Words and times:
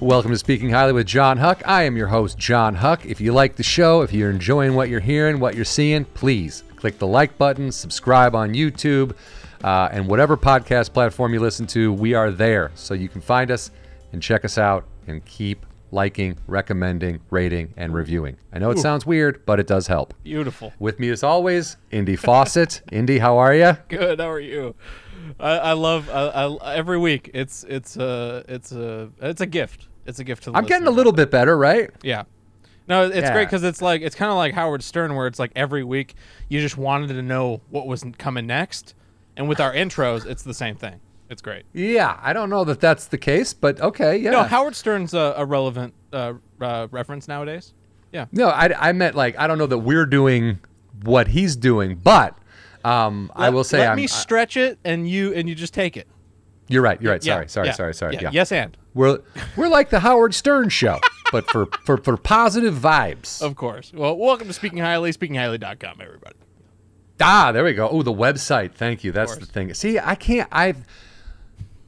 Welcome 0.00 0.30
to 0.30 0.38
Speaking 0.38 0.70
Highly 0.70 0.94
with 0.94 1.06
John 1.06 1.36
Huck. 1.36 1.60
I 1.66 1.82
am 1.82 1.94
your 1.94 2.06
host, 2.06 2.38
John 2.38 2.74
Huck. 2.74 3.04
If 3.04 3.20
you 3.20 3.34
like 3.34 3.56
the 3.56 3.62
show, 3.62 4.00
if 4.00 4.14
you're 4.14 4.30
enjoying 4.30 4.74
what 4.74 4.88
you're 4.88 4.98
hearing, 4.98 5.38
what 5.40 5.54
you're 5.54 5.66
seeing, 5.66 6.06
please 6.06 6.64
click 6.76 6.98
the 6.98 7.06
like 7.06 7.36
button, 7.36 7.70
subscribe 7.70 8.34
on 8.34 8.54
YouTube, 8.54 9.14
uh, 9.62 9.90
and 9.92 10.08
whatever 10.08 10.38
podcast 10.38 10.94
platform 10.94 11.34
you 11.34 11.40
listen 11.40 11.66
to, 11.66 11.92
we 11.92 12.14
are 12.14 12.30
there. 12.30 12.72
So 12.76 12.94
you 12.94 13.10
can 13.10 13.20
find 13.20 13.50
us 13.50 13.72
and 14.14 14.22
check 14.22 14.46
us 14.46 14.56
out 14.56 14.86
and 15.06 15.22
keep 15.26 15.66
liking, 15.92 16.38
recommending, 16.46 17.20
rating, 17.28 17.74
and 17.76 17.92
reviewing. 17.92 18.38
I 18.54 18.58
know 18.58 18.70
it 18.70 18.78
sounds 18.78 19.04
weird, 19.04 19.44
but 19.44 19.60
it 19.60 19.66
does 19.66 19.86
help. 19.86 20.14
Beautiful. 20.22 20.72
With 20.78 20.98
me 20.98 21.10
as 21.10 21.22
always, 21.22 21.76
Indy 21.90 22.16
Fawcett. 22.16 22.80
Indy, 22.90 23.18
how 23.18 23.36
are 23.36 23.54
you? 23.54 23.76
Good. 23.88 24.18
How 24.18 24.30
are 24.30 24.40
you? 24.40 24.74
I, 25.38 25.50
I 25.58 25.72
love 25.74 26.08
I, 26.08 26.22
I, 26.22 26.74
every 26.76 26.98
week. 26.98 27.30
It's 27.34 27.64
it's 27.64 27.96
a 27.98 28.44
it's 28.48 28.72
a 28.72 29.10
it's 29.20 29.42
a 29.42 29.46
gift. 29.46 29.88
It's 30.10 30.18
a 30.18 30.24
gift 30.24 30.42
to. 30.44 30.50
The 30.50 30.58
I'm 30.58 30.66
getting 30.66 30.86
a 30.86 30.90
little 30.90 31.12
bit 31.12 31.30
better, 31.30 31.56
right? 31.56 31.88
Yeah. 32.02 32.24
No, 32.88 33.06
it's 33.06 33.16
Yeah. 33.16 33.32
great 33.32 33.46
because 33.46 33.62
it's 33.62 33.80
like 33.80 34.02
it's 34.02 34.14
kind 34.16 34.30
of 34.30 34.36
like 34.36 34.52
Howard 34.54 34.82
Stern, 34.82 35.14
where 35.14 35.26
it's 35.26 35.38
like 35.38 35.52
every 35.56 35.84
week 35.84 36.14
you 36.48 36.60
just 36.60 36.76
wanted 36.76 37.08
to 37.08 37.22
know 37.22 37.60
what 37.70 37.86
was 37.86 38.04
coming 38.18 38.46
next, 38.46 38.94
and 39.36 39.48
with 39.48 39.60
our 39.60 39.72
intros, 39.72 40.26
it's 40.26 40.42
the 40.42 40.52
same 40.54 40.76
thing. 40.76 40.96
It's 41.30 41.40
great. 41.40 41.62
Yeah, 41.72 42.18
I 42.20 42.32
don't 42.32 42.50
know 42.50 42.64
that 42.64 42.80
that's 42.80 43.06
the 43.06 43.16
case, 43.18 43.54
but 43.54 43.80
okay, 43.80 44.16
yeah. 44.16 44.32
No, 44.32 44.42
Howard 44.42 44.74
Stern's 44.74 45.14
a, 45.14 45.34
a 45.36 45.44
relevant 45.46 45.94
uh, 46.12 46.32
uh, 46.60 46.88
reference 46.90 47.28
nowadays. 47.28 47.72
Yeah. 48.12 48.26
No, 48.32 48.48
I, 48.48 48.88
I 48.88 48.92
meant 48.92 49.14
like 49.14 49.38
I 49.38 49.46
don't 49.46 49.56
know 49.56 49.68
that 49.68 49.78
we're 49.78 50.06
doing 50.06 50.58
what 51.04 51.28
he's 51.28 51.54
doing, 51.54 51.94
but 51.94 52.36
um, 52.84 53.30
I 53.36 53.50
will 53.50 53.62
say 53.62 53.78
let 53.78 53.90
I'm. 53.90 53.96
me 53.96 54.08
stretch 54.08 54.56
it, 54.56 54.80
and 54.84 55.08
you 55.08 55.32
and 55.34 55.48
you 55.48 55.54
just 55.54 55.72
take 55.74 55.96
it. 55.96 56.08
You're 56.70 56.82
right. 56.82 57.00
You're 57.02 57.12
right. 57.12 57.24
Yeah, 57.24 57.34
Sorry. 57.34 57.48
Sorry. 57.48 57.66
yeah, 57.66 57.72
Sorry. 57.72 57.94
Sorry. 57.94 58.18
Yeah. 58.20 58.30
Yes, 58.32 58.52
and 58.52 58.76
We're 58.94 59.18
we're 59.56 59.68
like 59.68 59.90
the 59.90 60.00
Howard 60.00 60.34
Stern 60.34 60.68
show, 60.70 60.98
but 61.32 61.50
for 61.50 61.66
for 61.84 61.96
for 61.98 62.16
positive 62.16 62.74
vibes. 62.74 63.42
of 63.42 63.56
course. 63.56 63.92
Well, 63.94 64.16
welcome 64.16 64.46
to 64.48 64.52
Speaking 64.54 64.78
Highly, 64.78 65.12
SpeakingHighly.com, 65.12 66.00
everybody. 66.00 66.36
ah, 67.20 67.52
there 67.52 67.64
we 67.64 67.74
go. 67.74 67.88
Oh, 67.88 68.02
the 68.02 68.12
website. 68.12 68.72
Thank 68.72 69.04
you. 69.04 69.12
That's 69.12 69.36
the 69.36 69.46
thing. 69.46 69.74
See, 69.74 69.98
I 69.98 70.14
can't. 70.14 70.48
I 70.52 70.74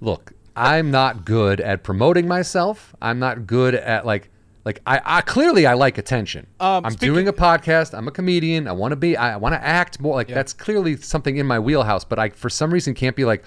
look. 0.01 0.33
I'm 0.55 0.91
not 0.91 1.25
good 1.25 1.61
at 1.63 1.83
promoting 1.83 2.29
myself. 2.29 2.95
I'm 3.01 3.19
not 3.19 3.47
good 3.47 3.75
at 3.75 4.05
like. 4.05 4.29
Like 4.65 4.81
I, 4.87 5.01
I 5.05 5.21
clearly 5.23 5.67
I 5.67 5.75
like 5.75 5.99
attention. 5.99 6.47
Um, 6.61 6.87
I'm 6.87 6.95
doing 6.95 7.27
a 7.27 7.33
podcast. 7.33 7.99
I'm 7.99 8.07
a 8.07 8.13
comedian. 8.13 8.69
I 8.69 8.73
want 8.73 8.93
to 8.93 8.97
be. 8.97 9.17
I 9.17 9.37
want 9.37 9.57
to 9.57 9.65
act 9.65 9.99
more. 9.99 10.15
Like 10.15 10.29
that's 10.29 10.53
clearly 10.53 10.97
something 10.99 11.37
in 11.37 11.47
my 11.49 11.59
wheelhouse. 11.59 12.05
But 12.05 12.21
I, 12.21 12.29
for 12.29 12.49
some 12.49 12.73
reason, 12.73 12.95
can't 12.95 13.17
be 13.17 13.25
like, 13.25 13.45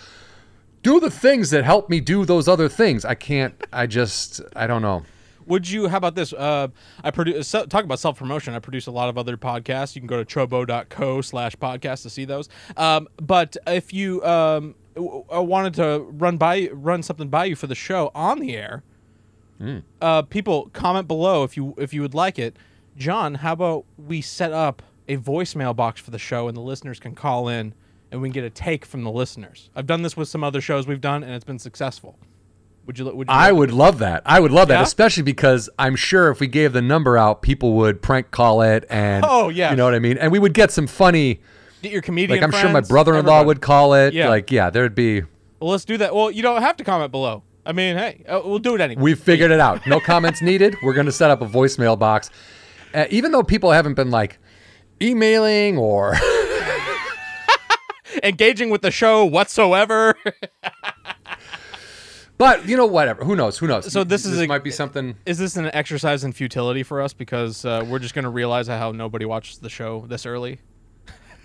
do 0.86 1.00
the 1.00 1.10
things 1.10 1.50
that 1.50 1.64
help 1.64 1.90
me 1.90 2.00
do 2.00 2.26
those 2.26 2.48
other 2.48 2.70
things. 2.70 3.06
I 3.06 3.16
can't. 3.16 3.56
I 3.74 3.88
just. 3.88 4.40
I 4.56 4.68
don't 4.68 4.84
know. 4.84 5.04
Would 5.48 5.68
you? 5.68 5.88
How 5.88 5.98
about 5.98 6.14
this? 6.14 6.32
Uh, 6.32 6.68
I 7.04 7.10
produce. 7.10 7.48
So, 7.48 7.66
talk 7.66 7.84
about 7.84 7.98
self 7.98 8.20
promotion. 8.20 8.54
I 8.54 8.60
produce 8.60 8.86
a 8.86 8.92
lot 8.92 9.10
of 9.10 9.18
other 9.18 9.36
podcasts. 9.36 9.96
You 9.96 10.02
can 10.02 10.08
go 10.08 10.24
to 10.24 10.26
trobo.co 10.26 11.22
slash 11.22 11.56
podcast 11.56 12.04
to 12.04 12.12
see 12.12 12.26
those. 12.26 12.50
Um, 12.78 13.08
but 13.18 13.58
if 13.66 13.94
you 13.94 14.24
um, 14.24 14.76
wanted 14.96 15.74
to 15.76 16.06
run 16.12 16.38
by 16.38 16.70
run 16.72 17.02
something 17.02 17.30
by 17.30 17.46
you 17.46 17.56
for 17.56 17.66
the 17.66 17.76
show 17.76 18.12
on 18.14 18.40
the 18.40 18.56
air, 18.56 18.84
uh, 20.02 20.22
people 20.22 20.70
comment 20.72 21.08
below 21.08 21.44
if 21.44 21.58
you 21.58 21.74
if 21.80 21.96
you 21.96 22.02
would 22.04 22.14
like 22.14 22.38
it. 22.38 22.58
John, 22.96 23.36
how 23.36 23.54
about 23.54 23.86
we 23.98 24.22
set 24.22 24.54
up 24.54 24.84
a 25.08 25.18
voicemail 25.18 25.76
box 25.76 26.00
for 26.00 26.12
the 26.12 26.20
show 26.20 26.48
and 26.48 26.56
the 26.56 26.62
listeners 26.62 27.00
can 27.00 27.16
call 27.16 27.48
in 27.50 27.74
and 28.16 28.22
we 28.22 28.30
can 28.30 28.34
get 28.34 28.46
a 28.46 28.50
take 28.50 28.86
from 28.86 29.04
the 29.04 29.12
listeners. 29.12 29.70
I've 29.76 29.86
done 29.86 30.02
this 30.02 30.16
with 30.16 30.30
some 30.30 30.42
other 30.42 30.62
shows 30.62 30.88
we've 30.88 31.02
done 31.02 31.22
and 31.22 31.34
it's 31.34 31.44
been 31.44 31.60
successful. 31.60 32.18
Would 32.86 32.98
you? 32.98 33.06
Would 33.14 33.28
you? 33.28 33.34
I 33.34 33.52
would 33.52 33.72
love 33.72 34.00
that. 34.00 34.22
I 34.26 34.40
would 34.40 34.52
love 34.52 34.70
that, 34.70 34.82
especially 34.84 35.24
because 35.24 35.70
I'm 35.78 35.96
sure 35.98 36.30
if 36.32 36.40
we 36.40 36.48
gave 36.48 36.72
the 36.72 36.82
number 36.82 37.18
out, 37.18 37.42
people 37.42 37.74
would 37.74 38.02
prank 38.02 38.32
call 38.32 38.62
it, 38.62 38.86
and 38.90 39.26
Oh, 39.28 39.50
yeah, 39.50 39.72
you 39.72 39.76
know 39.76 39.84
what 39.86 39.96
I 39.96 40.00
mean. 40.00 40.18
And 40.20 40.32
we 40.32 40.38
would 40.40 40.54
get 40.54 40.72
some 40.72 40.86
funny. 40.88 41.42
get 41.82 41.92
your 41.92 42.04
comedian. 42.04 42.40
Like 42.40 42.44
I'm 42.44 42.58
sure 42.62 42.72
my 42.72 42.82
brother-in-law 42.82 43.40
everybody. 43.40 43.48
would 43.48 43.62
call 43.62 43.96
it. 43.96 44.14
Yeah. 44.14 44.30
Like 44.30 44.52
yeah, 44.52 44.70
there'd 44.70 44.94
be. 44.96 45.24
Well, 45.60 45.72
let's 45.72 45.84
do 45.84 45.98
that. 45.98 46.14
Well, 46.16 46.30
you 46.32 46.44
don't 46.44 46.62
have 46.62 46.78
to 46.78 46.84
comment 46.84 47.12
below. 47.12 47.42
I 47.66 47.72
mean, 47.74 47.98
hey, 47.98 48.24
uh, 48.30 48.42
we'll 48.46 48.60
do 48.60 48.76
it 48.76 48.82
anyway. 48.82 49.02
We've 49.02 49.20
figured 49.20 49.50
it 49.52 49.60
out. 49.60 49.86
No 49.88 50.00
comments 50.00 50.42
needed. 50.44 50.76
We're 50.84 50.94
going 50.94 51.08
to 51.08 51.12
set 51.12 51.32
up 51.32 51.42
a 51.42 51.48
voicemail 51.48 51.98
box, 51.98 52.30
uh, 52.94 53.06
even 53.10 53.32
though 53.32 53.42
people 53.42 53.72
haven't 53.72 53.96
been 53.96 54.12
like 54.12 54.38
emailing 55.02 55.78
or. 55.78 56.14
Engaging 58.24 58.70
with 58.70 58.82
the 58.82 58.92
show 58.92 59.26
whatsoever. 59.26 60.16
But 62.38 62.68
you 62.68 62.76
know, 62.76 62.86
whatever. 62.86 63.24
Who 63.24 63.34
knows? 63.38 63.58
Who 63.58 63.68
knows? 63.68 63.90
So 63.92 64.04
this 64.04 64.26
is 64.26 64.38
a- 64.42 64.48
might 64.48 64.64
be 64.64 64.70
something. 64.72 65.16
Is 65.26 65.38
this 65.38 65.56
an 65.56 65.68
exercise 65.74 66.26
in 66.26 66.34
futility 66.34 66.84
for 66.84 67.02
us 67.02 67.14
because 67.14 67.64
uh, 67.64 67.86
we're 67.88 68.00
just 68.00 68.14
going 68.14 68.24
to 68.24 68.30
realize 68.30 68.68
how 68.68 68.92
nobody 68.92 69.24
watches 69.24 69.60
the 69.60 69.70
show 69.70 70.06
this 70.10 70.26
early? 70.26 70.60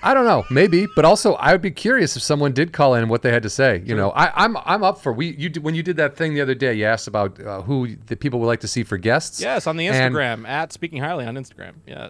I 0.03 0.15
don't 0.15 0.25
know, 0.25 0.45
maybe, 0.51 0.89
but 0.97 1.05
also 1.05 1.35
I 1.35 1.53
would 1.53 1.61
be 1.63 1.71
curious 1.71 2.17
if 2.17 2.23
someone 2.25 2.53
did 2.53 2.73
call 2.73 2.95
in 2.95 3.09
what 3.09 3.23
they 3.23 3.31
had 3.31 3.43
to 3.45 3.51
say. 3.51 3.83
You 3.85 3.95
know, 3.95 4.11
I, 4.13 4.33
I'm 4.45 4.57
I'm 4.65 4.83
up 4.83 5.01
for 5.01 5.13
we. 5.13 5.37
You 5.37 5.51
when 5.61 5.77
you 5.77 5.85
did 5.85 5.97
that 5.99 6.17
thing 6.17 6.35
the 6.35 6.41
other 6.41 6.55
day, 6.57 6.75
you 6.75 6.87
asked 6.87 7.07
about 7.07 7.39
uh, 7.41 7.63
who 7.63 7.95
the 8.07 8.17
people 8.17 8.41
would 8.41 8.47
like 8.47 8.61
to 8.61 8.69
see 8.69 8.83
for 8.83 8.97
guests. 8.99 9.41
Yes, 9.41 9.69
on 9.69 9.77
the 9.77 9.87
And- 9.87 10.13
Instagram 10.13 10.49
at 10.49 10.73
Speaking 10.73 11.01
Highly 11.01 11.25
on 11.25 11.37
Instagram. 11.37 11.75
Yeah. 11.87 12.09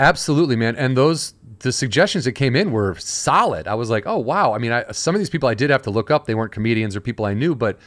Absolutely, 0.00 0.56
man. 0.56 0.74
And 0.76 0.96
those 0.96 1.34
the 1.60 1.72
suggestions 1.72 2.24
that 2.24 2.32
came 2.32 2.56
in 2.56 2.72
were 2.72 2.96
solid. 2.98 3.68
I 3.68 3.74
was 3.74 3.90
like, 3.90 4.04
oh 4.06 4.18
wow. 4.18 4.54
I 4.54 4.58
mean, 4.58 4.72
I, 4.72 4.90
some 4.92 5.14
of 5.14 5.20
these 5.20 5.30
people 5.30 5.48
I 5.48 5.54
did 5.54 5.70
have 5.70 5.82
to 5.82 5.90
look 5.90 6.10
up. 6.10 6.26
They 6.26 6.34
weren't 6.34 6.52
comedians 6.52 6.96
or 6.96 7.00
people 7.00 7.24
I 7.26 7.34
knew, 7.34 7.54
but 7.54 7.78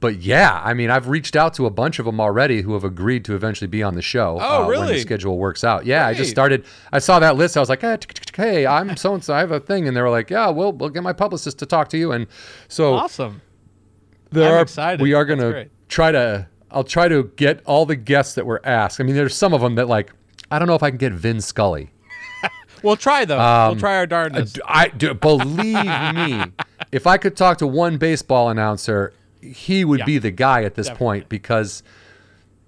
but 0.00 0.16
yeah, 0.22 0.62
I 0.64 0.72
mean, 0.72 0.90
I've 0.90 1.08
reached 1.08 1.36
out 1.36 1.52
to 1.54 1.66
a 1.66 1.70
bunch 1.70 1.98
of 1.98 2.06
them 2.06 2.20
already 2.20 2.62
who 2.62 2.72
have 2.72 2.84
agreed 2.84 3.22
to 3.26 3.34
eventually 3.34 3.68
be 3.68 3.82
on 3.82 3.94
the 3.94 4.00
show. 4.02 4.38
Oh, 4.40 4.64
uh, 4.64 4.66
When 4.68 4.86
the 4.86 4.98
schedule 5.00 5.36
works 5.36 5.62
out. 5.62 5.84
Yeah, 5.84 6.06
I 6.06 6.14
just 6.14 6.30
started. 6.30 6.64
I 6.90 6.98
saw 7.00 7.18
that 7.18 7.36
list. 7.36 7.58
I 7.58 7.60
was 7.60 7.68
like, 7.68 7.82
hey, 7.82 7.98
tick, 7.98 8.14
tick, 8.14 8.24
tick, 8.24 8.36
hey 8.36 8.66
I'm 8.66 8.96
so 8.96 9.12
and 9.12 9.22
so. 9.22 9.34
I 9.34 9.40
have 9.40 9.52
a 9.52 9.60
thing, 9.60 9.86
and 9.86 9.94
they 9.94 10.00
were 10.00 10.10
like, 10.10 10.30
yeah, 10.30 10.48
we'll 10.48 10.72
we'll 10.72 10.88
get 10.88 11.02
my 11.02 11.12
publicist 11.12 11.58
to 11.58 11.66
talk 11.66 11.90
to 11.90 11.98
you. 11.98 12.12
And 12.12 12.26
so 12.68 12.94
Awesome. 12.94 13.42
there 14.30 14.48
I'm 14.48 14.54
are, 14.54 14.62
excited. 14.62 15.02
We 15.02 15.12
are 15.12 15.26
gonna 15.26 15.66
try 15.88 16.10
to. 16.12 16.48
I'll 16.70 16.84
try 16.84 17.08
to 17.08 17.24
get 17.36 17.62
all 17.66 17.84
the 17.84 17.96
guests 17.96 18.36
that 18.36 18.46
were 18.46 18.64
asked. 18.64 19.00
I 19.00 19.04
mean, 19.04 19.16
there's 19.16 19.34
some 19.36 19.52
of 19.52 19.60
them 19.60 19.74
that 19.74 19.88
like. 19.88 20.12
I 20.50 20.58
don't 20.58 20.68
know 20.68 20.74
if 20.74 20.82
I 20.82 20.90
can 20.90 20.98
get 20.98 21.12
Vin 21.12 21.40
Scully. 21.40 21.90
We'll 22.82 22.96
try 22.96 23.26
though. 23.26 23.36
we'll 23.36 23.72
um, 23.72 23.78
try 23.78 23.96
our 23.96 24.06
darndest. 24.06 24.54
D- 24.54 24.62
I 24.64 24.88
do, 24.88 25.12
believe 25.12 25.74
me. 26.14 26.44
If 26.92 27.06
I 27.06 27.18
could 27.18 27.36
talk 27.36 27.58
to 27.58 27.66
one 27.66 27.98
baseball 27.98 28.48
announcer, 28.48 29.12
he 29.42 29.84
would 29.84 29.98
Yeah. 30.00 30.04
be 30.06 30.16
the 30.18 30.30
guy 30.30 30.64
at 30.64 30.76
this 30.76 30.86
Definitely. 30.86 31.04
point 31.04 31.28
because 31.28 31.82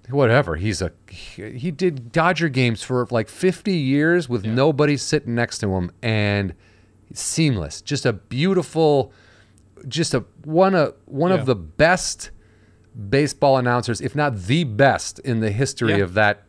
whatever 0.09 0.55
he's 0.57 0.83
a 0.83 0.91
he, 1.09 1.51
he 1.57 1.71
did 1.71 2.11
Dodger 2.11 2.47
games 2.47 2.83
for 2.83 3.07
like 3.09 3.27
50 3.27 3.73
years 3.75 4.29
with 4.29 4.45
nobody 4.45 4.97
sitting 4.97 5.33
next 5.33 5.57
to 5.59 5.73
him 5.73 5.91
and 6.03 6.53
seamless. 7.11 7.81
Just 7.81 8.05
a 8.05 8.13
beautiful, 8.13 9.11
just 9.87 10.13
a 10.13 10.23
one 10.45 10.75
of 10.75 10.93
one 11.05 11.31
Yeah. 11.31 11.37
of 11.39 11.47
the 11.47 11.55
best 11.55 12.29
baseball 13.09 13.57
announcers, 13.57 13.99
if 13.99 14.15
not 14.15 14.37
the 14.43 14.63
best 14.63 15.17
in 15.19 15.39
the 15.39 15.49
history 15.51 15.93
Yeah. 15.97 16.03
of 16.03 16.13
that 16.13 16.43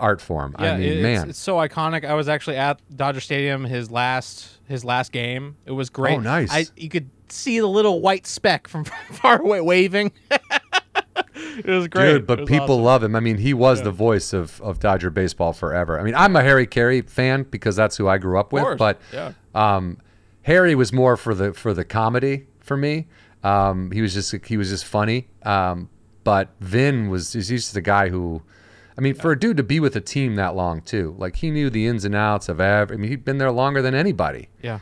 art 0.00 0.20
form. 0.20 0.54
yeah, 0.58 0.72
I 0.72 0.76
mean, 0.78 0.92
it's, 0.92 1.02
man. 1.02 1.30
it's 1.30 1.38
so 1.38 1.56
iconic. 1.56 2.04
I 2.04 2.14
was 2.14 2.28
actually 2.28 2.56
at 2.56 2.80
Dodger 2.94 3.20
Stadium 3.20 3.64
his 3.64 3.90
last 3.90 4.58
his 4.66 4.84
last 4.84 5.12
game. 5.12 5.56
It 5.66 5.72
was 5.72 5.90
great. 5.90 6.16
Oh, 6.16 6.20
nice. 6.20 6.50
I 6.50 6.66
you 6.76 6.88
could 6.88 7.10
see 7.28 7.60
the 7.60 7.66
little 7.66 8.00
white 8.00 8.26
speck 8.26 8.68
from 8.68 8.84
far 9.12 9.40
away 9.40 9.60
waving. 9.60 10.12
it 11.34 11.66
was 11.66 11.88
great. 11.88 12.12
Dude, 12.12 12.26
but 12.26 12.46
people 12.46 12.72
awesome. 12.72 12.82
love 12.82 13.02
him. 13.04 13.16
I 13.16 13.20
mean, 13.20 13.38
he 13.38 13.54
was 13.54 13.82
the 13.82 13.90
voice 13.90 14.32
of, 14.32 14.60
of 14.62 14.80
Dodger 14.80 15.10
baseball 15.10 15.52
forever. 15.52 15.98
I 15.98 16.02
mean, 16.02 16.14
I'm 16.14 16.34
a 16.36 16.42
Harry 16.42 16.66
Caray 16.66 17.02
fan 17.02 17.44
because 17.44 17.76
that's 17.76 17.96
who 17.96 18.08
I 18.08 18.18
grew 18.18 18.38
up 18.38 18.52
with. 18.52 18.78
But 18.78 19.00
yeah. 19.12 19.32
um, 19.54 19.98
Harry 20.42 20.74
was 20.74 20.92
more 20.92 21.16
for 21.16 21.34
the 21.34 21.52
for 21.52 21.74
the 21.74 21.84
comedy 21.84 22.46
for 22.60 22.76
me. 22.76 23.06
Um, 23.42 23.90
he 23.90 24.02
was 24.02 24.14
just 24.14 24.34
he 24.46 24.56
was 24.56 24.70
just 24.70 24.84
funny. 24.84 25.28
Um, 25.42 25.88
but 26.24 26.50
Vin 26.60 27.08
was 27.08 27.32
he's 27.32 27.48
just 27.48 27.74
the 27.74 27.80
guy 27.80 28.08
who, 28.08 28.42
I 29.00 29.02
mean, 29.02 29.14
for 29.14 29.32
a 29.32 29.38
dude 29.38 29.56
to 29.56 29.62
be 29.62 29.80
with 29.80 29.96
a 29.96 30.00
team 30.02 30.34
that 30.34 30.54
long 30.54 30.82
too, 30.82 31.14
like 31.16 31.36
he 31.36 31.50
knew 31.50 31.70
the 31.70 31.86
ins 31.86 32.04
and 32.04 32.14
outs 32.14 32.50
of 32.50 32.60
every. 32.60 32.94
I 32.94 32.98
mean, 32.98 33.10
he'd 33.10 33.24
been 33.24 33.38
there 33.38 33.50
longer 33.50 33.80
than 33.80 33.94
anybody. 33.94 34.50
Yeah. 34.62 34.80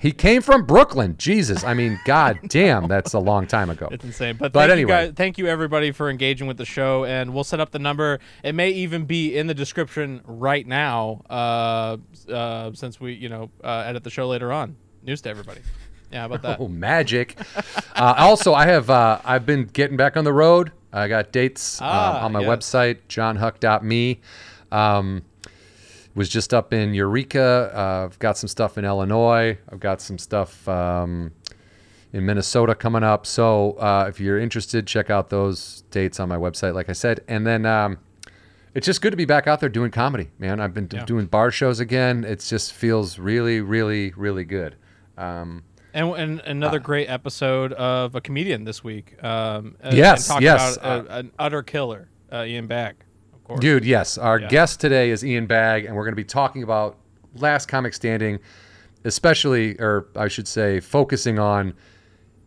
He 0.00 0.10
came 0.10 0.42
from 0.42 0.66
Brooklyn. 0.66 1.14
Jesus, 1.16 1.62
I 1.62 1.72
mean, 1.72 2.00
god 2.04 2.40
damn, 2.48 2.88
that's 2.88 3.12
a 3.12 3.20
long 3.20 3.46
time 3.46 3.70
ago. 3.70 3.88
It's 3.92 4.04
insane. 4.04 4.36
But, 4.36 4.52
But 4.52 4.70
anyway. 4.70 4.80
you 4.80 4.86
guys, 4.88 5.12
thank 5.14 5.38
you 5.38 5.46
everybody 5.46 5.92
for 5.92 6.10
engaging 6.10 6.48
with 6.48 6.56
the 6.56 6.64
show, 6.64 7.04
and 7.04 7.32
we'll 7.32 7.44
set 7.44 7.60
up 7.60 7.70
the 7.70 7.78
number. 7.78 8.18
It 8.42 8.56
may 8.56 8.70
even 8.70 9.04
be 9.04 9.36
in 9.38 9.46
the 9.46 9.54
description 9.54 10.22
right 10.24 10.66
now, 10.66 11.22
uh, 11.30 11.98
uh, 12.28 12.72
since 12.74 13.00
we, 13.00 13.12
you 13.12 13.28
know, 13.28 13.50
uh, 13.62 13.84
edit 13.86 14.02
the 14.02 14.10
show 14.10 14.26
later 14.26 14.52
on. 14.52 14.74
News 15.04 15.20
to 15.20 15.30
everybody. 15.30 15.60
Yeah, 16.10 16.20
how 16.20 16.26
about 16.26 16.42
that? 16.42 16.60
Oh, 16.60 16.66
magic! 16.66 17.38
uh, 17.94 18.14
also, 18.18 18.54
I 18.54 18.66
have 18.66 18.90
uh, 18.90 19.20
I've 19.24 19.46
been 19.46 19.66
getting 19.66 19.96
back 19.96 20.16
on 20.16 20.24
the 20.24 20.32
road. 20.32 20.72
I 20.96 21.08
got 21.08 21.32
dates 21.32 21.78
Ah, 21.82 22.20
uh, 22.22 22.24
on 22.24 22.32
my 22.32 22.40
yes. 22.40 22.48
website, 22.48 22.98
johnhuck.me. 23.08 24.20
Um, 24.72 25.22
was 26.14 26.28
just 26.28 26.54
up 26.54 26.72
in 26.72 26.94
Eureka. 26.94 27.70
Uh, 27.74 28.04
I've 28.06 28.18
got 28.18 28.38
some 28.38 28.48
stuff 28.48 28.78
in 28.78 28.84
Illinois. 28.86 29.58
I've 29.70 29.80
got 29.80 30.00
some 30.00 30.16
stuff 30.18 30.66
um, 30.66 31.32
in 32.12 32.24
Minnesota 32.24 32.74
coming 32.74 33.02
up. 33.04 33.26
So 33.26 33.72
uh, 33.72 34.06
if 34.08 34.18
you're 34.18 34.38
interested, 34.38 34.86
check 34.86 35.10
out 35.10 35.28
those 35.28 35.82
dates 35.90 36.18
on 36.18 36.28
my 36.30 36.36
website, 36.36 36.72
like 36.74 36.88
I 36.88 36.94
said. 36.94 37.20
And 37.28 37.46
then 37.46 37.66
um, 37.66 37.98
it's 38.74 38.86
just 38.86 39.02
good 39.02 39.10
to 39.10 39.16
be 39.18 39.26
back 39.26 39.46
out 39.46 39.60
there 39.60 39.68
doing 39.68 39.90
comedy, 39.90 40.30
man. 40.38 40.58
I've 40.58 40.72
been 40.72 40.88
Yeah. 40.90 41.04
doing 41.04 41.26
bar 41.26 41.50
shows 41.50 41.80
again. 41.80 42.24
It 42.24 42.40
just 42.40 42.72
feels 42.72 43.18
really, 43.18 43.60
really, 43.60 44.14
really 44.16 44.44
good. 44.44 44.76
Um, 45.18 45.64
And, 45.96 46.10
and 46.14 46.40
another 46.40 46.78
great 46.78 47.08
episode 47.08 47.72
of 47.72 48.14
a 48.14 48.20
comedian 48.20 48.64
this 48.64 48.84
week. 48.84 49.16
Um, 49.24 49.76
Yes, 49.90 50.28
and 50.28 50.34
talk 50.34 50.42
yes. 50.42 50.76
About 50.76 51.06
a, 51.06 51.16
an 51.20 51.32
utter 51.38 51.62
killer, 51.62 52.08
uh, 52.30 52.44
Ian 52.46 52.66
Bagg, 52.66 52.96
of 53.32 53.42
course. 53.44 53.60
Dude, 53.60 53.82
yes. 53.84 54.18
Our 54.18 54.38
Yeah. 54.40 54.48
guest 54.48 54.78
today 54.78 55.08
is 55.10 55.24
Ian 55.24 55.46
Bagg, 55.46 55.86
and 55.86 55.96
we're 55.96 56.02
going 56.04 56.12
to 56.12 56.16
be 56.16 56.22
talking 56.24 56.62
about 56.62 56.98
Last 57.36 57.66
Comic 57.66 57.94
Standing, 57.94 58.38
especially, 59.04 59.76
or 59.80 60.08
I 60.14 60.28
should 60.28 60.46
say, 60.46 60.80
focusing 60.80 61.38
on 61.38 61.72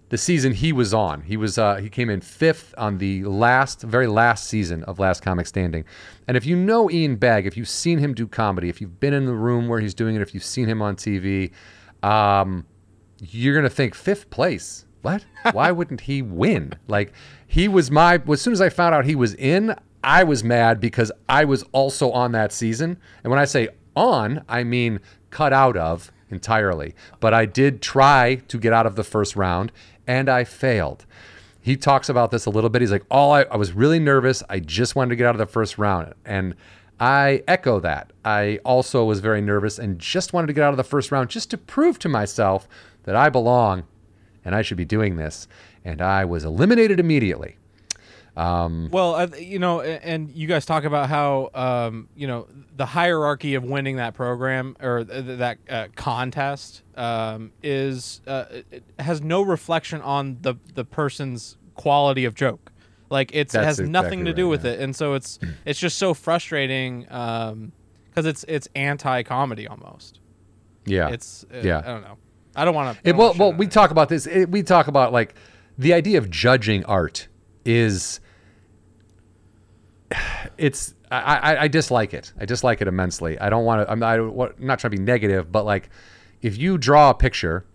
the 0.09 0.17
season 0.17 0.53
he 0.53 0.71
was 0.73 0.93
on. 0.93 1.21
He 1.21 1.37
was 1.37 1.57
uh, 1.57 1.77
he 1.77 1.89
came 1.89 2.09
in 2.09 2.21
fifth 2.21 2.73
on 2.77 2.97
the 2.99 3.23
last, 3.23 3.81
very 3.81 4.07
last 4.07 4.47
season 4.47 4.83
of 4.83 4.99
Last 4.99 5.21
Comic 5.23 5.47
Standing. 5.47 5.85
And 6.27 6.35
if 6.37 6.45
you 6.45 6.55
know 6.55 6.89
Ian 6.91 7.15
Bagg, 7.15 7.45
if 7.47 7.55
you've 7.57 7.69
seen 7.69 7.99
him 7.99 8.13
do 8.13 8.27
comedy, 8.27 8.69
if 8.69 8.81
you've 8.81 8.99
been 8.99 9.13
in 9.13 9.25
the 9.25 9.33
room 9.35 9.67
where 9.67 9.79
he's 9.79 9.93
doing 9.95 10.15
it, 10.15 10.21
if 10.21 10.33
you've 10.35 10.43
seen 10.43 10.67
him 10.67 10.81
on 10.81 10.95
TV, 10.95 11.51
um, 12.03 12.65
you're 13.19 13.55
gonna 13.55 13.69
think 13.69 13.95
fifth 13.95 14.29
place. 14.29 14.85
What? 15.01 15.25
Why 15.51 15.71
wouldn't 15.73 16.01
he 16.01 16.21
win? 16.21 16.73
Like 16.87 17.13
he 17.47 17.67
was 17.67 17.89
my. 17.91 18.21
As 18.29 18.41
soon 18.41 18.53
as 18.53 18.61
I 18.61 18.69
found 18.69 18.95
out 18.95 19.05
he 19.05 19.15
was 19.15 19.33
in, 19.35 19.75
I 20.03 20.23
was 20.23 20.43
mad 20.43 20.79
because 20.79 21.11
I 21.27 21.45
was 21.45 21.63
also 21.71 22.11
on 22.11 22.31
that 22.33 22.51
season. 22.51 22.97
And 23.23 23.31
when 23.31 23.39
I 23.39 23.45
say 23.45 23.69
on, 23.95 24.43
I 24.47 24.63
mean 24.63 24.99
cut 25.29 25.53
out 25.53 25.77
of 25.77 26.11
entirely. 26.29 26.95
But 27.19 27.33
I 27.33 27.45
did 27.45 27.81
try 27.81 28.35
to 28.47 28.57
get 28.57 28.73
out 28.73 28.85
of 28.85 28.95
the 28.95 29.03
first 29.03 29.35
round, 29.35 29.71
and 30.07 30.29
I 30.29 30.43
failed. 30.43 31.05
He 31.61 31.75
talks 31.75 32.09
about 32.09 32.31
this 32.31 32.45
a 32.45 32.49
little 32.49 32.69
bit. 32.69 32.81
He's 32.81 32.91
like, 32.91 33.05
"All 33.11 33.33
I, 33.33 33.43
I 33.43 33.57
was 33.57 33.73
really 33.73 33.99
nervous. 33.99 34.43
I 34.49 34.59
just 34.59 34.95
wanted 34.95 35.09
to 35.09 35.15
get 35.15 35.27
out 35.27 35.35
of 35.35 35.39
the 35.39 35.45
first 35.45 35.77
round." 35.77 36.13
And 36.25 36.55
I 36.99 37.43
echo 37.47 37.79
that. 37.79 38.11
I 38.25 38.59
also 38.65 39.05
was 39.05 39.21
very 39.21 39.41
nervous 39.41 39.79
and 39.79 39.99
just 39.99 40.33
wanted 40.33 40.47
to 40.47 40.53
get 40.53 40.63
out 40.63 40.71
of 40.71 40.77
the 40.77 40.83
first 40.83 41.11
round 41.11 41.29
just 41.29 41.49
to 41.51 41.57
prove 41.57 41.97
to 41.99 42.09
myself 42.09 42.67
that 43.09 43.15
I 43.15 43.29
belong 43.29 43.85
and 44.45 44.53
I 44.53 44.61
should 44.61 44.77
be 44.77 44.85
doing 44.85 45.15
this. 45.15 45.47
And 45.83 45.99
I 45.99 46.25
was 46.25 46.45
eliminated 46.45 46.99
immediately. 46.99 47.57
Well, 48.91 49.15
uh, 49.15 49.27
you 49.35 49.57
know, 49.57 49.81
and 49.81 50.29
you 50.29 50.47
guys 50.47 50.63
talk 50.63 50.83
about 50.83 51.09
how 51.09 51.49
um, 51.55 52.07
you 52.15 52.27
know 52.27 52.47
the 52.77 52.85
hierarchy 52.85 53.55
of 53.55 53.63
winning 53.63 53.95
that 53.95 54.13
program 54.13 54.77
or 54.79 55.05
th- 55.05 55.25
th- 55.25 55.39
that 55.39 55.57
uh, 55.67 55.87
contest 55.95 56.83
um, 56.95 57.51
is 57.63 58.21
uh, 58.27 58.45
has 58.99 59.23
no 59.23 59.41
reflection 59.41 60.01
on 60.01 60.37
the 60.41 60.53
the 60.75 60.85
person's 60.85 61.57
quality 61.73 62.25
of 62.25 62.35
joke. 62.35 62.71
Like 63.09 63.31
it's, 63.33 63.55
it 63.55 63.63
has 63.63 63.79
nothing 63.79 64.25
to 64.25 64.33
do 64.33 64.43
right, 64.43 64.51
with 64.51 64.65
yeah. 64.65 64.73
it, 64.73 64.81
and 64.81 64.95
so 64.95 65.15
it's 65.15 65.39
it's 65.65 65.79
just 65.79 65.97
so 65.97 66.13
frustrating 66.13 67.01
because 67.01 68.25
it's 68.25 68.45
it's 68.47 68.67
anti 68.75 69.23
comedy 69.23 69.67
almost. 69.67 70.19
Yeah. 70.85 71.09
It's 71.09 71.43
uh, 71.51 71.61
Yeah. 71.63 71.79
I 71.79 71.87
don't 71.87 72.01
know. 72.03 72.17
I 72.59 72.65
don't 72.65 72.75
want 72.75 73.03
to. 73.03 73.11
Well, 73.13 73.33
well, 73.37 73.53
we 73.53 73.67
talk 73.67 73.91
about 73.91 74.09
this. 74.09 74.27
It, 74.27 74.49
we 74.49 74.63
talk 74.63 74.87
about 74.87 75.13
like 75.13 75.35
the 75.77 75.93
idea 75.93 76.17
of 76.17 76.29
judging 76.29 76.83
art 76.85 77.27
is. 77.65 78.19
It's 80.57 80.93
I, 81.11 81.17
I, 81.35 81.61
I 81.63 81.67
dislike 81.67 82.13
it. 82.13 82.33
I 82.39 82.45
dislike 82.45 82.81
it 82.81 82.87
immensely. 82.87 83.39
I 83.39 83.49
don't 83.49 83.63
want 83.63 83.85
to. 83.85 83.91
I'm 83.91 83.99
not, 83.99 84.19
I 84.19 84.21
I'm 84.21 84.53
not 84.59 84.79
trying 84.79 84.91
to 84.91 84.97
be 84.97 85.03
negative, 85.03 85.51
but 85.51 85.65
like, 85.65 85.89
if 86.41 86.57
you 86.57 86.77
draw 86.77 87.11
a 87.11 87.13
picture, 87.13 87.65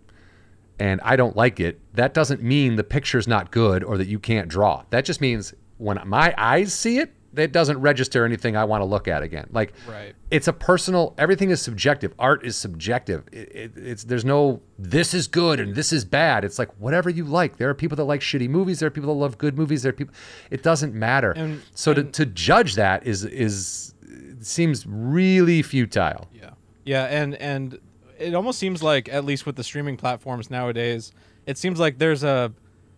and 0.79 1.01
I 1.01 1.15
don't 1.15 1.35
like 1.35 1.59
it, 1.59 1.79
that 1.93 2.13
doesn't 2.13 2.43
mean 2.43 2.75
the 2.75 2.83
picture's 2.83 3.27
not 3.27 3.51
good 3.51 3.83
or 3.83 3.97
that 3.97 4.07
you 4.07 4.19
can't 4.19 4.47
draw. 4.47 4.83
That 4.89 5.05
just 5.05 5.21
means 5.21 5.53
when 5.77 5.99
my 6.05 6.33
eyes 6.37 6.73
see 6.73 6.99
it, 6.99 7.13
that 7.35 7.51
doesn't 7.51 7.79
register 7.79 8.25
anything 8.25 8.55
I 8.57 8.63
want 8.65 8.81
to 8.81 8.85
look 8.85 9.07
at 9.07 9.23
again. 9.23 9.47
Like, 9.51 9.73
Right. 9.87 10.15
it's 10.31 10.47
a 10.47 10.53
personal. 10.53 11.13
Everything 11.17 11.49
is 11.51 11.61
subjective. 11.61 12.13
Art 12.19 12.45
is 12.45 12.57
subjective. 12.57 13.23
It, 13.31 13.51
it, 13.55 13.71
it's 13.77 14.03
there's 14.03 14.25
no 14.25 14.61
this 14.77 15.13
is 15.13 15.27
good 15.27 15.59
and 15.59 15.75
this 15.75 15.93
is 15.93 16.03
bad. 16.05 16.43
It's 16.43 16.59
like 16.59 16.69
whatever 16.79 17.09
you 17.09 17.23
like. 17.23 17.57
There 17.57 17.69
are 17.69 17.73
people 17.73 17.95
that 17.97 18.03
like 18.05 18.21
shitty 18.21 18.49
movies. 18.49 18.79
There 18.79 18.87
are 18.87 18.91
people 18.91 19.13
that 19.13 19.19
love 19.19 19.37
good 19.37 19.57
movies. 19.57 19.83
There 19.83 19.91
are 19.91 19.93
people. 19.93 20.13
It 20.51 20.63
doesn't 20.63 20.93
matter. 20.93 21.31
And- 21.31 21.61
so 21.75 21.93
to, 21.93 22.03
to 22.03 22.25
judge 22.25 22.75
that 22.75 23.05
is 23.05 23.23
is 23.25 23.93
seems 24.41 24.85
really 24.87 25.61
futile. 25.61 26.27
Yeah. 26.33 26.51
Yeah, 26.83 27.05
and 27.05 27.35
and 27.35 27.79
it 28.19 28.33
almost 28.35 28.59
seems 28.59 28.83
like 28.83 29.09
at 29.09 29.25
least 29.25 29.45
with 29.45 29.55
the 29.55 29.63
streaming 29.63 29.97
platforms 29.97 30.49
nowadays, 30.49 31.11
it 31.45 31.57
seems 31.57 31.79
like 31.79 31.97
there's 31.97 32.23
a 32.23 32.53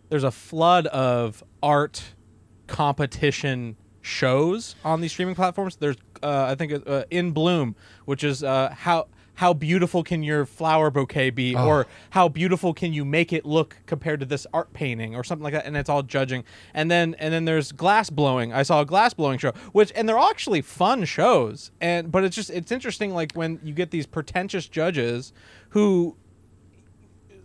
there's 0.10 0.24
a 0.26 0.32
flood 0.32 0.88
of 0.88 1.44
art 1.64 2.04
competition 2.68 3.76
shows 4.08 4.76
on 4.84 5.02
these 5.02 5.12
streaming 5.12 5.36
platforms. 5.36 5.76
There's 5.76 5.98
uh, 6.24 6.46
I 6.50 6.56
think 6.56 6.84
uh, 6.88 7.04
In 7.10 7.32
Bloom, 7.32 7.76
which 8.06 8.24
is 8.24 8.44
uh, 8.44 8.74
how 8.76 9.08
how 9.38 9.54
beautiful 9.54 10.04
can 10.04 10.24
your 10.24 10.48
flower 10.48 10.90
bouquet 10.90 11.30
be 11.30 11.56
or 11.56 11.86
how 12.10 12.28
beautiful 12.28 12.74
can 12.74 12.92
you 12.92 13.06
make 13.06 13.32
it 13.32 13.46
look 13.46 13.78
compared 13.86 14.20
to 14.20 14.26
this 14.26 14.48
art 14.52 14.74
painting 14.74 15.16
or 15.16 15.24
something 15.24 15.44
like 15.44 15.54
that 15.54 15.64
and 15.64 15.78
it's 15.78 15.90
all 15.90 16.02
judging. 16.02 16.44
And 16.74 16.90
then 16.90 17.14
and 17.20 17.32
then 17.32 17.46
there's 17.46 17.72
glass 17.72 18.10
blowing. 18.10 18.52
I 18.52 18.64
saw 18.64 18.82
a 18.82 18.86
glass 18.86 19.14
blowing 19.14 19.38
show 19.38 19.52
which 19.74 19.92
and 19.96 20.10
they're 20.10 20.18
all 20.18 20.32
actually 20.32 20.62
fun 20.62 21.06
shows 21.06 21.72
and 21.80 22.12
but 22.12 22.24
it's 22.24 22.36
just 22.36 22.50
it's 22.50 22.72
interesting 22.72 23.14
like 23.14 23.34
when 23.34 23.60
you 23.64 23.76
get 23.76 23.92
these 23.92 24.08
pretentious 24.08 24.68
judges 24.68 25.34
who 25.70 26.16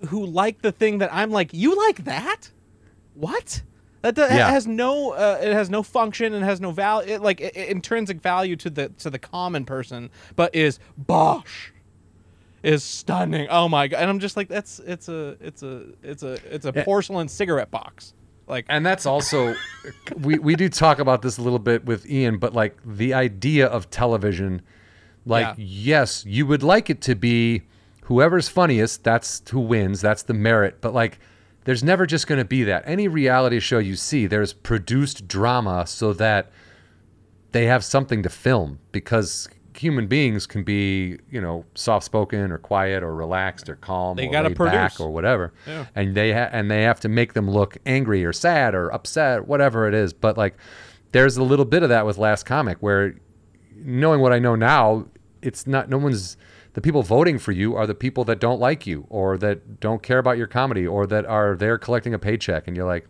who 0.09 0.25
like 0.25 0.62
the 0.62 0.73
thing 0.73 0.99
that 0.99 1.12
i'm 1.12 1.31
like 1.31 1.50
you 1.53 1.76
like 1.76 2.05
that? 2.05 2.50
What 3.12 3.62
that 4.02 4.14
do- 4.14 4.22
Yeah. 4.22 4.50
has 4.50 4.66
no 4.66 5.12
uh, 5.12 5.38
it 5.43 5.52
has 5.52 5.70
no 5.70 5.82
function 5.82 6.34
and 6.34 6.44
has 6.44 6.60
no 6.60 6.70
value 6.70 7.14
it, 7.14 7.22
like 7.22 7.40
i- 7.40 7.50
i- 7.56 7.64
intrinsic 7.70 8.20
value 8.20 8.56
to 8.56 8.70
the 8.70 8.88
to 8.99 9.10
the 9.10 9.19
common 9.19 9.64
person 9.64 10.10
but 10.37 10.54
is 10.54 10.78
bosh 10.96 11.72
is 12.62 12.84
stunning 12.84 13.49
oh 13.50 13.69
my 13.69 13.88
god 13.88 13.99
and 14.00 14.08
i'm 14.10 14.20
just 14.20 14.37
like 14.37 14.49
that's 14.49 14.78
it's 14.81 15.08
a 15.08 15.37
it's 15.40 15.62
a 15.62 15.87
it's 16.02 16.22
a 16.22 16.32
it's 16.54 16.64
a 16.64 16.72
porcelain 16.72 17.28
cigarette 17.28 17.70
box 17.70 18.14
like 18.49 18.66
And 18.69 18.84
that's 18.84 19.06
also 19.06 19.54
we 20.19 20.38
we 20.38 20.56
do 20.56 20.69
talk 20.69 20.99
about 20.99 21.22
this 21.22 21.38
a 21.38 21.43
little 21.43 21.60
bit 21.60 21.84
with 21.87 22.04
Ian, 22.10 22.38
but 22.38 22.52
like 22.52 22.76
the 22.84 23.14
idea 23.14 23.66
of 23.66 23.88
television, 23.88 24.62
like 25.25 25.46
Yeah. 25.46 25.54
yes, 25.58 26.25
you 26.26 26.44
would 26.46 26.62
like 26.64 26.90
it 26.90 27.00
to 27.02 27.14
be 27.14 27.62
whoever's 28.02 28.49
funniest, 28.49 29.04
that's 29.04 29.43
who 29.50 29.60
wins, 29.60 30.00
that's 30.00 30.25
the 30.25 30.34
merit, 30.34 30.78
but 30.81 30.93
like 30.93 31.20
there's 31.64 31.83
never 31.85 32.07
just 32.07 32.26
going 32.26 32.38
to 32.38 32.45
be 32.45 32.64
that. 32.64 32.83
Any 32.87 33.09
reality 33.09 33.61
show 33.61 33.78
you 33.78 33.97
see, 33.97 34.26
there's 34.26 34.52
produced 34.52 35.28
drama 35.28 35.87
so 35.87 36.12
that 36.14 36.50
they 37.52 37.66
have 37.66 37.85
something 37.85 38.23
to 38.23 38.28
film 38.28 38.78
because 38.92 39.49
human 39.76 40.07
beings 40.07 40.47
can 40.47 40.62
be, 40.64 41.19
you 41.31 41.40
know, 41.40 41.64
soft-spoken 41.75 42.50
or 42.52 42.59
quiet 42.59 43.02
or 43.02 43.14
relaxed 43.14 43.69
or 43.69 43.76
calm 43.76 44.16
They 44.16 44.28
or 44.28 44.33
gotta 44.33 44.49
laid 44.49 44.59
back 44.59 44.92
produce. 44.95 45.00
or 45.00 45.11
whatever. 45.11 45.52
Yeah. 45.66 45.87
And 45.95 46.14
they 46.14 46.33
ha- 46.33 46.50
and 46.52 46.71
they 46.71 46.83
have 46.83 47.00
to 47.00 47.09
make 47.09 47.33
them 47.35 47.50
look 47.50 47.76
angry 47.87 48.25
or 48.25 48.33
sad 48.33 48.75
or 48.75 48.92
upset, 48.92 49.47
whatever 49.47 49.88
it 49.88 49.95
is. 49.95 50.12
But 50.12 50.37
like 50.37 50.57
there's 51.12 51.37
a 51.37 51.42
little 51.42 51.64
bit 51.64 51.83
of 51.83 51.88
that 51.90 52.04
with 52.07 52.19
Last 52.19 52.45
Comic 52.45 52.78
where 52.81 53.14
knowing 53.76 54.21
what 54.21 54.33
I 54.33 54.38
know 54.38 54.54
now, 54.57 55.07
it's 55.42 55.66
not 55.66 55.88
no 55.88 55.99
one's 55.99 56.37
the 56.75 56.81
people 56.81 57.02
voting 57.02 57.38
for 57.38 57.52
you 57.52 57.76
are 57.76 57.87
the 57.87 57.95
people 57.95 58.25
that 58.25 58.41
don't 58.41 58.61
like 58.61 58.87
you 58.87 59.07
or 59.11 59.37
that 59.38 59.81
don't 59.81 60.02
care 60.02 60.19
about 60.19 60.38
your 60.38 60.47
comedy 60.47 60.87
or 60.87 61.07
that 61.07 61.26
are 61.26 61.57
there 61.57 61.79
collecting 61.79 62.14
a 62.14 62.19
paycheck 62.19 62.67
and 62.67 62.76
you're 62.76 62.87
like, 62.87 63.07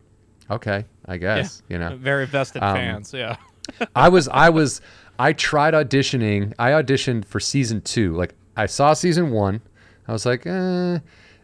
okay, 0.51 0.85
I 1.07 1.17
guess, 1.17 1.63
you 1.69 1.79
know. 1.79 1.97
very 1.97 2.27
vested 2.27 2.63
Um, 2.63 2.77
fans 2.77 3.13
yeah 3.15 3.37
I 3.97 4.09
was 4.09 4.29
I 4.29 4.49
was 4.51 4.81
I 5.19 5.33
tried 5.33 5.75
auditioning. 5.75 6.53
I 6.59 6.71
auditioned 6.71 7.25
for 7.25 7.39
season 7.39 7.81
two. 7.83 8.15
Like 8.17 8.35
I 8.57 8.67
saw 8.67 8.93
season 8.93 9.31
one. 9.31 9.61
I 10.09 10.13
was 10.13 10.27
like, 10.27 10.45
eh, 10.47 10.99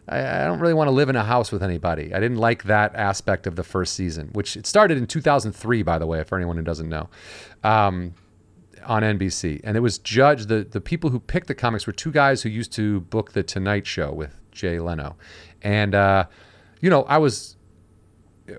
I, 0.09 0.41
I 0.41 0.45
don't 0.45 0.59
really 0.59 0.73
want 0.73 0.87
to 0.89 0.91
live 0.91 1.07
in 1.07 1.15
a 1.15 1.23
house 1.23 1.51
with 1.51 1.63
anybody. 1.63 2.13
I 2.13 2.19
didn't 2.19 2.37
like 2.37 2.63
that 2.63 2.93
aspect 2.95 3.47
of 3.47 3.55
the 3.55 3.63
first 3.63 3.93
season, 3.93 4.29
which 4.33 4.57
it 4.57 4.67
started 4.67 4.97
in 4.97 5.07
2003, 5.07 5.81
by 5.83 5.97
the 5.97 6.05
way, 6.05 6.23
for 6.23 6.35
anyone 6.35 6.57
who 6.57 6.61
doesn't 6.63 6.89
know, 6.89 7.09
um, 7.63 8.13
on 8.85 9.03
NBC. 9.03 9.61
And 9.63 9.77
it 9.77 9.81
was 9.81 9.97
judged. 9.97 10.47
The 10.47 10.63
the 10.63 10.81
people 10.81 11.09
who 11.09 11.19
picked 11.19 11.47
the 11.47 11.55
comics 11.55 11.87
were 11.87 11.93
two 11.93 12.11
guys 12.11 12.41
who 12.41 12.49
used 12.49 12.71
to 12.73 13.01
book 13.01 13.33
the 13.33 13.43
Tonight 13.43 13.87
Show 13.87 14.11
with 14.11 14.39
Jay 14.51 14.79
Leno, 14.79 15.15
and 15.61 15.95
uh, 15.95 16.25
you 16.81 16.89
know 16.89 17.03
I 17.03 17.17
was 17.17 17.55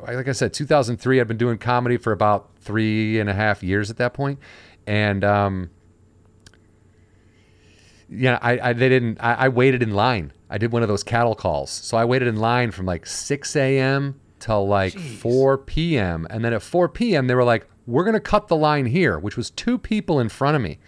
like 0.02 0.28
I 0.28 0.32
said, 0.32 0.52
2003. 0.52 1.20
I'd 1.20 1.28
been 1.28 1.36
doing 1.36 1.58
comedy 1.58 1.96
for 1.96 2.12
about 2.12 2.50
three 2.60 3.18
and 3.18 3.28
a 3.28 3.34
half 3.34 3.62
years 3.62 3.90
at 3.90 3.96
that 3.96 4.14
point, 4.14 4.38
and 4.86 5.24
um, 5.24 5.70
yeah, 8.08 8.38
I, 8.42 8.70
I 8.70 8.72
they 8.72 8.88
didn't. 8.88 9.18
I, 9.20 9.34
I 9.34 9.48
waited 9.48 9.82
in 9.82 9.92
line. 9.92 10.32
I 10.48 10.58
did 10.58 10.72
one 10.72 10.82
of 10.82 10.88
those 10.88 11.04
cattle 11.04 11.34
calls, 11.34 11.70
so 11.70 11.96
I 11.96 12.04
waited 12.04 12.28
in 12.28 12.36
line 12.36 12.72
from 12.72 12.86
like 12.86 13.06
6 13.06 13.54
a.m. 13.54 14.20
till 14.40 14.66
like 14.66 14.98
4 14.98 15.58
p.m. 15.58 16.26
And 16.28 16.44
then 16.44 16.52
at 16.52 16.62
4 16.62 16.88
p.m. 16.88 17.28
they 17.28 17.36
were 17.36 17.44
like, 17.44 17.68
"We're 17.90 18.04
gonna 18.04 18.20
cut 18.20 18.48
the 18.48 18.56
line 18.56 18.86
here," 18.86 19.18
which 19.18 19.36
was 19.36 19.50
two 19.50 19.78
people 19.78 20.20
in 20.20 20.28
front 20.28 20.56
of 20.56 20.62
me, 20.62 20.78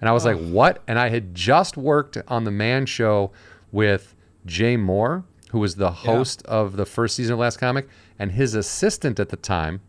and 0.00 0.08
I 0.08 0.12
was 0.12 0.24
like, 0.24 0.38
"What?" 0.38 0.82
And 0.86 0.98
I 0.98 1.08
had 1.08 1.34
just 1.34 1.76
worked 1.76 2.18
on 2.28 2.44
the 2.44 2.50
Man 2.50 2.86
Show 2.86 3.30
with 3.72 4.14
Jay 4.44 4.76
Mohr 4.76 5.24
who 5.50 5.58
was 5.58 5.76
the 5.76 5.90
host 5.90 6.42
of 6.46 6.76
the 6.76 6.86
first 6.86 7.16
season 7.16 7.32
of 7.32 7.38
Last 7.40 7.58
Comic, 7.58 7.88
and 8.18 8.32
his 8.32 8.54
assistant 8.54 9.18
at 9.18 9.30
the 9.30 9.36
time, 9.36 9.80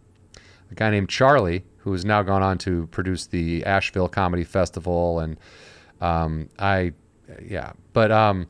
a 0.72 0.76
guy 0.76 0.90
named 0.90 1.10
Charlie, 1.10 1.64
who 1.78 1.92
has 1.92 2.04
now 2.04 2.24
gone 2.24 2.42
on 2.42 2.58
to 2.60 2.88
produce 2.88 3.28
the 3.28 3.64
Asheville 3.64 4.08
Comedy 4.08 4.44
Festival, 4.44 5.20
and 5.20 5.38
um, 6.00 6.50
I, 6.58 6.94
yeah, 7.44 7.74
but 7.94 8.12
um, 8.12 8.48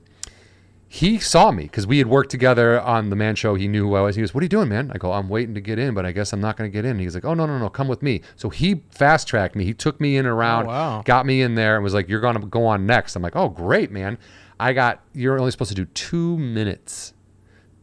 he 0.93 1.19
saw 1.19 1.51
me 1.51 1.63
because 1.63 1.87
we 1.87 1.99
had 1.99 2.07
worked 2.07 2.29
together 2.31 2.77
on 2.81 3.11
the 3.11 3.15
man 3.15 3.35
show. 3.35 3.55
He 3.55 3.69
knew 3.69 3.87
who 3.87 3.95
I 3.95 4.01
was. 4.01 4.17
He 4.17 4.21
goes, 4.21 4.33
"What 4.33 4.41
are 4.41 4.43
you 4.43 4.49
doing, 4.49 4.67
man?" 4.67 4.91
I 4.93 4.97
go, 4.97 5.13
"I'm 5.13 5.29
waiting 5.29 5.55
to 5.55 5.61
get 5.61 5.79
in, 5.79 5.93
but 5.93 6.05
I 6.05 6.11
guess 6.11 6.33
I'm 6.33 6.41
not 6.41 6.57
going 6.57 6.69
to 6.69 6.73
get 6.73 6.83
in." 6.83 6.99
He's 6.99 7.15
like, 7.15 7.23
"Oh 7.23 7.33
no, 7.33 7.45
no, 7.45 7.57
no, 7.57 7.69
come 7.69 7.87
with 7.87 8.01
me." 8.01 8.19
So 8.35 8.49
he 8.49 8.83
fast 8.89 9.25
tracked 9.25 9.55
me. 9.55 9.63
He 9.63 9.73
took 9.73 10.01
me 10.01 10.17
in 10.17 10.25
oh, 10.25 10.33
around, 10.35 10.65
Oh, 10.65 10.67
wow. 10.67 11.01
got 11.05 11.25
me 11.25 11.41
in 11.41 11.55
there, 11.55 11.75
and 11.75 11.83
was 11.85 11.93
like, 11.93 12.09
"You're 12.09 12.19
going 12.19 12.35
to 12.35 12.45
go 12.45 12.65
on 12.65 12.85
next." 12.85 13.15
I'm 13.15 13.21
like, 13.21 13.37
"Oh, 13.37 13.47
great, 13.47 13.89
man." 13.89 14.17
I 14.59 14.73
got. 14.73 15.01
You're 15.13 15.39
only 15.39 15.51
supposed 15.51 15.69
to 15.69 15.75
do 15.75 15.85
two 15.85 16.37
minutes, 16.37 17.13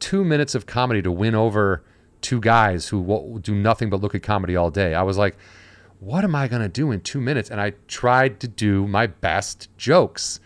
two 0.00 0.22
minutes 0.22 0.54
of 0.54 0.66
comedy 0.66 1.00
to 1.00 1.10
win 1.10 1.34
over 1.34 1.82
two 2.20 2.40
guys 2.40 2.88
who 2.88 3.40
do 3.42 3.54
nothing 3.54 3.88
but 3.88 4.02
look 4.02 4.14
at 4.14 4.22
comedy 4.22 4.54
all 4.54 4.70
day. 4.70 4.94
I 4.94 5.00
was 5.02 5.16
like, 5.16 5.38
"What 5.98 6.24
am 6.24 6.34
I 6.34 6.46
going 6.46 6.60
to 6.60 6.68
do 6.68 6.90
in 6.90 7.00
two 7.00 7.22
minutes?" 7.22 7.48
And 7.50 7.58
I 7.58 7.72
tried 7.86 8.38
to 8.40 8.48
do 8.48 8.86
my 8.86 9.06
best 9.06 9.74
jokes. 9.78 10.40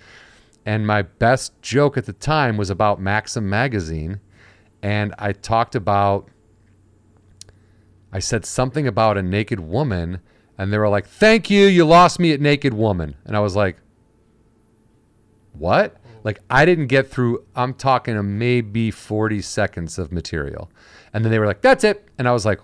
And 0.64 0.86
my 0.86 1.02
best 1.02 1.60
joke 1.60 1.96
at 1.96 2.06
the 2.06 2.12
time 2.12 2.56
was 2.56 2.70
about 2.70 3.00
Maxim 3.00 3.48
magazine. 3.48 4.20
And 4.82 5.14
I 5.18 5.32
talked 5.32 5.74
about, 5.74 6.28
I 8.12 8.20
said 8.20 8.44
something 8.44 8.86
about 8.86 9.18
a 9.18 9.22
naked 9.22 9.60
woman. 9.60 10.20
And 10.58 10.72
they 10.72 10.78
were 10.78 10.88
like, 10.88 11.06
thank 11.06 11.50
you, 11.50 11.66
you 11.66 11.84
lost 11.84 12.20
me 12.20 12.32
at 12.32 12.40
naked 12.40 12.74
woman. 12.74 13.16
And 13.24 13.36
I 13.36 13.40
was 13.40 13.56
like, 13.56 13.78
what? 15.52 15.96
Like, 16.24 16.40
I 16.48 16.64
didn't 16.64 16.86
get 16.86 17.10
through, 17.10 17.44
I'm 17.56 17.74
talking 17.74 18.16
a 18.16 18.22
maybe 18.22 18.90
40 18.90 19.42
seconds 19.42 19.98
of 19.98 20.12
material. 20.12 20.70
And 21.12 21.24
then 21.24 21.32
they 21.32 21.38
were 21.38 21.46
like, 21.46 21.62
that's 21.62 21.82
it. 21.82 22.08
And 22.18 22.28
I 22.28 22.32
was 22.32 22.46
like, 22.46 22.60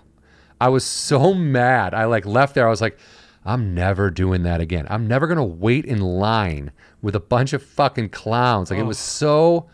I 0.61 0.69
was 0.69 0.85
so 0.85 1.33
mad. 1.33 1.93
I 1.93 2.05
like 2.05 2.25
left 2.25 2.55
there. 2.55 2.67
I 2.67 2.69
was 2.69 2.81
like, 2.81 2.97
I'm 3.45 3.73
never 3.73 4.09
doing 4.09 4.43
that 4.43 4.61
again. 4.61 4.85
I'm 4.89 5.07
never 5.07 5.27
going 5.27 5.37
to 5.37 5.43
wait 5.43 5.85
in 5.85 6.01
line 6.01 6.71
with 7.01 7.15
a 7.15 7.19
bunch 7.19 7.53
of 7.53 7.63
fucking 7.63 8.09
clowns. 8.09 8.71
Like, 8.71 8.79
it 8.79 8.83
was 8.83 8.99
oh. 8.99 9.01
so, 9.01 9.69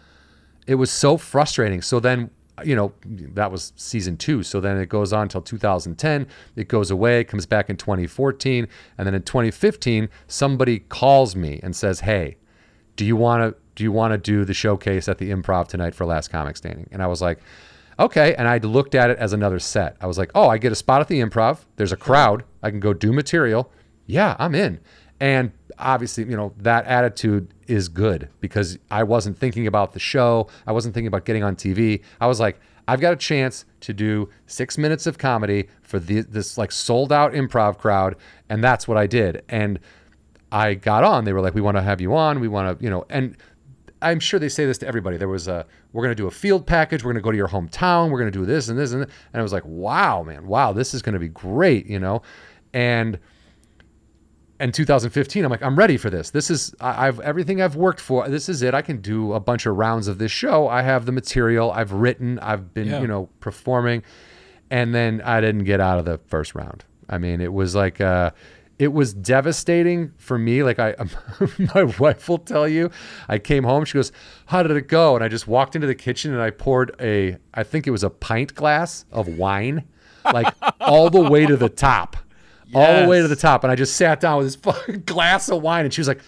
it 0.67 0.75
was 0.75 0.91
so 0.91 1.17
frustrating. 1.17 1.81
So 1.81 1.99
then, 1.99 2.29
you 2.63 2.75
know, 2.75 2.93
that 3.05 3.51
was 3.51 3.73
season 3.75 4.17
two. 4.17 4.43
So 4.43 4.59
then 4.59 4.77
it 4.77 4.89
goes 4.89 5.11
on 5.11 5.23
until 5.23 5.41
2010. 5.41 6.27
It 6.55 6.67
goes 6.67 6.91
away, 6.91 7.23
comes 7.23 7.45
back 7.45 7.69
in 7.69 7.77
2014. 7.77 8.67
And 8.97 9.07
then 9.07 9.13
in 9.13 9.23
2015, 9.23 10.09
somebody 10.27 10.79
calls 10.79 11.35
me 11.35 11.59
and 11.61 11.75
says, 11.75 12.01
Hey, 12.01 12.37
do 12.95 13.05
you 13.05 13.15
want 13.15 13.41
to 13.41 13.59
do 13.75 13.83
you 13.83 13.91
want 13.91 14.11
to 14.11 14.17
do 14.17 14.45
the 14.45 14.53
showcase 14.53 15.07
at 15.07 15.17
the 15.17 15.31
improv 15.31 15.67
tonight 15.67 15.93
for 15.93 16.05
last 16.05 16.29
comic 16.29 16.57
standing 16.57 16.87
and 16.91 17.01
i 17.01 17.07
was 17.07 17.21
like 17.21 17.39
okay 17.99 18.35
and 18.35 18.47
i 18.47 18.57
looked 18.57 18.95
at 18.95 19.09
it 19.09 19.17
as 19.17 19.33
another 19.33 19.59
set 19.59 19.95
i 20.01 20.07
was 20.07 20.17
like 20.17 20.31
oh 20.35 20.47
i 20.47 20.57
get 20.57 20.71
a 20.71 20.75
spot 20.75 21.01
at 21.01 21.07
the 21.07 21.19
improv 21.19 21.59
there's 21.75 21.91
a 21.91 21.97
crowd 21.97 22.43
i 22.63 22.69
can 22.69 22.79
go 22.79 22.93
do 22.93 23.11
material 23.11 23.71
yeah 24.05 24.35
i'm 24.39 24.55
in 24.55 24.79
and 25.19 25.51
obviously 25.79 26.23
you 26.25 26.35
know 26.35 26.53
that 26.57 26.85
attitude 26.85 27.53
is 27.67 27.87
good 27.87 28.29
because 28.39 28.77
i 28.91 29.03
wasn't 29.03 29.37
thinking 29.37 29.67
about 29.67 29.93
the 29.93 29.99
show 29.99 30.47
i 30.67 30.71
wasn't 30.71 30.93
thinking 30.93 31.07
about 31.07 31.25
getting 31.25 31.43
on 31.43 31.55
tv 31.55 32.01
i 32.21 32.27
was 32.27 32.39
like 32.39 32.59
i've 32.87 33.01
got 33.01 33.13
a 33.13 33.17
chance 33.17 33.65
to 33.79 33.93
do 33.93 34.29
six 34.47 34.77
minutes 34.77 35.07
of 35.07 35.17
comedy 35.17 35.67
for 35.81 35.99
the, 35.99 36.21
this 36.21 36.57
like 36.57 36.71
sold 36.71 37.11
out 37.11 37.33
improv 37.33 37.77
crowd 37.77 38.15
and 38.49 38.63
that's 38.63 38.87
what 38.87 38.97
i 38.97 39.07
did 39.07 39.43
and 39.49 39.79
I 40.55 40.73
got 40.75 41.03
on, 41.03 41.25
they 41.25 41.33
were 41.33 41.41
like, 41.41 41.53
"We 41.53 41.59
want 41.59 41.75
to 41.75 41.81
have 41.81 41.99
you 41.99 42.15
on. 42.15 42.39
We 42.39 42.47
want 42.47 42.79
to, 42.79 42.83
you 42.83 42.89
know." 42.89 43.05
And 43.09 43.35
I'm 44.01 44.21
sure 44.21 44.39
they 44.39 44.47
say 44.47 44.65
this 44.65 44.77
to 44.79 44.87
everybody. 44.87 45.17
There 45.17 45.27
was 45.27 45.49
a, 45.49 45.65
"We're 45.91 46.01
going 46.03 46.15
to 46.15 46.21
do 46.21 46.27
a 46.27 46.31
field 46.31 46.65
package. 46.65 47.03
We're 47.03 47.11
going 47.11 47.21
to 47.21 47.25
go 47.25 47.31
to 47.31 47.37
your 47.37 47.49
hometown. 47.49 48.09
We're 48.09 48.19
going 48.19 48.31
to 48.31 48.39
do 48.39 48.45
this 48.45 48.69
and 48.69 48.79
this 48.79 48.93
and." 48.93 49.03
This. 49.03 49.11
And 49.33 49.39
I 49.39 49.43
was 49.43 49.51
like, 49.51 49.65
"Wow, 49.65 50.23
man! 50.23 50.47
Wow, 50.47 50.71
this 50.71 50.93
is 50.93 51.01
going 51.01 51.13
to 51.13 51.19
be 51.19 51.27
great," 51.27 51.87
you 51.87 51.99
know. 51.99 52.21
And 52.73 53.19
in 54.59 54.71
2015, 54.71 55.43
I'm 55.43 55.51
like, 55.51 55.61
"I'm 55.63 55.75
ready 55.77 55.97
for 55.97 56.09
this. 56.09 56.29
This 56.31 56.49
is 56.49 56.73
I, 56.79 57.07
I've 57.07 57.19
everything 57.19 57.61
I've 57.61 57.75
worked 57.75 57.99
for. 57.99 58.27
This 58.29 58.47
is 58.49 58.61
it. 58.61 58.73
I 58.73 58.81
can 58.81 59.01
do 59.01 59.33
a 59.33 59.39
bunch 59.39 59.65
of 59.65 59.75
rounds 59.75 60.07
of 60.07 60.17
this 60.17 60.31
show. 60.31 60.67
I 60.67 60.81
have 60.81 61.05
the 61.05 61.11
material. 61.11 61.71
I've 61.71 61.91
written. 61.91 62.39
I've 62.39 62.73
been, 62.73 62.87
Yeah. 62.87 63.01
you 63.01 63.07
know, 63.07 63.29
performing." 63.39 64.03
And 64.71 64.95
then 64.95 65.21
I 65.23 65.41
didn't 65.41 65.65
get 65.65 65.79
out 65.79 65.99
of 65.99 66.05
the 66.05 66.19
first 66.27 66.55
round. 66.55 66.83
I 67.09 67.17
mean, 67.19 67.39
it 67.41 67.53
was 67.53 67.75
like 67.75 68.01
uh 68.01 68.31
it 68.79 68.91
was 68.91 69.13
devastating 69.13 70.11
for 70.17 70.37
me. 70.37 70.63
Like 70.63 70.79
I, 70.79 70.95
my 71.75 71.83
wife 71.83 72.27
will 72.27 72.39
tell 72.39 72.67
you, 72.67 72.91
I 73.29 73.37
came 73.37 73.63
home. 73.63 73.85
She 73.85 73.93
goes, 73.97 74.11
"How 74.47 74.63
did 74.63 74.75
it 74.75 74.87
go?" 74.87 75.15
And 75.15 75.23
I 75.23 75.27
just 75.27 75.47
walked 75.47 75.75
into 75.75 75.87
the 75.87 75.95
kitchen 75.95 76.33
and 76.33 76.41
I 76.41 76.49
poured 76.49 76.95
a, 76.99 77.37
I 77.53 77.63
think 77.63 77.87
it 77.87 77.91
was 77.91 78.03
a 78.03 78.09
pint 78.09 78.55
glass 78.55 79.05
of 79.11 79.27
wine, 79.37 79.83
like 80.33 80.53
all 80.81 81.09
the 81.09 81.21
way 81.21 81.45
to 81.45 81.55
the 81.55 81.69
top, 81.69 82.17
all 82.73 83.01
the 83.01 83.07
way 83.07 83.21
to 83.21 83.27
the 83.27 83.35
top. 83.35 83.63
And 83.63 83.71
I 83.71 83.75
just 83.75 83.95
sat 83.95 84.19
down 84.19 84.37
with 84.37 84.47
this 84.47 84.55
fucking 84.61 85.03
glass 85.05 85.49
of 85.49 85.61
wine, 85.61 85.85
and 85.85 85.93
she 85.93 86.01
was 86.01 86.07
like, 86.07 86.21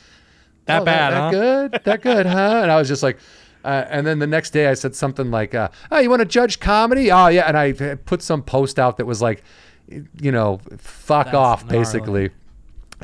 That 0.66 0.82
"Oh, 0.82 0.86
bad, 0.86 1.14
that, 1.14 1.20
huh?" 1.20 1.32
good, 1.32 1.82
that 1.84 2.02
good, 2.02 2.26
huh?" 2.26 2.60
And 2.64 2.72
I 2.72 2.78
was 2.78 2.88
just 2.88 3.04
like. 3.04 3.18
Uh, 3.66 3.86
and 3.90 4.08
then 4.08 4.20
the 4.20 4.28
next 4.28 4.52
day, 4.52 4.68
I 4.68 4.76
said 4.76 4.96
something 4.96 5.30
like, 5.30 5.54
uh, 5.54 5.68
"Oh, 5.92 6.00
you 6.00 6.10
want 6.10 6.22
to 6.22 6.26
judge 6.26 6.62
comedy? 6.62 7.12
Oh, 7.12 7.28
yeah." 7.28 7.48
And 7.48 7.58
I 7.58 7.74
put 7.74 8.22
some 8.22 8.42
post 8.42 8.80
out 8.80 8.96
that 8.96 9.06
was 9.06 9.22
like, 9.22 9.44
you 9.90 10.32
know, 10.32 10.62
fuck 10.78 11.26
That's 11.26 11.36
off, 11.36 11.64
gnarly. 11.66 11.78
basically. 11.80 12.30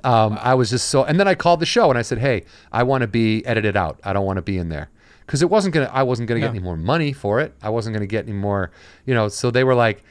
Um, 0.06 0.38
I 0.42 0.54
was 0.54 0.70
just 0.70 0.88
so, 0.88 1.04
and 1.04 1.20
then 1.20 1.28
I 1.28 1.36
called 1.36 1.60
the 1.60 1.66
show 1.66 1.90
and 1.90 2.00
I 2.00 2.02
said, 2.02 2.18
"Hey, 2.20 2.46
I 2.72 2.84
want 2.84 3.02
to 3.02 3.08
be 3.08 3.46
edited 3.46 3.76
out. 3.76 4.00
I 4.06 4.14
don't 4.14 4.26
want 4.26 4.38
to 4.38 4.42
be 4.42 4.58
in 4.58 4.70
there 4.70 4.90
because 5.26 5.42
it 5.42 5.50
wasn't 5.50 5.74
gonna. 5.74 5.90
I 5.92 6.04
wasn't 6.04 6.30
gonna 6.30 6.40
get 6.40 6.52
any 6.52 6.60
more 6.60 6.78
money 6.78 7.12
for 7.12 7.42
it. 7.42 7.54
I 7.62 7.70
wasn't 7.70 7.94
gonna 7.96 8.08
get 8.08 8.24
any 8.26 8.38
more, 8.38 8.72
you 9.06 9.14
know." 9.14 9.28
So 9.28 9.52
they 9.52 9.66
were 9.66 9.76
like, 9.76 10.02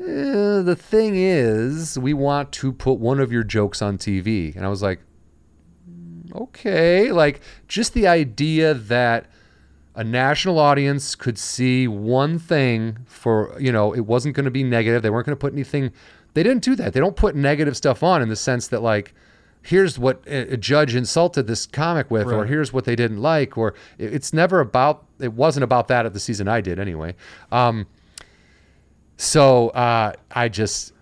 eh, 0.00 0.62
"The 0.62 0.76
thing 0.76 1.14
is, 1.16 1.98
we 1.98 2.14
want 2.14 2.52
to 2.52 2.72
put 2.72 2.94
one 2.94 3.20
of 3.20 3.30
your 3.32 3.44
jokes 3.44 3.82
on 3.82 3.98
TV," 3.98 4.54
and 4.56 4.64
I 4.64 4.68
was 4.68 4.82
like, 4.82 5.00
"Mm, 5.88 6.34
"Okay." 6.34 7.12
Like 7.12 7.40
just 7.68 7.94
the 7.94 8.06
idea 8.06 8.74
that 8.74 9.26
a 9.94 10.04
national 10.04 10.58
audience 10.58 11.14
could 11.14 11.38
see 11.38 11.88
one 11.88 12.38
thing 12.38 12.98
for 13.06 13.54
you 13.60 13.72
know 13.72 13.92
it 13.92 14.06
wasn't 14.06 14.34
going 14.34 14.44
to 14.44 14.50
be 14.50 14.64
negative. 14.64 15.02
They 15.02 15.10
weren't 15.10 15.26
going 15.26 15.36
to 15.36 15.40
put 15.40 15.52
anything 15.52 15.92
they 16.34 16.42
didn't 16.42 16.62
do 16.62 16.76
that. 16.76 16.92
They 16.92 17.00
don't 17.00 17.16
put 17.16 17.34
negative 17.34 17.76
stuff 17.76 18.02
on 18.02 18.22
in 18.22 18.28
the 18.28 18.36
sense 18.36 18.68
that 18.68 18.80
like 18.80 19.14
here's 19.62 19.98
what 19.98 20.22
a 20.26 20.54
a 20.54 20.56
judge 20.56 20.94
insulted 20.94 21.46
this 21.46 21.66
comic 21.66 22.10
with 22.10 22.26
or 22.28 22.46
here's 22.46 22.72
what 22.72 22.84
they 22.84 22.96
didn't 22.96 23.20
like 23.20 23.58
or 23.58 23.74
it's 23.98 24.32
never 24.32 24.60
about 24.60 25.04
it 25.18 25.34
wasn't 25.34 25.62
about 25.62 25.88
that 25.88 26.06
at 26.06 26.14
the 26.14 26.20
season 26.20 26.48
i 26.48 26.60
did 26.60 26.78
anyway. 26.78 27.14
Um, 27.52 27.86
so 29.20 29.68
uh, 29.70 30.12
i 30.30 30.48
just 30.48 30.92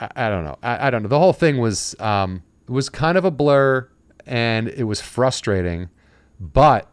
I, 0.00 0.26
I 0.26 0.28
don't 0.28 0.44
know. 0.44 0.58
I, 0.62 0.86
I 0.86 0.90
don't 0.90 1.02
know. 1.02 1.08
The 1.08 1.18
whole 1.18 1.32
thing 1.32 1.58
was 1.58 1.98
um, 2.00 2.42
was 2.68 2.88
kind 2.88 3.18
of 3.18 3.24
a 3.24 3.30
blur, 3.30 3.88
and 4.26 4.68
it 4.68 4.84
was 4.84 5.00
frustrating. 5.00 5.88
But 6.40 6.90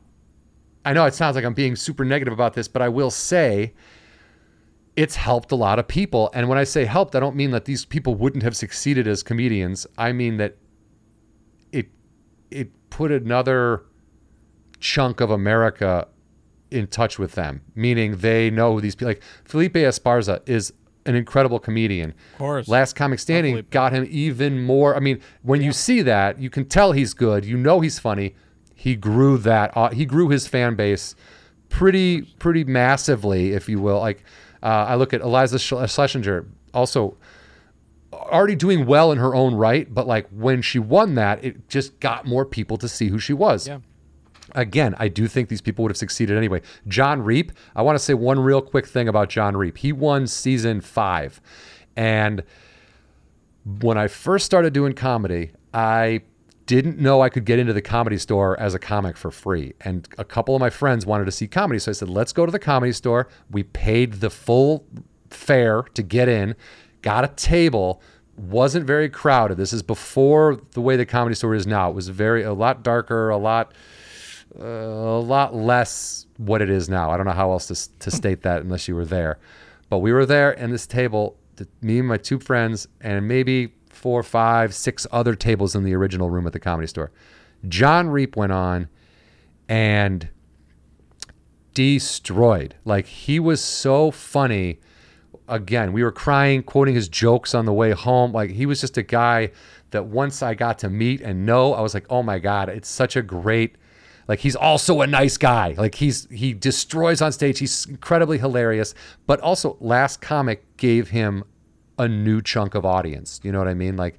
I 0.84 0.94
know 0.94 1.06
it 1.06 1.14
sounds 1.14 1.36
like 1.36 1.46
I'm 1.46 1.54
being 1.54 1.76
super 1.76 2.06
negative 2.06 2.34
about 2.34 2.54
this, 2.54 2.68
but 2.68 2.82
I 2.82 2.90
will 2.90 3.12
say 3.12 3.74
it's 4.96 5.16
helped 5.16 5.52
a 5.52 5.56
lot 5.56 5.78
of 5.78 5.88
people. 5.88 6.32
And 6.34 6.48
when 6.48 6.58
I 6.58 6.64
say 6.64 6.86
helped, 6.86 7.16
I 7.16 7.20
don't 7.20 7.36
mean 7.36 7.52
that 7.52 7.66
these 7.66 7.86
people 7.86 8.16
wouldn't 8.16 8.44
have 8.44 8.56
succeeded 8.56 9.08
as 9.08 9.24
comedians. 9.24 9.86
I 9.98 10.12
mean 10.12 10.38
that 10.38 10.58
it 11.72 11.90
it 12.50 12.72
put 12.90 13.12
another 13.12 13.84
chunk 14.80 15.22
of 15.22 15.32
America 15.32 16.08
in 16.76 16.88
touch 16.88 17.18
with 17.18 17.34
them, 17.34 17.62
meaning 17.74 18.18
they 18.18 18.50
know 18.50 18.80
these 18.80 18.96
people 18.96 19.10
like 19.10 19.24
Felipe 19.46 19.74
Esparza 19.74 20.48
is 20.48 20.74
an 21.06 21.16
incredible 21.16 21.60
comedian. 21.60 22.14
Of 22.34 22.38
course. 22.40 22.68
Last 22.68 22.96
Comic 22.96 23.20
Standing 23.20 23.66
got 23.70 23.94
him 23.94 24.08
even 24.10 24.64
more. 24.64 24.96
I 24.96 25.00
mean, 25.00 25.22
when 25.44 25.62
you 25.62 25.72
see 25.72 26.02
that, 26.02 26.40
you 26.40 26.50
can 26.50 26.66
tell 26.66 26.92
he's 26.92 27.14
good. 27.14 27.46
You 27.46 27.58
know 27.58 27.80
he's 27.80 28.00
funny. 28.00 28.36
He 28.74 28.96
grew 28.96 29.38
that. 29.40 29.76
Uh, 29.76 29.90
he 29.90 30.06
grew 30.06 30.30
his 30.30 30.48
fan 30.48 30.76
base 30.76 31.16
pretty 31.70 32.22
pretty 32.40 32.64
massively, 32.64 33.54
if 33.54 33.70
you 33.70 33.80
will. 33.80 34.00
Like 34.00 34.24
uh, 34.64 34.86
I 34.90 34.96
look 34.96 35.14
at 35.14 35.22
Eliza 35.22 35.60
Sch- 35.60 35.92
Schlesinger, 35.92 36.46
also 36.74 37.18
already 38.14 38.56
doing 38.56 38.86
well 38.86 39.12
in 39.12 39.18
her 39.18 39.36
own 39.36 39.56
right, 39.56 39.92
but 39.94 40.08
like 40.08 40.28
when 40.30 40.62
she 40.62 40.80
won 40.80 41.16
that, 41.16 41.44
it 41.44 41.70
just 41.70 42.00
got 42.00 42.26
more 42.26 42.46
people 42.46 42.78
to 42.78 42.88
see 42.88 43.10
who 43.10 43.20
she 43.20 43.34
was. 43.34 43.68
Yeah. 43.68 43.80
Again, 44.56 44.96
I 44.98 45.08
do 45.08 45.28
think 45.28 45.50
these 45.50 45.62
people 45.62 45.84
would 45.84 45.92
have 45.92 45.98
succeeded 45.98 46.38
anyway. 46.38 46.62
Jon 46.88 47.22
Reep, 47.22 47.52
I 47.76 47.82
want 47.82 47.98
to 47.98 48.04
say 48.04 48.14
one 48.14 48.40
real 48.40 48.62
quick 48.62 48.88
thing 48.88 49.08
about 49.08 49.30
Jon 49.30 49.56
Reep. 49.56 49.78
He 49.78 49.92
won 49.92 50.26
season 50.28 50.82
five. 50.82 51.40
And 51.96 52.44
when 53.80 53.98
I 53.98 54.08
first 54.08 54.46
started 54.46 54.74
doing 54.74 54.94
comedy, 54.94 55.52
I 55.74 56.22
didn't 56.66 56.98
know 56.98 57.22
I 57.22 57.30
could 57.30 57.46
get 57.46 57.60
into 57.60 57.74
the 57.74 57.82
comedy 57.82 58.18
store 58.18 58.60
as 58.60 58.74
a 58.74 58.80
comic 58.80 59.18
for 59.18 59.30
free. 59.30 59.74
And 59.82 60.08
a 60.18 60.24
couple 60.24 60.56
of 60.56 60.60
my 60.60 60.70
friends 60.70 61.06
wanted 61.06 61.26
to 61.26 61.32
see 61.32 61.48
comedy. 61.48 61.80
So 61.80 61.92
I 61.92 61.94
said, 61.94 62.10
let's 62.10 62.34
go 62.34 62.46
to 62.46 62.52
the 62.52 62.60
comedy 62.60 62.92
store. 62.92 63.28
We 63.52 63.64
paid 63.64 64.14
the 64.14 64.30
full 64.30 64.86
fare 65.30 65.84
to 65.84 66.02
get 66.02 66.28
in, 66.28 66.56
got 67.02 67.24
a 67.24 67.28
table, 67.30 68.02
wasn't 68.38 68.86
very 68.86 69.10
crowded. 69.10 69.58
This 69.58 69.74
is 69.74 69.84
before 69.84 70.60
the 70.72 70.82
way 70.82 70.96
the 70.96 71.06
comedy 71.06 71.36
store 71.36 71.56
is 71.56 71.68
now. 71.68 71.90
It 71.90 71.96
was 71.96 72.10
very, 72.10 72.44
a 72.44 72.54
lot 72.54 72.84
darker, 72.84 73.30
a 73.30 73.38
lot, 73.38 73.74
a 74.60 75.22
lot 75.24 75.56
less 75.56 76.26
what 76.38 76.62
it 76.62 76.70
is 76.70 76.90
now. 76.90 77.12
I 77.12 77.18
don't 77.18 77.26
know 77.26 77.34
how 77.34 77.52
else 77.52 77.68
to 77.68 78.00
to 78.00 78.12
state 78.12 78.42
that 78.44 78.62
unless 78.62 78.88
you 78.88 78.96
were 78.96 79.06
there. 79.06 79.40
But 79.90 80.00
we 80.00 80.12
were 80.12 80.26
there, 80.26 80.52
and 80.52 80.74
this 80.74 80.88
table, 80.88 81.38
me 81.82 82.00
and 82.00 82.08
my 82.08 82.18
two 82.18 82.40
friends, 82.40 82.88
and 83.02 83.28
maybe 83.28 83.74
four, 83.90 84.24
five, 84.24 84.74
six 84.74 85.06
other 85.12 85.36
tables 85.36 85.76
in 85.76 85.84
the 85.84 85.94
original 85.94 86.30
room 86.30 86.48
at 86.48 86.54
the 86.54 86.60
comedy 86.60 86.88
store. 86.88 87.12
Jon 87.68 88.10
Reep 88.10 88.36
went 88.36 88.52
on, 88.52 88.90
and 89.68 90.30
destroyed. 91.74 92.76
Like 92.86 93.06
he 93.06 93.40
was 93.40 93.64
so 93.64 94.12
funny. 94.12 94.80
Again, 95.48 95.94
we 95.94 96.04
were 96.04 96.12
crying, 96.12 96.64
quoting 96.64 96.96
his 96.96 97.08
jokes 97.08 97.54
on 97.54 97.66
the 97.66 97.74
way 97.74 97.92
home. 97.92 98.32
Like 98.32 98.52
he 98.52 98.66
was 98.66 98.82
just 98.82 98.98
a 98.98 99.04
guy 99.04 99.52
that 99.92 100.08
once 100.08 100.42
I 100.42 100.56
got 100.56 100.80
to 100.80 100.90
meet 100.90 101.22
and 101.22 101.46
know, 101.46 101.74
I 101.74 101.82
was 101.82 101.94
like, 101.94 102.06
oh 102.10 102.24
my 102.24 102.40
god, 102.40 102.70
it's 102.70 102.90
such 102.90 103.16
a 103.16 103.22
great. 103.22 103.76
Like 104.28 104.40
he's 104.40 104.56
also 104.56 105.02
a 105.02 105.08
nice 105.08 105.38
guy. 105.38 105.76
Like 105.78 105.96
he's 105.96 106.28
he 106.32 106.54
destroys 106.54 107.22
on 107.22 107.32
stage. 107.32 107.60
He's 107.60 107.86
incredibly 107.86 108.38
hilarious. 108.38 108.96
But 109.28 109.40
also, 109.42 109.78
Last 109.80 110.22
Comic 110.22 110.78
gave 110.78 111.10
him 111.10 111.44
a 112.00 112.08
new 112.08 112.42
chunk 112.42 112.76
of 112.76 112.86
audience. 112.86 113.40
You 113.44 113.52
know 113.52 113.60
what 113.60 113.68
I 113.68 113.74
mean? 113.74 113.96
Like 113.98 114.18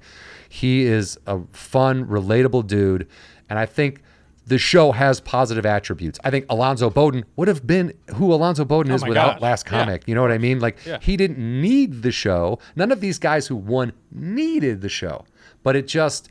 he 0.49 0.83
is 0.83 1.17
a 1.27 1.39
fun, 1.51 2.05
relatable 2.05 2.67
dude, 2.67 3.07
and 3.49 3.59
I 3.59 3.65
think 3.65 4.01
the 4.45 4.57
show 4.57 4.93
has 4.93 5.19
positive 5.19 5.65
attributes. 5.65 6.17
I 6.23 6.29
think 6.31 6.45
Alonzo 6.49 6.89
Bowden 6.89 7.25
would 7.35 7.49
have 7.49 7.67
been 7.67 7.93
who 8.15 8.33
Alonzo 8.33 8.63
Bowden 8.63 8.93
oh 8.93 8.95
is 8.95 9.03
without. 9.03 9.41
Last 9.41 9.65
Yeah. 9.65 9.83
Comic. 9.83 10.07
You 10.07 10.15
know 10.15 10.21
what 10.21 10.31
I 10.31 10.37
mean? 10.37 10.59
Like 10.59 10.77
Yeah. 10.85 10.99
he 11.01 11.17
didn't 11.17 11.37
need 11.37 12.01
the 12.01 12.13
show. 12.13 12.59
None 12.77 12.93
of 12.93 13.01
these 13.01 13.19
guys 13.19 13.47
who 13.47 13.57
won 13.57 13.91
needed 14.09 14.79
the 14.79 14.87
show, 14.89 15.25
but 15.63 15.75
it 15.75 15.85
just 15.85 16.29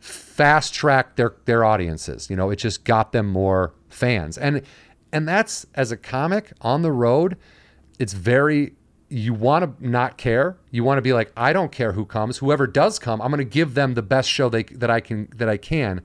fast 0.00 0.74
tracked 0.74 1.16
their 1.16 1.34
their 1.44 1.64
audiences. 1.64 2.30
You 2.30 2.36
know, 2.36 2.50
it 2.50 2.56
just 2.56 2.84
got 2.84 3.12
them 3.12 3.26
more 3.26 3.74
fans. 3.88 4.38
And 4.38 4.62
and 5.12 5.26
that's 5.26 5.66
as 5.74 5.90
a 5.92 5.96
comic 5.96 6.52
on 6.60 6.82
the 6.82 6.92
road, 6.92 7.36
it's 7.98 8.12
very 8.12 8.74
you 9.08 9.32
want 9.32 9.80
to 9.80 9.88
not 9.88 10.18
care. 10.18 10.58
You 10.70 10.84
want 10.84 10.98
to 10.98 11.02
be 11.02 11.12
like, 11.12 11.32
I 11.36 11.52
don't 11.52 11.72
care 11.72 11.92
who 11.92 12.04
comes. 12.04 12.38
Whoever 12.38 12.66
does 12.66 12.98
come, 12.98 13.22
I'm 13.22 13.30
going 13.30 13.38
to 13.38 13.44
give 13.44 13.74
them 13.74 13.94
the 13.94 14.02
best 14.02 14.28
show 14.28 14.48
they 14.48 14.64
that 14.64 14.90
I 14.90 15.00
can 15.00 15.28
that 15.36 15.48
I 15.48 15.56
can. 15.56 16.02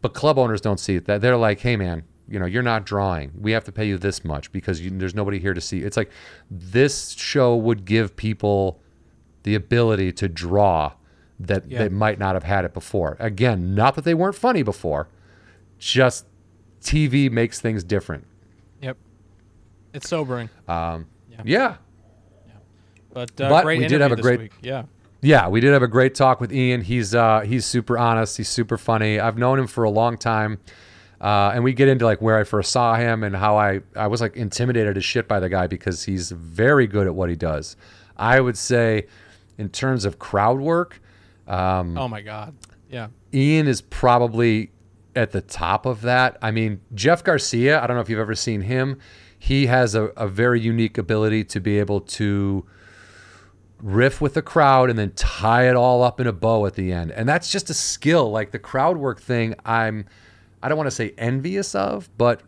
But 0.00 0.14
club 0.14 0.38
owners 0.38 0.60
don't 0.60 0.80
see 0.80 0.96
it. 0.96 1.06
That 1.06 1.20
they're 1.20 1.36
like, 1.36 1.60
hey 1.60 1.76
man, 1.76 2.04
you 2.28 2.38
know, 2.38 2.46
you're 2.46 2.62
not 2.62 2.86
drawing. 2.86 3.32
We 3.38 3.52
have 3.52 3.64
to 3.64 3.72
pay 3.72 3.86
you 3.86 3.98
this 3.98 4.24
much 4.24 4.52
because 4.52 4.80
you, 4.80 4.90
there's 4.90 5.14
nobody 5.14 5.38
here 5.38 5.54
to 5.54 5.60
see. 5.60 5.80
It's 5.80 5.96
like 5.96 6.10
this 6.50 7.12
show 7.12 7.56
would 7.56 7.84
give 7.84 8.16
people 8.16 8.80
the 9.42 9.54
ability 9.54 10.12
to 10.12 10.28
draw 10.28 10.92
that 11.40 11.70
Yeah. 11.70 11.78
they 11.80 11.88
might 11.88 12.18
not 12.18 12.34
have 12.34 12.44
had 12.44 12.64
it 12.64 12.72
before. 12.74 13.16
Again, 13.18 13.74
not 13.74 13.94
that 13.96 14.04
they 14.04 14.14
weren't 14.14 14.34
funny 14.36 14.62
before, 14.62 15.08
just 15.78 16.26
TV 16.80 17.28
makes 17.30 17.60
things 17.60 17.82
different. 17.82 18.26
Yep. 18.82 18.96
It's 19.92 20.08
sobering, 20.08 20.48
Um, 20.68 21.06
Yeah. 21.44 21.76
but, 23.12 23.30
uh, 23.40 23.48
But 23.48 23.66
we 23.66 23.86
did 23.86 24.00
have 24.00 24.12
a 24.12 24.16
great- 24.16 24.40
week. 24.40 24.52
Yeah. 24.62 24.84
Yeah, 25.20 25.48
we 25.48 25.60
did 25.60 25.72
have 25.72 25.82
a 25.82 25.88
great 25.88 26.14
talk 26.14 26.38
with 26.40 26.52
Ian. 26.52 26.82
He's 26.82 27.14
uh, 27.14 27.40
he's 27.40 27.64
super 27.64 27.96
honest. 27.96 28.36
He's 28.36 28.48
super 28.48 28.76
funny. 28.76 29.18
I've 29.18 29.38
known 29.38 29.58
him 29.58 29.66
for 29.66 29.82
a 29.84 29.88
long 29.90 30.18
time, 30.18 30.58
uh, 31.18 31.52
and 31.54 31.64
we 31.64 31.72
get 31.72 31.88
into 31.88 32.04
like 32.04 32.20
where 32.20 32.36
I 32.38 32.44
first 32.44 32.70
saw 32.70 32.94
him 32.96 33.22
and 33.24 33.34
how 33.34 33.56
I 33.56 33.80
I 33.96 34.06
was 34.06 34.20
like 34.20 34.36
intimidated 34.36 34.98
as 34.98 35.04
shit 35.04 35.26
by 35.26 35.40
the 35.40 35.48
guy 35.48 35.66
because 35.66 36.04
he's 36.04 36.30
very 36.30 36.86
good 36.86 37.06
at 37.06 37.14
what 37.14 37.30
he 37.30 37.36
does. 37.36 37.74
I 38.18 38.38
would 38.38 38.58
say, 38.58 39.06
in 39.56 39.70
terms 39.70 40.04
of 40.04 40.18
crowd 40.18 40.60
work, 40.60 41.00
um, 41.46 41.96
Oh 41.98 42.08
my 42.08 42.22
God. 42.22 42.54
Yeah. 42.88 43.08
Ian 43.32 43.66
is 43.66 43.80
probably 43.80 44.70
at 45.16 45.32
the 45.32 45.40
top 45.40 45.86
of 45.86 46.02
that. 46.02 46.36
I 46.42 46.50
mean, 46.50 46.80
Jeff 46.94 47.24
Garcia, 47.24 47.82
I 47.82 47.86
don't 47.86 47.96
know 47.96 48.00
if 48.00 48.08
you've 48.08 48.18
ever 48.18 48.34
seen 48.34 48.62
him. 48.62 48.98
He 49.38 49.66
has 49.66 49.94
a, 49.94 50.04
a 50.16 50.26
very 50.26 50.60
unique 50.60 50.96
ability 50.98 51.44
to 51.44 51.60
be 51.60 51.78
able 51.78 52.00
to 52.00 52.66
riff 53.80 54.20
with 54.20 54.34
the 54.34 54.42
crowd 54.42 54.88
and 54.88 54.98
then 54.98 55.12
tie 55.12 55.68
it 55.68 55.76
all 55.76 56.02
up 56.02 56.20
in 56.20 56.26
a 56.26 56.32
bow 56.32 56.64
at 56.66 56.74
the 56.74 56.92
end. 56.92 57.10
And 57.12 57.28
that's 57.28 57.50
just 57.52 57.68
a 57.68 57.74
skill. 57.74 58.30
Like 58.30 58.50
the 58.50 58.58
crowd 58.58 58.96
work 58.96 59.20
thing, 59.20 59.54
I'm 59.64 60.06
I 60.62 60.68
don't 60.68 60.78
want 60.78 60.86
to 60.86 60.92
say 60.92 61.12
envious 61.18 61.74
of, 61.74 62.08
but 62.16 62.40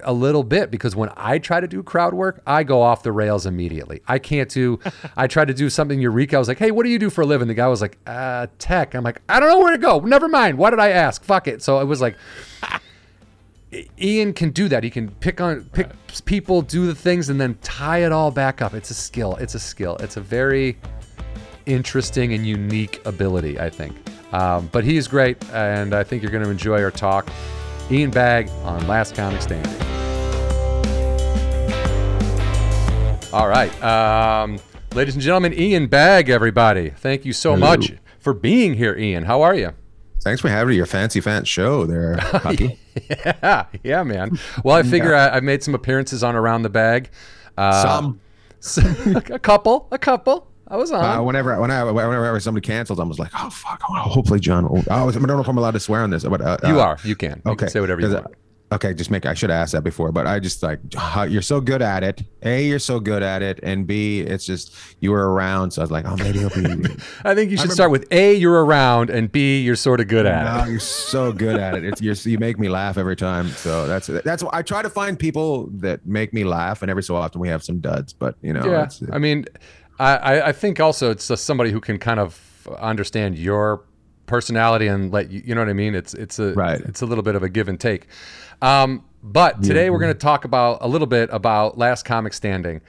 a 0.00 0.12
little 0.12 0.44
bit 0.44 0.70
because 0.70 0.94
when 0.94 1.10
I 1.16 1.38
try 1.38 1.60
to 1.60 1.66
do 1.66 1.82
crowd 1.82 2.14
work, 2.14 2.42
I 2.46 2.62
go 2.62 2.80
off 2.82 3.02
the 3.02 3.12
rails 3.12 3.46
immediately. 3.46 4.02
I 4.06 4.18
can't 4.18 4.48
do. 4.48 4.78
I 5.16 5.26
tried 5.26 5.48
to 5.48 5.54
do 5.54 5.68
something 5.68 6.00
Eureka. 6.00 6.36
I 6.36 6.38
was 6.38 6.48
like, 6.48 6.58
"Hey, 6.58 6.70
what 6.70 6.84
do 6.84 6.90
you 6.90 6.98
do 6.98 7.10
for 7.10 7.22
a 7.22 7.26
living?" 7.26 7.48
The 7.48 7.54
guy 7.54 7.68
was 7.68 7.80
like, 7.80 7.98
"Uh, 8.06 8.46
tech." 8.58 8.94
I'm 8.94 9.04
like, 9.04 9.20
"I 9.28 9.40
don't 9.40 9.48
know 9.48 9.58
where 9.58 9.72
to 9.72 9.78
go. 9.78 10.00
Never 10.00 10.28
mind. 10.28 10.58
Why 10.58 10.70
did 10.70 10.78
I 10.78 10.90
ask? 10.90 11.22
Fuck 11.24 11.48
it." 11.48 11.62
So 11.62 11.80
it 11.80 11.84
was 11.84 12.00
like, 12.00 12.16
Ian 14.00 14.32
can 14.32 14.50
do 14.50 14.68
that. 14.68 14.84
He 14.84 14.90
can 14.90 15.10
pick 15.10 15.40
on 15.40 15.64
pick 15.72 15.90
people, 16.24 16.62
do 16.62 16.86
the 16.86 16.94
things, 16.94 17.28
and 17.28 17.40
then 17.40 17.58
tie 17.62 18.04
it 18.04 18.12
all 18.12 18.30
back 18.30 18.62
up. 18.62 18.74
It's 18.74 18.90
a 18.90 18.94
skill. 18.94 19.36
It's 19.36 19.54
a 19.54 19.60
skill. 19.60 19.96
It's 19.96 20.16
a 20.16 20.20
very 20.20 20.78
interesting 21.66 22.32
and 22.34 22.46
unique 22.46 23.04
ability, 23.04 23.58
I 23.58 23.70
think. 23.70 23.96
Um, 24.32 24.68
but 24.72 24.84
he 24.84 24.96
is 24.96 25.08
great, 25.08 25.42
and 25.50 25.94
I 25.94 26.04
think 26.04 26.22
you're 26.22 26.32
going 26.32 26.44
to 26.44 26.50
enjoy 26.50 26.82
our 26.82 26.90
talk. 26.90 27.28
Ian 27.90 28.10
Bagg 28.10 28.48
on 28.62 28.86
Last 28.86 29.14
Comic 29.14 29.42
Standing. 29.42 29.72
All 33.32 33.48
right. 33.48 33.82
Um, 33.82 34.58
ladies 34.94 35.14
and 35.14 35.22
gentlemen, 35.22 35.52
Ian 35.54 35.88
Bagg, 35.88 36.28
everybody. 36.30 36.90
Thank 36.90 37.24
you 37.24 37.32
so 37.32 37.54
Hello. 37.54 37.66
much 37.66 37.92
for 38.20 38.32
being 38.32 38.74
here, 38.74 38.96
Ian. 38.96 39.24
How 39.24 39.42
are 39.42 39.54
you? 39.54 39.72
Thanks 40.22 40.40
for 40.40 40.48
having 40.48 40.70
me. 40.70 40.76
your 40.76 40.86
fancy 40.86 41.20
fans 41.20 41.48
show 41.48 41.84
there, 41.84 42.16
Hucky. 42.20 42.78
Yeah, 43.10 43.66
yeah, 43.82 44.02
man. 44.04 44.38
Well, 44.62 44.76
I 44.76 44.82
figure 44.82 45.14
I, 45.14 45.36
I've 45.36 45.42
made 45.44 45.62
some 45.62 45.74
appearances 45.74 46.22
on 46.24 46.34
Around 46.34 46.62
the 46.62 46.70
Bag. 46.70 47.10
Uh, 47.58 48.14
Some. 48.60 49.14
a 49.30 49.38
couple, 49.38 49.88
a 49.90 49.98
couple. 49.98 50.48
I 50.68 50.76
was 50.76 50.90
on. 50.92 51.04
Uh, 51.04 51.22
whenever, 51.22 51.60
whenever, 51.60 51.92
whenever 51.92 52.40
somebody 52.40 52.66
cancels, 52.66 52.98
I 52.98 53.04
was 53.04 53.18
like, 53.18 53.30
oh 53.38 53.50
fuck. 53.50 53.80
oh, 53.88 53.94
Hopefully, 53.94 54.40
John. 54.40 54.64
Oh, 54.64 54.82
I 54.90 55.10
don't 55.10 55.26
know 55.26 55.40
if 55.40 55.48
I'm 55.48 55.58
allowed 55.58 55.72
to 55.72 55.80
swear 55.80 56.02
on 56.02 56.10
this, 56.10 56.24
but 56.24 56.40
uh, 56.40 56.56
you 56.64 56.80
uh, 56.80 56.84
are. 56.84 56.98
You 57.04 57.14
can. 57.16 57.42
You 57.44 57.52
Okay, 57.52 57.66
can 57.66 57.68
say 57.70 57.80
whatever 57.80 58.00
you 58.00 58.06
'cause, 58.08 58.14
uh, 58.16 58.22
want. 58.24 58.34
Okay, 58.72 58.92
just 58.92 59.08
make. 59.10 59.24
I 59.24 59.34
should 59.34 59.50
have 59.50 59.58
asked 59.62 59.72
that 59.72 59.84
before, 59.84 60.10
but 60.10 60.26
I 60.26 60.40
just 60.40 60.60
like 60.62 60.80
you're 61.28 61.42
so 61.42 61.60
good 61.60 61.80
at 61.80 62.02
it. 62.02 62.22
A, 62.42 62.64
you're 62.66 62.78
so 62.80 62.98
good 62.98 63.22
at 63.22 63.40
it, 63.40 63.60
and 63.62 63.86
B, 63.86 64.20
it's 64.20 64.44
just 64.44 64.74
you 64.98 65.12
were 65.12 65.32
around, 65.32 65.70
so 65.70 65.82
I 65.82 65.84
was 65.84 65.92
like, 65.92 66.06
oh, 66.08 66.16
maybe 66.16 66.40
he'll 66.40 66.48
be. 66.48 66.56
I 67.24 67.34
think 67.36 67.50
you 67.52 67.56
should 67.56 67.64
remember- 67.64 67.74
start 67.74 67.90
with 67.92 68.10
A, 68.10 68.34
you're 68.34 68.64
around, 68.64 69.10
and 69.10 69.30
B, 69.30 69.60
you're 69.60 69.76
sort 69.76 70.00
of 70.00 70.08
good 70.08 70.26
at 70.26 70.44
No, 70.44 70.64
it. 70.64 70.70
you're 70.72 70.80
so 70.80 71.30
good 71.30 71.56
at 71.60 71.74
it. 71.74 71.84
It's 71.84 72.00
you're, 72.02 72.14
you 72.24 72.38
make 72.38 72.58
me 72.58 72.68
laugh 72.68 72.98
every 72.98 73.16
time. 73.16 73.48
So 73.50 73.86
that's 73.86 74.08
that's 74.08 74.42
why 74.42 74.50
I 74.54 74.62
try 74.62 74.82
to 74.82 74.90
find 74.90 75.16
people 75.18 75.68
that 75.74 76.04
make 76.04 76.32
me 76.32 76.42
laugh, 76.42 76.82
and 76.82 76.90
every 76.90 77.02
so 77.04 77.14
often 77.14 77.40
we 77.40 77.48
have 77.48 77.62
some 77.62 77.78
duds. 77.78 78.12
But 78.12 78.34
you 78.42 78.52
know, 78.54 78.64
Yeah. 78.68 78.84
it's, 78.84 79.00
I 79.12 79.18
mean, 79.18 79.44
I, 79.98 80.40
I- 80.48 80.52
think 80.52 80.80
also 80.80 81.10
it's 81.10 81.28
just 81.28 81.44
somebody 81.44 81.70
who 81.70 81.80
can 81.80 81.98
kind 81.98 82.18
of 82.20 82.40
understand 82.78 83.38
your 83.38 83.82
personality 84.26 84.86
and 84.86 85.12
let 85.12 85.30
you, 85.30 85.42
you 85.44 85.54
know 85.54 85.60
what 85.60 85.68
I 85.68 85.74
mean? 85.74 85.94
It's, 85.94 86.14
it's 86.14 86.38
a, 86.38 86.52
Right. 86.54 86.80
it's 86.80 87.02
a 87.02 87.06
little 87.06 87.22
bit 87.22 87.34
of 87.34 87.42
a 87.42 87.48
give 87.48 87.68
and 87.68 87.78
take. 87.78 88.06
Um, 88.62 89.04
but 89.22 89.62
today 89.62 89.90
we're 89.90 89.98
going 89.98 90.12
to 90.12 90.18
talk 90.18 90.44
about 90.44 90.78
a 90.80 90.88
little 90.88 91.06
bit 91.06 91.28
about 91.32 91.76
Last 91.78 92.04
Comic 92.04 92.32
Standing. 92.34 92.80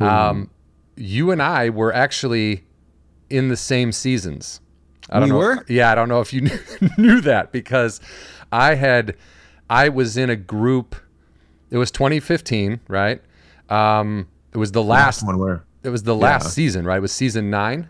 Um, 0.00 0.50
you 0.96 1.30
and 1.30 1.42
I 1.42 1.70
were 1.70 1.92
actually 1.94 2.64
in 3.30 3.48
the 3.48 3.56
same 3.56 3.92
seasons. 3.92 4.60
I 5.10 5.20
don't 5.20 5.24
We 5.28 5.32
know. 5.32 5.38
were? 5.38 5.64
Yeah, 5.68 5.90
I 5.92 5.94
don't 5.94 6.08
know 6.08 6.20
if 6.20 6.32
you 6.32 6.40
knew, 6.42 6.58
knew 6.98 7.20
that 7.22 7.52
because 7.52 8.00
I 8.52 8.74
had, 8.74 9.16
I 9.70 9.88
was 9.90 10.16
in 10.16 10.28
a 10.30 10.36
group. 10.36 10.94
It 11.70 11.78
was 11.78 11.90
2015, 11.90 12.80
right? 12.88 13.20
Um, 13.70 14.28
it 14.52 14.58
was 14.58 14.72
the 14.72 14.82
last. 14.82 15.24
one 15.24 15.38
where 15.38 15.64
It 15.82 15.90
was 15.90 16.02
the 16.02 16.14
last 16.14 16.44
Yeah. 16.44 16.50
season, 16.50 16.84
right? 16.84 16.96
It 16.98 17.02
was 17.02 17.12
season 17.12 17.50
9 17.50 17.88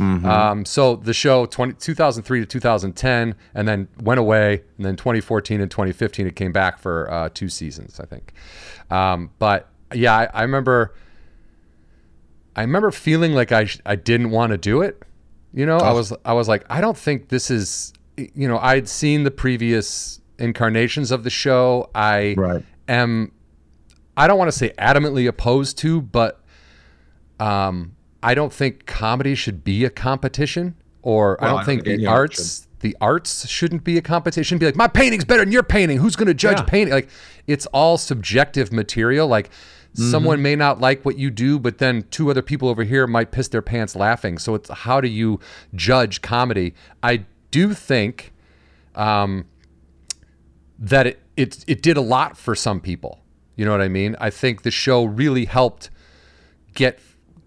Um, 0.00 0.64
so 0.64 0.96
the 0.96 1.14
show 1.14 1.46
20, 1.46 1.72
2003 1.74 2.40
to 2.40 2.46
2010, 2.46 3.34
and 3.54 3.66
then 3.66 3.88
went 4.02 4.20
away, 4.20 4.62
and 4.76 4.84
then 4.86 4.96
2014 4.96 5.60
and 5.60 5.70
2015 5.70 6.26
it 6.26 6.36
came 6.36 6.52
back 6.52 6.78
for 6.78 7.10
uh, 7.10 7.28
two 7.32 7.48
seasons, 7.48 7.98
I 7.98 8.04
think. 8.04 8.32
Um, 8.90 9.30
but 9.38 9.68
yeah, 9.92 10.14
I, 10.14 10.28
I 10.34 10.42
remember. 10.42 10.94
I 12.56 12.62
remember 12.62 12.90
feeling 12.90 13.32
like 13.34 13.52
I 13.52 13.64
sh- 13.66 13.80
I 13.86 13.94
didn't 13.96 14.30
want 14.30 14.50
to 14.52 14.58
do 14.58 14.82
it. 14.82 15.02
You 15.54 15.64
know, 15.64 15.78
I 15.78 15.90
Oh. 15.90 15.94
was 15.94 16.12
I 16.24 16.32
was 16.32 16.48
like 16.48 16.64
I 16.68 16.80
don't 16.80 16.96
think 16.98 17.28
this 17.28 17.50
is. 17.50 17.92
You 18.16 18.48
know, 18.48 18.58
I'd 18.58 18.88
seen 18.88 19.22
the 19.24 19.30
previous 19.30 20.20
incarnations 20.38 21.10
of 21.12 21.22
the 21.24 21.30
show. 21.30 21.88
I 21.94 22.34
Right. 22.36 22.64
am 22.88 23.32
I 24.16 24.26
don't 24.26 24.38
want 24.38 24.50
to 24.50 24.56
say 24.58 24.72
adamantly 24.78 25.28
opposed 25.28 25.78
to, 25.78 26.00
but 26.02 26.42
um, 27.40 27.94
I 28.22 28.34
don't 28.34 28.52
think 28.52 28.86
comedy 28.86 29.34
should 29.34 29.62
be 29.64 29.84
a 29.84 29.90
competition, 29.90 30.74
or 31.02 31.42
I 31.42 31.48
don't 31.48 31.60
I 31.60 31.64
think 31.64 31.84
the 31.84 32.06
arts 32.06 32.66
the 32.80 32.96
arts 33.00 33.48
shouldn't 33.48 33.82
be 33.84 33.98
a 33.98 34.02
competition. 34.02 34.58
Be 34.58 34.66
like 34.66 34.76
my 34.76 34.88
painting's 34.88 35.24
better 35.24 35.44
than 35.44 35.52
your 35.52 35.62
painting. 35.64 35.98
Who's 35.98 36.16
going 36.16 36.28
to 36.28 36.34
judge 36.34 36.58
Yeah. 36.58 36.64
painting? 36.64 36.94
Like 36.94 37.08
it's 37.46 37.66
all 37.66 37.98
subjective 37.98 38.72
material. 38.72 39.26
Like 39.28 39.50
Mm-hmm. 39.94 40.10
someone 40.10 40.42
may 40.42 40.54
not 40.54 40.80
like 40.82 41.02
what 41.06 41.16
you 41.18 41.30
do, 41.30 41.58
but 41.58 41.78
then 41.78 42.04
two 42.10 42.30
other 42.30 42.42
people 42.42 42.68
over 42.68 42.84
here 42.84 43.06
might 43.06 43.30
piss 43.32 43.48
their 43.48 43.62
pants 43.62 43.96
laughing. 43.96 44.36
So 44.36 44.54
it's 44.54 44.68
how 44.68 45.00
do 45.00 45.08
you 45.08 45.40
judge 45.74 46.20
comedy? 46.20 46.74
I 47.02 47.24
do 47.50 47.72
think 47.72 48.34
um, 48.94 49.46
that 50.78 51.06
it, 51.06 51.22
it 51.38 51.64
it 51.66 51.82
did 51.82 51.96
a 51.96 52.02
lot 52.02 52.36
for 52.36 52.54
some 52.54 52.80
people. 52.80 53.22
You 53.56 53.64
know 53.64 53.72
what 53.72 53.80
I 53.80 53.88
mean? 53.88 54.14
I 54.20 54.28
think 54.30 54.62
the 54.62 54.70
show 54.70 55.04
really 55.04 55.46
helped 55.46 55.88
get 56.74 57.00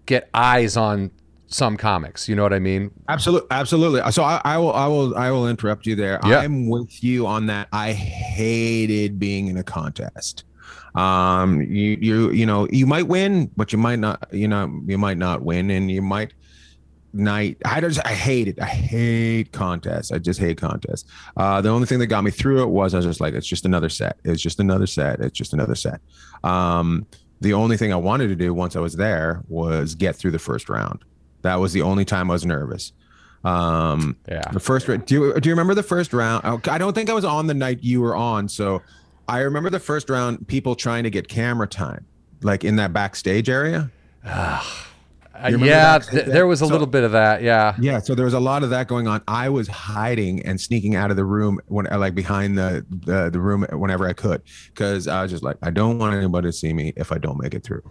get 0.06 0.28
eyes 0.34 0.76
on 0.76 1.10
some 1.46 1.76
comics. 1.76 2.28
You 2.28 2.34
know 2.34 2.42
what 2.42 2.52
I 2.52 2.58
mean? 2.58 2.90
Absolutely, 3.08 3.48
absolutely. 3.50 4.00
So 4.12 4.22
I, 4.22 4.40
I 4.44 4.58
will, 4.58 4.72
I 4.72 4.86
will, 4.86 5.16
I 5.16 5.30
will 5.30 5.48
interrupt 5.48 5.86
you 5.86 5.94
there. 5.94 6.18
Yeah. 6.24 6.38
I'm 6.38 6.68
with 6.68 7.04
you 7.04 7.26
on 7.26 7.46
that. 7.46 7.68
I 7.72 7.92
hated 7.92 9.18
being 9.18 9.48
in 9.48 9.56
a 9.56 9.62
contest. 9.62 10.44
Um, 10.94 11.62
you, 11.62 11.96
you, 12.00 12.30
you 12.30 12.46
know, 12.46 12.68
you 12.70 12.86
might 12.86 13.06
win, 13.08 13.50
but 13.56 13.72
you 13.72 13.78
might 13.78 13.98
not. 13.98 14.26
You 14.32 14.48
know, 14.48 14.80
you 14.86 14.98
might 14.98 15.18
not 15.18 15.42
win, 15.42 15.70
and 15.70 15.90
you 15.90 16.02
might 16.02 16.34
night. 17.14 17.58
I 17.64 17.80
just, 17.80 18.00
I 18.06 18.12
hate 18.12 18.48
it. 18.48 18.60
I 18.60 18.66
hate 18.66 19.52
contests. 19.52 20.12
I 20.12 20.18
just 20.18 20.40
hate 20.40 20.58
contests. 20.58 21.08
Uh, 21.36 21.60
the 21.60 21.68
only 21.68 21.86
thing 21.86 21.98
that 21.98 22.06
got 22.06 22.24
me 22.24 22.30
through 22.30 22.62
it 22.62 22.68
was 22.68 22.94
I 22.94 22.98
was 22.98 23.06
just 23.06 23.20
like, 23.20 23.34
it's 23.34 23.46
just 23.46 23.64
another 23.64 23.88
set. 23.88 24.18
It's 24.24 24.40
just 24.40 24.60
another 24.60 24.86
set. 24.86 25.20
It's 25.20 25.36
just 25.36 25.52
another 25.52 25.74
set. 25.74 26.00
Um, 26.44 27.06
the 27.42 27.52
only 27.54 27.76
thing 27.76 27.92
I 27.92 27.96
wanted 27.96 28.28
to 28.28 28.36
do 28.36 28.54
once 28.54 28.76
I 28.76 28.80
was 28.80 28.94
there 28.96 29.42
was 29.48 29.94
get 29.94 30.16
through 30.16 30.30
the 30.30 30.38
first 30.38 30.68
round. 30.68 31.04
That 31.42 31.56
was 31.56 31.72
the 31.72 31.82
only 31.82 32.04
time 32.04 32.30
I 32.30 32.34
was 32.34 32.46
nervous. 32.46 32.92
Um, 33.44 34.16
Yeah. 34.28 34.48
The 34.52 34.60
first 34.60 34.86
round. 34.88 35.04
Do 35.06 35.14
you 35.14 35.40
do 35.40 35.48
you 35.48 35.52
remember 35.52 35.74
the 35.74 35.82
first 35.82 36.12
round? 36.12 36.42
Oh, 36.44 36.60
I 36.70 36.78
don't 36.78 36.94
think 36.94 37.10
I 37.10 37.12
was 37.14 37.24
on 37.24 37.48
the 37.48 37.54
night 37.54 37.82
you 37.82 38.00
were 38.00 38.14
on. 38.14 38.48
So 38.48 38.80
I 39.28 39.40
remember 39.40 39.68
the 39.70 39.80
first 39.80 40.08
round. 40.08 40.46
People 40.46 40.76
trying 40.76 41.02
to 41.04 41.10
get 41.10 41.28
camera 41.28 41.66
time, 41.66 42.06
like 42.42 42.64
in 42.64 42.76
that 42.76 42.92
backstage 42.92 43.48
area. 43.48 43.90
Uh, 45.34 45.48
yeah, 45.58 45.98
th- 45.98 46.26
there 46.26 46.46
was 46.46 46.60
a 46.62 46.66
So- 46.66 46.72
little 46.72 46.86
bit 46.86 47.04
of 47.04 47.12
that. 47.12 47.42
Yeah. 47.42 47.74
Yeah, 47.80 47.98
so 48.00 48.14
there 48.14 48.24
was 48.24 48.34
a 48.34 48.40
lot 48.40 48.62
of 48.62 48.70
that 48.70 48.86
going 48.86 49.08
on. 49.08 49.22
I 49.26 49.48
was 49.48 49.66
hiding 49.68 50.44
and 50.46 50.60
sneaking 50.60 50.94
out 50.94 51.10
of 51.10 51.16
the 51.16 51.24
room 51.24 51.58
when, 51.68 51.86
like, 51.86 52.14
behind 52.14 52.56
the 52.58 52.84
the, 52.90 53.30
the 53.30 53.40
room 53.40 53.64
whenever 53.72 54.06
I 54.06 54.12
could, 54.12 54.42
because 54.74 55.08
I 55.08 55.22
was 55.22 55.30
just 55.30 55.42
like, 55.42 55.56
I 55.62 55.70
don't 55.70 55.98
want 55.98 56.14
anybody 56.14 56.48
to 56.48 56.52
see 56.52 56.72
me 56.72 56.92
if 56.96 57.10
I 57.12 57.18
don't 57.18 57.40
make 57.42 57.54
it 57.54 57.64
through. 57.64 57.82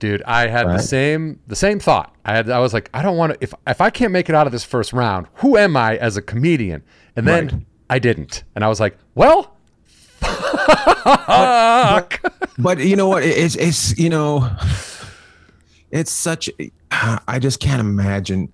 Dude, 0.00 0.22
I 0.24 0.48
had 0.48 0.66
the 0.68 0.78
same 0.78 1.38
the 1.46 1.54
same 1.54 1.78
thought. 1.78 2.14
I 2.24 2.34
had 2.34 2.50
I 2.50 2.58
was 2.58 2.72
like, 2.74 2.90
I 2.92 3.02
don't 3.02 3.16
want 3.16 3.34
to 3.34 3.38
if 3.40 3.54
if 3.68 3.80
I 3.80 3.88
can't 3.90 4.12
make 4.12 4.28
it 4.28 4.34
out 4.34 4.46
of 4.46 4.52
this 4.52 4.64
first 4.64 4.92
round, 4.92 5.28
who 5.34 5.56
am 5.56 5.76
I 5.76 5.96
as 5.98 6.16
a 6.16 6.22
comedian? 6.22 6.82
And 7.14 7.28
then 7.28 7.46
Right. 7.46 7.60
I 7.90 7.98
didn't. 8.00 8.42
And 8.56 8.64
I 8.64 8.68
was 8.68 8.80
like, 8.80 8.96
well, 9.14 9.54
fuck. 11.04 12.20
But 12.58 12.78
you 12.80 12.96
know 12.96 13.08
what? 13.08 13.22
It- 13.22 13.36
It's 13.38 13.54
it's 13.56 13.98
you 13.98 14.08
know, 14.10 14.50
it's 15.92 16.10
such. 16.10 16.50
I 16.90 17.38
just 17.38 17.60
can't 17.60 17.80
imagine 17.80 18.52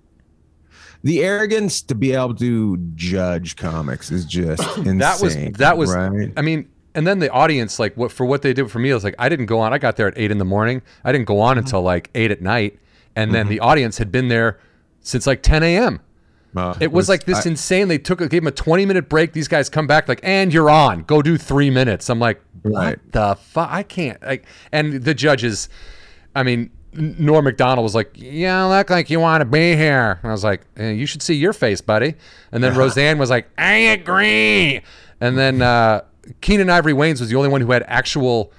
the 1.04 1.22
arrogance 1.22 1.80
to 1.82 1.94
be 1.94 2.12
able 2.12 2.34
to 2.34 2.76
judge 2.96 3.56
comics 3.56 4.10
is 4.10 4.24
just 4.24 4.62
insane. 4.78 4.98
that 4.98 5.20
was 5.20 5.36
that 5.58 5.78
was 5.78 5.94
right. 5.94 6.32
I 6.36 6.42
mean, 6.42 6.68
and 6.94 7.06
then 7.06 7.20
the 7.20 7.30
audience 7.30 7.78
like 7.78 7.96
what 7.96 8.10
for 8.12 8.26
what 8.26 8.42
they 8.42 8.52
did 8.52 8.70
for 8.70 8.78
me 8.80 8.90
I 8.90 8.94
was 8.94 9.04
like 9.04 9.14
I 9.18 9.28
didn't 9.28 9.46
go 9.46 9.60
on. 9.60 9.72
I 9.72 9.78
got 9.78 9.96
there 9.96 10.08
at 10.08 10.18
8 10.18 10.30
in 10.30 10.38
the 10.38 10.44
morning. 10.44 10.82
I 11.04 11.12
didn't 11.12 11.26
go 11.26 11.40
on 11.40 11.52
Mm-hmm. 11.56 11.66
until 11.66 11.82
like 11.82 12.10
8 12.14 12.30
at 12.30 12.42
night. 12.42 12.78
And 13.16 13.34
then 13.34 13.48
the 13.48 13.58
audience 13.60 13.98
had 13.98 14.12
been 14.12 14.28
there 14.28 14.58
since 15.00 15.26
like 15.26 15.42
10 15.42 15.62
a.m. 15.64 16.00
Uh, 16.56 16.74
It 16.80 16.92
was 16.92 17.08
like 17.08 17.24
this 17.24 17.46
I- 17.46 17.50
insane. 17.50 17.88
They 17.88 17.98
took 17.98 18.18
gave 18.20 18.42
him 18.42 18.46
a 18.46 18.52
20 18.52 18.86
minute 18.86 19.08
break. 19.08 19.32
These 19.32 19.48
guys 19.48 19.68
come 19.68 19.86
back 19.88 20.08
like, 20.08 20.20
and 20.22 20.52
you're 20.54 20.70
on. 20.70 21.02
Go 21.02 21.20
do 21.22 21.36
three 21.36 21.68
minutes. 21.70 22.08
I'm 22.10 22.18
like, 22.20 22.40
what 22.62 22.74
Right. 22.74 23.12
the 23.12 23.34
fuck? 23.36 23.68
I 23.70 23.82
can't. 23.82 24.20
Like, 24.22 24.44
and 24.72 25.02
the 25.04 25.14
judges, 25.14 25.68
I 26.36 26.42
mean, 26.44 26.70
Norm 26.92 27.44
Macdonald 27.44 27.84
was 27.84 27.94
like, 27.94 28.10
"Yeah, 28.14 28.64
look 28.64 28.90
like 28.90 29.10
you 29.10 29.20
want 29.20 29.42
to 29.42 29.44
be 29.44 29.76
here." 29.76 30.18
And 30.22 30.30
I 30.30 30.32
was 30.32 30.44
like, 30.44 30.62
eh, 30.76 30.90
"You 30.90 31.06
should 31.06 31.22
see 31.22 31.34
your 31.34 31.52
face, 31.52 31.80
buddy." 31.80 32.14
And 32.52 32.62
then 32.62 32.74
Roseanne 32.76 33.18
was 33.18 33.30
like, 33.30 33.48
"I 33.58 33.74
agree." 33.74 34.80
And 35.20 35.36
then 35.36 35.62
uh, 35.62 36.02
Keenen 36.40 36.70
Ivory 36.70 36.92
Wayans 36.92 37.20
was 37.20 37.28
the 37.28 37.36
only 37.36 37.48
one 37.48 37.60
who 37.60 37.72
had 37.72 37.84
actual 37.86 38.52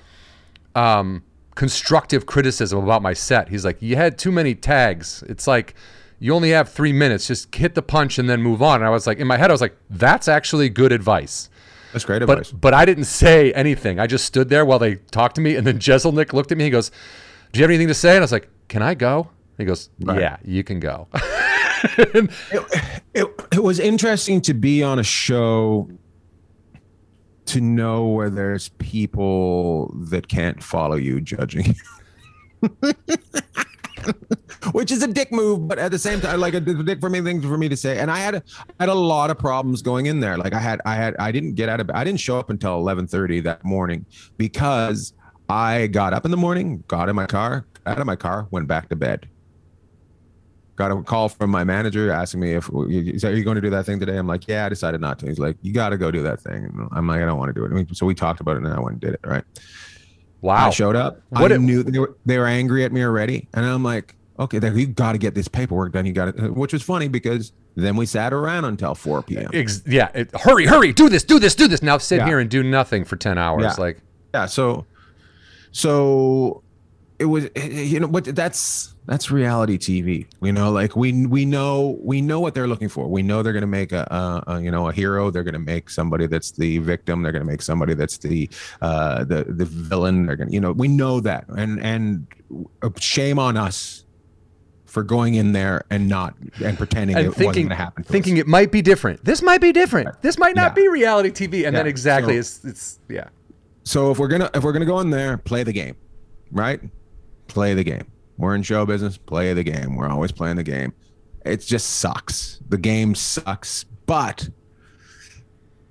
um, 0.76 1.24
constructive 1.56 2.26
criticism 2.26 2.84
about 2.84 3.02
my 3.02 3.14
set. 3.14 3.50
He's 3.50 3.66
like, 3.66 3.82
"You 3.82 3.96
had 3.96 4.18
too 4.18 4.32
many 4.32 4.56
tags. 4.56 5.24
It's 5.28 5.48
like 5.48 5.74
you 6.20 6.34
only 6.34 6.52
have 6.52 6.70
three 6.70 6.94
minutes. 6.94 7.28
Just 7.28 7.54
hit 7.54 7.76
the 7.76 7.82
punch 7.82 8.20
and 8.20 8.30
then 8.30 8.42
move 8.42 8.62
on." 8.62 8.76
And 8.82 8.86
I 8.86 8.90
was 8.90 9.08
like, 9.08 9.20
in 9.20 9.28
my 9.28 9.38
head, 9.38 9.50
I 9.50 9.54
was 9.54 9.62
like, 9.62 9.76
"That's 9.90 10.28
actually 10.28 10.70
good 10.70 10.92
advice." 10.92 11.50
that's 11.92 12.06
great 12.06 12.22
advice. 12.22 12.52
But 12.52 12.62
but 12.62 12.74
I 12.74 12.86
didn't 12.86 13.06
say 13.06 13.52
anything. 13.54 14.00
I 14.00 14.08
just 14.08 14.26
stood 14.26 14.50
there 14.50 14.66
while 14.66 14.80
they 14.80 14.96
talked 14.96 15.36
to 15.36 15.42
me, 15.42 15.56
and 15.56 15.66
then 15.66 15.80
Jeselnik 15.80 16.34
looked 16.34 16.52
at 16.52 16.58
me. 16.58 16.66
He 16.66 16.70
goes, 16.70 16.92
"Do 17.52 17.60
you 17.60 17.64
have 17.64 17.70
anything 17.70 17.88
to 17.88 17.94
say?" 17.94 18.12
And 18.12 18.20
I 18.20 18.22
was 18.22 18.32
like, 18.32 18.50
"Can 18.68 18.82
I 18.82 18.94
go?" 18.94 19.30
He 19.58 19.66
goes, 19.66 19.90
Right. 20.00 20.22
"Yeah, 20.22 20.38
you 20.44 20.64
can 20.64 20.80
go." 20.80 21.08
it, 21.98 22.32
it, 23.14 23.28
it 23.52 23.64
was 23.64 23.80
interesting 23.80 24.42
to 24.42 24.54
be 24.54 24.84
on 24.84 25.00
a 25.00 25.04
show 25.04 25.90
to 27.46 27.62
know 27.62 28.06
where 28.06 28.30
there's 28.30 28.70
people 28.78 29.92
that 29.96 30.28
can't 30.28 30.62
follow 30.62 30.96
you 30.96 31.20
judging 31.20 31.76
you. 32.62 32.94
which 34.72 34.92
is 34.92 35.02
a 35.04 35.08
dick 35.08 35.32
move 35.32 35.68
but 35.68 35.80
at 35.80 35.92
the 35.92 35.98
same 35.98 36.22
time 36.22 36.40
like 36.40 36.54
a 36.54 36.60
dick 36.60 37.00
for 37.00 37.10
me 37.10 37.22
things 37.22 37.44
for 37.44 37.58
me 37.58 37.68
to 37.70 37.76
say 37.76 37.98
and 38.00 38.12
i 38.12 38.18
had 38.18 38.36
a, 38.36 38.44
I 38.80 38.84
had 38.84 38.90
a 38.90 38.94
lot 38.94 39.30
of 39.30 39.38
problems 39.38 39.82
going 39.82 40.06
in 40.06 40.20
there 40.20 40.38
like 40.38 40.54
i 40.54 40.60
had 40.60 40.82
i 40.86 40.96
had 40.96 41.16
i 41.18 41.32
didn't 41.32 41.56
get 41.56 41.70
out 41.70 41.80
of 41.80 41.90
i 41.94 42.04
didn't 42.04 42.20
show 42.20 42.38
up 42.38 42.50
until 42.50 42.82
11:30 42.82 43.44
that 43.44 43.64
morning 43.64 44.06
because 44.38 45.14
i 45.50 45.88
got 45.88 46.14
up 46.14 46.26
in 46.26 46.32
the 46.32 46.38
morning 46.38 46.84
got 46.88 47.10
in 47.10 47.16
my 47.16 47.26
car 47.26 47.66
out 47.86 48.00
of 48.00 48.06
my 48.06 48.16
car 48.16 48.48
went 48.52 48.68
back 48.68 48.88
to 48.90 48.96
bed 48.96 49.28
got 50.76 50.92
a 50.92 51.04
call 51.04 51.28
from 51.28 51.50
my 51.50 51.64
manager 51.66 52.10
asking 52.10 52.40
me 52.40 52.54
if 52.54 52.70
are 52.70 52.88
you 52.90 53.44
going 53.44 53.56
to 53.56 53.62
do 53.62 53.70
that 53.70 53.86
thing 53.86 54.00
today? 54.00 54.16
I'm 54.18 54.28
like, 54.28 54.48
yeah, 54.48 54.66
I 54.66 54.70
decided 54.70 55.02
not 55.02 55.20
to. 55.20 55.26
He's 55.28 55.38
like, 55.38 55.58
you 55.62 55.74
got 55.74 55.90
to 55.90 55.98
go 55.98 56.10
do 56.10 56.24
that 56.24 56.40
thing. 56.40 56.64
And 56.64 56.88
I'm 56.94 57.06
like, 57.06 57.22
I 57.22 57.26
don't 57.26 57.38
want 57.38 57.50
to 57.50 57.54
do 57.54 57.66
it. 57.66 57.72
I 57.72 57.76
mean, 57.76 57.94
so 57.94 58.06
we 58.06 58.16
talked 58.16 58.40
about 58.40 58.56
it 58.56 58.64
and 58.64 58.68
I 58.70 58.80
went 58.80 58.94
and 58.94 59.02
did 59.02 59.14
it. 59.16 59.20
Right. 59.26 59.44
wow. 60.40 60.68
I 60.68 60.70
showed 60.70 60.96
up. 60.96 61.22
What 61.32 61.52
I 61.52 61.56
it- 61.56 61.60
knew 61.60 61.84
they 61.84 62.00
were, 62.00 62.16
they 62.26 62.38
were 62.38 62.48
angry 62.48 62.86
at 62.86 62.94
me 62.94 63.04
already. 63.04 63.50
And 63.54 63.66
I'm 63.66 63.84
like, 63.84 64.16
okay, 64.40 64.58
then 64.58 64.78
you 64.78 64.88
got 64.88 65.12
to 65.12 65.18
get 65.18 65.36
this 65.36 65.50
paperwork 65.50 65.92
done. 65.92 66.06
You 66.06 66.14
got 66.14 66.30
it. 66.30 66.54
Which 66.56 66.72
was 66.72 66.82
funny 66.82 67.10
because 67.10 67.52
then 67.76 67.98
we 67.98 68.06
sat 68.06 68.32
around 68.32 68.64
until 68.64 68.96
4 68.96 69.24
p.m. 69.24 69.50
Ex- 69.54 69.84
yeah. 69.86 70.08
It, 70.14 70.32
hurry, 70.34 70.66
hurry, 70.66 70.94
do 70.94 71.10
this, 71.10 71.26
do 71.26 71.40
this, 71.40 71.56
do 71.56 71.68
this. 71.68 71.82
Now 71.84 71.98
sit 71.98 72.20
Yeah. 72.20 72.26
here 72.28 72.40
and 72.40 72.50
do 72.50 72.64
nothing 72.64 73.04
for 73.04 73.18
ten 73.18 73.38
hours. 73.38 73.64
Yeah. 73.64 73.76
Like, 73.78 74.00
yeah 74.34 74.46
so 74.46 74.86
so 75.72 76.64
it 77.20 77.26
was 77.26 77.50
you 77.56 78.00
know 78.00 78.08
but 78.08 78.24
that's 78.36 78.96
that's 79.06 79.30
reality 79.30 79.78
tv 79.78 80.26
you 80.42 80.54
know 80.54 80.72
like 80.72 80.96
we 80.96 81.26
we 81.26 81.44
know 81.44 81.98
we 82.02 82.22
know 82.22 82.40
what 82.40 82.54
they're 82.54 82.68
looking 82.68 82.88
for 82.88 83.08
we 83.08 83.22
know 83.22 83.44
they're 83.44 83.52
going 83.54 83.62
to 83.62 83.68
make 83.68 83.92
a, 83.92 84.08
a, 84.48 84.54
a 84.54 84.62
you 84.62 84.72
know 84.72 84.88
a 84.88 84.94
hero 84.94 85.30
they're 85.30 85.44
going 85.44 85.54
to 85.54 85.60
make 85.60 85.90
somebody 85.90 86.28
that's 86.28 86.52
the 86.52 86.78
victim 86.78 87.22
they're 87.22 87.32
going 87.34 87.44
to 87.44 87.52
make 87.52 87.62
somebody 87.62 87.94
that's 87.94 88.18
the 88.20 88.50
uh 88.82 89.24
the 89.26 89.44
the 89.44 89.66
villain 89.66 90.26
they're 90.26 90.36
going 90.38 90.48
to 90.48 90.54
you 90.54 90.62
know 90.62 90.72
we 90.72 90.88
know 90.88 91.20
that 91.20 91.46
and 91.50 91.80
and 91.84 92.26
shame 93.00 93.38
on 93.38 93.58
us 93.58 94.06
for 94.86 95.04
going 95.04 95.36
in 95.36 95.52
there 95.52 95.84
and 95.90 96.08
not 96.08 96.34
and 96.64 96.78
pretending 96.78 97.16
and 97.16 97.26
it 97.28 97.30
wasn't 97.38 97.54
going 97.54 97.70
to 97.70 97.76
happen 97.76 98.04
thinking 98.04 98.36
us. 98.36 98.40
it 98.42 98.48
might 98.48 98.72
be 98.72 98.82
different. 98.82 99.24
This 99.24 99.44
might 99.44 99.62
be 99.62 99.72
different. 99.72 100.20
This 100.24 100.40
might 100.40 100.56
not 100.56 100.72
Yeah. 100.72 100.84
be 100.84 100.88
reality 100.88 101.30
TV. 101.30 101.68
And 101.68 101.76
then 101.76 101.86
exactly, 101.86 102.34
So- 102.36 102.40
it's 102.40 102.66
it's 102.66 103.00
yeah. 103.08 103.26
So 103.90 104.12
if 104.12 104.20
we're 104.20 104.28
gonna 104.28 104.50
if 104.54 104.64
we're 104.64 104.74
gonna 104.74 104.86
go 104.86 105.00
in 105.00 105.10
there 105.10 105.38
play 105.38 105.64
the 105.64 105.74
game 105.74 105.96
right? 106.52 106.82
Play 107.48 107.74
the 107.74 107.84
game. 107.84 108.12
We're 108.38 108.56
in 108.56 108.64
show 108.64 108.86
business 108.86 109.18
play 109.18 109.54
the 109.54 109.64
game. 109.64 109.96
We're 109.96 110.10
always 110.10 110.32
playing 110.32 110.56
the 110.56 110.64
game. 110.64 110.94
It 111.46 111.62
just 111.62 111.88
sucks. 111.98 112.60
The 112.70 112.78
game 112.78 113.16
sucks 113.16 113.86
but 114.06 114.50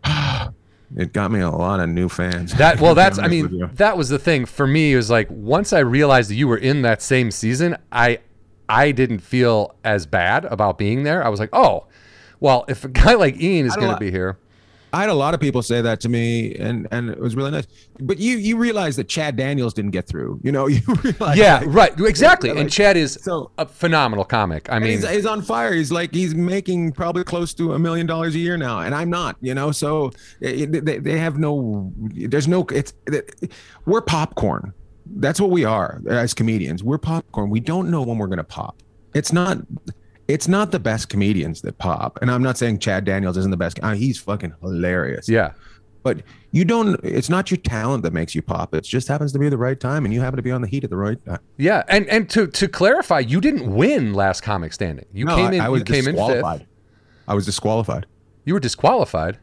it 0.97 1.13
got 1.13 1.31
me 1.31 1.41
a 1.41 1.51
lot 1.51 1.81
of 1.81 1.89
new 1.89 2.09
fans. 2.09 2.55
That 2.55 2.81
well, 2.81 2.95
that's 2.97 3.19
I 3.19 3.29
mean, 3.29 3.71
that 3.75 3.97
was 3.97 4.09
the 4.09 4.19
thing 4.19 4.45
for 4.45 4.67
me. 4.67 4.93
It 4.95 4.97
was 4.97 5.11
like 5.11 5.29
once 5.31 5.73
I 5.73 5.81
realized 5.81 6.31
that 6.31 6.35
you 6.35 6.49
were 6.49 6.57
in 6.57 6.83
that 6.83 7.03
same 7.03 7.31
season, 7.31 7.77
I 7.93 8.19
I 8.69 8.91
didn't 8.93 9.21
feel 9.21 9.77
as 9.85 10.07
bad 10.07 10.47
about 10.47 10.79
being 10.79 11.05
there. 11.05 11.25
I 11.25 11.29
was 11.29 11.39
like, 11.39 11.51
oh, 11.53 11.87
well, 12.41 12.65
if 12.69 12.85
a 12.85 12.89
guy 12.89 13.15
like 13.15 13.41
Ian 13.41 13.67
is 13.67 13.77
going 13.77 13.89
to 13.89 13.95
li- 13.95 14.07
be 14.07 14.11
here, 14.11 14.39
I 14.93 15.01
had 15.01 15.11
a 15.11 15.15
lot 15.15 15.35
of 15.35 15.41
people 15.41 15.63
say 15.63 15.83
that 15.83 16.01
to 16.01 16.09
me, 16.09 16.55
and 16.55 16.89
and 16.91 17.11
it 17.11 17.19
was 17.19 17.37
really 17.37 17.51
nice. 17.51 17.67
But 18.01 18.19
you 18.19 18.39
you 18.39 18.57
realize 18.57 18.97
that 18.97 19.09
Chad 19.09 19.37
Daniels 19.37 19.75
didn't 19.75 19.91
get 19.91 20.07
through. 20.07 20.41
You 20.43 20.53
know, 20.53 20.67
you 20.69 20.81
realize. 21.03 21.37
yeah, 21.37 21.59
like, 21.59 21.69
right, 21.69 22.01
exactly. 22.01 22.51
And 22.51 22.71
Chad 22.71 22.97
is 22.97 23.19
so- 23.23 23.51
a 23.59 23.67
phenomenal 23.67 24.25
comic. 24.25 24.71
I 24.73 24.79
mean, 24.79 24.93
he's, 24.93 25.09
he's 25.09 25.27
on 25.27 25.43
fire. 25.43 25.75
He's 25.75 25.93
like 25.93 26.15
he's 26.15 26.35
making 26.35 26.93
probably 26.93 27.25
close 27.25 27.53
to 27.55 27.75
a 27.75 27.79
million 27.79 28.07
dollars 28.07 28.35
a 28.35 28.39
year 28.39 28.57
now, 28.57 28.81
and 28.81 28.95
I'm 28.95 29.11
not. 29.11 29.37
You 29.41 29.55
know, 29.55 29.73
so 29.73 30.11
it, 30.41 30.85
they, 30.85 30.99
they 30.99 31.19
have 31.19 31.39
no. 31.39 31.93
There's 31.99 32.49
no. 32.49 32.65
It's 32.73 32.95
it, 33.07 33.53
we're 33.85 34.03
popcorn. 34.03 34.73
That's 35.17 35.41
what 35.41 35.51
we 35.51 35.65
are 35.65 36.01
as 36.09 36.35
comedians. 36.35 36.83
We're 36.83 36.99
popcorn. 36.99 37.51
We 37.51 37.61
don't 37.61 37.91
know 37.91 38.03
when 38.03 38.19
we're 38.19 38.27
gonna 38.27 38.45
pop. 38.45 38.83
It's 39.15 39.33
not. 39.33 39.59
It's 40.29 40.47
not 40.47 40.71
the 40.73 40.79
best 40.79 41.09
comedians 41.09 41.63
that 41.63 41.79
pop, 41.79 42.19
and 42.21 42.31
I'm 42.31 42.43
not 42.43 42.59
saying 42.59 42.79
Chad 42.81 43.05
Daniels 43.05 43.37
isn't 43.39 43.51
the 43.51 43.57
best. 43.57 43.81
Uh, 43.83 43.95
he's 43.95 44.19
fucking 44.19 44.53
hilarious. 44.61 45.27
yeah, 45.29 45.53
But 46.03 46.23
you 46.53 46.65
don't. 46.67 47.01
It's 47.03 47.31
not 47.31 47.51
your 47.51 47.57
talent 47.59 48.03
that 48.03 48.13
makes 48.13 48.35
you 48.35 48.43
pop. 48.43 48.75
It 48.75 48.85
just 48.85 49.09
happens 49.09 49.33
to 49.33 49.39
be 49.39 49.49
the 49.49 49.57
right 49.57 49.81
time, 49.81 50.05
and 50.05 50.13
you 50.13 50.21
happen 50.21 50.37
to 50.37 50.43
be 50.43 50.51
on 50.51 50.61
the 50.61 50.69
heat 50.69 50.85
at 50.85 50.91
the 50.91 50.97
right 50.97 51.23
time. 51.25 51.39
yeah. 51.57 51.83
And 51.89 52.07
and 52.09 52.29
to 52.31 52.47
to 52.47 52.69
clarify, 52.69 53.21
you 53.21 53.41
didn't 53.41 53.75
win 53.75 54.13
last 54.13 54.43
comic 54.43 54.73
standing. 54.75 55.07
You 55.13 55.25
No, 55.25 55.35
came 55.35 55.55
in. 55.55 55.61
I 55.63 55.69
was 55.71 55.81
you 55.81 55.85
came 55.87 56.07
in 56.07 56.15
disqualified. 56.15 56.59
fifth. 56.61 56.69
I 57.27 57.35
was 57.35 57.47
disqualified. 57.47 58.07
You 58.45 58.53
were 58.55 58.61
disqualified. 58.61 59.39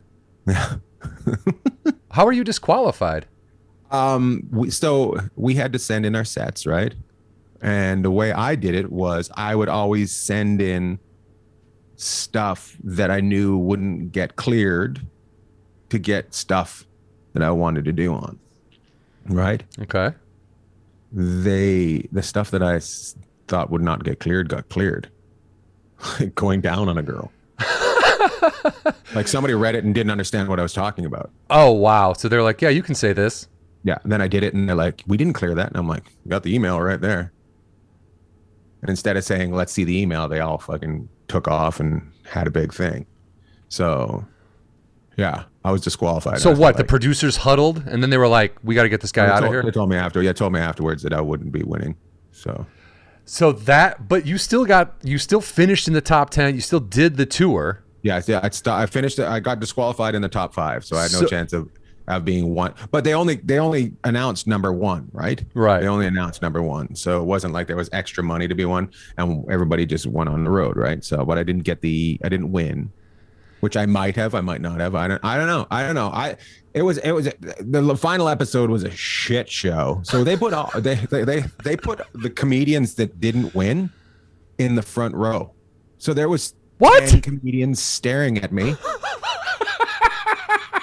Yeah. 0.47 0.75
How 2.11 2.25
are 2.27 2.31
you 2.33 2.43
disqualified? 2.43 3.25
um, 3.91 4.41
we, 4.51 4.69
so 4.71 5.17
we 5.35 5.55
had 5.55 5.71
to 5.73 5.79
send 5.79 6.05
in 6.05 6.15
our 6.15 6.25
sets, 6.25 6.65
right? 6.65 6.93
And 7.61 8.03
the 8.05 8.11
way 8.11 8.31
I 8.31 8.55
did 8.55 8.75
it 8.75 8.91
was 8.91 9.31
I 9.35 9.55
would 9.55 9.69
always 9.69 10.15
send 10.15 10.61
in 10.61 10.99
stuff 11.95 12.75
that 12.83 13.09
I 13.09 13.21
knew 13.21 13.57
wouldn't 13.57 14.11
get 14.11 14.35
cleared 14.35 15.05
to 15.89 15.97
get 15.97 16.33
stuff 16.33 16.85
that 17.33 17.41
I 17.43 17.51
wanted 17.51 17.85
to 17.85 17.91
do 17.91 18.13
on. 18.13 18.39
Right? 19.27 19.63
Okay. 19.81 20.11
They 21.11 22.07
the 22.11 22.21
stuff 22.21 22.51
that 22.51 22.61
I 22.61 22.75
s- 22.75 23.15
thought 23.47 23.69
would 23.71 23.81
not 23.81 24.03
get 24.03 24.19
cleared 24.19 24.49
got 24.49 24.69
cleared. 24.69 25.09
Like 26.19 26.35
going 26.35 26.59
down 26.61 26.89
on 26.89 26.97
a 26.97 27.01
girl. 27.01 27.31
like 29.15 29.27
somebody 29.27 29.53
read 29.53 29.75
it 29.75 29.83
and 29.85 29.95
didn't 29.95 30.11
understand 30.11 30.49
what 30.49 30.59
I 30.59 30.63
was 30.63 30.73
talking 30.73 31.05
about. 31.05 31.31
Oh 31.49 31.71
wow. 31.71 32.13
So 32.13 32.27
they're 32.27 32.43
like, 32.43 32.61
yeah, 32.61 32.69
you 32.69 32.83
can 32.83 32.95
say 32.95 33.13
this. 33.13 33.47
Yeah. 33.83 33.97
And 34.03 34.11
then 34.11 34.21
I 34.21 34.27
did 34.27 34.43
it 34.43 34.53
and 34.53 34.67
they're 34.67 34.75
like, 34.75 35.03
we 35.07 35.15
didn't 35.15 35.33
clear 35.33 35.55
that. 35.55 35.67
And 35.69 35.77
I'm 35.77 35.87
like, 35.87 36.03
got 36.27 36.43
the 36.43 36.53
email 36.53 36.79
right 36.81 36.99
there. 36.99 37.31
And 38.85 38.91
instead 38.91 39.17
of 39.17 39.23
saying, 39.23 39.51
let's 39.51 39.73
see 39.73 39.83
the 39.83 39.99
email, 39.99 40.27
they 40.27 40.39
all 40.41 40.59
fucking 40.59 41.09
took 41.27 41.47
off 41.47 41.79
and 41.79 42.11
had 42.29 42.45
a 42.45 42.51
big 42.51 42.71
thing. 42.71 43.07
So 43.67 44.23
yeah, 45.17 45.45
I 45.63 45.71
was 45.71 45.81
disqualified. 45.81 46.39
So 46.39 46.51
was 46.51 46.59
what? 46.59 46.77
The 46.77 46.83
producers 46.83 47.37
huddled, 47.37 47.83
and 47.87 48.03
then 48.03 48.11
they 48.11 48.17
were 48.19 48.27
like, 48.27 48.55
"We 48.63 48.75
got 48.75 48.83
to 48.83 48.89
get 48.89 49.01
this 49.01 49.11
guy 49.11 49.25
out 49.25 49.43
of 49.43 49.49
here." 49.49 49.63
They 49.63 49.71
told 49.71 49.89
me 49.89 49.95
after. 49.95 50.21
Yeah, 50.21 50.33
told 50.33 50.53
me 50.53 50.59
afterwards 50.59 51.01
that 51.01 51.13
I 51.13 51.21
wouldn't 51.21 51.51
be 51.51 51.63
winning. 51.63 51.95
So 52.31 52.67
So 53.23 53.51
that, 53.53 54.07
but 54.07 54.27
you 54.27 54.37
still 54.37 54.65
got, 54.65 54.93
you 55.03 55.17
still 55.17 55.41
finished 55.41 55.87
in 55.87 55.95
the 55.95 56.01
top 56.01 56.29
ten. 56.29 56.53
You 56.53 56.61
still 56.61 56.79
did 56.79 57.17
the 57.17 57.25
tour. 57.25 57.83
yeah, 58.03 58.21
yeah, 58.27 58.39
I, 58.43 58.49
st- 58.49 58.67
I 58.75 58.85
finished. 58.85 59.19
I 59.19 59.39
got 59.39 59.59
disqualified 59.59 60.13
in 60.13 60.21
the 60.21 60.29
top 60.29 60.53
five, 60.53 60.85
so 60.85 60.95
I 60.95 61.01
had 61.03 61.11
no 61.11 61.21
So- 61.21 61.25
chance 61.27 61.53
of 61.53 61.69
of 62.07 62.23
being 62.25 62.53
one. 62.53 62.73
But 62.91 63.03
they 63.03 63.13
only 63.13 63.35
they 63.35 63.59
only 63.59 63.93
announced 64.03 64.47
number 64.47 64.71
one, 64.71 65.09
right? 65.11 65.43
Right. 65.53 65.81
They 65.81 65.87
only 65.87 66.05
announced 66.07 66.41
number 66.41 66.61
one, 66.61 66.95
so 66.95 67.21
it 67.21 67.25
wasn't 67.25 67.53
like 67.53 67.67
there 67.67 67.75
was 67.75 67.89
extra 67.93 68.23
money 68.23 68.47
to 68.47 68.55
be 68.55 68.65
won, 68.65 68.91
and 69.17 69.43
everybody 69.49 69.85
just 69.85 70.05
went 70.05 70.29
on 70.29 70.43
the 70.43 70.49
road, 70.49 70.77
right? 70.77 71.03
So, 71.03 71.25
but 71.25 71.37
I 71.37 71.43
didn't 71.43 71.63
get 71.63 71.81
the, 71.81 72.19
I 72.23 72.29
didn't 72.29 72.51
win, 72.51 72.91
which 73.61 73.75
I 73.75 73.85
might 73.85 74.15
have, 74.15 74.35
I 74.35 74.41
might 74.41 74.61
not 74.61 74.79
have. 74.79 74.93
I 74.95 75.07
don't, 75.07 75.23
I 75.25 75.37
don't 75.37 75.47
know, 75.47 75.65
I 75.71 75.83
don't 75.83 75.95
know. 75.95 76.07
I 76.09 76.37
it 76.73 76.81
was 76.81 76.97
it 76.99 77.11
was 77.11 77.29
the 77.59 77.97
final 77.97 78.27
episode 78.27 78.69
was 78.69 78.83
a 78.83 78.91
shit 78.91 79.49
show. 79.49 80.01
So 80.03 80.23
they 80.23 80.35
put 80.37 80.53
all 80.53 80.69
they 80.75 80.95
they 80.95 81.23
they, 81.23 81.43
they 81.63 81.77
put 81.77 82.01
the 82.13 82.29
comedians 82.29 82.95
that 82.95 83.19
didn't 83.19 83.55
win 83.55 83.89
in 84.57 84.75
the 84.75 84.81
front 84.81 85.15
row. 85.15 85.53
So 85.97 86.13
there 86.13 86.29
was 86.29 86.53
What? 86.77 87.07
10 87.07 87.21
comedians 87.21 87.81
staring 87.81 88.37
at 88.37 88.51
me. 88.51 88.75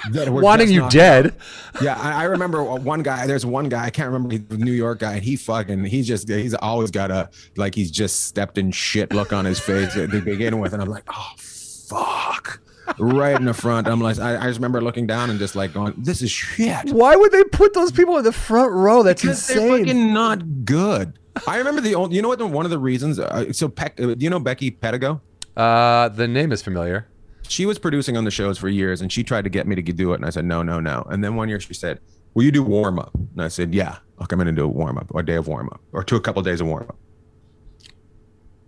that 0.11 0.29
were 0.29 0.41
Wanting 0.41 0.69
you 0.71 0.81
not- 0.81 0.91
dead. 0.91 1.35
yeah, 1.81 1.95
I, 1.99 2.21
I 2.21 2.23
remember 2.25 2.63
one 2.63 3.03
guy. 3.03 3.25
There's 3.27 3.45
one 3.45 3.69
guy 3.69 3.85
I 3.85 3.89
can't 3.89 4.07
remember 4.11 4.31
he's 4.35 4.45
the 4.45 4.57
New 4.57 4.71
York 4.71 4.99
guy, 4.99 5.13
and 5.13 5.23
he 5.23 5.35
fucking 5.35 5.85
he's 5.85 6.07
just 6.07 6.27
he's 6.29 6.53
always 6.53 6.91
got 6.91 7.11
a 7.11 7.29
like 7.55 7.75
he's 7.75 7.91
just 7.91 8.25
stepped 8.25 8.57
in 8.57 8.71
shit 8.71 9.13
look 9.13 9.31
on 9.33 9.45
his 9.45 9.59
face 9.59 9.93
to 9.93 10.07
begin 10.21 10.59
with, 10.59 10.73
and 10.73 10.81
I'm 10.81 10.89
like, 10.89 11.03
oh 11.09 11.31
fuck, 11.37 12.61
right 12.99 13.35
in 13.37 13.45
the 13.45 13.53
front. 13.53 13.87
I'm 13.87 13.99
like, 14.01 14.19
I, 14.19 14.37
I 14.37 14.47
just 14.47 14.57
remember 14.57 14.81
looking 14.81 15.07
down 15.07 15.29
and 15.29 15.39
just 15.39 15.55
like 15.55 15.73
going, 15.73 15.93
this 15.97 16.21
is 16.21 16.31
shit. 16.31 16.91
Why 16.91 17.15
would 17.15 17.31
they 17.31 17.43
put 17.45 17.73
those 17.73 17.91
people 17.91 18.17
in 18.17 18.23
the 18.23 18.31
front 18.31 18.71
row? 18.71 19.03
That's 19.03 19.21
Because 19.21 19.47
they're 19.47 19.57
insane. 19.59 19.85
fucking 19.85 20.13
not 20.13 20.65
good. 20.65 21.17
I 21.47 21.57
remember 21.57 21.81
the 21.81 21.95
only, 21.95 22.15
you 22.15 22.21
know 22.21 22.27
what? 22.27 22.37
the- 22.39 22.45
One 22.45 22.65
of 22.65 22.71
the 22.71 22.77
reasons. 22.79 23.17
Uh, 23.19 23.51
so, 23.53 23.67
Peck, 23.67 23.99
uh, 23.99 24.13
do 24.13 24.23
you 24.23 24.29
know 24.29 24.39
Becky 24.39 24.69
Pedigo? 24.69 25.19
Uh, 25.57 26.09
the 26.09 26.27
name 26.27 26.51
is 26.51 26.61
familiar. 26.61 27.07
She 27.53 27.67
was 27.67 27.77
producing 27.77 28.17
on 28.17 28.23
the 28.23 28.31
shows 28.31 28.57
for 28.57 28.67
years 28.67 28.99
and 28.99 29.11
she 29.11 29.23
tried 29.23 29.43
to 29.43 29.49
get 29.49 29.67
me 29.67 29.75
to 29.75 29.81
do 29.83 30.11
it 30.11 30.15
and 30.15 30.25
i 30.25 30.29
said 30.31 30.43
no 30.43 30.63
no 30.63 30.79
no. 30.79 31.05
And 31.09 31.23
then 31.23 31.35
one 31.35 31.49
year 31.49 31.59
she 31.59 31.75
said 31.75 31.99
will 32.33 32.43
you 32.43 32.51
do 32.51 32.63
warm 32.63 32.97
up 32.97 33.13
and 33.13 33.41
i 33.41 33.47
said 33.47 33.73
yeah. 33.73 33.97
I'll 34.19 34.27
come 34.27 34.41
in 34.41 34.47
and 34.47 34.57
do 34.57 34.63
a 34.63 34.67
warm 34.67 34.97
up 34.97 35.07
or 35.11 35.21
a 35.21 35.25
day 35.25 35.35
of 35.35 35.47
warm 35.47 35.69
up 35.71 35.81
or 35.91 36.03
to 36.03 36.15
a 36.15 36.19
couple 36.19 36.39
of 36.39 36.45
days 36.45 36.61
of 36.61 36.67
warm 36.67 36.83
up 36.89 36.97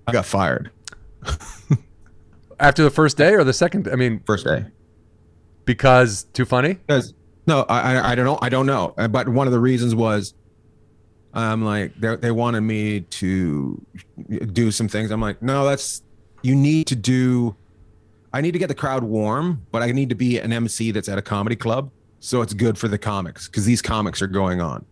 i 0.08 0.12
got 0.12 0.26
fired. 0.26 0.70
After 2.60 2.84
the 2.84 2.92
first 2.92 3.18
day 3.18 3.34
or 3.34 3.44
the 3.44 3.54
second? 3.54 3.88
I 3.92 3.96
mean, 3.96 4.22
first 4.26 4.46
day. 4.46 4.66
because 5.66 6.26
too 6.26 6.46
funny. 6.46 6.76
because 6.76 7.14
no 7.48 7.62
I, 7.68 7.96
I 7.96 8.12
i 8.12 8.16
don't 8.16 8.26
know 8.26 8.38
i 8.42 8.50
don't 8.50 8.68
know. 8.68 8.94
Uh, 8.98 9.08
but 9.08 9.28
one 9.28 9.48
of 9.48 9.54
the 9.54 9.60
reasons 9.60 9.96
was 9.96 10.36
i'm 11.34 11.66
like 11.66 11.96
they 12.00 12.16
they 12.18 12.32
wanted 12.32 12.62
me 12.62 13.02
to 13.02 13.84
do 14.54 14.70
some 14.70 14.88
things. 14.88 15.10
I'm 15.10 15.22
like 15.22 15.42
no 15.42 15.66
that's 15.66 16.04
you 16.44 16.56
need 16.56 16.86
to 16.88 16.96
do 16.96 17.56
i 18.36 18.42
need 18.42 18.52
to 18.52 18.60
get 18.60 18.68
the 18.68 18.76
crowd 18.76 19.04
warm 19.04 19.66
but 19.72 19.82
i 19.82 19.92
need 19.92 20.10
to 20.10 20.16
be 20.16 20.38
an 20.40 20.52
mc 20.54 20.92
that's 20.92 21.10
at 21.10 21.18
a 21.18 21.22
comedy 21.22 21.56
club 21.56 21.90
so 22.20 22.42
it's 22.42 22.54
good 22.54 22.78
for 22.78 22.88
the 22.88 22.98
comics 22.98 23.48
because 23.48 23.66
these 23.66 23.82
comics 23.82 24.22
are 24.22 24.28
going 24.28 24.62
on 24.62 24.86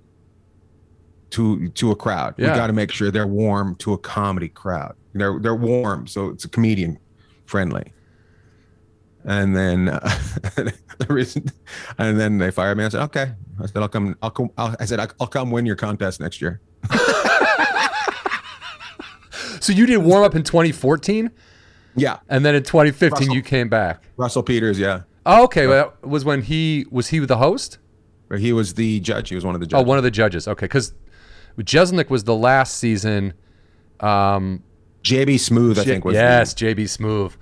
to 1.30 1.68
to 1.70 1.92
a 1.92 1.96
crowd 1.96 2.34
Yeah. 2.38 2.52
we 2.52 2.58
got 2.58 2.68
to 2.68 2.74
make 2.74 2.92
sure 2.92 3.12
they're 3.12 3.28
warm 3.28 3.76
to 3.78 3.94
a 3.94 3.98
comedy 3.98 4.50
crowd 4.50 4.96
they're 5.14 5.40
they're 5.40 5.56
warm 5.56 6.08
so 6.08 6.30
it's 6.30 6.46
a 6.46 6.50
comedian 6.50 6.98
friendly 7.46 7.92
and 9.26 9.56
then 9.56 9.88
uh, 9.90 10.00
the 10.98 11.08
reason, 11.10 11.46
and 11.98 12.20
then 12.20 12.40
they 12.40 12.52
fired 12.52 12.78
me. 12.78 12.84
I 12.84 12.90
said, 12.90 13.04
"Okay." 13.04 13.32
I 13.62 13.66
said, 13.68 13.78
"I'll 13.78 13.88
come. 13.88 14.18
I'll 14.22 14.30
come." 14.32 14.50
I'll, 14.58 14.76
I 14.82 14.84
said, 14.84 15.00
"I'll 15.00 15.08
I'll 15.22 15.28
come 15.28 15.50
win 15.50 15.66
your 15.66 15.78
contest 15.78 16.20
next 16.20 16.42
year." 16.42 16.60
So 19.62 19.72
you 19.72 19.86
did 19.86 19.98
warm 20.00 20.24
up 20.26 20.36
in 20.36 20.44
2014, 20.44 21.32
Yeah, 21.96 22.20
and 22.30 22.44
then 22.46 22.56
in 22.56 22.64
2015 22.64 23.12
Russell. 23.20 23.36
you 23.36 23.42
came 23.42 23.70
back. 23.70 24.04
Russell 24.18 24.44
Peters. 24.44 24.80
Yeah, 24.80 25.02
Oh, 25.26 25.44
okay. 25.46 25.68
Well, 25.68 25.94
that 26.02 26.08
was 26.08 26.26
when 26.26 26.42
he 26.42 26.86
was 26.92 27.08
he 27.10 27.20
with 27.20 27.30
the 27.30 27.38
host? 27.38 27.78
But 28.30 28.40
he 28.40 28.52
was 28.52 28.74
the 28.74 29.00
judge. 29.00 29.30
He 29.30 29.36
was 29.36 29.46
one 29.46 29.54
of 29.56 29.62
the 29.62 29.66
Oh, 29.68 29.70
judges. 29.70 29.86
one 29.88 29.98
of 29.98 30.04
the 30.04 30.12
judges. 30.12 30.48
Okay, 30.48 30.66
because 30.66 30.94
Jeselnik 31.60 32.10
was 32.10 32.24
the 32.24 32.36
last 32.36 32.78
season. 32.78 33.34
Um, 34.00 34.64
JB 35.04 35.36
Smoove, 35.36 35.78
I 35.78 35.84
think 35.84 36.04
was. 36.06 36.14
the- 36.16 36.20
yes, 36.22 36.54
JB 36.54 36.84
Smoove. 36.86 37.34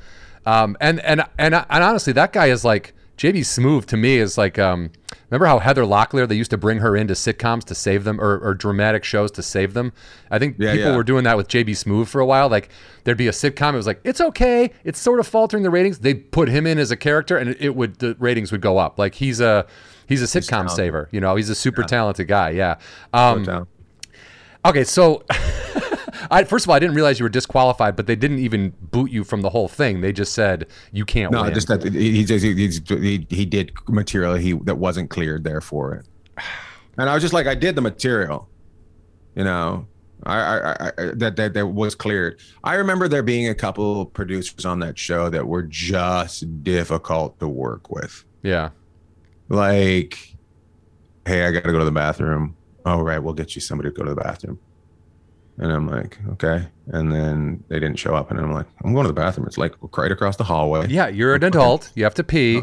Um, 0.45 0.75
and 0.81 0.99
and 1.01 1.23
and 1.37 1.53
and 1.55 1.83
honestly, 1.83 2.13
that 2.13 2.33
guy 2.33 2.47
is 2.47 2.65
like 2.65 2.93
JB 3.21 3.41
Smoove 3.41 3.85
to 3.85 3.97
me 3.97 4.17
is 4.17 4.35
like. 4.35 4.57
Um, 4.57 4.89
remember 5.29 5.45
how 5.45 5.59
Heather 5.59 5.83
Locklear 5.83 6.27
they 6.27 6.33
used 6.33 6.49
to 6.49 6.57
bring 6.57 6.79
her 6.79 6.95
into 6.95 7.13
sitcoms 7.13 7.63
to 7.65 7.75
save 7.75 8.03
them 8.03 8.19
or, 8.19 8.39
or 8.39 8.55
dramatic 8.55 9.03
shows 9.03 9.29
to 9.33 9.43
save 9.43 9.75
them. 9.75 9.93
I 10.31 10.39
think 10.39 10.55
Yeah, 10.57 10.73
people 10.73 10.89
yeah. 10.89 10.95
were 10.97 11.03
doing 11.03 11.23
that 11.25 11.37
with 11.37 11.47
JB 11.47 11.69
Smoove 11.69 12.07
for 12.07 12.19
a 12.19 12.25
while. 12.25 12.49
Like 12.49 12.69
there'd 13.03 13.19
be 13.19 13.27
a 13.27 13.31
sitcom, 13.31 13.73
it 13.73 13.77
was 13.77 13.85
like 13.85 14.01
it's 14.03 14.19
okay, 14.21 14.71
it's 14.83 14.99
sort 14.99 15.19
of 15.19 15.27
faltering 15.27 15.61
the 15.61 15.69
ratings. 15.69 15.99
They'd 15.99 16.31
put 16.31 16.49
him 16.49 16.65
in 16.65 16.79
as 16.79 16.89
a 16.89 16.97
character, 16.97 17.37
and 17.37 17.55
it, 17.59 17.75
would 17.75 17.99
the 17.99 18.15
ratings 18.17 18.51
would 18.51 18.61
go 18.61 18.79
up. 18.79 18.97
Like 18.97 19.13
he's 19.13 19.39
a 19.39 19.67
he's 20.07 20.23
a 20.23 20.25
sitcom 20.25 20.49
talented. 20.49 20.75
saver. 20.75 21.07
You 21.11 21.21
know, 21.21 21.35
he's 21.35 21.49
a 21.49 21.55
super 21.55 21.83
talented 21.83 22.27
guy. 22.27 22.49
Yeah. 22.51 22.79
Um, 23.13 23.67
Okay, 24.65 24.83
so 24.83 25.23
I 26.31 26.45
first 26.45 26.65
of 26.65 26.69
all 26.69 26.75
I 26.75 26.79
didn't 26.79 26.95
realize 26.95 27.19
you 27.19 27.25
were 27.25 27.29
disqualified, 27.29 27.95
but 27.95 28.07
they 28.07 28.15
didn't 28.15 28.39
even 28.39 28.73
boot 28.81 29.11
you 29.11 29.23
from 29.23 29.41
the 29.41 29.49
whole 29.49 29.67
thing. 29.67 30.01
They 30.01 30.13
just 30.13 30.33
said 30.33 30.67
you 30.91 31.05
can't 31.05 31.31
no, 31.31 31.43
win. 31.43 31.53
just 31.53 31.67
that 31.67 31.83
he, 31.83 32.23
he, 32.23 32.39
he, 32.39 33.27
he, 33.29 33.45
did 33.45 33.73
material 33.87 34.35
he 34.35 34.53
that 34.53 34.77
wasn't 34.77 35.09
cleared 35.09 35.43
there 35.43 35.61
for 35.61 35.93
it, 35.93 36.07
and 36.97 37.09
I 37.09 37.13
was 37.13 37.21
just 37.21 37.33
like, 37.33 37.47
I 37.47 37.55
did 37.55 37.75
the 37.75 37.81
material, 37.81 38.49
you 39.35 39.43
know. 39.43 39.87
I, 40.23 40.37
I, 40.39 40.71
I 40.85 40.91
that, 41.15 41.35
that 41.37 41.53
that 41.55 41.67
was 41.67 41.95
cleared. 41.95 42.39
I 42.63 42.75
remember 42.75 43.07
there 43.07 43.23
being 43.23 43.49
a 43.49 43.55
couple 43.55 44.05
producers 44.05 44.65
on 44.65 44.79
that 44.79 44.97
show 44.99 45.29
that 45.31 45.47
were 45.47 45.63
just 45.63 46.63
difficult 46.63 47.39
to 47.39 47.47
work 47.47 47.89
with. 47.89 48.23
yeah. 48.43 48.69
like 49.49 50.35
hey 51.27 51.45
i 51.45 51.51
gotta 51.51 51.71
go 51.71 51.79
to 51.79 51.85
the 51.85 51.91
bathroom 51.91 52.55
all 52.85 53.03
right 53.03 53.19
we'll 53.19 53.33
get 53.33 53.53
you 53.55 53.61
somebody 53.61 53.89
to 53.89 53.93
go 53.93 54.03
to 54.03 54.09
the 54.13 54.21
bathroom 54.21 54.59
and 55.57 55.71
i'm 55.71 55.87
like 55.87 56.17
okay 56.29 56.67
and 56.87 57.11
then 57.11 57.63
they 57.67 57.79
didn't 57.79 57.97
show 57.99 58.15
up 58.15 58.31
and 58.31 58.39
i'm 58.39 58.51
like 58.51 58.65
i'm 58.83 58.93
going 58.93 59.03
to 59.03 59.07
the 59.09 59.13
bathroom 59.13 59.45
it's 59.47 59.57
like 59.57 59.73
right 59.97 60.11
across 60.11 60.35
the 60.37 60.43
hallway 60.43 60.87
Yeah, 60.87 61.07
you're 61.07 61.35
an 61.35 61.43
adult. 61.43 61.91
You 61.95 62.03
have 62.05 62.13
to 62.15 62.23
pee. 62.23 62.61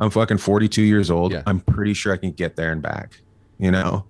i'm 0.00 0.10
fucking 0.10 0.38
42 0.38 0.82
years 0.82 1.10
old 1.10 1.32
Yeah. 1.32 1.42
i'm 1.46 1.60
pretty 1.60 1.94
sure 1.94 2.12
i 2.12 2.16
can 2.16 2.32
get 2.32 2.56
there 2.56 2.72
and 2.72 2.82
back 2.82 3.20
you 3.58 3.70
know 3.70 4.04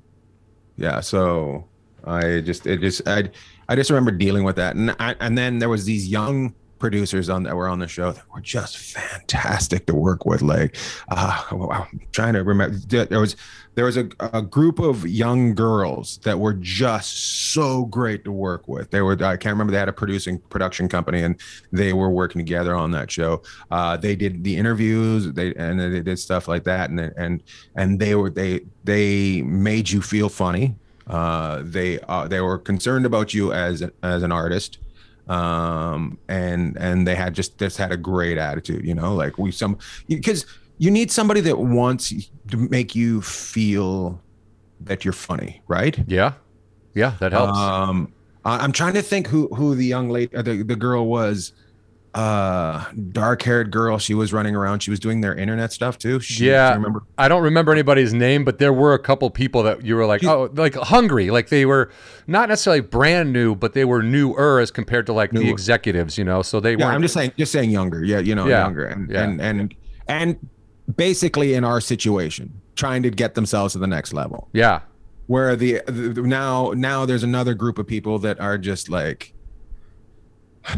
yeah 0.76 1.00
so 1.00 1.66
i 2.04 2.40
just 2.40 2.66
it 2.66 2.80
just 2.80 3.06
i 3.06 3.24
i 3.68 3.76
just 3.76 3.90
remember 3.90 4.10
dealing 4.10 4.44
with 4.44 4.56
that 4.56 4.76
and 4.76 4.94
I, 4.98 5.14
and 5.20 5.36
then 5.36 5.58
there 5.58 5.68
was 5.68 5.84
these 5.84 6.08
young 6.08 6.54
producers 6.82 7.30
on 7.30 7.44
that 7.44 7.54
were 7.54 7.68
on 7.68 7.78
the 7.78 7.86
show 7.86 8.10
that 8.10 8.24
were 8.34 8.40
just 8.40 8.76
fantastic 8.76 9.86
to 9.86 9.94
work 9.94 10.26
with. 10.26 10.42
Like 10.42 10.76
uh 11.10 11.40
i'm 11.70 12.00
trying 12.10 12.32
to 12.34 12.42
remember 12.42 12.76
there 12.76 13.20
was 13.20 13.36
there 13.76 13.84
was 13.84 13.96
a, 13.96 14.08
a 14.32 14.42
group 14.42 14.80
of 14.80 15.06
young 15.06 15.54
girls 15.54 16.18
that 16.24 16.40
were 16.40 16.54
just 16.54 17.52
so 17.52 17.84
great 17.84 18.24
to 18.24 18.32
work 18.32 18.66
with. 18.66 18.90
They 18.90 19.00
were 19.00 19.12
i 19.12 19.36
can't 19.36 19.52
remember 19.54 19.70
they 19.70 19.78
had 19.78 19.88
a 19.88 19.92
producing 19.92 20.40
production 20.54 20.88
company 20.88 21.22
and 21.22 21.40
they 21.70 21.92
were 21.92 22.10
working 22.10 22.40
together 22.40 22.74
on 22.74 22.90
that 22.90 23.12
show. 23.12 23.42
Uh 23.70 23.96
they 23.96 24.16
did 24.16 24.42
the 24.42 24.56
interviews 24.56 25.32
they 25.32 25.54
and 25.54 25.78
they 25.78 26.00
did 26.00 26.18
stuff 26.18 26.48
like 26.48 26.64
that. 26.64 26.90
And 26.90 26.98
and 27.16 27.44
and 27.76 28.00
they 28.00 28.16
were 28.16 28.28
they 28.28 28.62
they 28.82 29.42
made 29.42 29.88
you 29.88 30.02
feel 30.02 30.28
funny. 30.28 30.74
Uh 31.06 31.62
they 31.62 32.00
uh, 32.08 32.26
they 32.26 32.40
were 32.40 32.58
concerned 32.58 33.06
about 33.06 33.32
you 33.32 33.52
as 33.52 33.84
as 34.02 34.24
an 34.24 34.32
artist 34.32 34.78
um 35.32 36.18
and 36.28 36.76
and 36.76 37.06
they 37.06 37.14
had 37.14 37.32
just 37.34 37.58
just 37.58 37.76
had 37.78 37.90
a 37.92 37.96
great 37.96 38.38
attitude 38.38 38.84
you 38.84 38.94
know 38.94 39.14
like 39.14 39.38
we 39.38 39.50
some 39.50 39.78
because 40.08 40.44
you 40.78 40.90
need 40.90 41.10
somebody 41.10 41.40
that 41.40 41.58
wants 41.58 42.12
to 42.50 42.56
make 42.56 42.94
you 42.94 43.22
feel 43.22 44.20
that 44.80 45.04
you're 45.04 45.12
funny, 45.12 45.62
right? 45.68 45.96
Yeah. 46.08 46.32
Yeah, 46.94 47.12
that 47.20 47.30
helps. 47.32 47.56
Um, 47.56 48.12
I- 48.44 48.58
I'm 48.64 48.72
trying 48.72 48.94
to 48.94 49.02
think 49.02 49.28
who 49.28 49.46
who 49.54 49.76
the 49.76 49.84
young 49.86 50.10
lady, 50.10 50.34
uh, 50.34 50.42
the 50.42 50.62
the 50.62 50.74
girl 50.76 51.06
was. 51.06 51.52
Uh, 52.14 52.84
dark 53.10 53.40
haired 53.42 53.70
girl. 53.70 53.96
She 53.96 54.12
was 54.12 54.34
running 54.34 54.54
around. 54.54 54.80
She 54.80 54.90
was 54.90 55.00
doing 55.00 55.22
their 55.22 55.34
internet 55.34 55.72
stuff 55.72 55.96
too. 55.96 56.20
She, 56.20 56.46
yeah. 56.46 56.68
you 56.68 56.74
remember? 56.74 57.04
I 57.16 57.26
don't 57.26 57.42
remember 57.42 57.72
anybody's 57.72 58.12
name, 58.12 58.44
but 58.44 58.58
there 58.58 58.72
were 58.72 58.92
a 58.92 58.98
couple 58.98 59.30
people 59.30 59.62
that 59.62 59.82
you 59.84 59.96
were 59.96 60.04
like, 60.04 60.22
oh, 60.24 60.50
like 60.52 60.74
hungry. 60.74 61.30
Like 61.30 61.48
they 61.48 61.64
were 61.64 61.90
not 62.26 62.50
necessarily 62.50 62.80
brand 62.80 63.32
new, 63.32 63.54
but 63.54 63.72
they 63.72 63.86
were 63.86 64.02
newer 64.02 64.60
as 64.60 64.70
compared 64.70 65.06
to 65.06 65.14
like 65.14 65.30
the 65.30 65.48
executives, 65.48 66.18
you 66.18 66.24
know? 66.24 66.42
So 66.42 66.60
they 66.60 66.72
Yeah, 66.72 66.84
weren't. 66.84 66.96
I'm 66.96 67.02
just 67.02 67.14
saying, 67.14 67.32
just 67.38 67.50
saying 67.50 67.70
younger. 67.70 68.04
Yeah, 68.04 68.18
you 68.18 68.34
know, 68.34 68.46
Yeah, 68.46 68.64
younger, 68.64 68.84
and 68.84 69.10
yeah. 69.10 69.22
and 69.22 69.40
and 69.40 69.74
and 70.06 70.48
basically 70.94 71.54
in 71.54 71.64
our 71.64 71.80
situation, 71.80 72.60
trying 72.76 73.02
to 73.04 73.10
get 73.10 73.34
themselves 73.36 73.72
to 73.72 73.78
the 73.78 73.86
next 73.86 74.12
level. 74.12 74.48
yeah. 74.52 74.80
Where 75.28 75.56
the, 75.56 75.80
the 75.86 76.20
now 76.20 76.72
now 76.76 77.06
there's 77.06 77.22
another 77.22 77.54
group 77.54 77.78
of 77.78 77.86
people 77.86 78.18
that 78.18 78.38
are 78.38 78.58
just 78.58 78.90
like. 78.90 79.32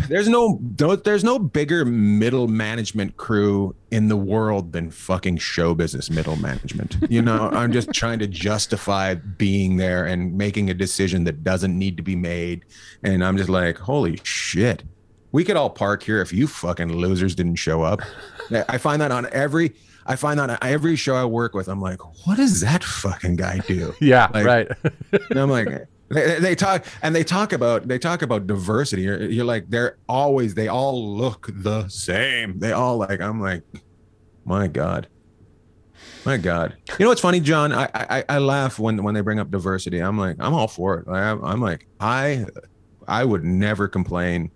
There's 0.08 0.28
no 0.28 0.58
don't- 0.76 1.04
there's 1.04 1.24
no 1.24 1.38
bigger 1.38 1.84
middle 1.84 2.48
management 2.48 3.16
crew 3.16 3.74
in 3.90 4.08
the 4.08 4.16
world 4.16 4.72
than 4.72 4.90
fucking 4.90 5.36
show 5.38 5.74
business 5.74 6.10
middle 6.10 6.36
management. 6.36 6.96
You 7.08 7.22
know, 7.22 7.48
I'm 7.52 7.72
just 7.72 7.92
trying 7.92 8.18
to 8.20 8.26
justify 8.26 9.14
being 9.14 9.76
there 9.76 10.06
and 10.06 10.36
making 10.38 10.70
a 10.70 10.74
decision 10.74 11.24
that 11.24 11.44
doesn't 11.44 11.78
need 11.78 11.96
to 11.98 12.02
be 12.02 12.16
made. 12.16 12.64
And 13.02 13.24
I'm 13.24 13.36
just 13.36 13.50
like, 13.50 13.78
holy 13.78 14.18
shit. 14.22 14.82
We 15.32 15.44
could 15.44 15.56
all 15.56 15.70
park 15.70 16.02
here 16.02 16.20
if 16.22 16.32
you 16.32 16.46
fucking 16.46 16.92
losers 16.96 17.34
didn't 17.34 17.56
show 17.56 17.82
up. 17.82 18.00
I 18.68 18.78
find 18.78 19.02
that 19.02 19.10
on 19.10 19.26
every 19.32 19.74
I 20.06 20.16
find 20.16 20.38
that 20.38 20.50
on 20.50 20.58
every 20.62 20.96
show 20.96 21.14
I 21.14 21.24
work 21.24 21.54
with. 21.54 21.66
I'm 21.66 21.80
like, 21.80 21.98
what 22.26 22.36
does 22.36 22.60
that 22.60 22.84
fucking 22.84 23.36
guy 23.36 23.58
do? 23.66 23.94
Yeah. 24.00 24.28
Like- 24.32 24.46
right. 24.46 24.68
And 25.30 25.38
I'm 25.38 25.50
like, 25.50 25.66
they, 26.08 26.38
they 26.38 26.54
talk 26.54 26.84
and 27.02 27.14
they 27.14 27.24
talk 27.24 27.52
about 27.52 27.88
they 27.88 27.98
talk 27.98 28.22
about 28.22 28.46
diversity. 28.46 29.02
You're, 29.02 29.22
you're 29.22 29.44
like, 29.44 29.70
they're 29.70 29.96
always 30.08 30.54
they 30.54 30.68
all 30.68 31.16
look 31.16 31.48
the 31.52 31.88
same. 31.88 32.58
They 32.58 32.72
all 32.72 32.96
like. 32.98 33.20
I'm 33.20 33.40
like, 33.40 33.62
my 34.44 34.68
god, 34.68 35.08
my 36.24 36.36
god. 36.36 36.76
You 36.98 37.04
know 37.04 37.08
what's 37.08 37.20
funny, 37.20 37.40
John? 37.40 37.72
I 37.72 37.88
I, 37.94 38.24
I 38.28 38.38
laugh 38.38 38.78
when 38.78 39.02
when 39.02 39.14
they 39.14 39.20
bring 39.22 39.38
up 39.38 39.50
diversity. 39.50 39.98
I'm 40.00 40.18
like, 40.18 40.36
I'm 40.40 40.54
all 40.54 40.68
for 40.68 40.98
it. 40.98 41.08
Like, 41.08 41.22
I'm, 41.22 41.44
I'm 41.44 41.60
like, 41.60 41.86
I 42.00 42.44
I 43.08 43.24
would 43.24 43.44
never 43.44 43.88
complain 43.88 44.50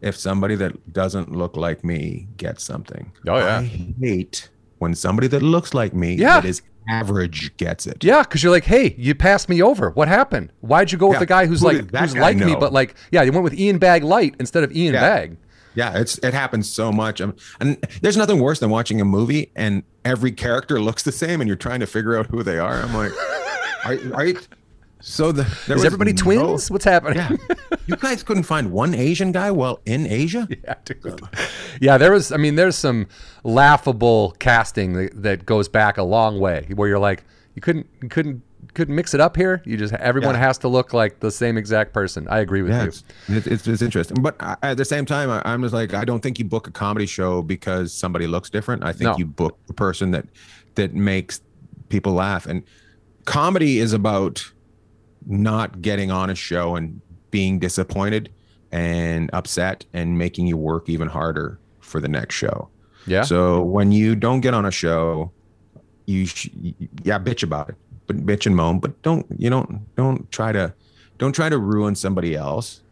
if 0.00 0.16
somebody 0.16 0.54
that 0.56 0.92
doesn't 0.94 1.30
look 1.30 1.56
like 1.56 1.84
me 1.84 2.26
gets 2.38 2.64
something. 2.64 3.12
Oh, 3.28 3.36
yeah. 3.36 3.58
I 3.58 3.64
hate 3.64 4.48
when 4.78 4.94
somebody 4.94 5.28
that 5.28 5.42
looks 5.42 5.74
like 5.74 5.92
me 5.92 6.14
Yeah. 6.14 6.40
that 6.40 6.48
is 6.48 6.62
average 6.90 7.56
gets 7.56 7.86
it. 7.86 8.02
Yeah, 8.02 8.22
because 8.22 8.42
you're 8.42 8.52
like, 8.52 8.64
hey, 8.64 8.94
you 8.98 9.14
passed 9.14 9.48
me 9.48 9.62
over. 9.62 9.90
What 9.90 10.08
happened? 10.08 10.52
Why'd 10.60 10.92
you 10.92 10.98
go 10.98 11.06
with 11.08 11.16
Yeah, 11.16 11.20
the 11.20 11.26
guy 11.26 11.46
who's 11.46 11.60
who 11.60 11.66
like 11.68 11.90
who's 11.94 12.14
guy 12.14 12.20
like 12.20 12.36
me, 12.36 12.54
but 12.58 12.72
like, 12.72 12.94
yeah, 13.12 13.22
you 13.22 13.32
went 13.32 13.44
with 13.44 13.54
Ian 13.54 13.78
Bagg 13.78 14.02
Light 14.04 14.34
instead 14.40 14.64
of 14.64 14.72
Ian 14.76 14.94
Yeah. 14.94 15.00
Bagg. 15.00 15.36
Yeah, 15.74 15.96
it's 15.98 16.18
it 16.18 16.34
happens 16.34 16.68
so 16.70 16.90
much. 16.90 17.20
Um, 17.20 17.36
and 17.60 17.76
there's 18.02 18.16
nothing 18.16 18.40
worse 18.40 18.58
than 18.58 18.70
watching 18.70 19.00
a 19.00 19.04
movie 19.04 19.52
and 19.54 19.84
every 20.04 20.32
character 20.32 20.80
looks 20.82 21.04
the 21.04 21.12
same, 21.12 21.40
and 21.40 21.46
you're 21.48 21.56
trying 21.56 21.80
to 21.80 21.86
figure 21.86 22.16
out 22.18 22.26
who 22.26 22.42
they 22.42 22.58
are. 22.58 22.74
I'm 22.82 22.92
like, 22.94 23.12
are, 23.84 24.14
are 24.14 24.26
you? 24.26 24.38
So 25.02 25.32
the 25.32 25.42
there 25.66 25.76
Is 25.76 25.82
was 25.82 25.84
everybody 25.84 26.12
no- 26.12 26.22
twins? 26.22 26.70
What's 26.70 26.84
happening? 26.84 27.16
Yeah, 27.16 27.36
you 27.86 27.96
guys 27.96 28.22
couldn't 28.22 28.42
find 28.44 28.70
one 28.72 28.94
Asian 28.94 29.32
guy 29.32 29.50
while 29.50 29.80
in 29.86 30.06
Asia. 30.06 30.46
Yeah, 30.64 30.74
dude. 30.84 31.20
Yeah, 31.80 31.96
there 31.98 32.12
was. 32.12 32.32
I 32.32 32.36
mean, 32.36 32.56
there's 32.56 32.76
some 32.76 33.06
laughable 33.44 34.36
casting 34.38 34.92
that, 34.94 35.22
that 35.22 35.46
goes 35.46 35.68
back 35.68 35.96
a 35.98 36.02
long 36.02 36.38
way, 36.38 36.66
where 36.74 36.88
you're 36.88 36.98
like, 36.98 37.24
you 37.54 37.62
couldn't, 37.62 37.86
you 38.02 38.08
couldn't, 38.08 38.42
couldn't 38.74 38.94
mix 38.94 39.14
it 39.14 39.20
up 39.20 39.36
here. 39.36 39.62
You 39.64 39.76
just 39.76 39.94
everyone 39.94 40.34
Yeah. 40.34 40.40
has 40.42 40.58
to 40.58 40.68
look 40.68 40.92
like 40.92 41.20
the 41.20 41.30
same 41.30 41.56
exact 41.56 41.92
person. 41.92 42.28
I 42.28 42.40
agree 42.40 42.62
with 42.62 42.72
Yeah, 42.72 42.82
you. 42.82 42.88
it's, 42.88 43.46
it's, 43.46 43.66
it's, 43.66 43.82
interesting. 43.82 44.22
But 44.22 44.36
I, 44.40 44.56
at 44.62 44.76
the 44.76 44.84
same 44.84 45.06
time, 45.06 45.30
I, 45.30 45.40
I'm 45.44 45.62
just 45.62 45.74
like, 45.74 45.94
I 45.94 46.04
don't 46.04 46.20
think 46.22 46.38
you 46.38 46.44
book 46.44 46.66
a 46.68 46.70
comedy 46.70 47.06
show 47.06 47.42
because 47.42 47.92
somebody 47.92 48.26
looks 48.26 48.50
different. 48.50 48.84
I 48.84 48.92
think 48.92 49.10
No. 49.12 49.16
you 49.18 49.24
book 49.26 49.58
a 49.68 49.72
person 49.72 50.10
that 50.12 50.26
that 50.74 50.94
makes 50.94 51.40
people 51.88 52.12
laugh. 52.12 52.46
And 52.46 52.62
comedy 53.24 53.78
is 53.78 53.92
about 53.92 54.50
not 55.26 55.82
getting 55.82 56.10
on 56.10 56.30
a 56.30 56.34
show 56.34 56.76
and 56.76 57.00
being 57.30 57.58
disappointed 57.58 58.30
and 58.72 59.30
upset 59.32 59.84
and 59.92 60.16
making 60.18 60.46
you 60.46 60.56
work 60.56 60.88
even 60.88 61.08
harder 61.08 61.58
for 61.80 62.00
the 62.00 62.08
next 62.08 62.34
show. 62.34 62.68
Yeah. 63.06 63.22
So 63.22 63.62
when 63.62 63.92
you 63.92 64.14
don't 64.14 64.40
get 64.40 64.54
on 64.54 64.64
a 64.66 64.70
show, 64.70 65.32
you 66.06 66.26
sh- 66.26 66.48
yeah 67.02 67.18
bitch 67.18 67.42
about 67.42 67.68
it, 67.68 67.74
but 68.06 68.24
bitch 68.26 68.46
and 68.46 68.54
moan, 68.56 68.78
but 68.80 69.00
don't 69.02 69.26
you 69.38 69.50
don't 69.50 69.86
don't 69.96 70.30
try 70.30 70.52
to 70.52 70.72
don't 71.18 71.32
try 71.32 71.48
to 71.48 71.58
ruin 71.58 71.94
somebody 71.94 72.34
else. 72.36 72.82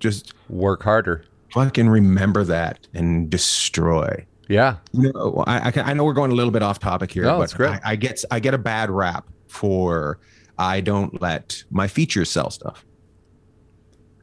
Just 0.00 0.34
Work 0.48 0.82
harder. 0.82 1.24
fucking 1.52 1.88
remember 1.88 2.44
that 2.44 2.86
and 2.94 3.30
destroy. 3.30 4.24
Yeah. 4.48 4.76
You 4.92 5.12
know, 5.12 5.42
I 5.46 5.68
I, 5.68 5.70
can, 5.70 5.86
I 5.86 5.94
know 5.94 6.04
we're 6.04 6.12
going 6.12 6.30
a 6.30 6.34
little 6.34 6.50
bit 6.52 6.62
off 6.62 6.78
topic 6.78 7.10
here, 7.10 7.22
No, 7.24 7.38
but. 7.38 7.58
I, 7.60 7.80
I 7.84 7.96
get 7.96 8.22
I 8.30 8.40
get 8.40 8.52
a 8.54 8.58
bad 8.58 8.90
rap 8.90 9.26
for 9.46 10.18
I 10.58 10.80
don't 10.80 11.20
let 11.20 11.64
my 11.70 11.88
features 11.88 12.30
sell 12.30 12.50
stuff. 12.50 12.84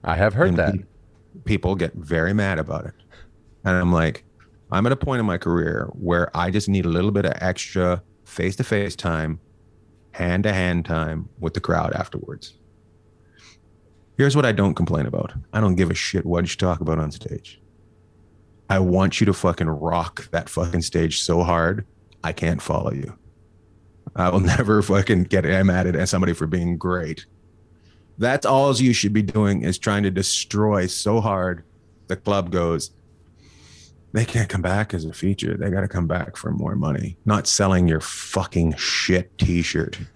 I 0.04 0.16
have 0.16 0.34
heard 0.34 0.50
And 0.50 0.58
that. 0.58 0.74
pe- 0.76 0.84
people 1.46 1.76
get 1.76 1.94
very 1.94 2.34
mad 2.34 2.58
about 2.60 2.86
it. 2.86 2.94
And 3.64 3.76
I'm 3.76 3.92
like, 3.92 4.24
I'm 4.72 4.86
at 4.86 4.92
a 4.92 4.96
point 4.96 5.20
in 5.20 5.26
my 5.26 5.38
career 5.38 5.90
where 5.94 6.36
I 6.36 6.50
just 6.50 6.70
need 6.70 6.86
a 6.86 6.90
little 6.90 7.12
bit 7.12 7.26
of 7.26 7.34
extra 7.42 8.02
face 8.24 8.56
to 8.56 8.64
face 8.64 8.96
time, 8.96 9.40
hand 10.14 10.44
to 10.44 10.54
hand 10.54 10.86
time 10.86 11.28
with 11.40 11.54
the 11.54 11.60
crowd 11.60 11.94
afterwards. 11.94 12.54
Here's 14.18 14.36
what 14.36 14.46
I 14.46 14.52
don't 14.52 14.76
complain 14.76 15.06
about 15.06 15.34
I 15.52 15.60
don't 15.60 15.76
give 15.76 15.92
a 15.92 15.96
shit 15.96 16.26
what 16.26 16.50
you 16.50 16.56
talk 16.56 16.80
about 16.82 17.00
on 17.00 17.12
stage. 17.12 17.60
I 18.70 18.80
want 18.80 19.20
you 19.20 19.26
to 19.26 19.34
fucking 19.34 19.68
rock 19.68 20.30
that 20.32 20.48
fucking 20.48 20.82
stage 20.84 21.22
so 21.22 21.44
hard, 21.44 21.86
I 22.24 22.32
can't 22.32 22.62
follow 22.62 22.94
you. 22.94 23.18
I 24.16 24.30
will 24.30 24.40
never 24.42 24.82
fucking 24.82 25.24
get 25.24 25.44
mad 25.66 25.88
at 25.88 26.10
somebody 26.10 26.34
for 26.34 26.48
being 26.48 26.78
great. 26.78 27.26
That's 28.18 28.46
all 28.46 28.76
you 28.76 28.94
should 28.94 29.14
be 29.14 29.22
doing 29.24 29.64
is 29.64 29.78
trying 29.78 30.04
to 30.04 30.12
destroy 30.12 30.88
so 30.88 31.22
hard 31.22 31.64
the 32.12 32.18
club 32.18 32.52
goes, 32.52 32.92
they 34.12 34.26
can't 34.26 34.50
come 34.50 34.62
back 34.62 34.94
as 34.94 35.06
a 35.06 35.14
feature. 35.14 35.56
They 35.56 35.70
got 35.70 35.82
to 35.82 35.88
come 35.88 36.08
back 36.08 36.36
for 36.36 36.52
more 36.52 36.76
money, 36.76 37.18
not 37.26 37.48
selling 37.48 37.88
your 37.88 38.02
fucking 38.02 38.76
shit 38.76 39.36
t 39.38 39.62
shirt. 39.62 39.98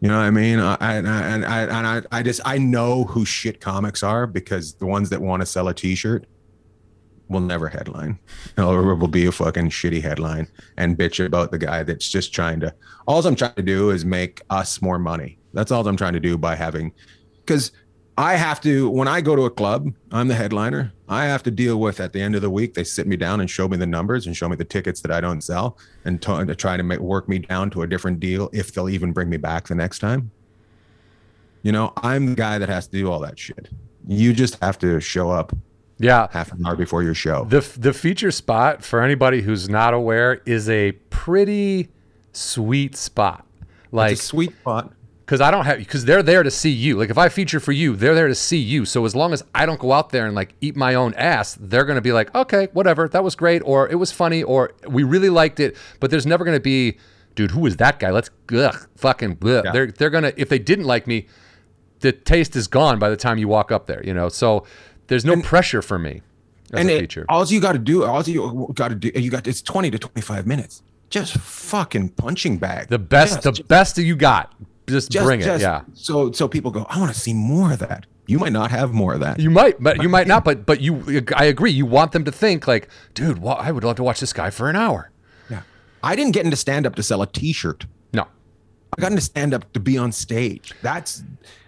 You 0.00 0.08
know 0.08 0.18
what 0.18 0.24
I 0.24 0.30
mean? 0.32 0.60
I, 0.60 0.76
I, 0.80 0.94
and 0.96 1.08
I, 1.46 1.62
and 1.62 1.86
I, 1.86 2.02
I 2.12 2.22
just, 2.22 2.42
I 2.44 2.58
know 2.58 3.04
who 3.04 3.24
shit 3.24 3.58
comics 3.58 4.02
are 4.02 4.26
because 4.26 4.74
the 4.74 4.84
ones 4.84 5.08
that 5.08 5.22
want 5.22 5.40
to 5.40 5.46
sell 5.46 5.68
a 5.68 5.72
t 5.72 5.94
shirt 5.94 6.26
will 7.28 7.40
never 7.40 7.68
headline. 7.68 8.18
Or 8.58 8.92
it 8.92 8.96
will 8.96 9.08
be 9.08 9.26
a 9.26 9.32
fucking 9.32 9.70
shitty 9.70 10.02
headline 10.02 10.46
and 10.76 10.96
bitch 10.96 11.24
about 11.24 11.50
the 11.50 11.58
guy 11.58 11.82
that's 11.82 12.08
just 12.08 12.32
trying 12.32 12.60
to, 12.60 12.72
all 13.06 13.26
I'm 13.26 13.34
trying 13.34 13.54
to 13.54 13.62
do 13.62 13.90
is 13.90 14.04
make 14.04 14.42
us 14.50 14.80
more 14.80 14.98
money. 14.98 15.38
That's 15.52 15.72
all 15.72 15.86
I'm 15.86 15.96
trying 15.96 16.12
to 16.12 16.20
do 16.20 16.38
by 16.38 16.54
having, 16.54 16.92
because 17.44 17.72
I 18.16 18.36
have 18.36 18.60
to, 18.60 18.88
when 18.88 19.08
I 19.08 19.20
go 19.20 19.34
to 19.34 19.42
a 19.42 19.50
club, 19.50 19.92
I'm 20.12 20.28
the 20.28 20.36
headliner. 20.36 20.92
I 21.08 21.24
have 21.24 21.42
to 21.44 21.50
deal 21.50 21.80
with 21.80 21.98
at 21.98 22.12
the 22.12 22.20
end 22.20 22.36
of 22.36 22.42
the 22.42 22.50
week, 22.50 22.74
they 22.74 22.84
sit 22.84 23.08
me 23.08 23.16
down 23.16 23.40
and 23.40 23.50
show 23.50 23.66
me 23.66 23.76
the 23.76 23.86
numbers 23.86 24.26
and 24.26 24.36
show 24.36 24.48
me 24.48 24.54
the 24.54 24.64
tickets 24.64 25.00
that 25.00 25.10
I 25.10 25.20
don't 25.20 25.42
sell 25.42 25.76
and 26.04 26.22
to, 26.22 26.54
try 26.54 26.76
to 26.76 26.82
make, 26.84 27.00
work 27.00 27.28
me 27.28 27.40
down 27.40 27.70
to 27.70 27.82
a 27.82 27.86
different 27.88 28.20
deal 28.20 28.50
if 28.52 28.72
they'll 28.72 28.88
even 28.88 29.12
bring 29.12 29.28
me 29.28 29.36
back 29.36 29.66
the 29.66 29.74
next 29.74 29.98
time. 29.98 30.30
You 31.62 31.72
know, 31.72 31.92
I'm 31.96 32.26
the 32.26 32.34
guy 32.36 32.58
that 32.58 32.68
has 32.68 32.86
to 32.86 32.96
do 32.96 33.10
all 33.10 33.20
that 33.20 33.38
shit. 33.38 33.68
You 34.06 34.32
just 34.32 34.62
have 34.62 34.78
to 34.80 35.00
show 35.00 35.30
up 35.30 35.52
Yeah. 35.98 36.28
half 36.32 36.52
an 36.52 36.64
hour 36.66 36.76
before 36.76 37.02
your 37.02 37.14
show. 37.14 37.44
The 37.44 37.60
the 37.78 37.92
feature 37.92 38.30
spot 38.30 38.82
for 38.84 39.02
anybody 39.02 39.42
who's 39.42 39.68
not 39.68 39.94
aware 39.94 40.40
is 40.44 40.68
a 40.68 40.92
pretty 41.10 41.88
sweet 42.32 42.96
spot. 42.96 43.46
Like 43.92 44.12
it's 44.12 44.22
a 44.22 44.24
sweet 44.24 44.52
spot. 44.56 44.92
because 45.24 45.40
I 45.40 45.50
don't 45.52 45.64
have 45.64 45.78
because 45.78 46.04
they're 46.04 46.22
there 46.22 46.42
to 46.42 46.50
see 46.50 46.70
you. 46.70 46.96
Like 46.98 47.10
if 47.10 47.18
I 47.18 47.28
feature 47.28 47.60
for 47.60 47.70
you, 47.72 47.94
they're 47.94 48.14
there 48.14 48.26
to 48.28 48.34
see 48.34 48.58
you. 48.58 48.84
So 48.84 49.04
as 49.04 49.14
long 49.14 49.32
as 49.32 49.44
I 49.54 49.66
don't 49.66 49.78
go 49.78 49.92
out 49.92 50.10
there 50.10 50.26
and 50.26 50.34
like 50.34 50.54
eat 50.60 50.74
my 50.74 50.94
own 50.94 51.14
ass, 51.14 51.56
they're 51.60 51.84
gonna 51.84 52.00
be 52.00 52.12
like, 52.12 52.34
okay, 52.34 52.68
whatever, 52.72 53.08
that 53.08 53.22
was 53.22 53.36
great, 53.36 53.62
or 53.64 53.88
it 53.88 53.94
was 53.94 54.10
funny, 54.10 54.42
or 54.42 54.72
we 54.88 55.04
really 55.04 55.30
liked 55.30 55.60
it. 55.60 55.76
But 56.00 56.10
there's 56.10 56.26
never 56.26 56.44
gonna 56.44 56.58
be, 56.58 56.98
dude, 57.36 57.52
who 57.52 57.66
is 57.66 57.76
that 57.76 58.00
guy? 58.00 58.10
Let's 58.10 58.30
ugh, 58.52 58.88
fucking. 58.96 59.38
Ugh. 59.42 59.62
Yeah. 59.64 59.70
They're 59.72 59.86
they're 59.92 60.10
gonna 60.10 60.32
if 60.36 60.48
they 60.48 60.58
didn't 60.58 60.86
like 60.86 61.06
me, 61.06 61.28
the 62.00 62.10
taste 62.10 62.56
is 62.56 62.66
gone 62.66 62.98
by 62.98 63.10
the 63.10 63.16
time 63.16 63.38
you 63.38 63.46
walk 63.46 63.70
up 63.70 63.86
there. 63.86 64.04
You 64.04 64.12
know, 64.12 64.28
so 64.28 64.66
there's 65.08 65.24
no 65.24 65.40
pressure 65.42 65.82
for 65.82 65.98
me 65.98 66.22
as 66.72 66.80
and 66.80 66.90
a 66.90 66.96
it, 66.96 67.00
feature. 67.00 67.26
all 67.28 67.44
you 67.46 67.60
got 67.60 67.72
to 67.72 67.78
do, 67.78 68.04
all 68.04 68.22
you 68.22 68.70
got 68.74 68.88
to 68.88 68.94
do, 68.94 69.10
you 69.14 69.30
got 69.30 69.46
it's 69.46 69.62
20 69.62 69.90
to 69.90 69.98
25 69.98 70.46
minutes. 70.46 70.82
Just 71.10 71.34
fucking 71.36 72.10
punching 72.10 72.58
bag. 72.58 72.88
The 72.88 72.98
best, 72.98 73.42
Just- 73.42 73.58
the 73.58 73.64
best 73.64 73.96
that 73.96 74.02
you 74.04 74.16
got. 74.16 74.52
Just, 74.86 75.10
just- 75.10 75.24
bring 75.24 75.40
it. 75.40 75.44
just- 75.44 75.62
Yeah. 75.62 75.82
So 75.94 76.32
so 76.32 76.48
people 76.48 76.70
go, 76.70 76.86
I 76.88 76.98
want 76.98 77.12
to 77.12 77.18
see 77.18 77.32
more 77.34 77.72
of 77.72 77.78
that. 77.80 78.06
You 78.26 78.38
might 78.38 78.52
not 78.52 78.70
have 78.70 78.92
more 78.94 79.12
of 79.12 79.20
that. 79.20 79.38
You 79.38 79.50
might, 79.50 79.82
but 79.82 80.02
you 80.02 80.08
might 80.08 80.26
not. 80.26 80.44
But 80.44 80.64
but 80.64 80.80
you, 80.80 81.24
I 81.36 81.44
agree. 81.44 81.70
You 81.70 81.84
want 81.84 82.12
them 82.12 82.24
to 82.24 82.32
think 82.32 82.66
like, 82.66 82.88
dude, 83.12 83.38
well, 83.42 83.56
I 83.60 83.70
would 83.70 83.84
love 83.84 83.96
to 83.96 84.02
watch 84.02 84.20
this 84.20 84.32
guy 84.32 84.48
for 84.48 84.70
an 84.70 84.76
hour. 84.76 85.10
yeah. 85.50 85.60
I 86.02 86.16
didn't 86.16 86.32
get 86.32 86.44
into 86.46 86.56
stand 86.56 86.86
up 86.86 86.94
to 86.96 87.02
sell 87.02 87.20
a 87.20 87.26
T-shirt. 87.26 87.84
I 88.96 89.00
got 89.00 89.10
into 89.10 89.22
stand 89.22 89.54
up 89.54 89.72
to 89.72 89.80
be 89.80 89.98
on 89.98 90.12
stage. 90.12 90.72
That's 90.82 91.22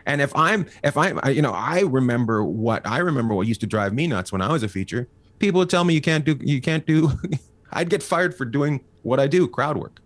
and 0.07 0.21
if 0.21 0.35
I'm 0.37 0.67
if 0.85 0.97
I'm 0.97 1.19
I- 1.23 1.31
you 1.31 1.43
know 1.43 1.53
I 1.53 1.81
remember 1.81 2.45
what 2.45 2.87
I 2.87 2.99
remember 2.99 3.35
what 3.35 3.47
used 3.47 3.61
to 3.63 3.67
drive 3.67 3.93
me 3.93 4.07
nuts 4.07 4.33
when 4.33 4.41
I 4.43 4.53
was 4.53 4.63
a 4.63 4.69
feature. 4.69 5.09
People 5.39 5.59
would 5.61 5.71
tell 5.71 5.85
me 5.85 5.95
you 5.95 6.01
can't 6.01 6.25
do 6.25 6.39
you 6.41 6.61
can't 6.61 6.87
do. 6.87 7.11
I'd 7.73 7.91
get 7.91 8.03
fired 8.03 8.35
for 8.35 8.45
doing 8.45 8.81
what 9.03 9.19
I 9.21 9.27
do, 9.27 9.49
crowd 9.49 9.77
work. 9.77 10.01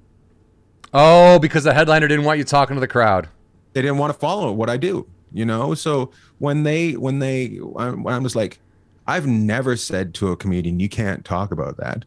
Oh, 0.92 1.38
because 1.38 1.64
the 1.64 1.74
headliner 1.74 2.08
didn't 2.08 2.24
want 2.24 2.38
you 2.38 2.44
talking 2.44 2.74
to 2.74 2.80
the 2.80 2.88
crowd. 2.88 3.28
They 3.74 3.82
didn't 3.82 3.98
want 3.98 4.12
to 4.12 4.18
follow 4.18 4.50
what 4.52 4.68
I 4.68 4.76
do, 4.76 5.06
you 5.32 5.44
know. 5.44 5.74
So 5.74 6.10
when 6.38 6.64
they 6.64 6.92
when 6.92 7.18
they 7.20 7.48
when 7.58 8.06
I 8.08 8.18
was 8.18 8.34
like, 8.34 8.58
I've 9.06 9.26
never 9.26 9.76
said 9.76 10.14
to 10.14 10.28
a 10.28 10.36
comedian 10.36 10.80
you 10.80 10.88
can't 10.88 11.24
talk 11.24 11.52
about 11.52 11.76
that. 11.76 12.04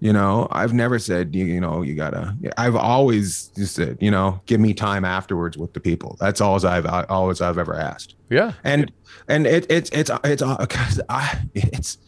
You 0.00 0.14
know, 0.14 0.48
I've 0.50 0.72
never 0.72 0.98
said 0.98 1.34
you, 1.34 1.44
you 1.44 1.60
know 1.60 1.82
you 1.82 1.94
gotta. 1.94 2.34
I've 2.56 2.74
always 2.74 3.48
just 3.48 3.74
said 3.74 3.98
you 4.00 4.10
know 4.10 4.40
give 4.46 4.58
me 4.58 4.72
time 4.72 5.04
afterwards 5.04 5.58
with 5.58 5.74
the 5.74 5.80
people. 5.80 6.16
That's 6.18 6.40
all 6.40 6.64
I've 6.66 6.86
always 7.10 7.42
I've 7.42 7.58
ever 7.58 7.76
asked. 7.76 8.14
Yeah. 8.30 8.52
And 8.64 8.90
and 9.28 9.46
it, 9.46 9.66
it's 9.70 9.90
it's 9.90 10.10
it's 10.24 10.42
because 10.42 11.00
I 11.10 11.42
it's 11.54 11.98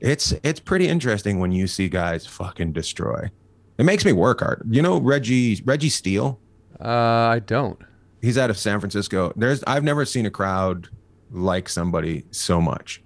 it's 0.00 0.34
it's 0.42 0.58
pretty 0.58 0.88
interesting 0.88 1.38
when 1.38 1.52
you 1.52 1.68
see 1.68 1.88
guys 1.88 2.26
fucking 2.26 2.72
destroy. 2.72 3.30
It 3.78 3.84
makes 3.84 4.04
me 4.04 4.12
work 4.12 4.40
hard. 4.40 4.66
You 4.68 4.82
know 4.82 4.98
Reggie 5.00 5.62
Reggie 5.64 5.90
Steele. 5.90 6.40
Uh, 6.80 6.88
I 6.88 7.38
don't. 7.38 7.78
He's 8.20 8.36
out 8.36 8.50
of 8.50 8.58
San 8.58 8.80
Francisco. 8.80 9.32
There's 9.36 9.62
I've 9.64 9.84
never 9.84 10.04
seen 10.04 10.26
a 10.26 10.30
crowd 10.30 10.88
like 11.30 11.68
somebody 11.68 12.24
so 12.32 12.60
much. 12.60 13.00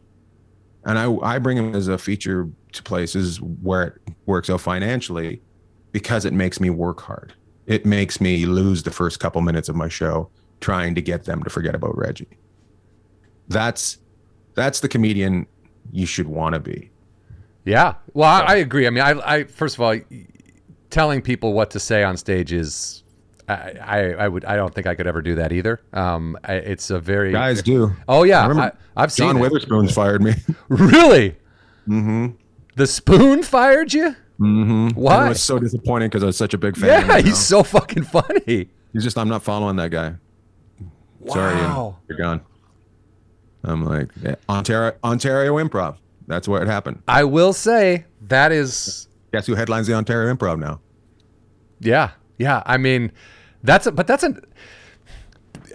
And 0.84 0.98
I 0.98 1.14
I 1.22 1.38
bring 1.38 1.58
him 1.58 1.74
as 1.74 1.88
a 1.88 1.98
feature 1.98 2.48
to 2.72 2.82
places 2.82 3.40
where 3.40 3.82
it 3.82 3.94
works 4.26 4.50
out 4.50 4.60
financially 4.60 5.40
because 5.92 6.24
it 6.24 6.32
makes 6.32 6.60
me 6.60 6.70
work 6.70 7.00
hard. 7.00 7.34
It 7.66 7.86
makes 7.86 8.20
me 8.20 8.46
lose 8.46 8.82
the 8.82 8.90
first 8.90 9.20
couple 9.20 9.40
minutes 9.40 9.68
of 9.68 9.76
my 9.76 9.88
show 9.88 10.30
trying 10.60 10.94
to 10.94 11.02
get 11.02 11.24
them 11.24 11.42
to 11.42 11.50
forget 11.50 11.74
about 11.74 11.96
Reggie. 11.96 12.38
That's 13.48 13.98
that's 14.54 14.80
the 14.80 14.88
comedian 14.88 15.46
you 15.90 16.06
should 16.06 16.28
want 16.28 16.54
to 16.54 16.60
be. 16.60 16.90
Yeah. 17.64 17.94
Well, 18.14 18.28
I, 18.28 18.54
I 18.54 18.56
agree. 18.56 18.86
I 18.86 18.90
mean, 18.90 19.02
I, 19.02 19.34
I 19.34 19.44
first 19.44 19.76
of 19.76 19.80
all, 19.80 19.96
telling 20.90 21.22
people 21.22 21.52
what 21.52 21.70
to 21.72 21.80
say 21.80 22.02
on 22.02 22.16
stage 22.16 22.52
is, 22.52 23.02
I, 23.48 23.54
I, 23.82 23.98
I 24.12 24.28
would, 24.28 24.44
I 24.44 24.56
don't 24.56 24.74
think 24.74 24.86
I 24.86 24.94
could 24.94 25.06
ever 25.06 25.22
do 25.22 25.34
that 25.36 25.52
either. 25.52 25.80
Um, 25.92 26.38
I, 26.44 26.54
it's 26.54 26.90
a 26.90 27.00
very 27.00 27.32
Guys 27.32 27.62
do. 27.62 27.92
Oh 28.08 28.22
yeah, 28.24 28.46
I, 28.46 28.72
I've 28.96 29.12
seen 29.12 29.28
John 29.28 29.36
it. 29.38 29.40
Witherspoon's 29.40 29.92
fired 29.94 30.22
me. 30.22 30.34
Really? 30.68 31.36
Mm-hmm. 31.88 32.28
The 32.74 32.86
spoon 32.86 33.42
fired 33.42 33.92
you? 33.92 34.16
Mm-hmm. 34.40 34.88
Why? 34.98 35.26
I 35.26 35.28
was 35.28 35.42
so 35.42 35.58
disappointed 35.58 36.10
because 36.10 36.22
I 36.22 36.26
was 36.26 36.36
such 36.36 36.54
a 36.54 36.58
big 36.58 36.76
fan. 36.76 37.06
Yeah, 37.08 37.20
he's 37.20 37.38
so 37.38 37.62
fucking 37.62 38.04
funny. 38.04 38.68
He's 38.92 39.04
just, 39.04 39.16
I'm 39.18 39.28
not 39.28 39.42
following 39.42 39.76
that 39.76 39.90
guy. 39.90 40.14
Sorry, 41.28 41.54
Wow. 41.54 41.98
you're 42.08 42.18
gone. 42.18 42.40
I'm 43.64 43.84
like, 43.84 44.08
yeah, 44.22 44.34
Ontario, 44.48 44.96
Ontario 45.04 45.56
Improv. 45.58 45.96
That's 46.26 46.48
where 46.48 46.60
it 46.62 46.66
happened. 46.68 47.02
I 47.06 47.24
will 47.24 47.52
say 47.52 48.06
that 48.22 48.50
is 48.52 49.06
Guess 49.32 49.46
who 49.46 49.54
headlines 49.54 49.86
the 49.86 49.94
Ontario 49.94 50.34
Improv 50.34 50.58
now? 50.58 50.80
Yeah, 51.80 52.10
yeah. 52.38 52.62
I 52.66 52.76
mean, 52.76 53.12
that's 53.62 53.86
a, 53.86 53.92
but 53.92 54.06
that's 54.08 54.24
a 54.24 54.40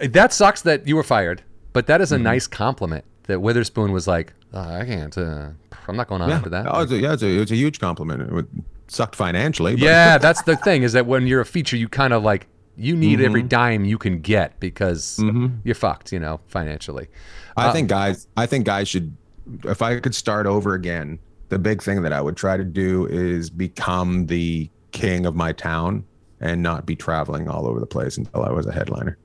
that 0.08 0.32
sucks 0.32 0.62
that 0.62 0.86
you 0.86 0.96
were 0.96 1.02
fired. 1.02 1.42
But 1.72 1.86
that 1.86 2.00
Mm-hmm. 2.02 2.14
a 2.14 2.18
nice 2.18 2.46
compliment 2.46 3.04
that 3.24 3.40
Witherspoon 3.40 3.92
was 3.92 4.06
like, 4.06 4.32
"Oh, 4.52 4.60
I 4.60 4.84
can't. 4.84 5.16
Uh, 5.16 5.50
I'm 5.88 5.96
not 5.96 6.08
going 6.08 6.22
on 6.22 6.28
Yeah, 6.28 6.36
after 6.36 6.50
that. 6.50 6.66
Oh, 6.68 6.80
it's 6.82 6.92
a, 6.92 6.98
yeah, 6.98 7.12
it's 7.14 7.22
a, 7.22 7.28
it's 7.40 7.50
a 7.50 7.56
huge 7.56 7.78
compliment. 7.80 8.22
It 8.22 8.30
would, 8.32 8.48
sucked 8.88 9.16
financially. 9.16 9.74
But 9.74 9.82
yeah, 9.82 10.18
that's 10.26 10.42
the 10.42 10.56
thing 10.56 10.82
is 10.82 10.92
that 10.94 11.06
when 11.06 11.26
you're 11.26 11.40
a 11.40 11.46
feature, 11.46 11.76
you 11.76 11.88
kind 11.88 12.12
of 12.12 12.22
like 12.22 12.46
you 12.76 12.96
need 12.96 13.20
every 13.20 13.40
Mm-hmm. 13.40 13.48
dime 13.48 13.84
you 13.84 13.98
can 13.98 14.20
get 14.20 14.58
because 14.60 15.20
you're 15.64 15.74
fucked, 15.74 16.12
you 16.12 16.18
know, 16.20 16.40
financially. 16.48 17.08
I 17.56 17.72
think 17.72 17.88
guys, 17.88 18.28
I 18.36 18.46
think 18.46 18.64
guys 18.66 18.88
should. 18.88 19.16
If 19.64 19.82
I 19.82 19.98
could 19.98 20.14
start 20.14 20.46
over 20.46 20.74
again, 20.74 21.18
the 21.48 21.58
big 21.58 21.82
thing 21.82 22.02
that 22.02 22.12
I 22.12 22.20
would 22.20 22.36
try 22.36 22.56
to 22.56 22.64
do 22.64 23.06
is 23.06 23.50
become 23.50 24.26
the 24.26 24.70
king 24.92 25.26
of 25.26 25.34
my 25.34 25.52
town 25.52 26.04
and 26.40 26.62
not 26.62 26.86
be 26.86 26.94
traveling 26.94 27.48
all 27.48 27.66
over 27.66 27.80
the 27.80 27.86
place 27.86 28.16
until 28.16 28.44
I 28.44 28.50
was 28.52 28.66
a 28.66 28.72
headliner. 28.72 29.18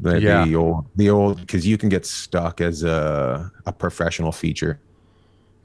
The, 0.00 0.20
Yeah. 0.20 0.44
the 0.44 0.56
old, 0.56 0.86
the 0.96 1.10
old, 1.10 1.40
because 1.40 1.66
you 1.66 1.78
can 1.78 1.88
get 1.88 2.04
stuck 2.04 2.60
as 2.60 2.82
a 2.82 3.50
a 3.66 3.72
professional 3.72 4.32
feature. 4.32 4.80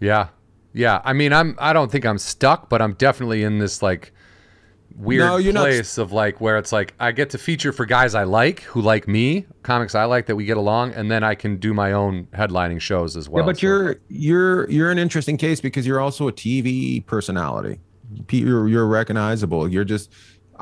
Yeah, 0.02 0.28
yeah. 0.74 1.02
I 1.06 1.14
mean, 1.14 1.32
I'm. 1.32 1.56
I 1.60 1.72
don't 1.72 1.89
think 1.91 2.06
I'm 2.06 2.18
stuck, 2.18 2.68
but 2.70 2.82
I'm 2.82 2.93
definitely 2.93 3.43
in 3.43 3.60
this 3.60 3.82
like 3.82 4.12
weird 4.95 5.26
No, 5.26 5.38
you're 5.38 5.54
not 5.54 5.62
place 5.62 5.97
of 5.97 6.12
like 6.12 6.41
where 6.41 6.58
it's 6.58 6.74
like 6.74 6.93
I 6.99 7.14
get 7.14 7.30
to 7.30 7.38
feature 7.38 7.72
for 7.72 7.86
guys 7.86 8.14
I 8.14 8.24
like 8.24 8.62
who 8.64 8.82
like 8.82 9.08
me, 9.08 9.45
comics 9.64 9.95
I 9.95 10.04
like 10.04 10.26
that 10.26 10.36
we 10.36 10.43
get 10.45 10.58
along, 10.58 10.91
and 10.93 11.10
then 11.10 11.24
I 11.24 11.36
can 11.36 11.56
do 11.58 11.74
my 11.74 11.93
own 11.93 12.26
headlining 12.34 12.82
shows 12.82 13.16
as 13.16 13.30
well. 13.30 13.43
yeah, 13.43 13.45
but 13.45 13.58
So- 13.60 13.68
you're 13.68 13.95
you're 14.10 14.70
you're 14.70 14.91
an 14.91 14.97
interesting 14.99 15.38
case 15.38 15.62
because 15.62 15.88
you're 15.88 16.02
also 16.02 16.28
a 16.28 16.34
TV 16.34 17.06
personality. 17.06 17.80
Pe- 18.28 18.38
You're 18.39 18.68
you're 18.68 18.88
recognizable. 18.88 19.70
You're 19.70 19.86
just. 19.86 20.12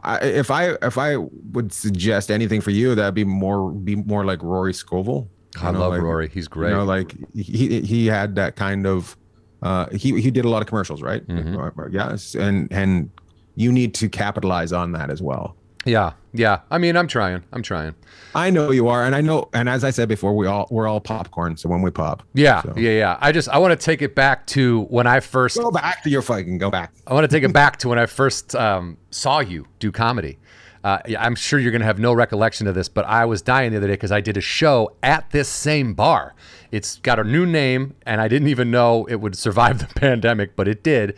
I, 0.04 0.18
if 0.20 0.52
I 0.52 0.76
if 0.84 0.98
I 0.98 1.18
would 1.18 1.74
suggest 1.74 2.30
anything 2.30 2.62
for 2.62 2.70
you, 2.70 2.94
that'd 2.96 3.16
be 3.16 3.24
more 3.26 3.72
be 3.72 3.96
more 3.96 4.24
like 4.24 4.42
Rory 4.44 4.74
Scovel. 4.74 5.28
I 5.60 5.72
know, 5.72 5.80
love 5.80 5.94
like- 5.94 6.02
Rory. 6.02 6.30
He's 6.30 6.48
great. 6.48 6.70
You 6.70 6.76
know, 6.76 6.84
like 6.86 7.16
he 7.36 7.82
he 7.82 8.06
had 8.06 8.36
that 8.36 8.56
kind 8.56 8.86
of. 8.86 9.18
Uh, 9.62 9.88
he 9.92 10.20
he 10.22 10.32
did 10.32 10.46
a 10.46 10.50
lot 10.50 10.62
of 10.62 10.68
commercials, 10.68 11.02
right? 11.02 11.26
Mm-hmm. 11.28 11.94
Yes, 11.94 12.36
and 12.36 12.72
and 12.72 13.10
you 13.56 13.72
need 13.72 13.94
to 13.96 14.08
capitalize 14.10 14.72
on 14.72 14.94
that 14.94 15.10
as 15.10 15.22
well. 15.22 15.56
yeah, 15.86 16.12
yeah. 16.34 16.60
I 16.72 16.78
mean, 16.78 16.96
I'm 16.98 17.08
trying. 17.08 17.42
I'm 17.54 17.62
trying. 17.64 17.96
I 18.36 18.50
know 18.52 18.72
you 18.72 18.88
are, 18.90 19.04
and 19.06 19.16
I 19.16 19.22
know, 19.22 19.50
and 19.54 19.68
as 19.70 19.84
I 19.84 19.90
said 19.92 20.08
before, 20.08 20.36
we 20.36 20.46
all 20.48 20.68
we're 20.70 20.88
all 20.88 21.00
popcorn. 21.02 21.58
So 21.58 21.68
when 21.70 21.82
we 21.82 21.90
pop, 21.92 22.24
Yeah, 22.34 22.62
So- 22.62 22.74
yeah, 22.78 22.92
yeah. 22.92 23.18
I 23.22 23.32
just 23.32 23.50
I 23.50 23.58
want 23.58 23.78
to 23.78 23.84
take 23.86 24.02
it 24.02 24.14
back 24.16 24.46
to 24.48 24.84
when 24.84 25.08
I 25.08 25.20
first 25.20 25.58
go 25.58 25.72
back 25.72 26.04
to 26.04 26.10
your 26.10 26.22
fucking 26.22 26.58
go 26.58 26.70
back. 26.70 26.94
I 27.08 27.14
want 27.14 27.24
to 27.30 27.34
take 27.36 27.44
it 27.44 27.54
back 27.54 27.78
to 27.80 27.90
when 27.90 27.98
I 28.00 28.06
first 28.06 28.56
um, 28.56 28.98
saw 29.12 29.40
you 29.40 29.66
do 29.80 29.92
comedy. 29.92 30.38
Uh, 30.84 31.00
I'm 31.18 31.36
sure 31.36 31.60
you're 31.60 31.72
going 31.72 31.82
to 31.82 31.86
have 31.86 32.00
no 32.00 32.14
recollection 32.14 32.66
of 32.68 32.76
this, 32.76 32.88
but 32.88 33.06
I 33.06 33.26
was 33.26 33.42
dying 33.42 33.72
the 33.72 33.78
other 33.78 33.88
day 33.88 33.94
because 33.94 34.12
I 34.12 34.22
did 34.22 34.38
a 34.38 34.42
show 34.42 34.94
at 35.04 35.30
this 35.32 35.50
same 35.50 35.94
bar. 35.94 36.34
It's 36.72 36.98
got 37.00 37.20
a 37.20 37.24
new 37.24 37.46
name, 37.46 37.96
and 38.06 38.22
I 38.22 38.28
didn't 38.28 38.48
even 38.48 38.72
know 38.72 39.06
it 39.06 39.16
would 39.16 39.36
survive 39.38 39.80
the 39.80 39.88
pandemic, 40.00 40.56
but 40.56 40.68
it 40.68 40.82
did. 40.84 41.18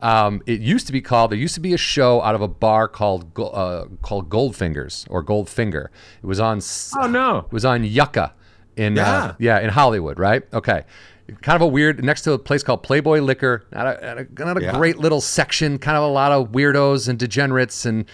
Um, 0.00 0.42
it 0.46 0.60
used 0.60 0.86
to 0.88 0.92
be 0.92 1.00
called. 1.00 1.30
There 1.30 1.38
used 1.38 1.54
to 1.54 1.60
be 1.60 1.72
a 1.74 1.78
show 1.78 2.22
out 2.22 2.34
of 2.34 2.40
a 2.42 2.48
bar 2.48 2.88
called 2.88 3.38
uh, 3.38 3.84
called 4.02 4.28
Goldfingers 4.28 5.06
or 5.08 5.22
Goldfinger. 5.24 5.86
It 6.22 6.26
was 6.26 6.40
on. 6.40 6.60
Oh 6.96 7.06
no! 7.06 7.38
it 7.38 7.52
was 7.52 7.64
on 7.64 7.84
Yucca 7.84 8.32
in 8.76 8.98
uh, 8.98 9.34
Yeah. 9.38 9.58
yeah 9.58 9.60
in 9.64 9.70
Hollywood, 9.70 10.18
right? 10.18 10.42
Okay. 10.52 10.82
Kind 11.40 11.54
of 11.56 11.62
a 11.62 11.66
weird 11.68 12.04
next 12.04 12.22
to 12.22 12.32
a 12.32 12.38
place 12.38 12.64
called 12.64 12.82
Playboy 12.82 13.20
Liquor. 13.20 13.64
Not 13.72 13.86
a, 13.86 14.04
not 14.04 14.18
a, 14.18 14.44
not 14.44 14.58
a 14.58 14.62
Yeah. 14.64 14.72
great 14.72 14.98
little 14.98 15.20
section. 15.20 15.78
Kind 15.78 15.96
of 15.96 16.02
a 16.02 16.08
lot 16.08 16.32
of 16.32 16.50
weirdos 16.50 17.08
and 17.08 17.16
degenerates 17.16 17.86
and 17.86 18.04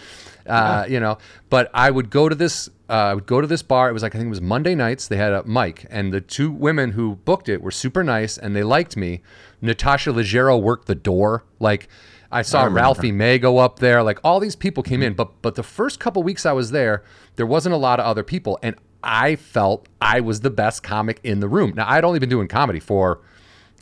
uh, 0.49 0.87
you 0.89 1.01
know. 1.01 1.19
But 1.51 1.71
I 1.75 1.91
would 1.91 2.11
go 2.11 2.29
to 2.29 2.35
this. 2.35 2.69
Uh, 2.91 2.93
I 2.93 3.15
would 3.15 3.27
go 3.27 3.41
to 3.41 3.47
this 3.47 3.63
bar. 3.63 3.91
It 3.91 3.93
was 3.93 4.03
like 4.03 4.15
I 4.15 4.19
think 4.19 4.27
it 4.27 4.31
was 4.31 4.41
Monday 4.41 4.75
nights. 4.75 5.09
They 5.09 5.17
had 5.17 5.33
a 5.33 5.45
mic, 5.45 5.87
and 5.91 6.13
the 6.13 6.21
two 6.21 6.51
women 6.51 6.93
who 6.93 7.17
booked 7.17 7.49
it 7.49 7.63
were 7.63 7.71
super 7.71 8.03
nice, 8.03 8.39
and 8.39 8.57
they 8.57 8.63
liked 8.63 8.97
me. 8.97 9.23
Natasha 9.61 10.11
Leggero 10.11 10.61
worked 10.61 10.87
the 10.87 10.95
door. 10.95 11.45
Like 11.59 11.89
I 12.31 12.43
saw 12.43 12.61
remember 12.61 12.81
Ralphie 12.81 13.13
May 13.13 13.39
go 13.39 13.59
up 13.59 13.79
there. 13.79 14.03
Like 14.03 14.19
all 14.23 14.41
these 14.41 14.57
people 14.57 14.83
came 14.83 15.03
in, 15.03 15.15
but 15.15 15.41
but 15.43 15.55
the 15.55 15.63
first 15.63 16.01
couple 16.01 16.23
weeks 16.23 16.45
I 16.47 16.53
was 16.53 16.71
there, 16.71 17.03
there 17.37 17.47
wasn't 17.47 17.75
a 17.75 17.79
lot 17.79 18.01
of 18.01 18.07
other 18.07 18.23
people, 18.23 18.59
and 18.63 18.77
I 19.03 19.37
felt 19.37 19.89
I 20.01 20.21
was 20.21 20.41
the 20.41 20.51
best 20.51 20.83
comic 20.83 21.21
in 21.23 21.41
the 21.41 21.49
room. 21.49 21.73
Now 21.75 21.89
I'd 21.89 22.05
only 22.05 22.19
been 22.19 22.29
doing 22.29 22.49
comedy 22.49 22.81
for 22.81 23.21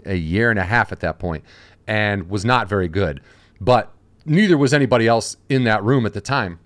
a 0.05 0.15
year 0.15 0.51
and 0.51 0.59
a 0.59 0.65
half 0.65 0.93
at 0.93 1.01
that 1.01 1.19
point, 1.19 1.45
and 1.87 2.31
was 2.31 2.45
not 2.45 2.69
very 2.69 2.89
good, 2.89 3.21
but 3.61 3.93
neither 4.27 4.59
was 4.59 4.75
anybody 4.75 5.07
else 5.07 5.37
in 5.49 5.65
that 5.65 5.83
room 5.83 6.07
at 6.07 6.13
the 6.13 6.21
time. 6.21 6.59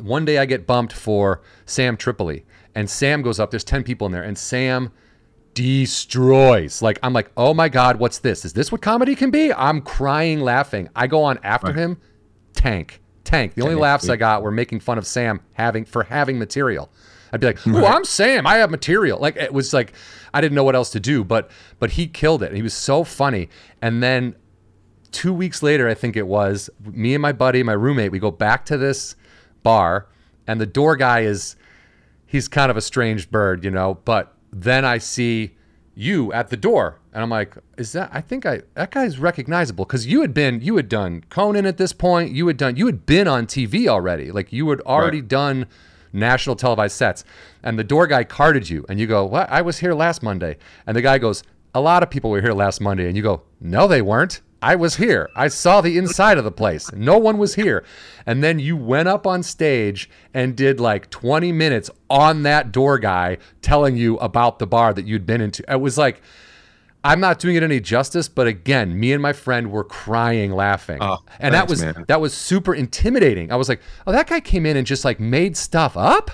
One 0.00 0.24
day 0.24 0.38
I 0.38 0.46
get 0.46 0.66
bumped 0.66 0.92
for 0.92 1.42
Sam 1.66 1.96
Tripoli, 1.96 2.44
and 2.74 2.88
Sam 2.88 3.22
goes 3.22 3.40
up. 3.40 3.50
There's 3.50 3.64
10 3.64 3.82
people 3.82 4.06
in 4.06 4.12
there, 4.12 4.22
and 4.22 4.38
Sam 4.38 4.92
destroys. 5.54 6.82
Like, 6.82 6.98
I'm 7.02 7.12
like, 7.12 7.30
oh 7.36 7.52
my 7.52 7.68
God, 7.68 7.98
what's 7.98 8.18
this? 8.18 8.44
Is 8.44 8.52
this 8.52 8.70
what 8.70 8.80
comedy 8.80 9.16
can 9.16 9.30
be? 9.30 9.52
I'm 9.52 9.80
crying, 9.80 10.40
laughing. 10.40 10.88
I 10.94 11.06
go 11.06 11.24
on 11.24 11.38
after 11.42 11.72
him, 11.72 11.98
tank, 12.54 13.00
tank. 13.24 13.54
The 13.54 13.62
only 13.62 13.74
Tank, 13.74 13.82
laughs 13.82 14.06
yeah. 14.06 14.12
I 14.12 14.16
got 14.16 14.42
were 14.42 14.50
making 14.50 14.80
fun 14.80 14.98
of 14.98 15.06
Sam 15.06 15.40
having 15.54 15.84
for 15.84 16.04
having 16.04 16.38
material. 16.38 16.90
I'd 17.32 17.40
be 17.40 17.46
like, 17.48 17.58
"Oh, 17.66 17.84
I'm 17.84 18.04
Sam. 18.04 18.46
I 18.46 18.56
have 18.56 18.70
material." 18.70 19.18
Like 19.18 19.36
it 19.36 19.52
was 19.52 19.74
like 19.74 19.92
I 20.32 20.40
didn't 20.40 20.54
know 20.54 20.64
what 20.64 20.74
else 20.74 20.90
to 20.90 21.00
do, 21.00 21.24
but 21.24 21.50
but 21.78 21.90
he 21.90 22.06
killed 22.06 22.42
it. 22.42 22.54
He 22.54 22.62
was 22.62 22.74
so 22.74 23.04
funny. 23.04 23.48
And 23.82 24.02
then 24.02 24.34
two 25.12 25.32
weeks 25.32 25.62
later, 25.62 25.88
I 25.88 25.94
think 25.94 26.16
it 26.16 26.26
was, 26.26 26.70
me 26.84 27.14
and 27.14 27.22
my 27.22 27.32
buddy, 27.32 27.62
my 27.62 27.72
roommate, 27.72 28.12
we 28.12 28.18
go 28.18 28.30
back 28.30 28.64
to 28.66 28.76
this 28.76 29.16
bar, 29.62 30.06
and 30.46 30.60
the 30.60 30.66
door 30.66 30.96
guy 30.96 31.20
is, 31.20 31.56
he's 32.26 32.48
kind 32.48 32.70
of 32.70 32.76
a 32.76 32.80
strange 32.80 33.30
bird, 33.30 33.64
you 33.64 33.70
know. 33.70 33.98
But 34.04 34.34
then 34.52 34.84
I 34.84 34.98
see 34.98 35.56
you 35.94 36.32
at 36.32 36.48
the 36.48 36.56
door, 36.56 36.98
And 37.12 37.22
I'm 37.24 37.30
like, 37.30 37.56
is 37.76 37.90
that? 37.92 38.10
I 38.12 38.20
think 38.20 38.46
I 38.46 38.62
that 38.74 38.92
guy's 38.92 39.18
recognizable 39.18 39.84
because 39.84 40.06
you 40.06 40.20
had 40.20 40.32
been, 40.32 40.60
you 40.60 40.76
had 40.76 40.88
done 40.88 41.24
Conan 41.30 41.66
at 41.66 41.76
this 41.76 41.92
point. 41.92 42.30
You 42.32 42.46
had 42.46 42.56
done, 42.56 42.76
you 42.76 42.86
had 42.86 43.04
been 43.06 43.26
on 43.26 43.46
TV 43.46 43.88
already. 43.88 44.30
Like 44.30 44.52
you 44.52 44.70
had 44.70 44.80
already 44.82 45.20
Right. 45.20 45.28
done 45.28 45.66
national 46.12 46.54
televised 46.54 46.94
sets. 46.96 47.24
And 47.64 47.76
the 47.76 47.82
door 47.82 48.06
guy 48.06 48.22
carded 48.22 48.70
you, 48.70 48.86
and 48.88 49.00
you 49.00 49.08
go, 49.08 49.24
"What? 49.24 49.50
I 49.50 49.62
was 49.62 49.78
here 49.78 49.92
last 49.94 50.22
Monday." 50.22 50.56
And 50.86 50.96
the 50.96 51.02
guy 51.02 51.18
goes, 51.18 51.42
"A 51.74 51.80
lot 51.80 52.04
of 52.04 52.10
people 52.10 52.30
were 52.30 52.40
here 52.40 52.52
last 52.52 52.80
Monday." 52.80 53.08
And 53.08 53.16
you 53.16 53.22
go, 53.24 53.42
"No, 53.60 53.88
they 53.88 54.00
weren't. 54.00 54.40
I 54.60 54.74
was 54.74 54.96
here. 54.96 55.30
I 55.36 55.48
saw 55.48 55.80
the 55.80 55.96
inside 55.98 56.38
of 56.38 56.44
the 56.44 56.50
place. 56.50 56.92
No 56.92 57.18
one 57.18 57.38
was 57.38 57.54
here." 57.54 57.84
And 58.26 58.42
then 58.42 58.58
you 58.58 58.76
went 58.76 59.08
up 59.08 59.26
on 59.26 59.42
stage 59.42 60.10
and 60.34 60.56
did 60.56 60.80
like 60.80 61.10
20 61.10 61.52
minutes 61.52 61.90
on 62.10 62.42
that 62.42 62.72
door 62.72 62.98
guy 62.98 63.38
telling 63.62 63.96
you 63.96 64.16
about 64.18 64.58
the 64.58 64.66
bar 64.66 64.92
that 64.94 65.06
you'd 65.06 65.26
been 65.26 65.40
into. 65.40 65.64
It 65.70 65.80
was 65.80 65.98
like. 65.98 66.22
I'm 67.04 67.20
not 67.20 67.38
doing 67.38 67.54
it 67.54 67.62
any 67.62 67.78
justice, 67.78 68.28
but 68.28 68.48
again, 68.48 68.98
me 68.98 69.12
and 69.12 69.22
my 69.22 69.32
friend 69.32 69.70
were 69.70 69.84
crying 69.84 70.50
laughing. 70.50 70.98
Oh, 71.00 71.18
and 71.38 71.54
that 71.54 71.68
was 71.68 71.80
man. 71.80 72.04
that 72.08 72.20
was 72.20 72.34
super 72.34 72.74
intimidating. 72.74 73.52
I 73.52 73.56
was 73.56 73.68
like, 73.68 73.80
"Oh, 74.04 74.10
that 74.10 74.26
guy 74.26 74.40
came 74.40 74.66
in 74.66 74.76
and 74.76 74.84
just 74.84 75.04
like 75.04 75.20
made 75.20 75.56
stuff 75.56 75.96
up." 75.96 76.32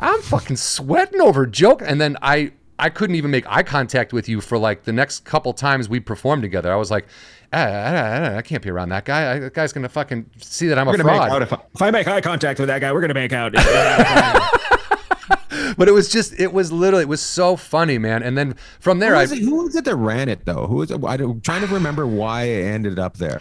I'm 0.00 0.22
fucking 0.22 0.56
sweating 0.56 1.20
over 1.20 1.46
joke 1.46 1.82
and 1.84 2.00
then 2.00 2.16
I 2.22 2.52
I 2.78 2.88
couldn't 2.88 3.16
even 3.16 3.30
make 3.30 3.44
eye 3.46 3.62
contact 3.62 4.12
with 4.12 4.28
you 4.28 4.40
for 4.40 4.56
like 4.56 4.84
the 4.84 4.92
next 4.92 5.24
couple 5.24 5.52
times 5.52 5.88
we 5.88 6.00
performed 6.00 6.42
together. 6.42 6.72
I 6.72 6.76
was 6.76 6.90
like, 6.90 7.06
I, 7.52 7.62
I, 7.62 7.64
I, 7.64 8.36
I 8.36 8.42
can't 8.42 8.62
be 8.62 8.70
around 8.70 8.90
that 8.90 9.04
guy. 9.04 9.32
I, 9.32 9.38
that 9.40 9.54
guy's 9.54 9.72
gonna 9.72 9.88
fucking 9.88 10.30
see 10.38 10.68
that 10.68 10.78
I'm 10.78 10.86
a 10.86 10.92
We're 10.92 10.98
make 10.98 11.06
fraud. 11.06 11.42
if 11.42 11.52
I, 11.52 11.58
if 11.74 11.82
I 11.82 11.90
make 11.90 12.06
eye 12.06 12.20
contact 12.20 12.60
with 12.60 12.68
that 12.68 12.80
guy. 12.80 12.92
We're 12.92 13.00
gonna 13.00 13.14
make 13.14 13.32
out. 13.32 13.52
but 15.76 15.88
it 15.88 15.92
was 15.92 16.08
just, 16.08 16.38
it 16.38 16.52
was 16.52 16.70
literally, 16.70 17.02
it 17.02 17.08
was 17.08 17.20
so 17.20 17.56
funny, 17.56 17.98
man. 17.98 18.22
And 18.22 18.38
then 18.38 18.54
from 18.78 19.00
there, 19.00 19.12
Who 19.12 19.18
I 19.18 19.22
was, 19.22 19.32
it, 19.32 19.40
who 19.40 19.64
was 19.64 19.74
it 19.74 19.84
that 19.84 19.96
ran 19.96 20.28
it 20.28 20.44
though? 20.44 20.66
Who 20.66 20.76
was 20.76 20.92
it? 20.92 21.02
I'm 21.02 21.40
trying 21.40 21.66
to 21.66 21.74
remember 21.74 22.06
why 22.06 22.44
it 22.44 22.64
ended 22.64 22.98
up 22.98 23.16
there. 23.16 23.40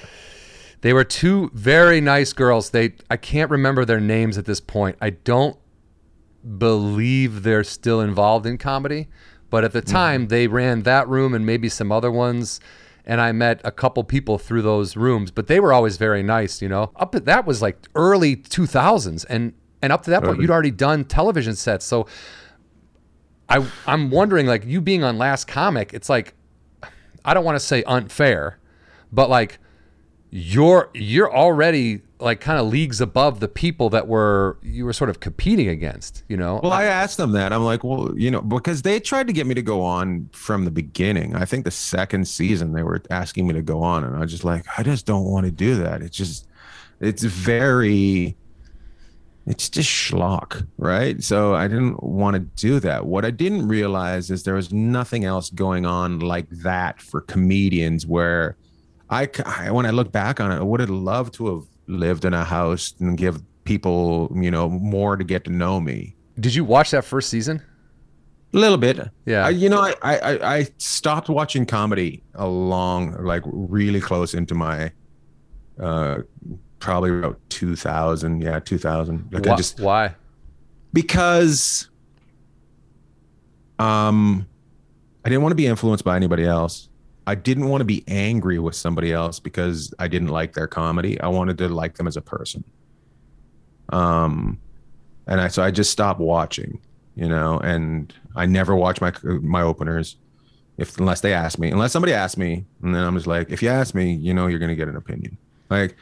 They 0.81 0.93
were 0.93 1.03
two 1.03 1.51
very 1.53 2.01
nice 2.01 2.33
girls. 2.33 2.71
They 2.71 2.93
I 3.09 3.17
can't 3.17 3.51
remember 3.51 3.85
their 3.85 3.99
names 3.99 4.37
at 4.37 4.45
this 4.45 4.61
point. 4.61 4.97
I 5.01 5.11
don't 5.11 5.57
believe 6.57 7.43
they're 7.43 7.65
still 7.65 8.01
involved 8.01 8.45
in 8.45 8.57
comedy, 8.57 9.07
but 9.49 9.63
at 9.63 9.73
the 9.73 9.81
mm-hmm. 9.81 9.91
time 9.91 10.27
they 10.29 10.47
ran 10.47 10.83
that 10.83 11.07
room 11.07 11.33
and 11.33 11.45
maybe 11.45 11.69
some 11.69 11.91
other 11.91 12.11
ones 12.11 12.59
and 13.09 13.19
I 13.19 13.31
met 13.31 13.59
a 13.63 13.71
couple 13.71 14.03
people 14.03 14.37
through 14.37 14.61
those 14.61 14.95
rooms, 14.95 15.31
but 15.31 15.47
they 15.47 15.59
were 15.59 15.73
always 15.73 15.97
very 15.97 16.21
nice, 16.21 16.61
you 16.61 16.69
know. 16.69 16.91
Up 16.95 17.15
at 17.15 17.25
that 17.25 17.43
was 17.43 17.59
like 17.59 17.75
early 17.95 18.35
2000s 18.35 19.25
and 19.27 19.53
and 19.81 19.91
up 19.91 20.03
to 20.03 20.11
that 20.11 20.23
point 20.23 20.39
you'd 20.39 20.51
already 20.51 20.69
done 20.69 21.03
television 21.05 21.55
sets. 21.55 21.85
So 21.85 22.05
I 23.49 23.65
I'm 23.87 24.11
wondering 24.11 24.45
like 24.45 24.63
you 24.63 24.79
being 24.79 25.03
on 25.03 25.17
Last 25.17 25.47
Comic, 25.47 25.91
it's 25.91 26.07
like 26.07 26.35
I 27.25 27.33
don't 27.33 27.43
want 27.43 27.55
to 27.55 27.65
say 27.65 27.81
unfair, 27.83 28.59
but 29.11 29.27
like 29.27 29.57
you're 30.29 30.91
you're 30.93 31.33
already 31.33 32.03
like 32.19 32.41
kind 32.41 32.59
of 32.59 32.67
leagues 32.67 32.99
above 32.99 33.39
the 33.39 33.47
people 33.47 33.89
that 33.89 34.07
were 34.07 34.57
you 34.61 34.83
were 34.83 34.93
sort 34.93 35.09
of 35.09 35.19
competing 35.21 35.69
against, 35.69 36.23
you 36.27 36.35
know. 36.35 36.59
Well, 36.61 36.73
I 36.73 36.83
asked 36.83 37.17
them 37.17 37.31
that. 37.31 37.53
I'm 37.53 37.63
like, 37.63 37.83
well, 37.83 38.13
you 38.17 38.29
know, 38.29 38.41
because 38.41 38.81
they 38.81 38.99
tried 38.99 39.27
to 39.27 39.33
get 39.33 39.47
me 39.47 39.55
to 39.55 39.61
go 39.61 39.81
on 39.81 40.29
from 40.33 40.65
the 40.65 40.71
beginning. 40.71 41.35
I 41.35 41.45
think 41.45 41.63
the 41.63 41.71
second 41.71 42.27
season 42.27 42.73
they 42.73 42.83
were 42.83 43.01
asking 43.09 43.47
me 43.47 43.53
to 43.53 43.61
go 43.61 43.81
on, 43.81 44.03
and 44.03 44.15
I 44.15 44.19
was 44.19 44.31
just 44.31 44.43
like, 44.43 44.65
I 44.77 44.83
just 44.83 45.05
don't 45.05 45.25
want 45.25 45.45
to 45.45 45.51
do 45.51 45.75
that. 45.75 46.01
It's 46.01 46.17
just, 46.17 46.47
it's 46.99 47.23
very, 47.23 48.35
it's 49.45 49.69
just 49.69 49.89
schlock, 49.89 50.67
right? 50.77 51.23
So 51.23 51.55
I 51.55 51.69
didn't 51.69 52.03
want 52.03 52.33
to 52.33 52.39
do 52.39 52.81
that. 52.81 53.05
What 53.05 53.23
I 53.23 53.31
didn't 53.31 53.67
realize 53.67 54.29
is 54.29 54.43
there 54.43 54.55
was 54.55 54.73
nothing 54.73 55.23
else 55.23 55.49
going 55.49 55.85
on 55.85 56.19
like 56.19 56.49
that 56.49 57.01
for 57.01 57.21
comedians 57.21 58.05
where 58.05 58.57
I, 59.09 59.25
when 59.71 59.85
I 59.85 59.91
look 59.91 60.11
back 60.11 60.41
on 60.41 60.51
it, 60.51 60.57
I 60.57 60.61
would 60.61 60.81
have 60.81 60.89
loved 60.89 61.33
to 61.35 61.55
have 61.55 61.63
lived 61.89 62.23
in 62.23 62.33
a 62.33 62.43
house 62.43 62.93
and 62.99 63.17
give 63.17 63.41
people, 63.65 64.31
you 64.35 64.49
know, 64.51 64.69
more 64.69 65.17
to 65.17 65.23
get 65.23 65.43
to 65.45 65.51
know 65.51 65.79
me. 65.79 66.15
Did 66.39 66.55
you 66.55 66.63
watch 66.63 66.91
that 66.91 67.03
first 67.03 67.29
season? 67.29 67.61
A 68.53 68.57
little 68.57 68.77
bit. 68.77 68.99
Yeah. 69.25 69.45
I, 69.45 69.49
you 69.49 69.69
know, 69.69 69.81
I, 69.81 69.93
I 70.17 70.57
I- 70.57 70.67
stopped 70.77 71.29
watching 71.29 71.65
comedy 71.65 72.23
along, 72.35 73.23
like 73.23 73.43
really 73.45 73.99
close 73.99 74.33
into 74.33 74.55
my, 74.55 74.91
uh, 75.79 76.19
probably 76.79 77.11
about 77.19 77.39
two 77.49 77.75
thousand. 77.75 78.41
Yeah, 78.41 78.59
two 78.59 78.77
thousand. 78.77 79.29
Like 79.31 79.45
I 79.45 79.51
Why- 79.51 79.57
just 79.57 79.79
why? 79.79 80.15
because, 80.93 81.89
um, 83.77 84.47
I 85.23 85.29
didn't 85.29 85.43
want 85.43 85.51
to 85.51 85.55
be 85.55 85.67
influenced 85.67 86.03
by 86.03 86.15
anybody 86.15 86.45
else. 86.45 86.88
I 87.29 87.35
didn't 87.35 87.69
want 87.69 87.81
to 87.81 87.85
be 87.85 88.03
angry 88.07 88.57
with 88.57 88.73
somebody 88.73 89.13
else 89.13 89.39
because 89.39 89.93
I 89.99 90.07
didn't 90.07 90.29
like 90.29 90.53
their 90.53 90.65
comedy. 90.65 91.21
I 91.21 91.27
wanted 91.27 91.59
to 91.59 91.69
like 91.69 91.93
them 91.93 92.07
as 92.07 92.17
a 92.17 92.21
person. 92.21 92.63
Um, 93.89 94.59
and 95.27 95.39
I 95.39 95.47
so 95.49 95.61
I 95.61 95.69
just 95.69 95.91
stopped 95.91 96.19
watching, 96.19 96.81
you 97.13 97.29
know, 97.29 97.59
and 97.59 98.11
I 98.35 98.47
never 98.47 98.75
watch 98.75 98.99
my 98.99 99.13
my 99.23 99.61
openers 99.61 100.15
if 100.79 100.97
unless 100.97 101.21
they 101.21 101.31
ask 101.31 101.59
me, 101.59 101.69
unless 101.69 101.91
somebody 101.91 102.13
asks 102.13 102.35
me, 102.35 102.65
and 102.81 102.95
then 102.95 103.03
I'm 103.03 103.13
just 103.13 103.27
like, 103.27 103.51
if 103.51 103.61
you 103.61 103.69
ask 103.69 103.93
me, 103.93 104.11
you 104.11 104.33
know, 104.33 104.47
you're 104.47 104.57
gonna 104.57 104.73
get 104.73 104.87
an 104.87 104.95
opinion. 104.95 105.37
Like 105.69 105.97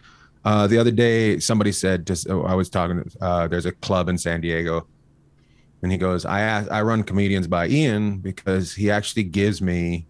uh, 0.46 0.66
the 0.68 0.78
other 0.78 0.92
day, 0.92 1.40
somebody 1.40 1.74
said, 1.74 2.08
just 2.08 2.30
oh, 2.30 2.44
I 2.44 2.54
was 2.54 2.70
talking. 2.70 3.04
Uh, 3.20 3.50
there's 3.50 3.66
a 3.66 3.74
club 3.74 4.08
in 4.08 4.18
San 4.18 4.40
Diego, 4.40 4.88
and 5.82 5.92
he 5.92 5.98
goes, 5.98 6.24
I 6.24 6.40
ask, 6.40 6.72
I 6.72 6.82
run 6.84 7.04
comedians 7.04 7.48
by 7.48 7.68
Ian 7.68 8.20
because 8.20 8.76
he 8.76 8.90
actually 8.90 9.24
gives 9.24 9.62
me 9.62 10.08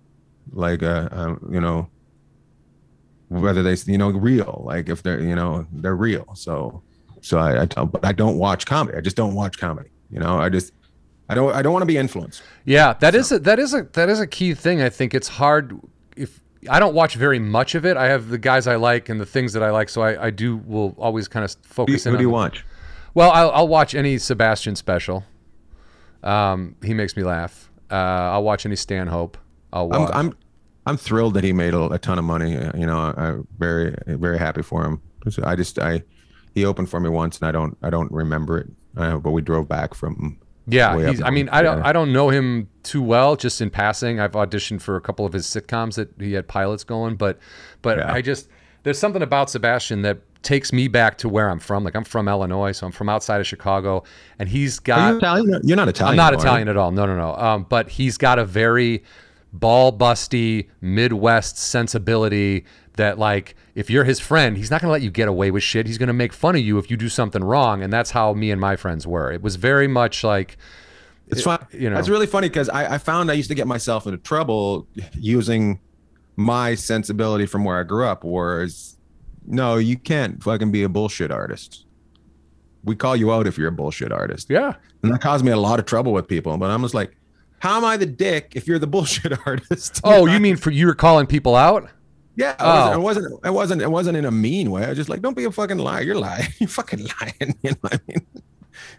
like 0.51 0.83
uh, 0.83 1.09
a 1.11 1.27
you 1.51 1.61
know 1.61 1.89
whether 3.29 3.61
they 3.61 3.75
you 3.91 3.97
know 3.97 4.09
real 4.09 4.61
like 4.65 4.89
if 4.89 5.03
they're 5.03 5.19
you 5.19 5.35
know 5.35 5.67
they're 5.71 5.95
real 5.95 6.25
so 6.33 6.81
so 7.21 7.39
I, 7.39 7.63
I 7.63 7.65
tell 7.65 7.85
but 7.85 8.05
I 8.05 8.11
don't 8.11 8.37
watch 8.37 8.65
comedy 8.65 8.97
I 8.97 9.01
just 9.01 9.17
don't 9.17 9.35
watch 9.35 9.57
comedy 9.57 9.89
you 10.09 10.19
know 10.19 10.39
I 10.39 10.49
just 10.49 10.73
I 11.29 11.35
don't 11.35 11.53
I 11.53 11.61
don't 11.61 11.73
want 11.73 11.81
to 11.81 11.87
be 11.87 11.97
influenced 11.97 12.41
Yeah, 12.65 12.93
that 12.93 13.15
is 13.15 13.31
a 13.31 13.39
that 13.39 13.59
is 13.59 13.73
a 13.73 13.83
that 13.93 14.09
is 14.09 14.19
a 14.19 14.27
key 14.27 14.53
thing. 14.53 14.81
I 14.81 14.89
think 14.89 15.13
it's 15.13 15.27
hard 15.27 15.79
if 16.15 16.41
I 16.69 16.79
don't 16.79 16.95
watch 16.95 17.15
very 17.15 17.39
much 17.39 17.75
of 17.75 17.85
it. 17.85 17.97
I 17.97 18.07
have 18.07 18.29
the 18.29 18.37
guys 18.37 18.67
I 18.67 18.75
like 18.75 19.09
and 19.09 19.19
the 19.19 19.25
things 19.25 19.53
that 19.53 19.63
I 19.63 19.71
like, 19.71 19.89
so 19.89 20.01
I, 20.01 20.27
I 20.27 20.29
do 20.29 20.57
will 20.57 20.95
always 20.97 21.27
kind 21.27 21.43
of 21.43 21.55
focus 21.63 22.05
in 22.05 22.11
who 22.11 22.15
on 22.15 22.19
do 22.19 22.23
you 22.23 22.29
watch 22.29 22.65
Well, 23.13 23.31
I'll, 23.31 23.51
I'll 23.51 23.67
watch 23.67 23.93
any 23.93 24.17
Sebastian 24.17 24.75
special. 24.75 25.25
Um, 26.23 26.75
he 26.83 26.93
makes 26.93 27.15
me 27.15 27.23
laugh. 27.23 27.69
Uh, 27.91 27.95
I'll 28.33 28.43
watch 28.43 28.65
any 28.65 28.75
Stanhope. 28.75 29.37
I'll 29.73 29.89
watch. 29.89 30.11
I'm 30.13 30.27
I'm 30.27 30.37
I'm 30.85 30.97
thrilled 30.97 31.33
that 31.35 31.43
he 31.43 31.53
made 31.53 31.73
a, 31.73 31.83
a 31.85 31.99
ton 31.99 32.17
of 32.17 32.25
money 32.25 32.51
you 32.51 32.85
know 32.85 32.99
I, 32.99 33.13
I'm 33.21 33.47
very 33.57 33.95
very 34.05 34.37
happy 34.37 34.61
for 34.61 34.85
him 34.85 35.01
I 35.43 35.55
just 35.55 35.79
I 35.79 36.03
he 36.55 36.65
opened 36.65 36.89
for 36.89 36.99
me 36.99 37.09
once 37.09 37.39
and 37.39 37.47
I 37.47 37.51
don't 37.51 37.77
I 37.81 37.89
don't 37.89 38.11
remember 38.11 38.59
it 38.59 38.67
uh, 38.95 39.17
but 39.17 39.31
we 39.31 39.41
drove 39.41 39.67
back 39.67 39.93
from 39.93 40.39
yeah, 40.69 41.09
he's, 41.09 41.21
I 41.21 41.29
mean, 41.29 41.47
I 41.49 41.61
don't, 41.61 41.77
Yeah. 41.77 41.87
I 41.87 41.93
don't 41.93 42.11
know 42.11 42.27
him 42.27 42.67
too 42.83 43.01
well. 43.01 43.37
Just 43.37 43.61
in 43.61 43.69
passing, 43.69 44.19
I've 44.19 44.33
auditioned 44.33 44.81
for 44.81 44.97
a 44.97 45.01
couple 45.01 45.25
of 45.25 45.31
his 45.31 45.45
sitcoms 45.47 45.95
that 45.95 46.09
he 46.19 46.33
had 46.33 46.45
pilots 46.45 46.83
going, 46.83 47.15
but, 47.15 47.39
but 47.81 47.99
Yeah. 47.99 48.11
I 48.11 48.21
just 48.21 48.49
there's 48.83 48.99
something 48.99 49.21
about 49.21 49.49
Sebastian 49.49 50.01
that 50.01 50.19
takes 50.43 50.73
me 50.73 50.87
back 50.87 51.17
to 51.19 51.29
where 51.29 51.49
I'm 51.49 51.59
from. 51.59 51.83
Like 51.83 51.95
I'm 51.95 52.03
from 52.03 52.27
Illinois, 52.27 52.73
so 52.73 52.85
I'm 52.85 52.91
from 52.91 53.07
outside 53.07 53.39
of 53.39 53.47
Chicago, 53.47 54.03
and 54.39 54.49
he's 54.49 54.79
got. 54.79 54.99
Are 54.99 55.11
you 55.11 55.17
Italian 55.17 55.61
you're 55.63 55.77
not 55.77 55.87
Italian 55.87 56.19
I'm 56.19 56.31
not. 56.31 56.39
Italian 56.39 56.67
at 56.67 56.77
all. 56.77 56.91
No, 56.91 57.05
no, 57.05 57.15
no. 57.15 57.35
Um, 57.35 57.65
but 57.69 57.89
he's 57.89 58.17
got 58.17 58.37
a 58.37 58.45
very 58.45 59.03
ball 59.59 59.97
busty 59.97 60.69
Midwest 60.81 61.57
sensibility 61.57 62.65
that 62.97 63.17
like 63.17 63.55
if 63.75 63.89
you're 63.89 64.03
his 64.03 64.19
friend, 64.19 64.57
he's 64.57 64.69
not 64.71 64.81
gonna 64.81 64.91
let 64.91 65.01
you 65.01 65.11
get 65.11 65.27
away 65.27 65.51
with 65.51 65.63
shit. 65.63 65.85
He's 65.87 65.97
gonna 65.97 66.13
make 66.13 66.33
fun 66.33 66.55
of 66.55 66.61
you 66.61 66.77
if 66.77 66.91
you 66.91 66.97
do 66.97 67.09
something 67.09 67.43
wrong, 67.43 67.81
and 67.81 67.91
that's 67.93 68.11
how 68.11 68.33
me 68.33 68.51
and 68.51 68.59
my 68.59 68.75
friends 68.75 69.07
were. 69.07 69.31
It 69.31 69.41
was 69.41 69.55
very 69.55 69.87
much 69.87 70.23
like 70.23 70.57
It's 71.27 71.41
eh, 71.41 71.43
fun. 71.43 71.67
you 71.71 71.89
know. 71.89 71.97
It's 71.97 72.09
really 72.09 72.27
funny 72.27 72.49
because 72.49 72.69
I, 72.69 72.95
I 72.95 72.97
found 72.97 73.29
I 73.31 73.35
used 73.35 73.49
to 73.49 73.55
get 73.55 73.67
myself 73.67 74.05
into 74.05 74.17
trouble 74.17 74.87
using 75.13 75.79
my 76.35 76.75
sensibility 76.75 77.45
from 77.45 77.63
where 77.63 77.79
I 77.79 77.83
grew 77.83 78.05
up. 78.05 78.23
Whereas, 78.23 78.97
no, 79.45 79.77
you 79.77 79.97
can't 79.97 80.41
fucking 80.41 80.71
be 80.71 80.83
a 80.83 80.89
bullshit 80.89 81.31
artist. 81.31 81.85
We 82.83 82.95
call 82.95 83.15
you 83.15 83.33
out 83.33 83.47
if 83.47 83.57
you're 83.57 83.67
a 83.67 83.71
bullshit 83.71 84.11
artist, 84.11 84.49
yeah. 84.49 84.75
and 85.03 85.13
that 85.13 85.19
caused 85.19 85.43
me 85.43 85.51
a 85.51 85.57
lot 85.57 85.79
of 85.79 85.85
trouble 85.85 86.13
with 86.13 86.27
people. 86.27 86.57
But 86.57 86.69
I'm 86.69 86.81
just 86.81 86.93
like, 86.93 87.16
how 87.59 87.77
am 87.77 87.85
I 87.85 87.97
the 87.97 88.05
dick 88.05 88.53
if 88.55 88.67
you're 88.67 88.79
the 88.79 88.87
bullshit 88.95 89.33
artist? 89.45 90.01
Oh, 90.03 90.25
you 90.25 90.39
mean 90.39 90.57
for 90.57 90.71
you 90.71 90.87
were 90.87 90.95
calling 90.95 91.27
people 91.27 91.55
out? 91.55 91.89
yeah. 92.35 92.51
It, 92.51 92.57
Oh. 92.59 92.99
wasn't, 92.99 93.25
it 93.25 93.31
wasn't. 93.31 93.45
It 93.45 93.51
wasn't. 93.51 93.81
It 93.83 93.91
wasn't 93.91 94.17
in 94.17 94.25
a 94.25 94.31
mean 94.31 94.69
way. 94.71 94.83
I 94.85 94.89
was 94.89 94.97
just 94.97 95.09
like, 95.09 95.21
don't 95.21 95.35
be 95.35 95.45
a 95.45 95.51
fucking 95.51 95.77
liar. 95.79 96.01
You're 96.03 96.15
lying. 96.15 96.47
You're 96.59 96.69
fucking 96.69 97.07
lying. 97.21 97.55
You 97.63 97.71
know 97.71 97.77
what 97.81 97.93
I 97.95 97.99
mean? 98.07 98.25
You 98.33 98.41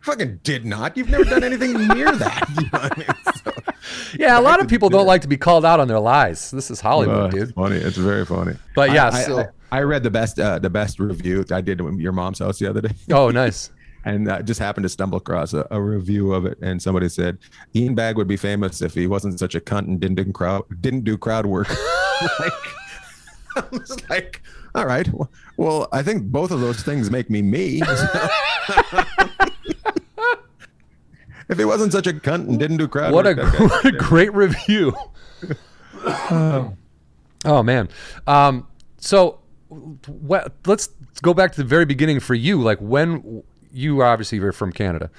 fucking 0.03 0.41
did 0.43 0.65
not. 0.65 0.97
You've 0.97 1.09
never 1.09 1.25
done 1.25 1.45
anything 1.45 1.73
near 1.89 2.11
that. 2.11 2.49
You 2.51 2.63
know 2.73 2.81
I 2.83 2.99
mean? 2.99 3.35
So- 3.45 4.17
Yeah, 4.19 4.39
a 4.39 4.43
lot 4.43 4.61
of 4.61 4.67
people 4.69 4.89
don't 4.89 5.07
like 5.07 5.23
to 5.23 5.29
be 5.29 5.37
called 5.37 5.65
out 5.65 5.79
on 5.81 5.87
their 5.89 6.01
lies. 6.01 6.51
This 6.51 6.71
is 6.71 6.81
Hollywood, 6.81 7.17
Uh, 7.17 7.29
dude. 7.29 7.43
It's 7.43 7.53
funny. 7.53 7.77
It's 7.77 7.97
very 7.97 8.25
funny. 8.27 8.55
But 8.75 8.93
yeah, 8.93 9.05
I, 9.05 9.19
I- 9.19 9.23
so- 9.23 9.39
I, 9.71 9.79
I 9.79 9.81
read 9.83 10.03
the 10.03 10.11
best 10.11 10.41
uh, 10.41 10.59
the 10.59 10.71
best 10.71 10.99
review 10.99 11.45
I 11.53 11.61
did 11.61 11.81
at 11.81 11.95
your 11.95 12.13
mom's 12.13 12.39
house 12.41 12.59
the 12.59 12.69
other 12.69 12.81
day. 12.81 12.95
Oh, 13.13 13.31
nice. 13.31 13.71
And 14.09 14.31
I 14.33 14.41
just 14.41 14.59
happened 14.59 14.85
to 14.85 14.89
stumble 14.89 15.19
across 15.19 15.53
a, 15.53 15.67
a 15.71 15.79
review 15.79 16.33
of 16.33 16.47
it, 16.47 16.59
and 16.63 16.81
somebody 16.81 17.11
said 17.11 17.37
Ian 17.77 17.95
Bagg 17.95 18.17
would 18.17 18.27
be 18.27 18.39
famous 18.39 18.81
if 18.81 18.95
he 18.95 19.07
wasn't 19.07 19.39
such 19.39 19.55
a 19.55 19.61
cunt 19.61 19.87
and 19.87 20.01
didn't 20.01 20.15
do 20.15 20.33
crowd 20.33 20.65
didn't 20.81 21.05
do 21.05 21.19
crowd 21.19 21.45
work. 21.45 21.69
like, 22.41 22.53
I 23.55 23.65
was 23.71 24.09
like, 24.09 24.43
all 24.75 24.87
right, 24.87 25.07
well, 25.59 25.89
I 25.93 26.03
think 26.03 26.23
both 26.25 26.51
of 26.53 26.61
those 26.61 26.83
things 26.83 27.11
make 27.11 27.29
me 27.29 27.43
me. 27.43 27.83
if 31.51 31.59
he 31.59 31.67
wasn't 31.67 31.93
such 31.93 32.07
a 32.07 32.15
cunt 32.15 32.49
and 32.49 32.59
didn't 32.59 32.79
do 32.79 32.89
crowd 32.89 33.13
What 33.13 33.27
a, 33.27 33.35
work, 33.35 33.37
that 33.37 33.59
guy- 33.59 33.67
what 33.67 33.85
a 33.85 33.93
great 33.93 34.33
review. 34.33 34.97
oh 37.45 37.63
man. 37.63 37.91
Um, 38.27 38.67
so 38.97 39.41
what, 39.69 40.55
let's 40.65 40.89
go 41.21 41.35
back 41.35 41.53
to 41.53 41.59
the 41.63 41.69
very 41.69 41.85
beginning 41.85 42.21
for 42.21 42.35
you. 42.35 42.63
Like 42.63 42.79
when 42.79 43.43
you 43.73 44.03
obviously 44.03 44.39
you're 44.39 44.53
from 44.53 44.73
Canada. 44.73 45.11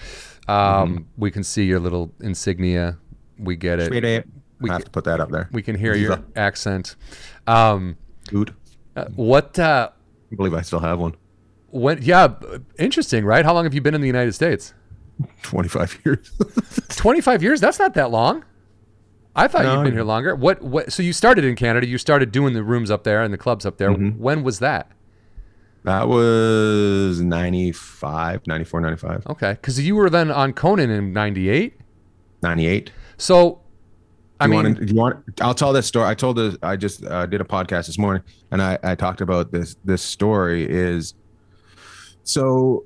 Um, 0.48 0.56
Mm-hmm. 0.56 1.04
we 1.18 1.32
can 1.32 1.44
see 1.44 1.66
your 1.66 1.80
little 1.80 2.12
insignia. 2.22 2.98
We 3.38 3.56
get 3.56 3.80
it. 3.80 3.92
We 3.92 4.70
I 4.70 4.74
have 4.74 4.82
can- 4.82 4.86
to 4.86 4.92
put 4.92 5.04
that 5.06 5.20
up 5.20 5.30
there. 5.30 5.48
We 5.52 5.62
can 5.62 5.76
hear 5.78 5.96
your 5.96 6.20
accent. 6.36 6.96
Um, 7.48 7.98
Dude, 8.26 8.54
uh, 8.96 9.06
what, 9.16 9.58
uh, 9.60 9.90
I 10.32 10.36
believe 10.36 10.54
I 10.54 10.62
still 10.62 10.80
have 10.82 11.00
one. 11.00 11.16
when, 11.70 12.00
yeah, 12.02 12.34
interesting, 12.78 13.26
right? 13.26 13.46
How 13.46 13.54
long 13.54 13.64
have 13.64 13.74
you 13.74 13.82
been 13.82 13.96
in 13.96 14.02
the 14.02 14.08
United 14.08 14.34
States? 14.34 14.74
25 15.44 16.02
years. 16.06 16.32
25 16.90 17.44
years? 17.44 17.60
That's 17.62 17.80
not 17.80 17.94
that 17.94 18.12
long. 18.12 18.44
I 19.36 19.48
thought 19.48 19.64
No, 19.64 19.76
you'd 19.78 19.84
been 19.84 19.94
here 19.94 20.04
longer. 20.04 20.36
What, 20.36 20.62
what, 20.62 20.92
so 20.92 21.02
you 21.04 21.14
started 21.14 21.46
in 21.46 21.56
Canada, 21.56 21.88
you 21.88 21.98
started 21.98 22.32
doing 22.32 22.54
the 22.54 22.64
rooms 22.64 22.92
up 22.92 23.04
there 23.04 23.22
and 23.22 23.34
the 23.34 23.38
clubs 23.38 23.66
up 23.66 23.78
there. 23.78 23.92
Mm-hmm. 23.92 24.20
When 24.20 24.44
was 24.44 24.60
that? 24.60 24.92
That 25.84 26.08
was 26.08 27.22
95, 27.22 28.46
94, 28.48 28.82
95, 28.82 29.28
Okay. 29.28 29.58
Cause 29.62 29.80
you 29.80 29.96
were 29.96 30.10
then 30.10 30.32
on 30.32 30.54
Conan 30.54 30.90
in 30.90 31.14
98. 31.14 31.74
98. 32.42 32.92
So, 33.18 33.62
I 34.40 34.46
you 34.46 34.52
mean, 34.52 34.64
want, 34.64 34.90
you 34.90 34.96
want? 34.96 35.24
I'll 35.42 35.54
tell 35.54 35.74
this 35.74 35.86
story. 35.86 36.08
I 36.08 36.14
told 36.14 36.38
this. 36.38 36.56
I 36.64 36.78
just 36.78 37.06
uh, 37.06 37.26
did 37.26 37.42
a 37.42 37.44
podcast 37.44 37.88
this 37.88 37.98
morning, 37.98 38.24
and 38.52 38.62
I, 38.62 38.80
I 38.82 38.96
talked 38.96 39.20
about 39.20 39.52
this. 39.52 39.76
This 39.84 40.02
story 40.02 40.66
is 40.70 41.14
so. 42.24 42.86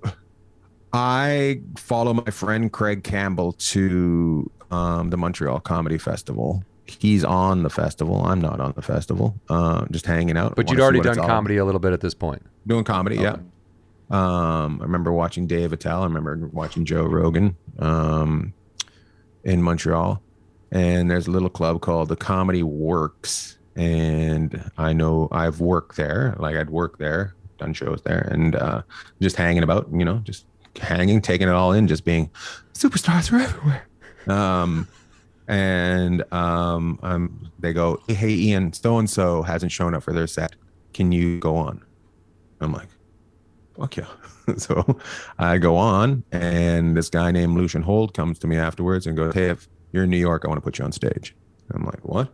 I 0.94 1.62
follow 1.78 2.14
my 2.14 2.32
friend 2.32 2.72
Craig 2.72 3.04
Campbell 3.04 3.54
to 3.54 4.50
um, 4.72 5.12
the 5.12 5.18
Montreal 5.18 5.60
Comedy 5.60 6.00
Festival. 6.00 6.64
He's 6.86 7.24
on 7.24 7.64
the 7.64 7.70
festival. 7.70 8.24
I'm 8.26 8.42
not 8.42 8.60
on 8.60 8.74
the 8.76 8.82
festival. 8.82 9.36
Uh, 9.50 9.86
just 9.92 10.06
hanging 10.06 10.38
out. 10.38 10.56
but 10.56 10.70
you'd 10.70 10.80
already 10.80 11.02
done 11.02 11.16
comedy 11.18 11.58
a 11.58 11.66
little 11.66 11.80
bit 11.80 11.94
at 11.94 12.02
this 12.02 12.14
point. 12.14 12.44
Doing 12.68 12.84
comedy 12.84 13.18
yeah. 13.18 13.38
Um 14.10 14.80
i 14.82 14.84
remember 14.84 15.12
watching 15.12 15.48
dave 15.48 15.74
attell 15.74 16.02
i 16.02 16.06
remember 16.06 16.50
watching 16.52 16.86
joe 16.86 17.06
rogan 17.06 17.56
um 17.80 18.54
in 19.44 19.62
montreal. 19.62 20.22
And 20.72 21.10
there's 21.12 21.28
a 21.28 21.32
little 21.32 21.50
club 21.50 21.82
called 21.82 22.10
the 22.10 22.16
comedy 22.16 22.64
works. 22.64 23.58
And 23.76 24.70
i 24.78 24.94
know 24.94 25.28
i've 25.32 25.60
worked 25.60 25.96
there 25.96 26.36
like 26.38 26.56
i'd 26.56 26.70
worked 26.70 27.00
there 27.00 27.34
done 27.58 27.74
shows 27.74 28.04
there 28.04 28.28
and 28.32 28.56
uh 28.56 28.84
just 29.20 29.36
hanging 29.36 29.64
about 29.64 29.88
you 29.92 30.06
know 30.06 30.20
just 30.20 30.46
hanging 30.80 31.20
taking 31.22 31.48
it 31.48 31.54
all 31.54 31.72
in 31.72 31.88
just 31.88 32.06
being 32.06 32.30
superstars 32.74 33.32
are 33.34 33.40
everywhere. 33.42 33.88
Um 34.28 34.88
and 35.48 36.24
um, 36.32 37.00
um 37.02 37.52
they 37.58 37.74
go 37.74 38.00
hey 38.08 38.30
ian 38.30 38.72
so 38.74 39.00
and 39.00 39.10
so 39.10 39.42
hasn't 39.42 39.72
shown 39.72 39.96
up 39.96 40.04
for 40.04 40.14
their 40.14 40.28
set. 40.28 40.56
Can 40.94 41.12
you 41.12 41.40
go 41.40 41.56
on 41.56 41.84
I'm 42.64 42.72
like, 42.72 42.88
fuck 43.78 43.98
yeah. 43.98 44.08
so 44.58 45.00
I 45.40 45.58
go 45.58 45.78
on, 45.78 46.24
and 46.32 46.96
this 46.98 47.10
guy 47.10 47.32
named 47.32 47.58
Lucien 47.58 47.84
Hold 47.84 48.14
comes 48.14 48.40
to 48.40 48.48
me 48.48 48.58
afterwards 48.58 49.08
and 49.08 49.16
goes, 49.16 49.34
Hey, 49.34 49.50
if 49.50 49.68
you're 49.92 50.04
in 50.04 50.10
New 50.10 50.18
York, 50.18 50.44
I 50.46 50.48
want 50.50 50.58
to 50.58 50.64
put 50.64 50.80
you 50.80 50.86
on 50.86 50.92
stage. 50.92 51.36
I'm 51.74 51.86
like, 51.86 52.04
What? 52.04 52.34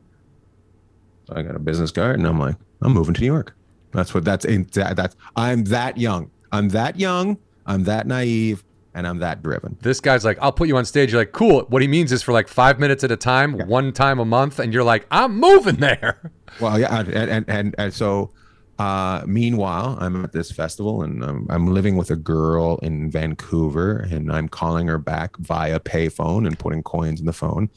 So 1.28 1.36
I 1.36 1.44
got 1.44 1.56
a 1.56 1.60
business 1.60 1.92
card, 1.92 2.18
and 2.18 2.28
I'm 2.28 2.40
like, 2.40 2.56
I'm 2.82 2.94
moving 2.94 3.14
to 3.14 3.22
New 3.22 3.28
York. 3.28 3.56
That's 3.92 4.14
what 4.14 4.24
that's 4.24 4.46
that's 4.74 5.16
I'm 5.36 5.64
that 5.66 5.98
young. 5.98 6.32
I'm 6.52 6.70
that 6.70 7.00
young. 7.00 7.38
I'm 7.66 7.84
that 7.84 8.08
naive, 8.08 8.64
and 8.94 9.08
I'm 9.08 9.20
that 9.20 9.44
driven. 9.44 9.78
This 9.82 10.00
guy's 10.00 10.26
like, 10.26 10.38
I'll 10.42 10.52
put 10.52 10.68
you 10.68 10.78
on 10.78 10.86
stage. 10.86 11.12
You're 11.12 11.22
like, 11.22 11.32
cool. 11.32 11.62
What 11.70 11.82
he 11.82 11.88
means 11.88 12.12
is 12.12 12.24
for 12.24 12.32
like 12.32 12.48
five 12.48 12.80
minutes 12.80 13.04
at 13.04 13.12
a 13.12 13.16
time, 13.16 13.54
one 13.68 13.94
time 13.94 14.20
a 14.20 14.26
month. 14.26 14.60
And 14.60 14.74
you're 14.74 14.84
like, 14.84 15.06
I'm 15.12 15.40
moving 15.40 15.76
there. 15.76 16.32
Well, 16.60 16.80
yeah, 16.80 17.00
and 17.00 17.10
and 17.14 17.46
and, 17.48 17.76
and 17.78 17.94
so 17.94 18.32
uh, 18.80 19.24
meanwhile, 19.28 19.98
I'm 20.00 20.24
at 20.24 20.32
this 20.32 20.52
festival 20.52 21.04
and 21.04 21.24
I'm, 21.24 21.46
I'm 21.50 21.68
living 21.74 21.98
with 21.98 22.10
a 22.10 22.16
girl 22.16 22.78
in 22.82 23.12
Vancouver, 23.12 24.08
and 24.10 24.32
I'm 24.32 24.48
calling 24.48 24.88
her 24.88 24.98
back 24.98 25.38
via 25.38 25.80
payphone 25.80 26.48
and 26.48 26.58
putting 26.58 26.82
coins 26.82 27.20
in 27.20 27.26
the 27.26 27.34
phone, 27.34 27.70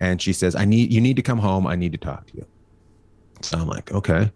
and 0.00 0.20
she 0.20 0.32
says, 0.32 0.56
"I 0.56 0.64
need 0.64 0.92
you 0.92 1.00
need 1.00 1.16
to 1.16 1.22
come 1.22 1.38
home. 1.38 1.66
I 1.66 1.76
need 1.76 1.92
to 1.92 1.98
talk 1.98 2.26
to 2.26 2.36
you." 2.36 2.46
So 3.42 3.58
I'm 3.58 3.68
like, 3.68 3.92
okay. 3.92 4.32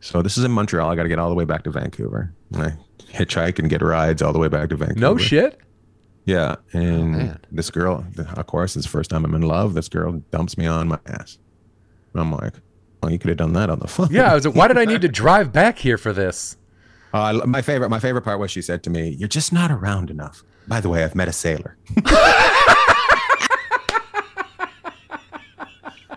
So 0.00 0.22
this 0.22 0.38
is 0.38 0.44
in 0.44 0.50
Montreal. 0.50 0.88
I 0.88 0.94
got 0.94 1.02
to 1.02 1.08
get 1.08 1.18
all 1.18 1.28
the 1.28 1.34
way 1.34 1.44
back 1.44 1.64
to 1.64 1.70
Vancouver. 1.70 2.32
And 2.52 2.62
I 2.62 2.76
hitchhike 3.12 3.58
and 3.58 3.68
get 3.68 3.82
rides 3.82 4.22
all 4.22 4.32
the 4.32 4.38
way 4.38 4.48
back 4.48 4.70
to 4.70 4.76
Vancouver. 4.76 5.00
No 5.00 5.16
shit. 5.16 5.58
Yeah, 6.24 6.56
and 6.72 7.12
man. 7.12 7.40
this 7.50 7.70
girl, 7.70 8.04
of 8.18 8.46
course, 8.46 8.76
it's 8.76 8.84
the 8.84 8.90
first 8.90 9.08
time 9.10 9.24
I'm 9.24 9.34
in 9.34 9.42
love. 9.42 9.74
This 9.74 9.88
girl 9.88 10.12
dumps 10.30 10.58
me 10.58 10.66
on 10.66 10.88
my 10.88 10.98
ass. 11.06 11.38
I'm 12.14 12.32
like, 12.32 12.54
well, 13.02 13.12
you 13.12 13.18
could 13.18 13.28
have 13.28 13.38
done 13.38 13.52
that 13.54 13.70
on 13.70 13.78
the 13.78 13.88
phone. 13.88 14.08
Yeah. 14.10 14.32
I 14.32 14.34
was 14.34 14.46
like, 14.46 14.54
why 14.54 14.68
did 14.68 14.78
I 14.78 14.84
need 14.84 15.02
to 15.02 15.08
drive 15.22 15.52
back 15.52 15.78
here 15.78 15.98
for 15.98 16.12
this? 16.12 16.56
Uh, 17.12 17.40
my 17.46 17.62
favorite, 17.62 17.88
my 17.88 17.98
favorite 17.98 18.22
part 18.22 18.38
was 18.38 18.50
she 18.50 18.60
said 18.60 18.82
to 18.82 18.90
me, 18.90 19.08
"You're 19.10 19.28
just 19.28 19.52
not 19.52 19.70
around 19.70 20.10
enough." 20.10 20.42
By 20.66 20.80
the 20.80 20.90
way, 20.90 21.02
I've 21.04 21.14
met 21.14 21.28
a 21.28 21.32
sailor. 21.32 21.76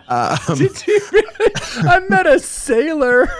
um, 0.08 0.36
Did 0.58 0.86
you 0.86 1.00
really? 1.12 1.52
I 1.88 2.00
met 2.10 2.26
a 2.26 2.38
sailor. 2.38 3.30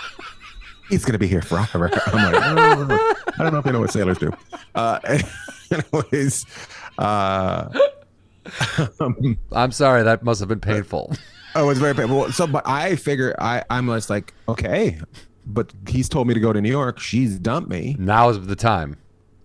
he's 0.90 1.04
gonna 1.06 1.18
be 1.18 1.26
here 1.26 1.40
forever. 1.40 1.90
I'm 2.08 2.32
like, 2.32 2.42
"Oh, 2.44 3.16
I 3.38 3.42
don't 3.42 3.52
know 3.52 3.58
if 3.58 3.66
you 3.66 3.72
know 3.72 3.80
what 3.80 3.92
sailors 3.92 4.18
do. 4.18 4.30
Uh, 4.74 4.98
anyways, 5.70 6.44
uh, 6.98 7.68
um, 9.00 9.38
I'm 9.52 9.72
sorry. 9.72 10.02
That 10.02 10.22
must 10.22 10.40
have 10.40 10.50
been 10.50 10.60
painful. 10.60 11.14
Oh, 11.56 11.64
it 11.64 11.66
was 11.66 11.78
very 11.78 11.94
painful. 11.94 12.30
So, 12.32 12.46
but 12.46 12.66
I 12.66 12.96
figure 12.96 13.34
I, 13.38 13.64
I'm 13.70 13.86
just 13.86 14.10
like, 14.10 14.34
okay, 14.48 15.00
but 15.46 15.72
he's 15.88 16.08
told 16.08 16.28
me 16.28 16.34
to 16.34 16.40
go 16.40 16.52
to 16.52 16.60
New 16.60 16.70
York. 16.70 17.00
She's 17.00 17.38
dumped 17.38 17.70
me. 17.70 17.96
Now 17.98 18.28
is 18.28 18.46
the 18.46 18.56
time. 18.56 18.96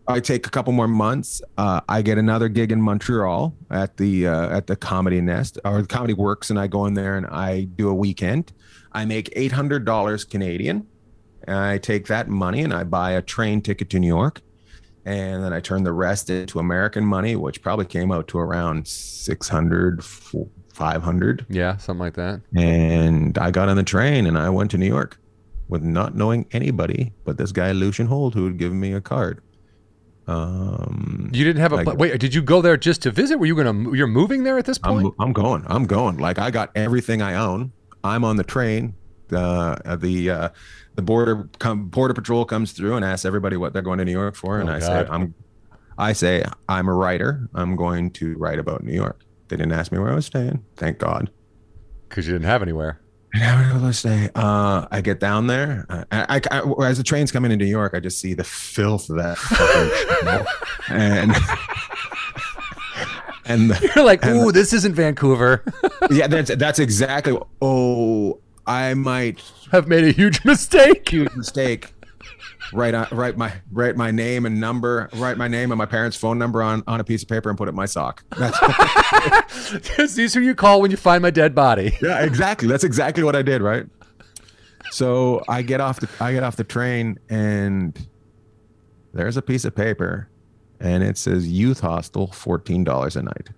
I 0.07 0.19
take 0.19 0.45
a 0.45 0.49
couple 0.49 0.73
more 0.73 0.87
months. 0.87 1.41
Uh, 1.57 1.81
I 1.87 2.01
get 2.01 2.17
another 2.17 2.49
gig 2.49 2.71
in 2.71 2.81
Montreal 2.81 3.55
at 3.69 3.97
the 3.97 4.27
uh, 4.27 4.55
at 4.55 4.67
the 4.67 4.75
Comedy 4.75 5.21
Nest 5.21 5.57
or 5.63 5.81
the 5.81 5.87
Comedy 5.87 6.13
Works, 6.13 6.49
and 6.49 6.59
I 6.59 6.67
go 6.67 6.85
in 6.85 6.95
there 6.95 7.15
and 7.15 7.27
I 7.27 7.63
do 7.63 7.87
a 7.87 7.93
weekend. 7.93 8.51
I 8.91 9.05
make 9.05 9.31
eight 9.35 9.53
hundred 9.53 9.85
dollars 9.85 10.23
Canadian. 10.23 10.87
And 11.47 11.57
I 11.57 11.79
take 11.79 12.05
that 12.07 12.27
money 12.27 12.61
and 12.61 12.71
I 12.73 12.83
buy 12.83 13.11
a 13.11 13.21
train 13.21 13.61
ticket 13.61 13.89
to 13.91 13.99
New 13.99 14.07
York, 14.07 14.41
and 15.05 15.43
then 15.43 15.53
I 15.53 15.59
turn 15.59 15.83
the 15.83 15.91
rest 15.91 16.29
into 16.29 16.59
American 16.59 17.03
money, 17.03 17.35
which 17.35 17.61
probably 17.61 17.85
came 17.85 18.11
out 18.11 18.27
to 18.29 18.37
around 18.37 18.87
600, 18.87 20.03
500. 20.81 21.45
Yeah, 21.49 21.77
something 21.77 21.99
like 21.99 22.15
that. 22.15 22.41
And 22.55 23.37
I 23.37 23.51
got 23.51 23.69
on 23.69 23.77
the 23.77 23.83
train 23.83 24.25
and 24.25 24.37
I 24.37 24.49
went 24.49 24.71
to 24.71 24.77
New 24.77 24.87
York 24.87 25.19
with 25.69 25.83
not 25.83 26.15
knowing 26.15 26.47
anybody 26.51 27.13
but 27.23 27.37
this 27.37 27.51
guy 27.51 27.71
Lucien 27.71 28.07
Hold 28.07 28.33
who 28.33 28.45
had 28.45 28.57
given 28.57 28.79
me 28.79 28.91
a 28.93 28.99
card. 29.01 29.41
Um, 30.27 31.29
You 31.33 31.43
didn't 31.43 31.61
have 31.61 31.71
a 31.73 31.77
Like- 31.77 31.97
wait. 31.97 32.19
Did 32.19 32.33
you 32.33 32.41
go 32.41 32.61
there 32.61 32.77
just 32.77 33.01
to 33.03 33.11
visit? 33.11 33.37
Were 33.39 33.45
you 33.45 33.55
gonna? 33.55 33.91
You're 33.95 34.07
moving 34.07 34.43
there 34.43 34.57
at 34.57 34.65
this 34.65 34.77
point? 34.77 35.05
I'm, 35.19 35.27
I'm 35.27 35.33
going. 35.33 35.63
I'm 35.67 35.85
going. 35.85 36.17
Like 36.17 36.39
I 36.39 36.51
got 36.51 36.71
everything 36.75 37.21
I 37.21 37.35
own. 37.35 37.71
I'm 38.03 38.23
on 38.23 38.37
the 38.37 38.43
train. 38.43 38.95
Uh, 39.31 39.95
the 39.97 40.29
uh, 40.29 40.49
the 40.95 41.01
border 41.01 41.47
come, 41.59 41.87
border 41.87 42.13
patrol 42.13 42.45
comes 42.45 42.71
through 42.71 42.95
and 42.95 43.05
asks 43.05 43.25
everybody 43.25 43.55
what 43.57 43.73
they're 43.73 43.81
going 43.81 43.97
to 43.99 44.05
New 44.05 44.11
York 44.11 44.35
for, 44.35 44.59
and 44.59 44.69
Oh, 44.69 44.73
I 44.73 44.79
God. 44.79 44.85
say 44.85 45.07
I'm 45.11 45.33
I 45.97 46.13
say 46.13 46.43
I'm 46.69 46.87
a 46.87 46.93
writer. 46.93 47.49
I'm 47.53 47.75
going 47.75 48.11
to 48.11 48.35
write 48.37 48.59
about 48.59 48.83
New 48.83 48.93
York. 48.93 49.23
They 49.51 49.57
didn't 49.57 49.73
ask 49.73 49.91
me 49.91 49.99
where 49.99 50.09
I 50.09 50.15
was 50.15 50.25
staying. 50.25 50.63
Thank 50.77 50.97
God. 50.97 51.29
Because 52.07 52.25
you 52.25 52.31
didn't 52.31 52.45
have 52.45 52.61
anywhere. 52.61 53.01
And 53.33 53.43
I 53.43 53.85
was 53.85 53.99
say, 53.99 54.29
uh, 54.33 54.87
I 54.89 55.01
get 55.01 55.19
down 55.19 55.47
there. 55.47 55.85
Uh, 55.89 56.05
I, 56.09 56.41
I, 56.51 56.59
I- 56.61 56.85
as 56.89 56.97
the 56.97 57.03
train's 57.03 57.33
coming 57.33 57.51
into 57.51 57.65
New 57.65 57.69
York, 57.71 57.93
I 57.93 57.99
just 57.99 58.19
see 58.21 58.33
the 58.33 58.45
filth 58.45 59.09
of 59.09 59.17
that 59.17 59.37
fucking 59.37 60.45
and 60.97 61.35
and 63.45 63.71
the, 63.71 63.91
You're 63.95 64.05
like, 64.05 64.23
And- 64.23 64.37
ooh, 64.37 64.51
this 64.53 64.71
isn't 64.73 64.93
Vancouver. 64.95 65.63
yeah, 66.11 66.27
that's 66.27 66.55
that's 66.55 66.79
exactly. 66.79 67.37
Oh, 67.61 68.39
I 68.65 68.93
might 68.93 69.41
have 69.73 69.87
made 69.89 70.03
a 70.05 70.11
huge 70.11 70.45
mistake. 70.45 71.09
huge 71.09 71.33
mistake. 71.35 71.93
Write 72.73 72.93
on, 72.93 73.07
write 73.11 73.37
my 73.37 73.51
write 73.71 73.97
my 73.97 74.11
name 74.11 74.45
and 74.45 74.59
number, 74.59 75.09
write 75.15 75.37
my 75.37 75.47
name 75.47 75.71
and 75.71 75.77
my 75.77 75.85
parents' 75.85 76.15
phone 76.15 76.37
number 76.37 76.63
on, 76.63 76.83
on 76.87 76.99
a 76.99 77.03
piece 77.03 77.21
of 77.21 77.27
paper 77.29 77.49
and 77.49 77.57
put 77.57 77.67
it 77.67 77.71
in 77.71 77.75
my 77.75 77.85
sock. 77.85 78.23
These 79.97 80.35
are 80.35 80.41
you 80.41 80.55
call 80.55 80.81
when 80.81 80.89
you 80.89 80.97
find 80.97 81.21
my 81.21 81.31
dead 81.31 81.53
body. 81.53 81.97
yeah, 82.01 82.23
exactly. 82.23 82.67
That's 82.67 82.83
exactly 82.83 83.23
what 83.23 83.35
I 83.35 83.41
did, 83.41 83.61
right? 83.61 83.85
So 84.91 85.43
I 85.47 85.61
get 85.61 85.81
off 85.81 85.99
the 85.99 86.09
I 86.19 86.33
get 86.33 86.43
off 86.43 86.55
the 86.55 86.63
train 86.63 87.19
and 87.29 87.97
there's 89.13 89.37
a 89.37 89.41
piece 89.41 89.65
of 89.65 89.75
paper 89.75 90.29
and 90.79 91.03
it 91.03 91.17
says 91.17 91.47
youth 91.47 91.81
hostel, 91.81 92.27
fourteen 92.27 92.83
dollars 92.83 93.15
a 93.15 93.23
night. 93.23 93.49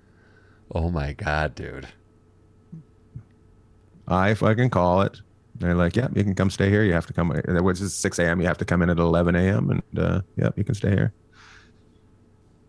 Oh 0.74 0.90
my 0.90 1.14
god, 1.14 1.56
dude. 1.56 1.88
I 4.08 4.34
fucking 4.34 4.70
call 4.70 5.02
it. 5.04 5.22
They're 5.64 5.76
like, 5.76 5.96
"Yep, 5.96 6.18
you 6.18 6.24
can 6.24 6.36
come 6.36 6.50
stay 6.50 6.70
here. 6.70 6.84
You 6.84 6.94
have 6.94 7.06
to 7.08 7.14
come. 7.14 7.30
Which 7.30 7.80
is 7.80 7.94
six 7.94 8.20
a.m. 8.20 8.42
You 8.42 8.48
have 8.48 8.58
to 8.58 8.66
come 8.66 8.82
in 8.82 8.90
at 8.90 8.98
eleven 8.98 9.36
a.m. 9.36 9.70
and 9.70 10.00
uh, 10.00 10.22
yep, 10.36 10.58
you 10.58 10.64
can 10.64 10.76
stay 10.76 10.90
here." 10.90 11.14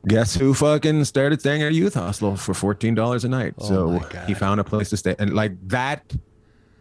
Guess 0.07 0.35
who 0.35 0.53
fucking 0.55 1.05
started 1.07 1.41
staying 1.41 1.63
at 1.63 1.73
a 1.73 1.75
youth 1.75 1.95
hostel 1.95 2.37
for 2.37 2.55
fourteen 2.55 2.95
dollars 2.95 3.25
a 3.25 3.29
night? 3.29 3.55
Oh 3.59 3.69
so 3.69 3.99
he 4.27 4.35
found 4.35 4.61
a 4.61 4.65
place 4.65 4.91
to 4.91 4.97
stay, 4.97 5.17
and 5.19 5.35
like 5.35 5.53
that, 5.69 6.13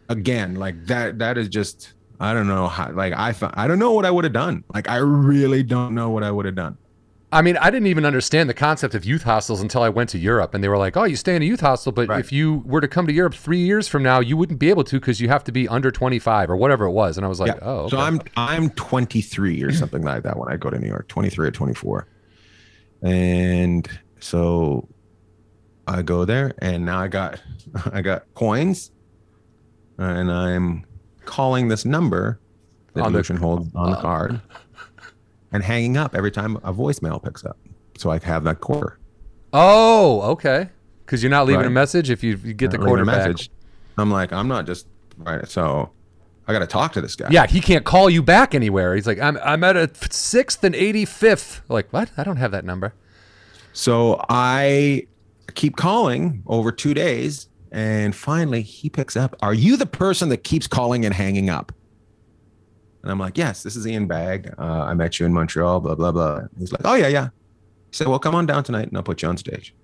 again, 0.08 0.54
like 0.54 0.86
that. 0.86 1.18
That 1.18 1.36
is 1.36 1.48
just 1.48 1.94
I 2.20 2.32
don't 2.32 2.46
know 2.46 2.68
how. 2.68 2.92
Like 2.92 3.12
I, 3.14 3.34
I 3.54 3.66
don't 3.66 3.78
know 3.78 3.92
what 3.92 4.04
I 4.04 4.10
would 4.10 4.24
have 4.24 4.32
done. 4.32 4.62
Like 4.72 4.88
I 4.88 4.96
really 4.96 5.62
don't 5.62 5.94
know 5.94 6.10
what 6.10 6.22
I 6.22 6.30
would 6.30 6.44
have 6.46 6.54
done. 6.54 6.76
I 7.34 7.42
mean, 7.42 7.56
I 7.56 7.68
didn't 7.70 7.88
even 7.88 8.04
understand 8.06 8.48
the 8.48 8.54
concept 8.54 8.94
of 8.94 9.04
youth 9.04 9.24
hostels 9.24 9.60
until 9.60 9.82
I 9.82 9.88
went 9.88 10.08
to 10.10 10.18
Europe, 10.18 10.54
and 10.54 10.62
they 10.62 10.68
were 10.68 10.78
like, 10.78 10.96
"Oh, 10.96 11.02
you 11.04 11.16
stay 11.16 11.34
in 11.34 11.42
a 11.42 11.44
youth 11.44 11.60
hostel, 11.60 11.90
but 11.92 12.08
Right. 12.08 12.20
if 12.20 12.30
you 12.32 12.62
were 12.64 12.80
to 12.80 12.86
come 12.88 13.06
to 13.08 13.12
Europe 13.12 13.34
three 13.34 13.58
years 13.58 13.88
from 13.88 14.02
now, 14.04 14.20
you 14.20 14.36
wouldn't 14.36 14.60
be 14.60 14.70
able 14.70 14.84
to 14.84 15.00
because 15.00 15.20
you 15.20 15.28
have 15.28 15.42
to 15.44 15.52
be 15.52 15.66
under 15.68 15.90
25 15.90 16.48
or 16.48 16.56
whatever 16.56 16.84
it 16.86 16.92
was." 16.92 17.16
And 17.16 17.26
I 17.26 17.28
was 17.28 17.40
like, 17.40 17.48
yeah. 17.56 17.58
"Oh, 17.62 17.88
So. 17.88 17.98
I'm 17.98 18.20
I'm 18.36 18.70
23 18.70 19.62
or 19.64 19.72
something 19.72 20.02
like 20.02 20.22
that 20.22 20.38
when 20.38 20.48
I 20.48 20.56
go 20.56 20.70
to 20.70 20.78
New 20.78 20.86
York, 20.88 21.08
23 21.08 21.48
or 21.48 21.50
24. 21.50 22.06
And 23.02 23.88
so 24.20 24.88
I 25.86 26.02
go 26.02 26.24
there 26.24 26.54
and 26.58 26.86
now 26.86 27.00
I 27.00 27.08
got 27.08 27.40
I 27.92 28.00
got 28.00 28.32
coins 28.34 28.90
and 29.98 30.30
I'm 30.30 30.84
calling 31.24 31.68
this 31.68 31.84
number 31.84 32.40
that 32.94 33.04
the- 33.04 33.10
Lucien 33.10 33.36
Hold's 33.38 33.74
on 33.74 33.90
the 33.90 33.98
uh, 33.98 34.00
card 34.00 34.40
and 35.54 35.62
hanging 35.62 35.96
up 35.96 36.14
every 36.14 36.30
time 36.30 36.56
a 36.56 36.72
voicemail 36.74 37.22
picks 37.22 37.44
up. 37.44 37.56
So 37.96 38.10
I 38.10 38.18
have 38.18 38.44
that 38.44 38.60
quarter. 38.60 38.98
oh, 39.54 40.20
okay." 40.32 40.68
Because 41.06 41.22
you're 41.22 41.30
not 41.30 41.46
leaving 41.46 41.66
a 41.66 41.70
message 41.70 42.08
if 42.08 42.24
you, 42.24 42.40
you 42.42 42.54
get 42.54 42.70
the 42.70 42.78
quarter 42.78 43.04
back. 43.04 43.36
I'm 43.98 44.10
like, 44.10 44.32
I'm 44.32 44.48
not 44.48 44.66
just 44.66 44.86
right. 45.18 45.46
So 45.46 45.90
I 46.48 46.52
got 46.54 46.60
to 46.60 46.66
talk 46.66 46.92
to 46.94 47.02
this 47.02 47.14
guy. 47.14 47.28
Yeah, 47.30 47.46
he 47.46 47.60
can't 47.60 47.84
call 47.84 48.08
you 48.08 48.22
back 48.22 48.54
anywhere. 48.54 48.94
He's 48.94 49.06
like, 49.06 49.20
"I'm 49.20 49.36
I'm 49.38 49.62
at 49.64 49.76
a 49.76 49.90
sixth 50.10 50.64
and 50.64 50.74
85th." 50.74 51.60
Like, 51.68 51.92
what? 51.92 52.10
I 52.16 52.24
don't 52.24 52.38
have 52.38 52.50
that 52.52 52.64
number. 52.64 52.94
So 53.74 54.24
I 54.28 55.06
keep 55.54 55.76
calling 55.76 56.42
over 56.46 56.72
two 56.72 56.94
days, 56.94 57.48
and 57.70 58.16
finally 58.16 58.62
he 58.62 58.88
picks 58.88 59.16
up. 59.16 59.36
Are 59.42 59.54
you 59.54 59.76
the 59.76 59.86
person 59.86 60.30
that 60.30 60.38
keeps 60.44 60.66
calling 60.66 61.04
and 61.04 61.14
hanging 61.14 61.50
up? 61.50 61.70
And 63.04 63.12
I'm 63.12 63.18
like, 63.18 63.36
Yes, 63.38 63.62
this 63.62 63.76
is 63.76 63.86
Ian 63.86 64.06
Bagg. 64.06 64.52
Uh, 64.58 64.62
I 64.62 64.94
met 64.94 65.20
you 65.20 65.26
in 65.26 65.32
Montreal. 65.34 65.78
Blah 65.80 65.94
blah 65.94 66.10
blah. 66.10 66.40
He's 66.58 66.72
like, 66.72 66.80
Oh 66.84 66.94
yeah, 66.94 67.08
yeah. 67.08 67.26
He 67.90 67.96
said, 67.96 68.08
Well, 68.08 68.18
come 68.18 68.34
on 68.34 68.46
down 68.46 68.64
tonight, 68.64 68.88
and 68.88 68.96
I'll 68.96 69.02
put 69.02 69.20
you 69.22 69.28
on 69.28 69.36
stage. 69.36 69.74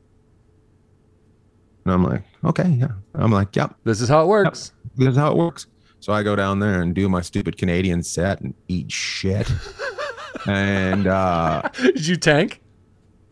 And 1.85 1.93
I'm 1.95 2.03
like, 2.05 2.23
Okay, 2.45 2.68
yeah. 2.68 2.89
I'm 3.14 3.31
like, 3.31 3.55
Yep, 3.55 3.75
This 3.85 4.01
is 4.01 4.09
how 4.09 4.23
it 4.23 4.27
works. 4.27 4.73
this 4.97 5.09
is 5.09 5.16
how 5.16 5.31
it 5.31 5.37
works. 5.37 5.66
So 6.01 6.14
I 6.14 6.23
go 6.23 6.35
down 6.35 6.61
there 6.61 6.81
and 6.81 6.95
do 6.95 7.09
my 7.11 7.21
stupid 7.21 7.59
Canadian 7.59 8.03
set 8.03 8.41
and 8.41 8.55
eat 8.68 8.91
shit. 8.91 9.51
and 10.47 11.07
uh, 11.07 11.62
Did 11.79 12.07
you 12.07 12.16
tank? 12.16 12.62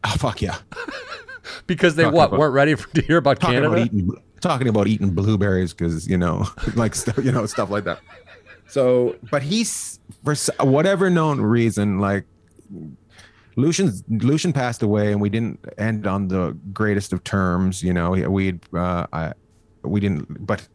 oh, 0.05 0.15
fuck 0.19 0.43
yeah. 0.43 0.59
Because 1.67 1.95
they 1.97 2.03
Talking 2.03 2.17
what 2.19 2.29
about- 2.29 2.39
weren't 2.41 2.53
ready 2.55 2.75
for, 2.75 2.93
to 2.95 3.01
hear 3.03 3.17
about 3.17 3.41
talking 3.41 3.55
Canada. 3.57 3.73
about 3.73 3.87
eating 3.87 4.11
talking 4.41 4.69
about 4.69 4.87
eating 4.87 5.11
blueberries 5.11 5.75
because 5.75 6.07
you 6.07 6.17
know 6.17 6.47
like 6.77 6.95
stuff 6.95 7.19
you 7.25 7.33
know 7.33 7.45
stuff 7.47 7.71
like 7.71 7.83
that 7.83 7.99
so 8.69 9.17
but 9.31 9.43
he's 9.43 9.99
for 10.25 10.35
whatever 10.65 11.11
known 11.11 11.41
reason 11.41 11.99
like 11.99 12.25
lucien's 13.57 14.05
lucian 14.09 14.53
passed 14.53 14.83
away 14.83 15.11
and 15.11 15.21
we 15.21 15.29
didn't 15.29 15.59
end 15.79 16.07
on 16.07 16.29
the 16.29 16.57
greatest 16.73 17.13
of 17.13 17.25
terms 17.25 17.83
you 17.83 17.93
know 17.93 18.11
we 18.11 18.59
uh 18.75 19.07
I, 19.13 19.33
we 19.83 20.01
didn't 20.01 20.47
but 20.47 20.67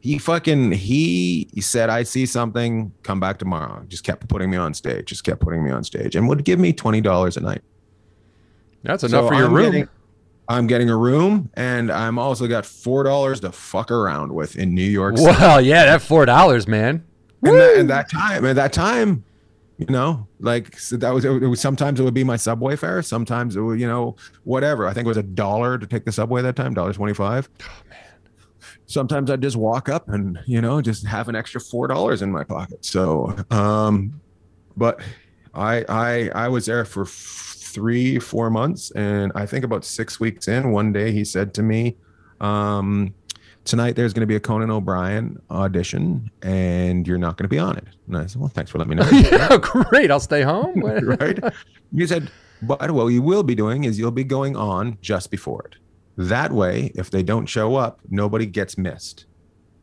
he 0.00 0.18
fucking 0.18 0.72
he, 0.72 1.48
he 1.54 1.60
said 1.60 1.88
i 1.88 2.02
see 2.02 2.26
something 2.26 2.92
come 3.02 3.20
back 3.20 3.38
tomorrow 3.38 3.84
just 3.88 4.04
kept 4.04 4.28
putting 4.28 4.50
me 4.50 4.56
on 4.56 4.74
stage 4.74 5.06
just 5.06 5.24
kept 5.24 5.40
putting 5.40 5.64
me 5.64 5.70
on 5.70 5.84
stage 5.84 6.16
and 6.16 6.28
would 6.28 6.44
give 6.44 6.58
me 6.58 6.72
$20 6.72 7.36
a 7.36 7.40
night 7.40 7.62
That's 8.82 9.04
enough 9.04 9.24
so 9.24 9.28
for 9.28 9.34
your 9.34 9.46
I'm 9.46 9.54
room. 9.54 9.70
Getting, 9.72 9.88
I'm 10.48 10.66
getting 10.66 10.90
a 10.90 10.96
room, 10.96 11.50
and 11.54 11.90
I'm 11.90 12.18
also 12.18 12.48
got 12.48 12.66
four 12.66 13.04
dollars 13.04 13.40
to 13.40 13.52
fuck 13.52 13.90
around 13.92 14.34
with 14.34 14.56
in 14.56 14.74
New 14.74 14.82
York 14.84 15.16
City. 15.16 15.30
Well, 15.30 15.60
yeah, 15.60 15.84
that 15.86 16.02
four 16.02 16.26
dollars, 16.26 16.66
man. 16.66 17.06
And 17.44 17.54
that, 17.54 17.76
and 17.76 17.90
that 17.90 18.10
time, 18.10 18.44
at 18.44 18.56
that 18.56 18.72
time, 18.72 19.24
you 19.78 19.86
know, 19.86 20.28
like 20.38 20.78
so 20.78 20.96
that 20.96 21.12
was, 21.12 21.24
it 21.24 21.30
was. 21.30 21.60
Sometimes 21.60 21.98
it 21.98 22.04
would 22.04 22.14
be 22.14 22.24
my 22.24 22.36
subway 22.36 22.76
fare. 22.76 23.02
Sometimes 23.02 23.56
it 23.56 23.60
would, 23.60 23.80
you 23.80 23.88
know, 23.88 24.16
whatever. 24.44 24.86
I 24.86 24.92
think 24.92 25.06
it 25.06 25.08
was 25.08 25.16
a 25.16 25.24
dollar 25.24 25.76
to 25.78 25.86
take 25.86 26.04
the 26.04 26.12
subway 26.12 26.42
that 26.42 26.54
time, 26.54 26.74
dollar 26.74 26.92
twenty 26.92 27.14
five. 27.14 27.48
Oh 27.62 27.82
man. 27.90 27.98
Sometimes 28.86 29.30
I'd 29.30 29.42
just 29.42 29.56
walk 29.56 29.88
up 29.88 30.08
and 30.08 30.38
you 30.46 30.60
know 30.60 30.80
just 30.80 31.06
have 31.06 31.28
an 31.28 31.34
extra 31.34 31.60
four 31.60 31.88
dollars 31.88 32.22
in 32.22 32.30
my 32.30 32.44
pocket. 32.44 32.84
So, 32.84 33.34
um, 33.50 34.20
but 34.76 35.00
I 35.54 35.84
I 35.88 36.30
I 36.34 36.48
was 36.48 36.66
there 36.66 36.84
for 36.84 37.06
three 37.06 38.18
four 38.18 38.50
months, 38.50 38.90
and 38.92 39.32
I 39.34 39.46
think 39.46 39.64
about 39.64 39.84
six 39.84 40.20
weeks 40.20 40.46
in, 40.46 40.70
one 40.70 40.92
day 40.92 41.10
he 41.10 41.24
said 41.24 41.54
to 41.54 41.62
me, 41.62 41.96
um, 42.40 43.14
"Tonight 43.64 43.96
there's 43.96 44.12
going 44.12 44.22
to 44.22 44.26
be 44.26 44.36
a 44.36 44.40
Conan 44.40 44.70
O'Brien 44.70 45.40
audition, 45.50 46.30
and 46.42 47.06
you're 47.06 47.18
not 47.18 47.36
going 47.36 47.44
to 47.44 47.48
be 47.48 47.58
on 47.58 47.76
it." 47.76 47.84
And 48.06 48.16
I 48.16 48.26
said, 48.26 48.40
"Well, 48.40 48.48
thanks 48.48 48.70
for 48.70 48.78
letting 48.78 48.90
me 48.90 48.96
know." 48.96 49.08
yeah, 49.10 49.56
great. 49.60 50.10
I'll 50.10 50.20
stay 50.20 50.42
home. 50.42 50.80
right? 51.02 51.38
He 51.94 52.06
said, 52.06 52.30
"But 52.62 52.90
what 52.90 53.06
you 53.06 53.22
will 53.22 53.42
be 53.42 53.54
doing 53.54 53.84
is 53.84 53.98
you'll 53.98 54.10
be 54.10 54.24
going 54.24 54.56
on 54.56 54.98
just 55.00 55.30
before 55.30 55.62
it. 55.66 55.76
That 56.16 56.52
way, 56.52 56.92
if 56.94 57.10
they 57.10 57.22
don't 57.22 57.46
show 57.46 57.76
up, 57.76 58.00
nobody 58.10 58.46
gets 58.46 58.76
missed. 58.76 59.26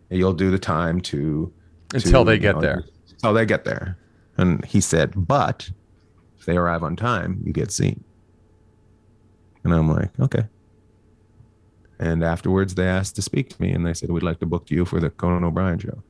You'll 0.10 0.34
do 0.34 0.52
the 0.52 0.60
time 0.60 1.02
to 1.02 1.52
Until 1.94 2.24
to, 2.24 2.30
they 2.30 2.36
you 2.36 2.40
get 2.40 2.56
know, 2.56 2.62
there. 2.62 2.84
Until 3.12 3.34
they 3.34 3.46
get 3.46 3.66
there." 3.66 3.98
And 4.38 4.64
he 4.66 4.82
said, 4.82 5.14
"But 5.16 5.70
if 6.38 6.46
they 6.46 6.58
arrive 6.58 6.84
on 6.84 6.96
time, 6.96 7.42
you 7.44 7.54
get 7.54 7.72
seen." 7.72 8.04
And 9.64 9.74
I'm 9.74 9.90
like, 9.90 10.18
"Okay." 10.20 10.46
And 12.00 12.24
afterwards, 12.24 12.76
they 12.76 12.88
asked 12.88 13.16
to 13.18 13.22
speak 13.22 13.50
to 13.50 13.62
me, 13.62 13.72
and 13.72 13.86
they 13.86 13.94
said, 13.94 14.10
"We'd 14.10 14.24
like 14.24 14.40
to 14.40 14.46
book 14.46 14.72
you 14.72 14.86
for 14.86 15.00
the 15.00 15.10
Conan 15.10 15.44
O'Brien 15.44 15.80
show." 15.80 16.02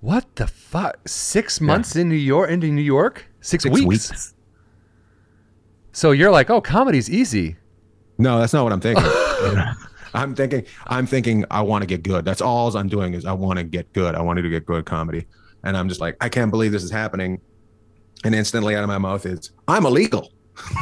What 0.00 0.36
the 0.36 0.46
fuck? 0.46 1.08
Six 1.08 1.60
months 1.60 1.96
in 1.96 2.08
New 2.08 2.14
York? 2.14 2.50
Into 2.50 2.68
New 2.68 2.82
York? 2.82 3.26
Six, 3.40 3.64
weeks. 3.66 4.34
So 5.92 6.10
you're 6.10 6.30
like, 6.30 6.50
oh, 6.50 6.60
comedy's 6.60 7.08
easy. 7.10 7.56
No, 8.18 8.38
that's 8.38 8.52
not 8.52 8.64
what 8.64 8.72
I'm 8.72 8.80
thinking. 8.80 9.04
I'm 10.14 10.34
thinking, 10.34 10.64
I'm 10.86 11.06
thinking, 11.06 11.44
I 11.50 11.62
want 11.62 11.82
to 11.82 11.86
get 11.86 12.02
good. 12.02 12.24
That's 12.24 12.40
all 12.40 12.74
I'm 12.76 12.88
doing 12.88 13.14
is 13.14 13.24
I 13.24 13.32
want 13.32 13.58
to 13.58 13.64
get 13.64 13.92
good. 13.92 14.14
I 14.14 14.22
wanted 14.22 14.42
to 14.42 14.48
get 14.48 14.64
good 14.64 14.86
comedy, 14.86 15.26
and 15.64 15.76
I'm 15.76 15.88
just 15.88 16.00
like, 16.00 16.16
I 16.20 16.28
can't 16.28 16.50
believe 16.50 16.72
this 16.72 16.84
is 16.84 16.90
happening. 16.90 17.40
And 18.24 18.34
instantly 18.34 18.74
out 18.76 18.82
of 18.82 18.88
my 18.88 18.98
mouth 18.98 19.26
is, 19.26 19.50
I'm 19.68 19.86
illegal. 19.86 20.32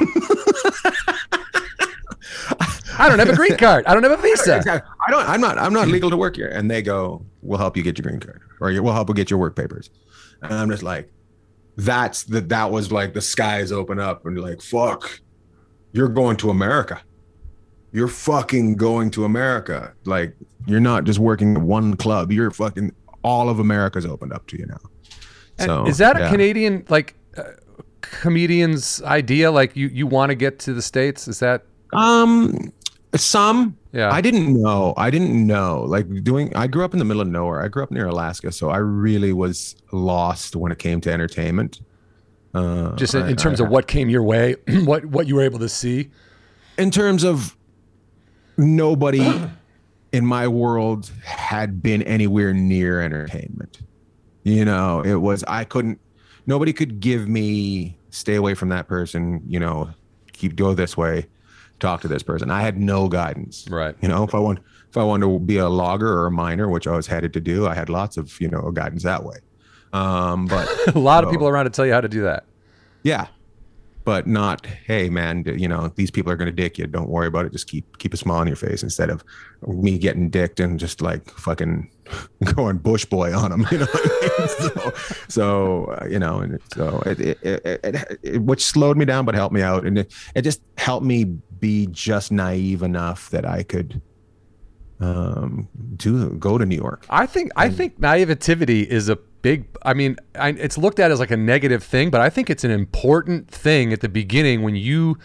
I 2.99 3.09
don't 3.09 3.19
have 3.19 3.29
a 3.29 3.37
green 3.37 3.57
card. 3.57 3.87
I 3.87 3.95
don't 3.95 4.03
have 4.03 4.19
a 4.19 4.23
visa. 4.23 4.63
I 5.07 5.11
don't. 5.11 5.29
I'm 5.29 5.41
not. 5.41 5.59
I'm 5.59 5.73
not 5.73 5.89
legal 5.89 6.11
to 6.11 6.17
work 6.17 6.37
here. 6.37 6.49
And 6.49 6.71
they 6.71 6.83
go, 6.83 7.25
"We'll 7.43 7.59
help 7.59 7.77
you 7.77 7.83
get 7.83 7.99
your 7.99 8.05
green 8.05 8.21
card, 8.21 8.41
or 8.61 8.71
we'll 8.83 8.93
help 8.93 9.09
you 9.09 9.15
get 9.15 9.31
your 9.31 9.39
work 9.39 9.57
papers." 9.57 9.91
And 10.43 10.53
I'm 10.53 10.71
just 10.71 10.83
like, 10.83 11.11
"That's 11.77 12.25
the. 12.25 12.41
That 12.41 12.71
was 12.71 12.93
like 12.93 13.15
the 13.15 13.21
skies 13.21 13.73
open 13.73 13.99
up, 13.99 14.27
and 14.27 14.39
like, 14.39 14.61
fuck, 14.61 15.21
you're 15.93 16.09
going 16.09 16.37
to 16.39 16.51
America. 16.51 17.03
You're 17.93 18.09
fucking 18.09 18.77
going 18.77 19.11
to 19.13 19.25
America. 19.25 19.95
Like, 20.05 20.35
you're 20.67 20.81
not 20.81 21.05
just 21.05 21.21
working 21.21 21.57
at 21.57 21.63
one 21.63 21.97
club. 21.97 22.33
You're 22.33 22.51
fucking 22.51 22.93
all 23.23 23.49
of 23.49 23.59
America's 23.61 24.05
opened 24.05 24.33
up 24.33 24.47
to 24.49 24.59
you 24.59 24.67
now. 24.67 24.81
And 25.59 25.67
So 25.67 25.87
is 25.87 25.99
that 25.99 26.17
a 26.17 26.21
yeah. 26.21 26.31
Canadian 26.31 26.85
like 26.89 27.15
uh, 27.37 27.45
comedian's 28.01 29.01
idea? 29.03 29.51
Like 29.51 29.77
you 29.77 29.89
you 29.89 30.07
want 30.07 30.31
to 30.31 30.35
get 30.35 30.59
to 30.61 30.75
the 30.75 30.83
states? 30.83 31.29
Is 31.29 31.39
that 31.39 31.65
Um, 31.93 32.73
some. 33.21 33.77
yeah? 33.93 34.11
I 34.11 34.21
didn't 34.21 34.61
know. 34.61 34.95
I 34.97 35.11
didn't 35.11 35.47
know. 35.47 35.83
Like 35.83 36.23
doing, 36.25 36.55
I 36.57 36.67
grew 36.67 36.85
up 36.85 36.93
in 36.93 36.99
the 36.99 37.05
middle 37.05 37.21
of 37.23 37.29
nowhere. 37.29 37.63
I 37.63 37.69
grew 37.69 37.83
up 37.83 37.91
near 37.91 38.07
Alaska, 38.07 38.51
so 38.53 38.71
I 38.71 38.79
really 38.79 39.33
was 39.33 39.77
lost 39.93 40.57
when 40.57 40.73
it 40.73 40.79
came 40.79 41.01
to 41.03 41.13
entertainment. 41.13 41.81
Uh, 42.55 42.95
just 42.97 43.15
in, 43.15 43.23
I- 43.25 43.31
in 43.31 43.37
terms 43.37 43.61
I- 43.61 43.65
of 43.65 43.71
what 43.71 43.87
came 43.87 44.09
your 44.09 44.23
way, 44.23 44.57
what 44.85 45.05
what 45.07 45.27
you 45.27 45.35
were 45.37 45.43
able 45.43 45.59
to 45.61 45.69
see. 45.69 46.11
in 46.79 46.91
terms 46.91 47.25
of 47.25 47.57
nobody 48.57 49.21
in 50.13 50.25
my 50.27 50.47
world 50.49 51.11
had 51.25 51.83
been 51.83 52.03
anywhere 52.03 52.53
near 52.53 53.01
entertainment. 53.01 53.81
You 54.45 54.65
know, 54.65 55.01
it 55.03 55.15
was 55.17 55.43
I 55.49 55.65
couldn't. 55.65 56.01
Nobody 56.47 56.73
could 56.73 57.01
give 57.01 57.27
me 57.29 57.97
stay 58.11 58.35
away 58.35 58.55
from 58.55 58.69
that 58.69 58.87
person. 58.87 59.43
You 59.47 59.59
know, 59.61 59.91
keep 60.33 60.55
go 60.57 60.75
this 60.75 60.97
way, 60.97 61.27
talk 61.81 62.01
to 62.03 62.09
this 62.09 62.23
person. 62.23 62.51
I 62.51 62.63
had 62.63 62.79
no 62.79 63.09
guidance. 63.09 63.67
Right. 63.69 63.95
You 64.01 64.09
know, 64.09 64.25
if 64.25 64.35
I 64.35 64.39
want 64.39 64.61
if 64.89 64.97
I 64.97 65.03
wanted 65.03 65.27
to 65.27 65.39
be 65.39 65.57
a 65.57 65.69
logger 65.69 66.09
or 66.09 66.27
a 66.27 66.31
miner, 66.31 66.69
which 66.69 66.87
I 66.87 66.95
was 66.95 67.07
headed 67.07 67.33
to 67.33 67.41
do, 67.41 67.67
I 67.67 67.75
had 67.75 67.89
lots 67.89 68.17
of 68.17 68.41
you 68.41 68.49
know 68.49 68.71
guidance 68.71 69.03
that 69.03 69.25
way. 69.25 69.37
Um, 69.93 70.47
but 70.47 70.69
a 70.95 70.99
lot 70.99 71.25
of 71.25 71.31
people 71.31 71.49
around 71.49 71.65
to 71.65 71.71
tell 71.71 71.87
you 71.87 71.93
how 71.93 72.01
to 72.01 72.09
do 72.09 72.23
that. 72.23 72.45
yeah, 73.03 73.27
but 74.05 74.27
not, 74.27 74.67
hey 74.67 75.09
man, 75.09 75.45
you 75.47 75.67
know, 75.67 75.91
these 75.97 76.11
people 76.11 76.31
are 76.31 76.37
gonna 76.37 76.53
dick 76.53 76.79
you. 76.79 76.87
Don't 76.87 77.09
worry 77.09 77.27
about 77.27 77.47
it. 77.47 77.53
Just 77.53 77.67
keep 77.67 77.99
keep 77.99 78.13
a 78.13 78.17
smile 78.17 78.39
on 78.39 78.47
your 78.47 78.57
face 78.57 78.83
instead 78.83 79.09
of 79.11 79.25
me 79.67 79.99
getting 79.99 80.29
dicked 80.29 80.61
and 80.61 80.79
just 80.79 81.01
like 81.01 81.29
fucking 81.31 81.91
going 82.55 82.79
bush 82.79 83.07
boy 83.07 83.35
on 83.35 83.51
them. 83.51 83.67
You 83.73 83.79
know, 83.79 83.87
what 83.87 84.11
I 84.31 84.63
mean? 84.63 84.71
so, 84.75 84.93
so 85.29 85.85
uh, 86.01 86.07
you 86.07 86.19
know, 86.19 86.41
and 86.41 86.61
so 86.75 87.03
it, 87.07 87.21
it, 87.21 87.39
it, 87.43 87.81
it, 87.83 88.19
it 88.23 88.43
which 88.43 88.65
slowed 88.65 88.97
me 88.97 89.05
down, 89.07 89.25
but 89.25 89.35
helped 89.35 89.55
me 89.55 89.63
out, 89.63 89.87
and 89.87 89.99
it, 89.99 90.13
it 90.35 90.43
just 90.43 90.61
helped 90.77 91.07
me 91.07 91.25
be 91.25 91.87
just 91.91 92.31
naive 92.31 92.83
enough 92.83 93.31
that 93.31 93.47
I 93.47 93.63
could 93.63 94.03
um 95.01 95.69
do 95.97 96.31
go 96.35 96.59
to 96.59 96.67
New 96.67 96.77
York. 96.77 97.07
I 97.09 97.27
think 97.27 97.53
I 97.57 97.71
think 97.71 97.99
naivety 97.99 98.83
is 98.83 99.09
a 99.09 99.19
big. 99.45 99.67
I 99.83 99.93
mean, 99.95 100.17
I, 100.35 100.49
it's 100.49 100.77
looked 100.79 100.99
at 100.99 101.11
as 101.13 101.21
like 101.21 101.31
a 101.31 101.37
negative 101.37 101.85
thing, 101.85 102.11
but 102.11 102.21
I 102.23 102.31
think 102.31 102.49
it's 102.51 102.65
an 102.65 102.71
important 102.73 103.49
thing 103.49 103.93
at 103.93 104.01
the 104.01 104.09
beginning 104.09 104.63
when 104.63 104.75
you 104.75 105.19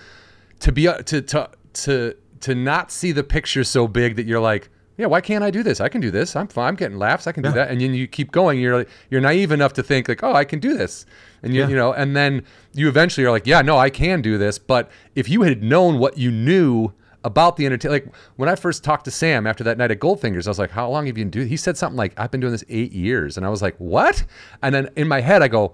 to 0.60 0.72
be 0.72 0.88
uh, 0.88 0.98
to 1.04 1.22
to 1.22 1.50
to 1.86 2.16
to 2.42 2.54
not 2.54 2.92
see 2.92 3.12
the 3.14 3.24
picture 3.24 3.64
so 3.64 3.88
big 3.88 4.18
that 4.18 4.26
you're 4.28 4.40
like, 4.42 4.70
yeah, 4.98 5.06
why 5.06 5.22
can't 5.22 5.44
I 5.44 5.52
do 5.52 5.64
this? 5.64 5.80
I 5.80 5.88
can 5.90 6.02
do 6.02 6.12
this. 6.12 6.36
I'm 6.36 6.48
fine. 6.50 6.68
I'm 6.68 6.76
getting 6.76 6.98
laughs. 6.98 7.26
I 7.28 7.32
can 7.32 7.42
do 7.44 7.52
that. 7.54 7.70
And 7.72 7.80
then 7.80 7.94
you 7.94 8.06
keep 8.08 8.32
going. 8.34 8.60
You're 8.60 8.80
like, 8.80 8.90
you're 9.10 9.22
naive 9.22 9.52
enough 9.54 9.72
to 9.74 9.84
think 9.84 10.10
like, 10.10 10.22
oh, 10.24 10.34
I 10.34 10.44
can 10.44 10.60
do 10.60 10.78
this. 10.78 11.06
And 11.42 11.54
you, 11.54 11.62
Yeah. 11.62 11.70
you 11.70 11.76
know, 11.78 11.94
and 11.94 12.16
then 12.18 12.44
you 12.74 12.90
eventually 12.90 13.26
are 13.26 13.32
like, 13.32 13.48
yeah, 13.48 13.62
no, 13.62 13.78
I 13.78 13.90
can 13.90 14.22
do 14.22 14.38
this. 14.38 14.60
But 14.60 14.92
if 15.16 15.30
you 15.30 15.44
had 15.44 15.64
known 15.64 16.00
what 16.00 16.18
you 16.18 16.32
knew 16.32 16.92
about 17.24 17.58
the 17.58 17.66
entertainment, 17.66 18.06
like 18.06 18.16
when 18.38 18.48
I 18.50 18.56
first 18.56 18.84
talked 18.84 19.06
to 19.06 19.12
Sam 19.12 19.46
after 19.46 19.64
that 19.66 19.78
night 19.78 19.92
at 19.92 20.00
Goldfingers, 20.00 20.48
I 20.48 20.50
was 20.50 20.60
like, 20.60 20.72
how 20.72 20.90
long 20.90 21.06
have 21.08 21.18
you 21.18 21.26
been 21.26 21.32
doing? 21.32 21.48
He 21.48 21.58
said 21.58 21.78
something 21.78 21.98
like, 21.98 22.14
I've 22.18 22.32
been 22.32 22.40
doing 22.40 22.52
this 22.54 22.64
eight 22.70 22.92
years, 22.94 23.36
and 23.38 23.46
I 23.46 23.50
was 23.50 23.62
like, 23.62 23.76
what? 23.78 24.24
And 24.62 24.74
then 24.74 24.90
in 24.96 25.08
my 25.08 25.22
head, 25.22 25.42
I 25.42 25.48
go, 25.50 25.74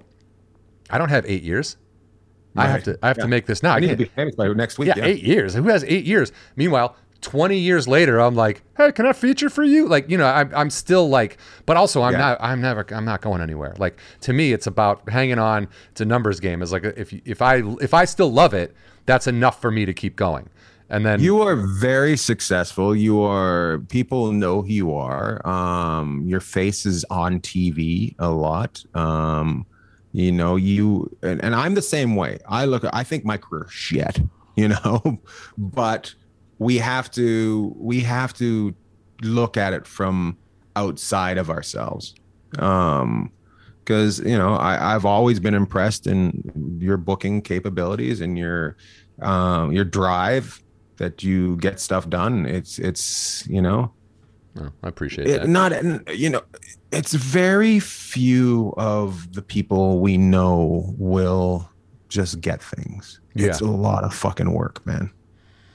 I 0.90 0.98
don't 0.98 1.10
have 1.10 1.26
eight 1.28 1.44
years. 1.44 1.78
I 2.58 2.68
have 2.68 2.84
to, 2.84 2.98
I 3.04 3.08
have 3.10 3.18
to 3.18 3.28
make 3.28 3.48
this 3.48 3.62
now. 3.64 3.74
I 3.74 3.78
I 3.78 3.80
need 3.82 3.90
to 3.90 3.96
be 3.98 4.06
famous 4.06 4.34
by 4.36 4.48
next 4.48 4.80
week. 4.80 4.88
yeah, 4.96 5.04
eight 5.04 5.24
years. 5.24 5.54
Who 5.56 5.64
has 5.64 5.84
eight 5.84 6.06
years? 6.06 6.32
Meanwhile, 6.56 6.96
20 7.22 7.58
years 7.58 7.86
later, 7.88 8.20
I'm 8.22 8.36
like, 8.36 8.62
hey, 8.78 8.92
can 8.94 9.06
I 9.06 9.12
feature 9.14 9.50
for 9.50 9.64
you? 9.64 9.88
Like, 9.90 10.10
you 10.10 10.18
know, 10.18 10.26
I'm, 10.28 10.54
I'm 10.56 10.70
still 10.70 11.10
like, 11.10 11.38
but 11.66 11.76
also 11.76 12.02
I'm 12.02 12.14
Yeah. 12.14 12.20
not, 12.20 12.38
I'm 12.40 12.62
never, 12.62 12.86
I'm 12.94 13.04
not 13.04 13.22
going 13.22 13.42
anywhere. 13.42 13.74
Like 13.78 14.00
to 14.22 14.32
me, 14.32 14.54
it's 14.54 14.68
about 14.68 15.10
hanging 15.10 15.38
on. 15.40 15.68
It's 15.92 16.00
a 16.02 16.06
numbers 16.06 16.40
game. 16.40 16.62
is 16.62 16.72
like 16.72 16.86
if 16.86 17.12
if 17.26 17.42
I 17.42 17.62
if 17.82 17.94
I 17.94 18.06
still 18.06 18.32
love 18.32 18.54
it, 18.54 18.74
that's 19.06 19.28
enough 19.28 19.60
for 19.60 19.70
me 19.72 19.86
to 19.86 19.94
keep 19.94 20.16
going. 20.16 20.50
And 20.90 21.06
then 21.06 21.20
You 21.20 21.42
are 21.42 21.56
very 21.56 22.16
successful. 22.16 22.96
You 22.96 23.22
are 23.22 23.80
people 23.90 24.32
know 24.32 24.62
who 24.62 24.70
you 24.70 24.94
are. 24.94 25.46
Um, 25.48 26.24
your 26.28 26.40
face 26.40 26.86
is 26.86 27.04
on 27.10 27.40
TV 27.40 28.16
a 28.20 28.30
lot. 28.30 28.84
Um, 28.94 29.66
you 30.12 30.32
know, 30.32 30.56
you 30.56 31.16
and, 31.24 31.44
and 31.44 31.56
I'm 31.56 31.74
the 31.74 31.82
same 31.82 32.16
way. 32.16 32.40
I 32.48 32.66
look 32.66 32.84
I 32.94 33.04
think 33.04 33.26
my 33.26 33.38
career 33.38 33.68
shit, 33.70 34.20
you 34.56 34.70
know, 34.70 35.20
but 35.58 36.14
we 36.60 36.78
have 36.78 37.10
to 37.12 37.74
we 37.78 38.02
have 38.02 38.34
to 38.36 38.74
look 39.22 39.58
at 39.58 39.74
it 39.74 39.88
from 39.88 40.38
outside 40.76 41.38
of 41.38 41.50
ourselves. 41.50 42.16
Um 42.60 43.32
because 43.84 44.20
you 44.20 44.38
know 44.38 44.56
I, 44.56 44.96
I've 44.96 45.06
always 45.06 45.40
been 45.40 45.54
impressed 45.54 46.08
in 46.08 46.80
your 46.80 46.98
booking 46.98 47.42
capabilities 47.42 48.20
and 48.20 48.38
your 48.38 48.78
um, 49.22 49.72
your 49.72 49.86
drive 49.86 50.64
that 50.98 51.24
you 51.24 51.58
get 51.58 51.80
stuff 51.80 52.10
done. 52.10 52.46
It's 52.46 52.80
it's 52.80 53.48
you 53.48 53.62
know 53.62 53.92
Oh, 54.58 54.72
I 54.84 54.88
appreciate 54.88 55.28
it, 55.28 55.42
that. 55.42 55.50
not 55.50 56.18
you 56.18 56.30
know 56.30 56.42
it's 56.92 57.14
very 57.14 57.80
few 57.80 58.74
of 58.78 59.34
the 59.34 59.42
people 59.42 60.00
we 60.00 60.18
know 60.18 60.94
will 60.98 61.70
just 62.08 62.40
get 62.40 62.64
things. 62.64 63.20
It's 63.36 63.60
a 63.60 63.66
lot 63.66 64.06
of 64.06 64.14
fucking 64.14 64.54
work, 64.54 64.86
man. 64.86 65.12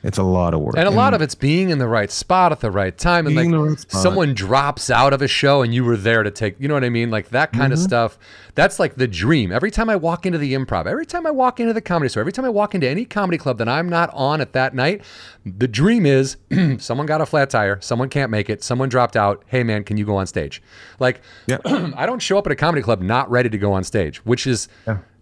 It's 0.02 0.16
a 0.16 0.22
lot 0.22 0.54
of 0.54 0.60
work, 0.60 0.76
And 0.78 0.88
a 0.88 0.90
lot 0.90 1.12
of 1.12 1.20
it's 1.20 1.34
being 1.34 1.68
in 1.68 1.76
the 1.78 1.86
right 1.86 2.10
spot 2.10 2.52
at 2.52 2.60
the 2.60 2.70
right 2.70 2.96
time. 2.96 3.26
And 3.26 3.36
like 3.36 3.42
Being 3.44 3.54
in 3.54 3.60
the 3.62 3.68
right 3.70 3.90
someone 3.92 4.32
drops 4.32 4.88
out 4.88 5.12
of 5.12 5.20
a 5.20 5.28
show 5.28 5.60
and 5.60 5.74
you 5.74 5.84
were 5.84 5.96
there 5.98 6.22
to 6.22 6.30
take, 6.30 6.58
you 6.58 6.68
know 6.68 6.74
what 6.74 6.84
I 6.84 6.88
mean? 6.88 7.10
Like 7.10 7.28
that 7.30 7.52
kind 7.52 7.72
of 7.72 7.78
Mm-hmm. 7.78 7.86
stuff. 7.86 8.18
That's 8.54 8.78
like 8.78 8.94
the 8.96 9.06
dream. 9.06 9.52
Every 9.52 9.70
time 9.70 9.90
I 9.90 9.96
walk 9.96 10.24
into 10.24 10.38
the 10.38 10.54
improv, 10.54 10.86
every 10.86 11.04
time 11.06 11.26
I 11.26 11.30
walk 11.30 11.60
into 11.60 11.72
the 11.74 11.80
comedy 11.82 12.08
store, 12.08 12.22
every 12.22 12.32
time 12.32 12.44
I 12.46 12.48
walk 12.48 12.74
into 12.74 12.88
any 12.88 13.04
comedy 13.04 13.36
club 13.38 13.58
that 13.58 13.68
I'm 13.68 13.88
not 13.90 14.10
on 14.14 14.40
at 14.40 14.52
that 14.54 14.74
night, 14.74 15.02
the 15.44 15.68
dream 15.68 16.06
is 16.06 16.36
someone 16.78 17.06
got 17.06 17.20
a 17.20 17.26
flat 17.26 17.50
tire, 17.50 17.78
someone 17.82 18.08
can't 18.08 18.30
make 18.30 18.48
it, 18.50 18.62
someone 18.64 18.88
dropped 18.88 19.16
out. 19.16 19.44
Hey 19.48 19.62
man, 19.62 19.84
can 19.84 19.96
you 19.98 20.04
go 20.06 20.16
on 20.16 20.26
stage? 20.26 20.62
Like 20.98 21.20
Yeah. 21.46 21.58
I 21.96 22.06
don't 22.06 22.20
show 22.20 22.38
up 22.38 22.46
at 22.46 22.52
a 22.52 22.56
comedy 22.56 22.82
club 22.82 23.02
not 23.02 23.30
ready 23.30 23.50
to 23.50 23.58
go 23.58 23.72
on 23.74 23.84
stage, 23.84 24.18
which 24.24 24.46
is 24.46 24.66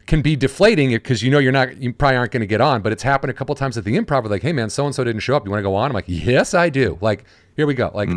can 0.09 0.23
be 0.23 0.35
deflating 0.35 0.91
because 0.91 1.23
you 1.23 1.31
know 1.31 1.39
you're 1.39 1.53
not 1.53 1.77
you 1.81 1.93
probably 1.93 2.17
aren't 2.17 2.33
going 2.33 2.41
to 2.41 2.47
get 2.47 2.61
on. 2.61 2.83
But 2.83 2.91
it's 2.93 3.05
happened 3.05 3.31
a 3.31 3.35
couple 3.35 3.55
times 3.55 3.79
at 3.79 3.85
the 3.85 3.97
improv. 3.97 4.29
Like, 4.29 4.43
hey 4.43 4.53
man, 4.53 4.71
so 4.71 4.87
and 4.87 4.95
so 4.95 5.05
didn't 5.05 5.21
show 5.21 5.37
up. 5.37 5.45
You 5.45 5.53
want 5.53 5.61
to 5.61 5.63
go 5.63 5.77
on? 5.77 5.91
I'm 5.91 5.95
like, 5.95 6.07
yes, 6.09 6.55
I 6.55 6.71
do. 6.71 6.99
Like, 7.01 7.25
here 7.55 7.67
we 7.67 7.75
go. 7.75 7.93
Like, 7.95 8.09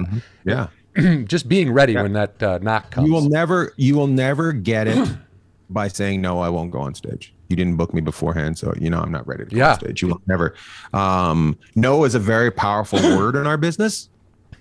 yeah. 0.43 0.67
just 1.25 1.47
being 1.47 1.71
ready 1.71 1.95
when 1.95 2.13
that 2.13 2.41
uh, 2.41 2.57
knock 2.61 2.89
comes. 2.91 3.07
You 3.07 3.13
will 3.13 3.29
never 3.29 3.73
you 3.77 3.95
will 3.95 4.07
never 4.07 4.51
get 4.51 4.87
it 4.87 5.09
by 5.69 5.87
saying 5.87 6.21
no, 6.21 6.39
I 6.39 6.49
won't 6.49 6.71
go 6.71 6.79
on 6.79 6.95
stage. 6.95 7.33
You 7.49 7.55
didn't 7.57 7.75
book 7.75 7.93
me 7.93 8.01
beforehand, 8.01 8.57
so 8.57 8.73
you 8.79 8.89
know 8.89 8.99
I'm 8.99 9.11
not 9.11 9.27
ready 9.27 9.43
to 9.45 9.49
go 9.49 9.57
Yeah. 9.57 9.71
on 9.73 9.79
stage. 9.79 10.01
You 10.01 10.07
will 10.09 10.21
never. 10.25 10.55
Um, 10.93 11.57
no 11.75 12.05
is 12.05 12.15
a 12.15 12.19
very 12.19 12.51
powerful 12.51 12.99
word 13.17 13.35
in 13.35 13.45
our 13.45 13.57
business, 13.57 14.09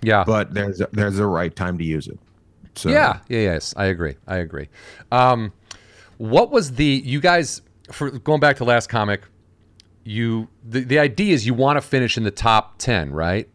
yeah. 0.01 0.23
but 0.25 0.53
there's 0.53 0.81
a, 0.81 0.89
there's 0.91 1.19
a 1.19 1.25
right 1.25 1.55
time 1.55 1.77
to 1.77 1.83
use 1.85 2.07
it. 2.07 2.19
So 2.75 2.89
Yeah, 2.89 3.19
yeah, 3.29 3.39
yes, 3.39 3.73
I 3.77 3.85
agree. 3.85 4.15
I 4.27 4.37
agree. 4.37 4.67
Um, 5.11 5.51
what 6.21 6.51
was 6.51 6.73
the 6.73 6.85
you 6.85 7.19
guys 7.19 7.61
for 7.91 8.11
going 8.11 8.39
back 8.39 8.57
to 8.57 8.63
last 8.63 8.89
comic? 8.89 9.21
You 10.03 10.47
the, 10.63 10.81
the 10.81 10.99
idea 10.99 11.33
is 11.33 11.45
you 11.47 11.53
want 11.55 11.77
to 11.77 11.81
finish 11.81 12.15
in 12.17 12.23
the 12.23 12.31
top 12.31 12.77
ten, 12.77 13.11
right? 13.11 13.49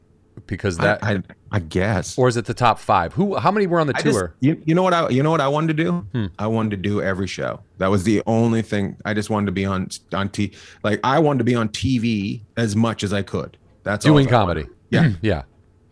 Because 0.46 0.76
that 0.78 1.02
I, 1.02 1.12
I 1.14 1.22
I 1.52 1.58
guess. 1.60 2.18
or 2.18 2.26
is 2.28 2.36
it 2.36 2.44
the 2.44 2.54
top 2.54 2.78
five? 2.78 3.12
Who? 3.14 3.36
How 3.36 3.50
many 3.50 3.66
were 3.66 3.78
on 3.80 3.86
the 3.86 3.94
I 3.96 4.02
just- 4.02 4.14
tour? 4.18 4.34
you, 4.40 4.60
you 4.64 4.74
know 4.74 4.82
what 4.82 4.92
I 4.94 5.08
you 5.10 5.22
know 5.22 5.30
what 5.30 5.40
I 5.40 5.48
wanted 5.48 5.76
to 5.76 5.84
do? 5.84 5.92
Hmm. 6.12 6.26
I 6.40 6.46
wanted 6.48 6.70
to 6.72 6.76
do 6.76 7.00
every 7.00 7.26
show. 7.28 7.60
That 7.78 7.88
was 7.88 8.02
the 8.04 8.22
only 8.26 8.62
thing. 8.62 8.96
I 9.04 9.14
just 9.14 9.30
wanted 9.30 9.46
to 9.46 9.52
be 9.52 9.64
on 9.64 9.88
on 10.12 10.28
T 10.28 10.52
like 10.82 11.00
I 11.04 11.18
wanted 11.20 11.38
to 11.38 11.44
be 11.44 11.54
on 11.54 11.68
TV 11.68 12.42
as 12.56 12.74
much 12.76 13.02
as 13.04 13.12
I 13.12 13.22
could. 13.22 13.56
That's 13.84 14.04
Doing 14.04 14.26
comedy. 14.28 14.62
wanted. 14.62 14.76
Yeah. 14.90 15.12
yeah, 15.20 15.42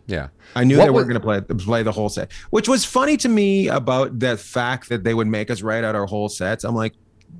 yeah. 0.07 0.27
I 0.55 0.63
knew 0.63 0.77
What 0.77 0.85
they 0.85 0.89
were 0.91 1.03
going 1.03 1.15
to 1.15 1.19
play 1.19 1.41
play 1.41 1.83
the 1.83 1.91
whole 1.91 2.09
set, 2.09 2.31
which 2.51 2.67
was 2.69 2.85
funny 2.85 3.17
to 3.17 3.29
me 3.29 3.67
about 3.67 4.19
that 4.19 4.39
fact 4.39 4.89
that 4.89 5.03
they 5.03 5.13
would 5.13 5.27
make 5.27 5.49
us 5.49 5.61
write 5.61 5.83
out 5.83 5.95
our 5.95 6.05
whole 6.05 6.29
sets. 6.29 6.63
I'm 6.63 6.75
like, 6.75 6.93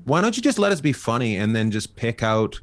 why 0.04 0.20
don't 0.20 0.36
you 0.36 0.42
just 0.42 0.58
let 0.58 0.72
us 0.72 0.80
be 0.80 0.92
funny 0.92 1.36
and 1.36 1.54
then 1.54 1.70
just 1.70 1.96
pick 1.96 2.22
out 2.22 2.60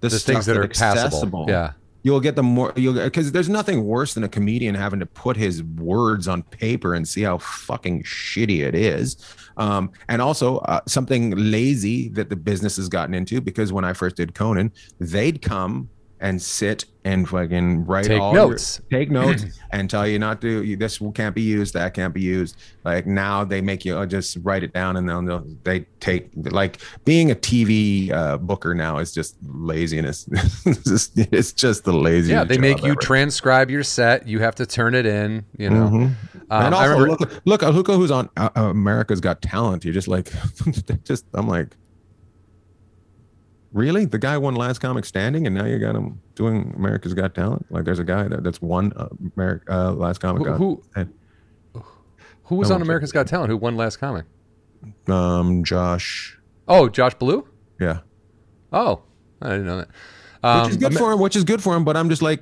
the, 0.00 0.08
The 0.08 0.18
stuff 0.18 0.34
things 0.34 0.46
that 0.46 0.56
are 0.56 0.64
accessible? 0.64 1.10
passable. 1.10 1.44
Yeah. 1.48 1.72
You'll 2.04 2.18
get 2.18 2.34
the 2.34 2.42
more 2.42 2.72
you'll 2.74 2.94
because 2.94 3.30
there's 3.30 3.48
nothing 3.48 3.84
worse 3.84 4.14
than 4.14 4.24
a 4.24 4.28
comedian 4.28 4.74
having 4.74 4.98
to 4.98 5.06
put 5.06 5.36
his 5.36 5.62
words 5.62 6.26
on 6.26 6.42
paper 6.42 6.94
and 6.94 7.06
see 7.06 7.22
how 7.22 7.38
fucking 7.38 8.02
shitty 8.02 8.60
it 8.66 8.74
is. 8.74 9.16
Um, 9.56 9.92
and 10.08 10.20
also 10.20 10.56
uh, 10.58 10.80
something 10.88 11.32
lazy 11.36 12.08
that 12.08 12.28
the 12.28 12.34
business 12.34 12.76
has 12.76 12.88
gotten 12.88 13.14
into 13.14 13.40
because 13.40 13.72
when 13.72 13.84
I 13.84 13.92
first 13.92 14.16
did 14.16 14.34
Conan, 14.34 14.72
they'd 14.98 15.40
come 15.42 15.90
and 16.22 16.40
sit 16.40 16.84
and 17.04 17.28
fucking 17.28 17.84
write 17.84 18.04
Take 18.04 18.20
all 18.20 18.32
notes. 18.32 18.80
Your, 18.88 19.00
take 19.00 19.10
notes 19.10 19.44
and 19.72 19.90
tell 19.90 20.06
you 20.06 20.20
not 20.20 20.40
to. 20.40 20.62
You, 20.62 20.76
this 20.76 21.00
can't 21.14 21.34
be 21.34 21.42
used. 21.42 21.74
That 21.74 21.94
can't 21.94 22.14
be 22.14 22.20
used. 22.22 22.56
Like 22.84 23.06
now 23.06 23.44
they 23.44 23.60
make 23.60 23.84
you 23.84 23.98
uh, 23.98 24.06
just 24.06 24.38
write 24.42 24.62
it 24.62 24.72
down 24.72 24.96
and 24.96 25.08
then 25.08 25.24
they'll, 25.24 25.44
they 25.64 25.80
take 25.98 26.30
like 26.36 26.80
being 27.04 27.32
a 27.32 27.34
TV 27.34 28.12
uh, 28.12 28.38
booker 28.38 28.72
now 28.72 28.98
is 28.98 29.12
just 29.12 29.36
laziness. 29.42 30.28
it's, 30.64 30.84
just, 30.84 31.18
it's 31.18 31.52
just 31.52 31.84
the 31.84 31.92
laziest. 31.92 32.30
Yeah, 32.30 32.44
they 32.44 32.56
make 32.56 32.82
you 32.84 32.92
ever. 32.92 33.00
transcribe 33.00 33.68
your 33.68 33.82
set. 33.82 34.28
You 34.28 34.38
have 34.38 34.54
to 34.54 34.64
turn 34.64 34.94
it 34.94 35.04
in. 35.04 35.44
You 35.58 35.70
know, 35.70 35.88
Mhm. 35.88 36.14
Um, 36.50 36.66
and 36.66 36.74
I 36.74 36.88
also 36.88 37.00
remember- 37.02 37.24
look, 37.44 37.62
look, 37.62 37.74
look 37.74 37.86
who's 37.88 38.10
on 38.10 38.28
uh, 38.36 38.50
uh, 38.56 38.62
America's 38.64 39.20
Got 39.20 39.42
Talent. 39.42 39.84
You're 39.84 39.94
just 39.94 40.08
like, 40.08 40.30
just 41.04 41.24
I'm 41.34 41.48
like, 41.48 41.74
really? 43.72 44.04
The 44.04 44.18
guy 44.18 44.36
won 44.38 44.54
Last 44.54 44.78
Comic 44.80 45.04
Standing, 45.04 45.46
and 45.46 45.54
now 45.56 45.64
you 45.64 45.78
got 45.78 45.94
him 45.96 46.20
doing 46.34 46.72
America's 46.76 47.14
Got 47.14 47.34
Talent. 47.34 47.66
Like, 47.70 47.84
there's 47.84 47.98
a 47.98 48.04
guy 48.04 48.28
that, 48.28 48.42
that's 48.44 48.60
won 48.62 48.92
uh, 48.96 49.08
America, 49.36 49.64
uh, 49.72 49.92
Last 49.92 50.18
Comic. 50.18 50.46
Who- 50.46 50.82
who- 50.94 51.12
who 52.44 52.56
was 52.56 52.70
on 52.70 52.82
America's 52.82 53.12
Got 53.12 53.26
Talent? 53.26 53.50
Who 53.50 53.56
won 53.56 53.76
last 53.76 53.96
comic? 53.98 54.26
um, 55.08 55.64
Josh. 55.64 56.38
Oh, 56.68 56.88
Josh 56.88 57.14
Blue. 57.14 57.46
Yeah. 57.80 58.00
Oh, 58.72 59.02
I 59.40 59.50
didn't 59.50 59.66
know 59.66 59.78
that. 59.78 59.88
Um, 60.42 60.62
which 60.64 60.70
is 60.72 60.76
good 60.76 60.92
Amer- 60.92 60.98
for 60.98 61.12
him. 61.12 61.20
Which 61.20 61.36
is 61.36 61.44
good 61.44 61.62
for 61.62 61.74
him. 61.76 61.84
But 61.84 61.96
I'm 61.96 62.08
just 62.08 62.20
like, 62.20 62.40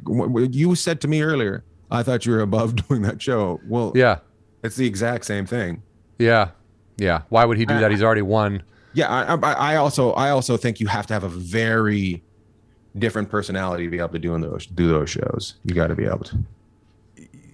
you 0.51 0.74
said 0.74 1.01
to 1.03 1.09
me 1.09 1.22
earlier, 1.22 1.64
I 1.91 2.03
thought 2.03 2.24
you 2.26 2.33
were 2.33 2.41
above 2.41 2.74
doing 2.89 3.03
that 3.03 3.20
show. 3.22 3.61
Well, 3.68 3.93
yeah, 3.95 4.18
it's 4.64 4.76
the 4.76 4.87
exact 4.87 5.26
same 5.26 5.47
thing. 5.47 5.83
yeah, 6.18 6.51
yeah. 6.97 7.22
Why 7.28 7.45
would 7.45 7.59
he 7.59 7.66
do 7.66 7.78
that? 7.78 7.91
He's 7.91 8.03
already 8.03 8.22
won. 8.22 8.62
Yeah, 8.93 9.09
I, 9.09 9.34
I, 9.34 9.53
I 9.72 9.76
also 9.76 10.12
I 10.12 10.30
also 10.30 10.57
think 10.57 10.80
you 10.80 10.86
have 10.88 11.07
to 11.09 11.14
have 11.14 11.24
a 11.24 11.28
very 11.28 12.22
different 12.99 13.28
personality 13.30 13.84
to 13.84 13.91
be 13.91 13.99
able 13.99 14.09
to 14.09 14.18
do 14.18 14.34
in 14.34 14.41
those 14.41 14.66
do 14.66 14.88
those 14.88 15.11
shows. 15.11 15.55
You 15.64 15.74
got 15.74 15.88
to 15.88 15.95
be 15.95 16.05
able 16.07 16.24
to. 16.24 16.38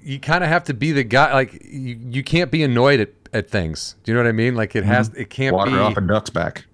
You 0.02 0.20
kind 0.20 0.44
of 0.44 0.48
have 0.50 0.64
to 0.64 0.74
be 0.74 0.92
the 0.92 1.02
guy. 1.04 1.32
Like 1.34 1.52
you, 1.64 1.98
you 2.10 2.22
can't 2.22 2.50
be 2.50 2.62
annoyed 2.62 3.00
at, 3.00 3.10
at 3.32 3.50
things. 3.50 3.96
Do 4.04 4.12
you 4.12 4.16
know 4.16 4.22
what 4.22 4.28
I 4.28 4.32
mean? 4.32 4.54
Like 4.54 4.76
it 4.76 4.84
has. 4.84 5.08
It 5.14 5.30
can't 5.30 5.54
Mm-hmm. 5.54 5.56
Water 5.56 5.70
be. 5.72 5.76
off 5.78 5.96
a 5.96 6.00
duck's 6.00 6.30
back. 6.30 6.64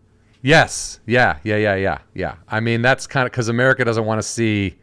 Yes. 0.42 1.00
Yeah. 1.06 1.38
Yeah. 1.42 1.56
Yeah. 1.56 1.74
Yeah. 1.76 1.98
Yeah. 2.14 2.34
I 2.48 2.60
mean, 2.60 2.82
that's 2.82 3.06
kind 3.06 3.26
of 3.26 3.32
because 3.32 3.48
America 3.48 3.84
doesn't 3.84 4.04
want 4.04 4.18
to 4.20 4.26
see, 4.26 4.76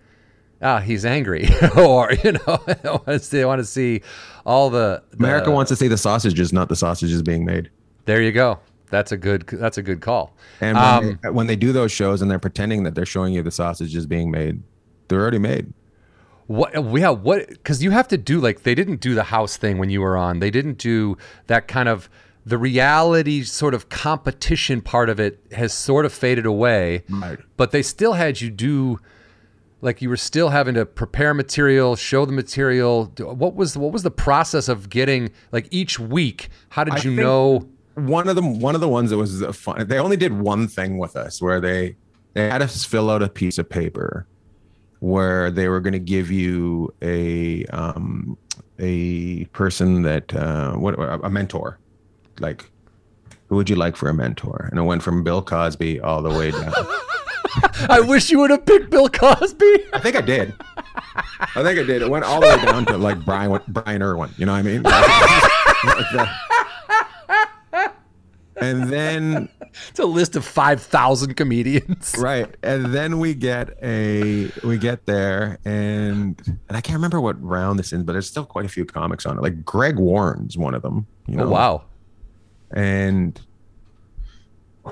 ah, 0.61 0.79
he's 0.79 1.05
angry, 1.05 1.47
or 1.77 2.11
you 2.23 2.31
know, 2.33 2.57
they 3.29 3.45
want 3.45 3.59
to 3.59 3.65
see 3.65 4.01
all 4.45 4.69
the, 4.69 5.03
the 5.11 5.17
America 5.17 5.51
wants 5.51 5.69
to 5.69 5.75
see 5.75 5.87
the 5.89 5.97
sausages, 5.97 6.51
not 6.53 6.69
the 6.69 6.75
sausages 6.75 7.21
being 7.21 7.45
made. 7.45 7.69
There 8.05 8.21
you 8.21 8.31
go. 8.31 8.59
That's 8.89 9.11
a 9.11 9.17
good. 9.17 9.47
That's 9.47 9.77
a 9.77 9.83
good 9.83 10.01
call. 10.01 10.35
And 10.61 10.75
when, 10.77 10.85
Um, 10.85 11.19
they, 11.21 11.29
when 11.29 11.47
they 11.47 11.55
do 11.55 11.71
those 11.71 11.91
shows 11.91 12.21
and 12.21 12.29
they're 12.29 12.39
pretending 12.39 12.83
that 12.83 12.95
they're 12.95 13.05
showing 13.05 13.33
you 13.33 13.43
the 13.43 13.51
sausages 13.51 14.05
being 14.05 14.31
made, 14.31 14.61
they're 15.07 15.21
already 15.21 15.39
made. 15.39 15.73
What? 16.47 16.73
Yeah. 16.73 17.09
What? 17.11 17.47
Because 17.47 17.83
you 17.83 17.91
have 17.91 18.07
to 18.07 18.17
do 18.17 18.39
like 18.39 18.63
they 18.63 18.73
didn't 18.73 19.01
do 19.01 19.13
the 19.13 19.25
house 19.25 19.57
thing 19.57 19.77
when 19.77 19.89
you 19.89 20.01
were 20.01 20.17
on. 20.17 20.39
They 20.39 20.49
didn't 20.49 20.79
do 20.79 21.17
that 21.47 21.67
kind 21.67 21.87
of 21.87 22.09
the 22.45 22.57
reality 22.57 23.43
sort 23.43 23.75
of 23.75 23.89
competition 23.89 24.81
part 24.81 25.09
of 25.09 25.19
it 25.19 25.39
has 25.51 25.71
sort 25.73 26.05
of 26.05 26.13
faded 26.13 26.47
away. 26.47 27.03
Right. 27.09 27.37
But 27.57 27.71
they 27.71 27.83
still 27.83 28.13
had 28.13 28.41
you 28.41 28.49
do. 28.49 28.99
Like 29.81 30.01
you 30.01 30.09
were 30.09 30.17
still 30.17 30.49
having 30.49 30.75
to 30.75 30.85
prepare 30.85 31.33
material, 31.33 31.95
show 31.95 32.25
the 32.25 32.33
material. 32.33 33.05
What 33.17 33.55
was 33.55 33.77
what 33.77 33.93
was 33.93 34.03
the 34.03 34.11
process 34.11 34.67
of 34.67 34.89
getting 34.89 35.29
like 35.51 35.67
each 35.71 35.99
week? 35.99 36.49
How 36.69 36.83
did 36.83 36.95
I 36.95 37.01
you 37.01 37.11
know? 37.11 37.69
One 37.95 38.29
of 38.29 38.35
them 38.35 38.59
one 38.59 38.75
of 38.75 38.81
the 38.81 38.87
ones 38.87 39.09
that 39.09 39.17
was 39.17 39.43
fun 39.55 39.85
they 39.87 39.99
only 39.99 40.15
did 40.17 40.33
one 40.33 40.67
thing 40.67 40.97
with 40.97 41.15
us 41.15 41.41
where 41.41 41.59
they 41.59 41.95
they 42.33 42.47
had 42.47 42.61
us 42.61 42.85
fill 42.85 43.09
out 43.09 43.21
a 43.21 43.27
piece 43.29 43.57
of 43.57 43.69
paper 43.69 44.25
where 44.99 45.49
they 45.51 45.67
were 45.67 45.79
going 45.79 45.93
to 45.93 45.99
give 45.99 46.29
you 46.31 46.93
a 47.01 47.65
um 47.65 48.37
a 48.79 49.45
person 49.45 50.03
that 50.03 50.33
uh 50.35 50.73
what 50.73 50.93
a 50.97 51.29
mentor 51.29 51.77
like 52.39 52.69
who 53.47 53.55
would 53.55 53.69
you 53.69 53.75
like 53.75 53.95
for 53.95 54.07
a 54.09 54.13
mentor 54.13 54.67
and 54.71 54.79
it 54.79 54.83
went 54.83 55.03
from 55.03 55.23
bill 55.23 55.41
cosby 55.41 55.99
all 55.99 56.21
the 56.21 56.29
way 56.29 56.51
down 56.51 56.73
I 57.89 57.99
wish 58.01 58.29
you 58.29 58.39
would 58.39 58.51
have 58.51 58.65
picked 58.65 58.91
Bill 58.91 59.09
Cosby. 59.09 59.85
i 59.93 59.99
think 59.99 60.15
i 60.15 60.21
did 60.21 60.53
i 60.75 61.63
think 61.63 61.79
i 61.79 61.83
did 61.83 62.01
it 62.01 62.09
went 62.09 62.23
all 62.23 62.39
the 62.41 62.47
way 62.47 62.65
down 62.65 62.85
to 62.85 62.97
like 62.97 63.23
brian 63.25 63.59
brian 63.67 64.03
irwin 64.03 64.29
you 64.37 64.45
know 64.45 64.51
what 64.51 64.59
i 64.59 64.61
mean 64.61 64.83
Like 65.83 66.05
that. 66.13 66.29
And 68.61 68.89
then 68.89 69.49
It's 69.89 69.99
a 69.99 70.05
list 70.05 70.35
of 70.35 70.43
five 70.43 70.81
thousand 70.81 71.35
comedians. 71.35 72.15
right 72.17 72.53
and 72.63 72.87
then 72.93 73.19
we 73.19 73.33
get 73.35 73.77
a 73.83 74.49
we 74.63 74.77
get 74.79 75.05
there 75.05 75.59
and 75.63 76.41
and 76.47 76.77
i 76.77 76.81
can't 76.81 76.95
remember 76.95 77.21
what 77.21 77.41
round 77.43 77.77
this 77.77 77.93
is 77.93 78.01
but 78.03 78.13
there's 78.13 78.27
still 78.27 78.45
quite 78.45 78.65
a 78.65 78.69
few 78.69 78.83
comics 78.85 79.25
on 79.27 79.37
it 79.37 79.41
like 79.41 79.63
greg 79.63 79.97
warren's 79.99 80.57
one 80.57 80.73
of 80.73 80.81
them 80.81 81.05
you 81.27 81.35
know 81.35 81.45
Oh, 81.45 81.49
wow. 81.51 81.83
and 82.71 83.39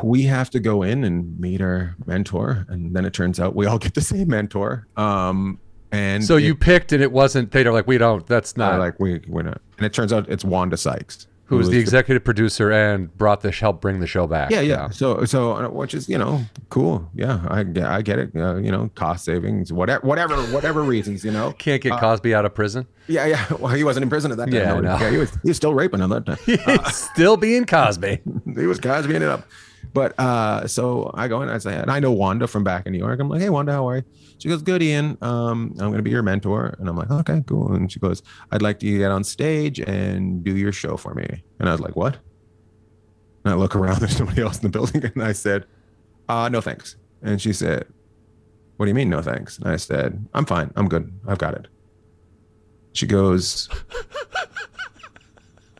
we 0.03 0.23
have 0.23 0.49
to 0.51 0.59
go 0.59 0.83
in 0.83 1.03
and 1.03 1.39
meet 1.39 1.59
our 1.61 1.95
mentor 2.05 2.65
and 2.69 2.95
then 2.95 3.03
it 3.05 3.13
turns 3.13 3.39
out 3.39 3.55
we 3.55 3.65
all 3.65 3.79
get 3.79 3.95
the 3.95 4.01
same 4.01 4.27
mentor 4.27 4.87
um 4.97 5.59
and 5.89 6.23
So 6.25 6.35
you 6.35 6.53
picked, 6.53 6.91
and 6.91 7.01
it 7.01 7.13
wasn't. 7.13 7.49
They're 7.51 7.71
like, 7.71 7.87
we 7.87 7.97
don't. 7.97 8.27
That's 8.27 8.57
not. 8.57 8.77
like 8.77 8.99
we 8.99 9.21
we're 9.25 9.43
not 9.43 9.61
and 9.77 9.85
it 9.85 9.93
turns 9.93 10.11
out 10.11 10.27
it's 10.29 10.43
wanda 10.43 10.75
sykes 10.75 11.27
who 11.47 11.55
was 11.55 11.69
the 11.69 11.79
executive 11.79 12.25
producer 12.25 12.71
and 12.71 13.15
brought 13.17 13.41
the 13.41 13.51
help 13.51 13.79
bring 13.79 14.01
the 14.01 14.07
show 14.07 14.27
back? 14.27 14.51
Yeah, 14.51 14.59
yeah. 14.59 14.89
So, 14.89 15.23
so 15.23 15.53
uh, 15.53 15.69
which 15.69 15.93
is 15.93 16.09
you 16.09 16.17
know 16.17 16.41
cool. 16.69 17.09
Yeah, 17.15 17.45
I 17.47 17.63
get, 17.63 17.85
I 17.85 18.01
get 18.01 18.19
it. 18.19 18.35
Uh, 18.35 18.55
you 18.57 18.69
know, 18.69 18.91
cost 18.95 19.23
savings, 19.23 19.71
whatever, 19.71 20.05
whatever, 20.05 20.35
whatever 20.47 20.83
reasons. 20.83 21.23
You 21.23 21.31
know. 21.31 21.53
Can't 21.53 21.81
get 21.81 21.93
Cosby 21.99 22.35
out 22.35 22.45
of 22.45 22.53
prison. 22.53 22.85
Yeah, 23.07 23.25
yeah. 23.25 23.45
Well, 23.59 23.73
he 23.73 23.83
wasn't 23.83 24.03
in 24.03 24.09
prison 24.09 24.31
at 24.31 24.37
that 24.37 24.45
time. 24.45 24.53
Yeah, 24.53 24.79
know. 24.79 24.97
yeah 24.99 25.09
he 25.09 25.17
was. 25.17 25.31
He 25.41 25.49
was 25.49 25.57
still 25.57 25.73
raping 25.73 26.01
at 26.01 26.09
that 26.09 26.25
time. 26.25 26.37
He's 26.83 26.95
still 26.95 27.37
being 27.37 27.65
Cosby. 27.65 28.19
he 28.55 28.67
was 28.67 28.79
Cosbying 28.79 29.21
it 29.21 29.23
up. 29.23 29.47
But 29.93 30.19
uh, 30.19 30.67
so 30.67 31.11
I 31.13 31.27
go 31.27 31.41
in, 31.41 31.49
I 31.49 31.57
say, 31.57 31.75
and 31.75 31.89
I 31.89 31.99
know 31.99 32.11
Wanda 32.11 32.47
from 32.47 32.63
back 32.63 32.85
in 32.85 32.93
New 32.93 32.99
York. 32.99 33.19
I'm 33.19 33.29
like, 33.29 33.41
hey, 33.41 33.49
Wanda, 33.49 33.71
how 33.71 33.87
are 33.89 33.97
you? 33.97 34.03
She 34.37 34.49
goes, 34.49 34.61
good, 34.61 34.83
Ian. 34.83 35.17
Um, 35.21 35.71
I'm 35.71 35.87
going 35.87 35.97
to 35.97 36.03
be 36.03 36.11
your 36.11 36.23
mentor. 36.23 36.75
And 36.79 36.87
I'm 36.87 36.95
like, 36.95 37.09
okay, 37.09 37.43
cool. 37.47 37.73
And 37.73 37.91
she 37.91 37.99
goes, 37.99 38.21
I'd 38.51 38.61
like 38.61 38.79
to 38.79 38.97
get 38.97 39.11
on 39.11 39.23
stage 39.23 39.79
and 39.79 40.43
do 40.43 40.55
your 40.55 40.71
show 40.71 40.97
for 40.97 41.13
me. 41.13 41.43
And 41.59 41.67
I 41.67 41.71
was 41.71 41.81
like, 41.81 41.95
what? 41.95 42.17
And 43.43 43.53
I 43.53 43.57
look 43.57 43.75
around, 43.75 43.99
there's 43.99 44.19
nobody 44.19 44.41
else 44.41 44.57
in 44.57 44.63
the 44.63 44.69
building. 44.69 45.03
And 45.03 45.23
I 45.23 45.31
said, 45.31 45.65
uh, 46.29 46.49
no, 46.49 46.61
thanks. 46.61 46.95
And 47.21 47.41
she 47.41 47.53
said, 47.53 47.85
what 48.77 48.85
do 48.85 48.89
you 48.89 48.95
mean, 48.95 49.09
no 49.09 49.21
thanks? 49.21 49.57
And 49.57 49.67
I 49.67 49.77
said, 49.77 50.27
I'm 50.33 50.45
fine. 50.45 50.71
I'm 50.75 50.87
good. 50.87 51.11
I've 51.27 51.39
got 51.39 51.55
it. 51.55 51.67
She 52.93 53.07
goes, 53.07 53.69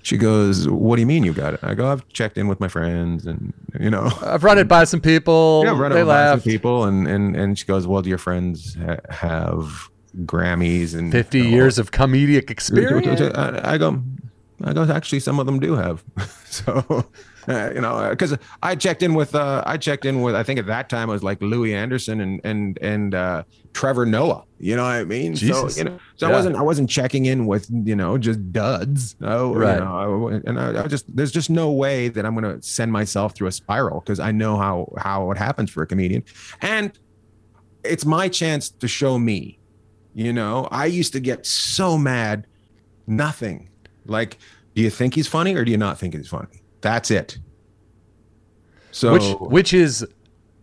she 0.07 0.15
goes, 0.15 0.69
what 0.69 0.95
do 0.95 1.01
you 1.01 1.05
mean 1.05 1.25
you 1.25 1.33
got 1.33 1.55
it? 1.55 1.59
I 1.61 1.73
go, 1.73 1.91
I've 1.91 2.07
checked 2.07 2.37
in 2.37 2.47
with 2.47 2.61
my 2.61 2.69
friends 2.69 3.25
and, 3.25 3.53
you 3.77 3.89
know, 3.89 4.09
I've 4.21 4.41
run 4.45 4.57
it 4.57 4.69
by 4.69 4.85
some 4.85 5.01
people. 5.01 5.63
yeah, 5.65 5.77
run 5.77 5.91
they 5.91 5.99
it 5.99 6.05
by 6.05 6.27
some 6.27 6.29
laughed. 6.37 6.45
people. 6.45 6.85
And, 6.85 7.05
and, 7.05 7.35
and 7.35 7.59
she 7.59 7.65
goes, 7.65 7.85
well, 7.85 8.01
do 8.01 8.07
your 8.07 8.17
friends 8.17 8.75
ha- 8.75 8.99
have 9.09 9.89
Grammys 10.19 10.95
and 10.97 11.11
50 11.11 11.37
you 11.37 11.43
know, 11.43 11.49
years 11.49 11.77
of 11.77 11.91
comedic 11.91 12.49
experience. 12.49 13.19
I, 13.35 13.73
I 13.73 13.77
go, 13.77 14.01
I 14.63 14.71
go. 14.71 14.83
Actually, 14.83 15.19
some 15.19 15.41
of 15.41 15.45
them 15.45 15.59
do 15.59 15.73
have. 15.75 16.05
so, 16.45 17.05
uh, 17.47 17.71
you 17.73 17.81
know, 17.81 18.09
because 18.09 18.37
I 18.61 18.75
checked 18.75 19.03
in 19.03 19.13
with, 19.13 19.33
uh, 19.33 19.63
I 19.65 19.77
checked 19.77 20.05
in 20.05 20.21
with. 20.21 20.35
I 20.35 20.43
think 20.43 20.59
at 20.59 20.65
that 20.67 20.89
time 20.89 21.09
it 21.09 21.13
was 21.13 21.23
like 21.23 21.41
Louie 21.41 21.73
Anderson 21.73 22.19
and 22.21 22.41
and 22.43 22.77
and 22.81 23.15
uh, 23.15 23.43
Trevor 23.73 24.05
Noah. 24.05 24.43
You 24.59 24.75
know 24.75 24.83
what 24.83 24.91
I 24.91 25.03
mean? 25.05 25.35
Jesus. 25.35 25.75
So 25.75 25.79
you 25.79 25.89
know, 25.89 25.99
so 26.15 26.27
Yeah. 26.27 26.33
I 26.33 26.35
wasn't 26.35 26.55
I 26.57 26.61
wasn't 26.61 26.89
checking 26.89 27.25
in 27.25 27.45
with 27.45 27.67
you 27.71 27.95
know 27.95 28.17
just 28.17 28.51
duds. 28.51 29.15
Oh, 29.21 29.53
Right. 29.53 29.75
You 29.75 29.79
know, 29.79 30.29
I, 30.29 30.49
and 30.49 30.59
I, 30.59 30.83
I 30.83 30.87
just 30.87 31.05
there's 31.15 31.31
just 31.31 31.49
no 31.49 31.71
way 31.71 32.09
that 32.09 32.25
I'm 32.25 32.33
gonna 32.35 32.61
send 32.61 32.91
myself 32.91 33.33
through 33.35 33.47
a 33.47 33.51
spiral 33.51 34.01
because 34.01 34.19
I 34.19 34.31
know 34.31 34.57
how 34.57 34.91
how 34.97 35.31
it 35.31 35.37
happens 35.37 35.69
for 35.69 35.83
a 35.83 35.87
comedian, 35.87 36.23
and 36.61 36.91
it's 37.83 38.05
my 38.05 38.27
chance 38.27 38.69
to 38.69 38.87
show 38.87 39.17
me. 39.17 39.59
You 40.13 40.33
know, 40.33 40.67
I 40.71 40.87
used 40.87 41.13
to 41.13 41.19
get 41.19 41.45
so 41.45 41.97
mad, 41.97 42.47
nothing. 43.05 43.69
Like, 44.05 44.37
do 44.73 44.81
you 44.81 44.89
think 44.89 45.13
he's 45.13 45.27
funny 45.27 45.53
or 45.55 45.63
do 45.63 45.71
you 45.71 45.77
not 45.77 45.99
think 45.99 46.15
he's 46.15 46.27
funny? 46.27 46.63
That's 46.82 47.11
it. 47.11 47.38
So 48.91 49.13
which 49.13 49.36
which 49.51 49.73
is 49.73 50.05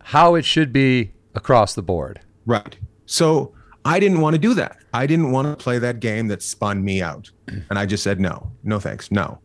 how 0.01 0.35
it 0.35 0.45
should 0.45 0.71
be 0.73 1.11
across 1.35 1.73
the 1.75 1.81
board. 1.81 2.21
right. 2.45 2.77
So 3.07 3.53
I 3.85 3.99
didn't 3.99 4.19
want 4.21 4.33
to 4.33 4.39
do 4.39 4.55
that. 4.55 4.77
I 4.93 5.05
didn't 5.05 5.31
want 5.31 5.47
to 5.47 5.63
play 5.63 5.77
that 5.77 5.99
game 5.99 6.27
that 6.29 6.41
spun 6.41 6.83
me 6.83 7.01
out. 7.03 7.29
Mm. 7.47 7.65
And 7.69 7.77
I 7.77 7.85
just 7.85 8.03
said 8.03 8.19
no. 8.19 8.51
No 8.63 8.79
thanks. 8.79 9.11
No. 9.11 9.39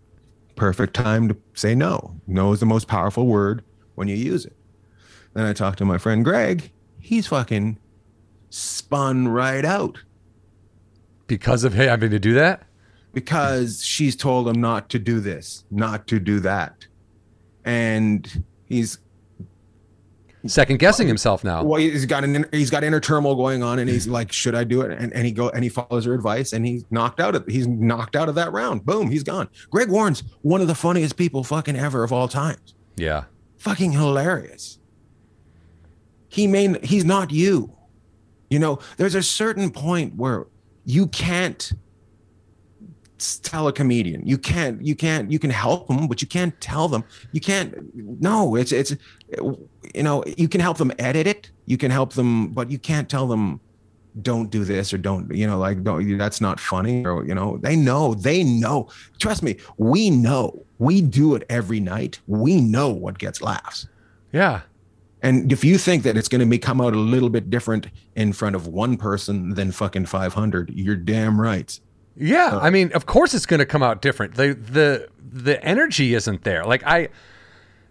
Perfect 0.57 0.95
time 0.95 1.29
to 1.29 1.37
say 1.55 1.75
no. 1.75 2.19
No 2.27 2.53
is 2.53 2.61
the 2.61 2.67
most 2.67 2.89
powerful 2.89 3.27
word 3.27 3.63
when 3.97 4.09
you 4.09 4.17
use 4.17 4.47
it. 4.47 4.57
Then 5.35 5.45
I 5.45 5.53
talked 5.53 5.79
to 5.79 5.85
my 5.85 5.99
friend 5.99 6.25
Greg. 6.25 6.73
He's 6.99 7.27
fucking 7.27 7.79
spun 8.49 9.29
right 9.29 9.65
out. 9.65 9.99
Because 11.27 11.63
of 11.63 11.75
having 11.75 12.11
to 12.11 12.19
do 12.19 12.35
that? 12.35 12.63
Because 13.13 13.85
she's 13.85 14.17
told 14.17 14.49
him 14.49 14.61
not 14.61 14.89
to 14.91 14.99
do 14.99 15.21
this, 15.21 15.65
not 15.71 16.07
to 16.09 16.21
do 16.21 16.41
that. 16.41 16.87
And 17.65 18.45
he's 18.67 18.99
Second 20.47 20.79
guessing 20.79 21.07
himself 21.07 21.45
now. 21.45 21.63
well, 21.63 21.79
he's 21.79 22.07
got 22.07 22.25
an 22.25 22.47
he's 22.51 22.71
got 22.71 22.83
inner 22.83 23.01
turmoil 23.01 23.35
going 23.37 23.63
on, 23.63 23.79
and 23.79 23.91
he's 23.91 24.09
like, 24.19 24.33
"Should 24.33 24.55
I 24.55 24.65
do 24.65 24.81
it?" 24.81 24.91
And, 24.99 25.13
and 25.13 25.27
he 25.27 25.33
go 25.33 25.51
and 25.51 25.63
he 25.63 25.69
follows 25.69 26.07
her 26.07 26.15
advice, 26.15 26.55
and 26.55 26.65
he's 26.65 26.85
knocked 26.91 27.21
out 27.21 27.35
of 27.35 27.47
he's 27.47 27.67
knocked 27.67 28.17
out 28.17 28.29
of 28.29 28.35
that 28.37 28.51
round. 28.53 28.87
Boom, 28.87 29.11
he's 29.11 29.23
gone. 29.23 29.49
Greg 29.69 29.91
Warren's 29.91 30.23
one 30.41 30.63
of 30.63 30.67
the 30.67 30.75
funniest 30.75 31.17
people 31.17 31.45
fucking 31.45 31.77
ever 31.77 32.05
of 32.05 32.13
all 32.13 32.27
times. 32.27 32.75
Yeah. 32.97 33.25
Fucking 33.59 33.93
hilarious. 33.93 34.79
He 36.29 36.47
may 36.47 36.79
he's 36.83 37.05
not 37.05 37.31
you. 37.31 37.77
You 38.49 38.61
know, 38.61 38.79
there's 38.97 39.15
a 39.15 39.23
certain 39.23 39.71
point 39.71 40.15
where 40.17 40.47
you 40.87 41.07
can't 41.09 41.73
tell 43.39 43.69
a 43.69 43.73
comedian. 43.73 44.27
You 44.27 44.39
can't 44.39 44.85
you 44.85 44.95
can't 44.95 45.31
you 45.31 45.39
can 45.39 45.51
help 45.51 45.89
them 45.89 46.07
but 46.09 46.21
you 46.23 46.29
can't 46.29 46.59
tell 46.61 46.89
them. 46.89 47.05
You 47.33 47.41
can't 47.41 47.75
no 48.21 48.57
it's 48.57 48.73
it's 48.73 48.97
you 49.95 50.03
know 50.03 50.25
you 50.37 50.49
can 50.49 50.61
help 50.61 50.79
them 50.79 50.93
edit 50.99 51.27
it 51.27 51.51
you 51.67 51.77
can 51.77 51.91
help 51.91 52.13
them 52.15 52.49
but 52.49 52.71
you 52.71 52.79
can't 52.79 53.09
tell 53.09 53.27
them 53.27 53.61
don't 54.23 54.51
do 54.51 54.65
this 54.65 54.93
or 54.93 54.99
don't 54.99 55.33
you 55.33 55.47
know 55.47 55.59
like 55.59 55.85
don't 55.85 56.19
that's 56.19 56.41
not 56.41 56.59
funny 56.59 57.05
or 57.07 57.25
you 57.25 57.35
know 57.35 57.59
they 57.59 57.77
know 57.77 58.15
they 58.15 58.43
know. 58.43 58.89
Trust 59.19 59.43
me 59.43 59.57
we 59.79 60.11
know. 60.11 60.65
We 60.79 61.01
do 61.03 61.35
it 61.35 61.45
every 61.49 61.79
night. 61.81 62.21
We 62.27 62.61
know 62.61 62.89
what 62.89 63.19
gets 63.19 63.41
laughs. 63.43 63.87
Yeah. 64.33 64.63
and 65.23 65.53
if 65.53 65.65
you 65.65 65.77
think 65.77 66.03
that 66.05 66.17
it's 66.17 66.29
going 66.29 66.41
to 66.41 66.47
be 66.47 66.59
come 66.59 66.81
out 66.81 66.95
a 66.95 66.99
little 66.99 67.31
bit 67.31 67.51
different 67.51 67.89
in 68.17 68.33
front 68.33 68.57
of 68.57 68.67
one 68.67 68.97
person 68.97 69.51
than 69.55 69.73
fucking 69.73 70.07
500 70.07 70.71
you're 70.71 70.97
damn 70.97 71.41
right 71.41 71.79
Yeah, 72.21 72.59
I 72.61 72.71
mean, 72.71 72.93
of 72.93 73.07
course 73.07 73.33
it's 73.35 73.47
going 73.47 73.61
to 73.61 73.67
come 73.67 73.83
out 73.83 74.03
different. 74.03 74.35
The 74.35 74.53
the 74.55 75.09
the 75.19 75.63
energy 75.65 76.15
isn't 76.15 76.45
there. 76.45 76.65
Like 76.65 76.83
I 76.87 77.09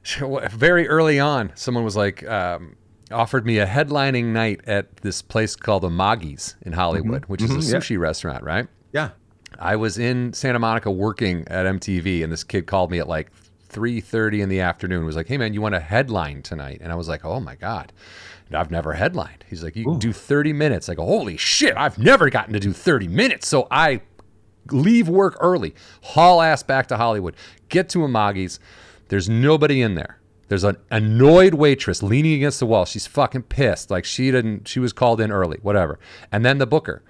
very 0.51 0.87
early 0.87 1.19
on, 1.19 1.51
someone 1.55 1.83
was 1.83 1.95
like 1.95 2.27
um, 2.27 2.75
offered 3.11 3.45
me 3.45 3.59
a 3.59 3.65
headlining 3.65 4.25
night 4.25 4.61
at 4.67 4.97
this 4.97 5.21
place 5.21 5.55
called 5.55 5.83
the 5.83 5.89
Maggie's 5.89 6.55
in 6.61 6.73
Hollywood, 6.73 7.25
which 7.25 7.41
is 7.41 7.51
a 7.51 7.57
Mhm, 7.57 7.71
yeah. 7.71 7.77
sushi 7.79 7.99
restaurant, 7.99 8.43
right? 8.43 8.67
yeah 8.91 9.09
I 9.57 9.75
was 9.75 9.97
in 9.97 10.31
Santa 10.33 10.59
Monica 10.59 10.89
working 10.91 11.45
at 11.47 11.65
MTV, 11.65 12.23
and 12.23 12.31
this 12.31 12.43
kid 12.43 12.65
called 12.67 12.91
me 12.91 12.99
at 12.99 13.07
like 13.07 13.31
3:30 13.69 14.41
in 14.41 14.49
the 14.49 14.59
afternoon. 14.61 15.05
Was 15.05 15.15
like, 15.15 15.27
"Hey 15.27 15.37
man, 15.37 15.53
you 15.53 15.61
want 15.61 15.75
a 15.75 15.79
headline 15.79 16.41
tonight?" 16.43 16.79
And 16.81 16.91
I 16.91 16.95
was 16.95 17.07
like, 17.07 17.25
"Oh 17.25 17.39
my 17.39 17.55
god." 17.55 17.91
I've 18.51 18.71
never 18.71 18.93
headlined. 18.93 19.43
He's 19.47 19.63
like, 19.63 19.75
you 19.75 19.83
can 19.83 19.99
do 19.99 20.11
30 20.11 20.53
minutes. 20.53 20.89
I 20.89 20.95
go, 20.95 21.05
holy 21.05 21.37
shit, 21.37 21.77
I've 21.77 21.99
never 21.99 22.31
gotten 22.31 22.51
to 22.53 22.59
do 22.59 22.73
30 22.73 23.07
minutes. 23.07 23.47
So 23.47 23.67
I 23.69 24.01
leave 24.71 25.07
work 25.09 25.37
early, 25.39 25.73
haul 26.01 26.41
ass 26.41 26.63
back 26.63 26.87
to 26.87 26.97
Hollywood, 26.97 27.35
get 27.69 27.89
to 27.89 27.99
Amagi's. 27.99 28.59
There's 29.09 29.27
nobody 29.29 29.81
in 29.81 29.95
there. 29.95 30.19
There's 30.47 30.63
an 30.63 30.77
annoyed 30.89 31.53
waitress 31.53 32.01
leaning 32.01 32.33
against 32.33 32.59
the 32.59 32.65
wall. 32.65 32.85
She's 32.85 33.05
fucking 33.05 33.43
pissed. 33.43 33.91
Like 33.91 34.03
she 34.05 34.31
didn't, 34.31 34.67
she 34.67 34.79
was 34.79 34.93
called 34.93 35.21
in 35.21 35.31
early, 35.31 35.59
whatever. 35.61 35.99
And 36.31 36.43
then 36.43 36.57
the 36.57 36.65
booker, 36.65 37.03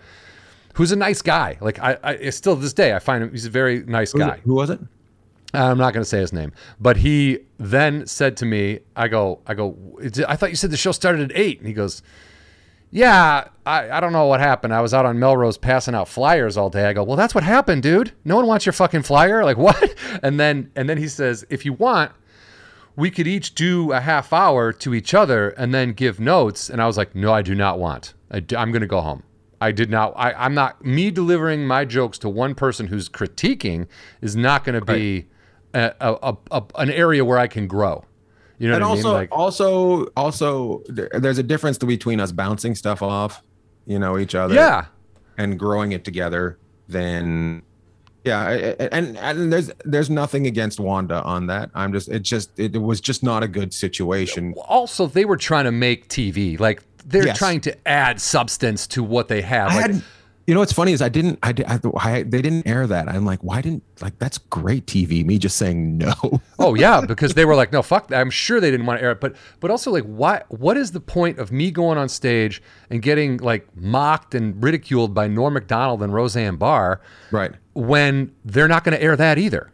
who's 0.73 0.91
a 0.91 0.95
nice 0.97 1.21
guy. 1.21 1.57
Like 1.61 1.79
I, 1.79 1.97
I 2.03 2.29
still 2.31 2.55
to 2.55 2.61
this 2.61 2.73
day, 2.73 2.93
I 2.93 2.99
find 2.99 3.23
him, 3.23 3.31
he's 3.31 3.45
a 3.45 3.49
very 3.49 3.83
nice 3.83 4.11
Who 4.11 4.19
guy. 4.19 4.35
it? 4.35 4.39
Who 4.41 4.55
was 4.55 4.69
it? 4.69 4.79
I'm 5.53 5.77
not 5.77 5.93
going 5.93 6.03
to 6.03 6.09
say 6.09 6.19
his 6.19 6.31
name, 6.31 6.51
but 6.79 6.97
he 6.97 7.39
then 7.57 8.05
said 8.05 8.37
to 8.37 8.45
me, 8.45 8.81
"I 8.95 9.07
go, 9.07 9.39
I 9.47 9.55
go. 9.55 9.75
I 10.27 10.35
thought 10.35 10.51
you 10.51 10.55
said 10.55 10.69
the 10.69 10.77
show 10.77 10.91
started 10.91 11.31
at 11.31 11.35
8. 11.35 11.57
And 11.57 11.67
he 11.67 11.73
goes, 11.73 12.03
"Yeah, 12.91 13.47
I, 13.65 13.89
I 13.89 13.99
don't 13.99 14.13
know 14.13 14.25
what 14.25 14.39
happened. 14.39 14.73
I 14.73 14.81
was 14.81 14.93
out 14.93 15.05
on 15.05 15.19
Melrose 15.19 15.57
passing 15.57 15.95
out 15.95 16.07
flyers 16.07 16.57
all 16.57 16.69
day." 16.69 16.85
I 16.85 16.93
go, 16.93 17.03
"Well, 17.03 17.17
that's 17.17 17.35
what 17.35 17.43
happened, 17.43 17.83
dude. 17.83 18.11
No 18.25 18.35
one 18.35 18.47
wants 18.47 18.65
your 18.65 18.73
fucking 18.73 19.03
flyer. 19.03 19.43
Like 19.43 19.57
what?" 19.65 19.95
And 20.23 20.39
then 20.39 20.71
and 20.75 20.89
then 20.89 20.97
he 20.97 21.07
says, 21.07 21.45
"If 21.49 21.65
you 21.65 21.73
want, 21.73 22.11
we 22.95 23.11
could 23.11 23.27
each 23.27 23.55
do 23.55 23.91
a 23.91 23.99
half 23.99 24.33
hour 24.33 24.73
to 24.73 24.93
each 24.93 25.13
other 25.13 25.49
and 25.49 25.73
then 25.73 25.93
give 25.93 26.19
notes." 26.19 26.69
And 26.69 26.81
I 26.81 26.87
was 26.87 26.97
like, 26.97 27.15
"No, 27.15 27.33
I 27.33 27.41
do 27.41 27.55
not 27.55 27.79
want. 27.79 28.13
I 28.31 28.39
do, 28.39 28.55
I'm 28.57 28.71
going 28.71 28.81
to 28.81 28.87
go 28.87 29.01
home." 29.01 29.23
I 29.61 29.71
did 29.71 29.89
not. 29.89 30.13
I, 30.15 30.31
I'm 30.33 30.53
not. 30.53 30.83
Me 30.85 31.11
delivering 31.11 31.67
my 31.67 31.85
jokes 31.85 32.17
to 32.19 32.29
one 32.29 32.55
person 32.55 32.87
who's 32.87 33.09
critiquing 33.09 33.87
is 34.21 34.35
not 34.35 34.63
going 34.63 34.79
to 34.79 34.85
be 34.85 35.27
a, 35.73 35.93
a, 35.99 36.37
a, 36.51 36.63
an 36.75 36.89
area 36.91 37.25
where 37.25 37.37
I 37.37 37.47
can 37.47 37.67
grow. 37.67 38.05
You 38.59 38.67
know 38.69 38.75
and 38.75 38.83
also, 38.83 39.07
I 39.07 39.11
mean? 39.11 39.13
Like, 39.21 39.29
also, 39.31 40.05
also, 40.17 40.83
there- 40.87 41.09
there's 41.13 41.37
a 41.37 41.43
difference 41.43 41.77
between 41.77 42.19
us 42.19 42.31
bouncing 42.31 42.75
stuff 42.75 43.01
off, 43.01 43.41
you 43.85 43.97
know, 43.99 44.17
each 44.19 44.35
other, 44.35 44.53
yeah, 44.53 44.85
and 45.37 45.57
growing 45.57 45.93
it 45.93 46.03
together. 46.03 46.57
Then, 46.89 47.61
yeah, 48.25 48.49
and 48.91 49.17
and 49.17 49.53
there's 49.53 49.71
there's 49.85 50.09
nothing 50.09 50.45
against 50.45 50.79
Wanda 50.79 51.21
on 51.23 51.47
that. 51.47 51.69
I'm 51.73 51.93
just, 51.93 52.09
it 52.09 52.19
just, 52.23 52.51
it 52.59 52.81
was 52.81 52.99
just 52.99 53.23
not 53.23 53.43
a 53.43 53.47
good 53.47 53.73
situation. 53.73 54.53
also 54.67 55.07
they 55.07 55.23
were 55.25 55.37
trying 55.37 55.65
to 55.65 55.71
make 55.71 56.09
TV. 56.09 56.59
Like 56.59 56.83
they're 57.05 57.27
Yes. 57.27 57.37
trying 57.37 57.61
to 57.61 57.87
add 57.87 58.19
substance 58.19 58.85
to 58.87 59.03
what 59.03 59.29
they 59.29 59.41
have. 59.41 59.73
Like, 59.73 60.03
you 60.49 60.55
know, 60.55 60.61
what's 60.61 60.73
funny 60.73 60.93
is 60.93 61.01
I 61.03 61.09
didn't, 61.09 61.37
I, 61.43 61.53
I, 61.67 61.79
I, 61.99 62.23
they 62.23 62.41
didn't 62.41 62.65
air 62.65 62.87
that. 62.87 63.07
I'm 63.07 63.23
like, 63.23 63.43
why 63.43 63.61
didn't, 63.61 63.83
like, 64.01 64.17
that's 64.17 64.39
great 64.39 64.87
TV. 64.87 65.23
Me 65.23 65.37
just 65.37 65.57
saying 65.57 65.99
no. 65.99 66.11
oh 66.57 66.73
yeah, 66.73 67.01
because 67.01 67.35
they 67.35 67.45
were 67.45 67.53
like, 67.53 67.71
no, 67.71 67.83
fuck. 67.83 68.07
that. 68.07 68.19
I'm 68.19 68.31
sure 68.31 68.59
they 68.59 68.71
didn't 68.71 68.87
want 68.87 68.99
to 68.99 69.03
air 69.03 69.11
it, 69.11 69.21
but 69.21 69.35
but 69.59 69.69
also 69.69 69.91
like, 69.91 70.05
why? 70.05 70.41
What 70.47 70.75
is 70.75 70.91
the 70.91 71.01
point 71.01 71.37
of 71.37 71.51
me 71.51 71.69
going 71.69 71.99
on 71.99 72.09
stage 72.09 72.63
and 72.89 72.99
getting 72.99 73.37
like 73.37 73.67
mocked 73.77 74.33
and 74.33 74.63
ridiculed 74.63 75.13
by 75.13 75.27
Norm 75.27 75.53
Macdonald 75.53 76.01
and 76.01 76.15
Roseanne 76.15 76.55
Barr 76.55 76.99
right. 77.29 77.51
when 77.73 78.33
they're 78.43 78.67
not 78.67 78.83
going 78.83 78.97
to 78.97 79.03
air 79.03 79.15
that 79.15 79.37
either? 79.37 79.71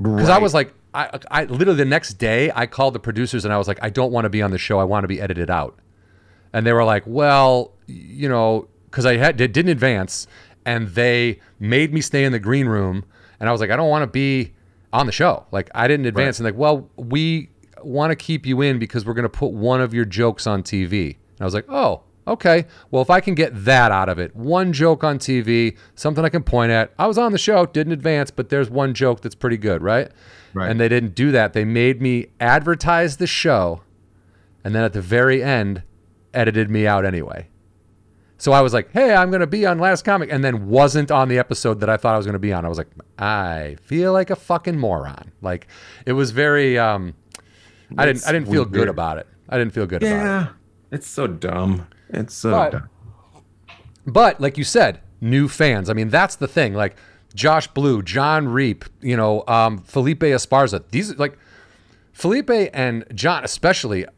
Because 0.00 0.28
I 0.28 0.38
was 0.38 0.54
like, 0.54 0.74
I, 0.94 1.18
I 1.28 1.44
literally 1.46 1.76
the 1.76 1.84
next 1.84 2.14
day 2.14 2.52
I 2.54 2.66
called 2.66 2.94
the 2.94 3.00
producers 3.00 3.44
and 3.44 3.52
I 3.52 3.58
was 3.58 3.66
like, 3.66 3.80
I 3.82 3.90
don't 3.90 4.12
want 4.12 4.26
to 4.26 4.30
be 4.30 4.42
on 4.42 4.52
the 4.52 4.58
show. 4.58 4.78
I 4.78 4.84
want 4.84 5.02
to 5.02 5.08
be 5.08 5.20
edited 5.20 5.50
out. 5.50 5.76
And 6.52 6.64
they 6.64 6.72
were 6.72 6.84
like, 6.84 7.02
well, 7.04 7.72
you 7.88 8.28
know, 8.28 8.68
because 8.90 9.06
I 9.06 9.16
had 9.16 9.36
did, 9.36 9.52
didn't 9.52 9.70
advance, 9.70 10.26
and 10.64 10.88
they 10.88 11.40
made 11.58 11.92
me 11.92 12.00
stay 12.00 12.24
in 12.24 12.32
the 12.32 12.38
green 12.38 12.66
room, 12.66 13.04
and 13.40 13.48
I 13.48 13.52
was 13.52 13.60
like, 13.60 13.70
I 13.70 13.76
don't 13.76 13.88
want 13.88 14.02
to 14.02 14.06
be 14.06 14.54
on 14.92 15.06
the 15.06 15.12
show. 15.12 15.46
Like 15.50 15.70
I 15.74 15.88
didn't 15.88 16.06
advance, 16.06 16.38
and 16.38 16.44
like, 16.44 16.56
well, 16.56 16.90
we 16.96 17.50
want 17.82 18.10
to 18.10 18.16
keep 18.16 18.46
you 18.46 18.60
in 18.60 18.78
because 18.78 19.04
we're 19.04 19.14
going 19.14 19.22
to 19.24 19.28
put 19.28 19.52
one 19.52 19.80
of 19.80 19.94
your 19.94 20.04
jokes 20.04 20.46
on 20.46 20.62
TV. 20.62 21.06
And 21.14 21.40
I 21.40 21.44
was 21.44 21.54
like, 21.54 21.66
oh, 21.68 22.02
okay. 22.26 22.66
Well, 22.90 23.02
if 23.02 23.10
I 23.10 23.20
can 23.20 23.34
get 23.34 23.64
that 23.64 23.92
out 23.92 24.08
of 24.08 24.18
it, 24.18 24.34
one 24.34 24.72
joke 24.72 25.04
on 25.04 25.18
TV, 25.18 25.76
something 25.94 26.24
I 26.24 26.28
can 26.28 26.42
point 26.42 26.72
at. 26.72 26.92
I 26.98 27.06
was 27.06 27.18
on 27.18 27.32
the 27.32 27.38
show, 27.38 27.66
didn't 27.66 27.92
advance, 27.92 28.30
but 28.30 28.48
there's 28.48 28.70
one 28.70 28.94
joke 28.94 29.20
that's 29.20 29.34
pretty 29.34 29.56
good, 29.56 29.82
right? 29.82 30.10
Right. 30.54 30.70
And 30.70 30.80
they 30.80 30.88
didn't 30.88 31.14
do 31.14 31.30
that. 31.32 31.52
They 31.52 31.64
made 31.64 32.00
me 32.00 32.26
advertise 32.40 33.18
the 33.18 33.26
show, 33.26 33.82
and 34.64 34.74
then 34.74 34.82
at 34.82 34.92
the 34.92 35.02
very 35.02 35.42
end, 35.42 35.82
edited 36.34 36.70
me 36.70 36.86
out 36.86 37.04
anyway. 37.04 37.48
So 38.40 38.52
I 38.52 38.60
was 38.60 38.72
like, 38.72 38.92
"Hey, 38.92 39.14
I'm 39.14 39.30
going 39.30 39.40
to 39.40 39.46
be 39.48 39.66
on 39.66 39.78
Last 39.78 40.04
Comic," 40.04 40.30
and 40.32 40.42
then 40.44 40.68
wasn't 40.68 41.10
on 41.10 41.28
the 41.28 41.38
episode 41.38 41.80
that 41.80 41.90
I 41.90 41.96
thought 41.96 42.14
I 42.14 42.16
was 42.16 42.24
going 42.26 42.34
to 42.34 42.38
be 42.38 42.52
on. 42.52 42.64
I 42.64 42.68
was 42.68 42.78
like, 42.78 42.88
"I 43.18 43.76
feel 43.82 44.12
like 44.12 44.30
a 44.30 44.36
fucking 44.36 44.78
moron." 44.78 45.32
Like 45.42 45.66
it 46.06 46.12
was 46.12 46.30
very. 46.30 46.78
Um, 46.78 47.14
I 47.96 48.06
didn't. 48.06 48.26
I 48.26 48.32
didn't 48.32 48.48
feel 48.48 48.64
good 48.64 48.88
about 48.88 49.18
it. 49.18 49.26
I 49.48 49.58
didn't 49.58 49.72
feel 49.72 49.86
good 49.86 50.02
about 50.02 50.12
it. 50.12 50.18
Yeah. 50.20 50.48
It's 50.90 51.06
so 51.08 51.26
dumb. 51.26 51.86
It's 52.10 52.34
so 52.34 52.50
But- 52.52 52.70
dumb. 52.70 52.88
But 54.06 54.40
like 54.40 54.56
you 54.56 54.64
said, 54.64 55.00
new 55.20 55.48
fans. 55.48 55.90
I 55.90 55.92
mean, 55.92 56.08
that's 56.08 56.36
the 56.36 56.48
thing. 56.48 56.74
Like 56.74 56.96
Josh 57.34 57.66
Blue, 57.68 58.02
Jon 58.02 58.48
Reep, 58.48 58.84
you 59.00 59.16
know, 59.16 59.44
um, 59.46 59.78
Felipe 59.78 60.20
Esparza. 60.20 60.82
These 60.90 61.16
like 61.18 61.38
Felipe 62.18 62.50
and 62.74 63.04
John, 63.14 63.44
especially, 63.44 64.04
uh, 64.04 64.10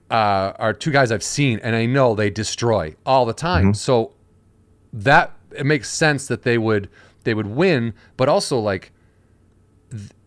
are 0.58 0.72
two 0.72 0.90
guys 0.90 1.12
I've 1.12 1.22
seen, 1.22 1.60
and 1.62 1.76
I 1.76 1.84
know 1.84 2.14
they 2.14 2.30
destroy 2.30 2.96
all 3.04 3.26
the 3.26 3.34
time. 3.34 3.74
So 3.74 4.14
that 4.94 5.36
it 5.54 5.66
makes 5.66 5.90
sense 5.90 6.26
that 6.28 6.42
they 6.42 6.56
would 6.56 6.88
they 7.24 7.34
would 7.34 7.48
win, 7.48 7.92
but 8.16 8.26
also 8.26 8.58
like 8.58 8.92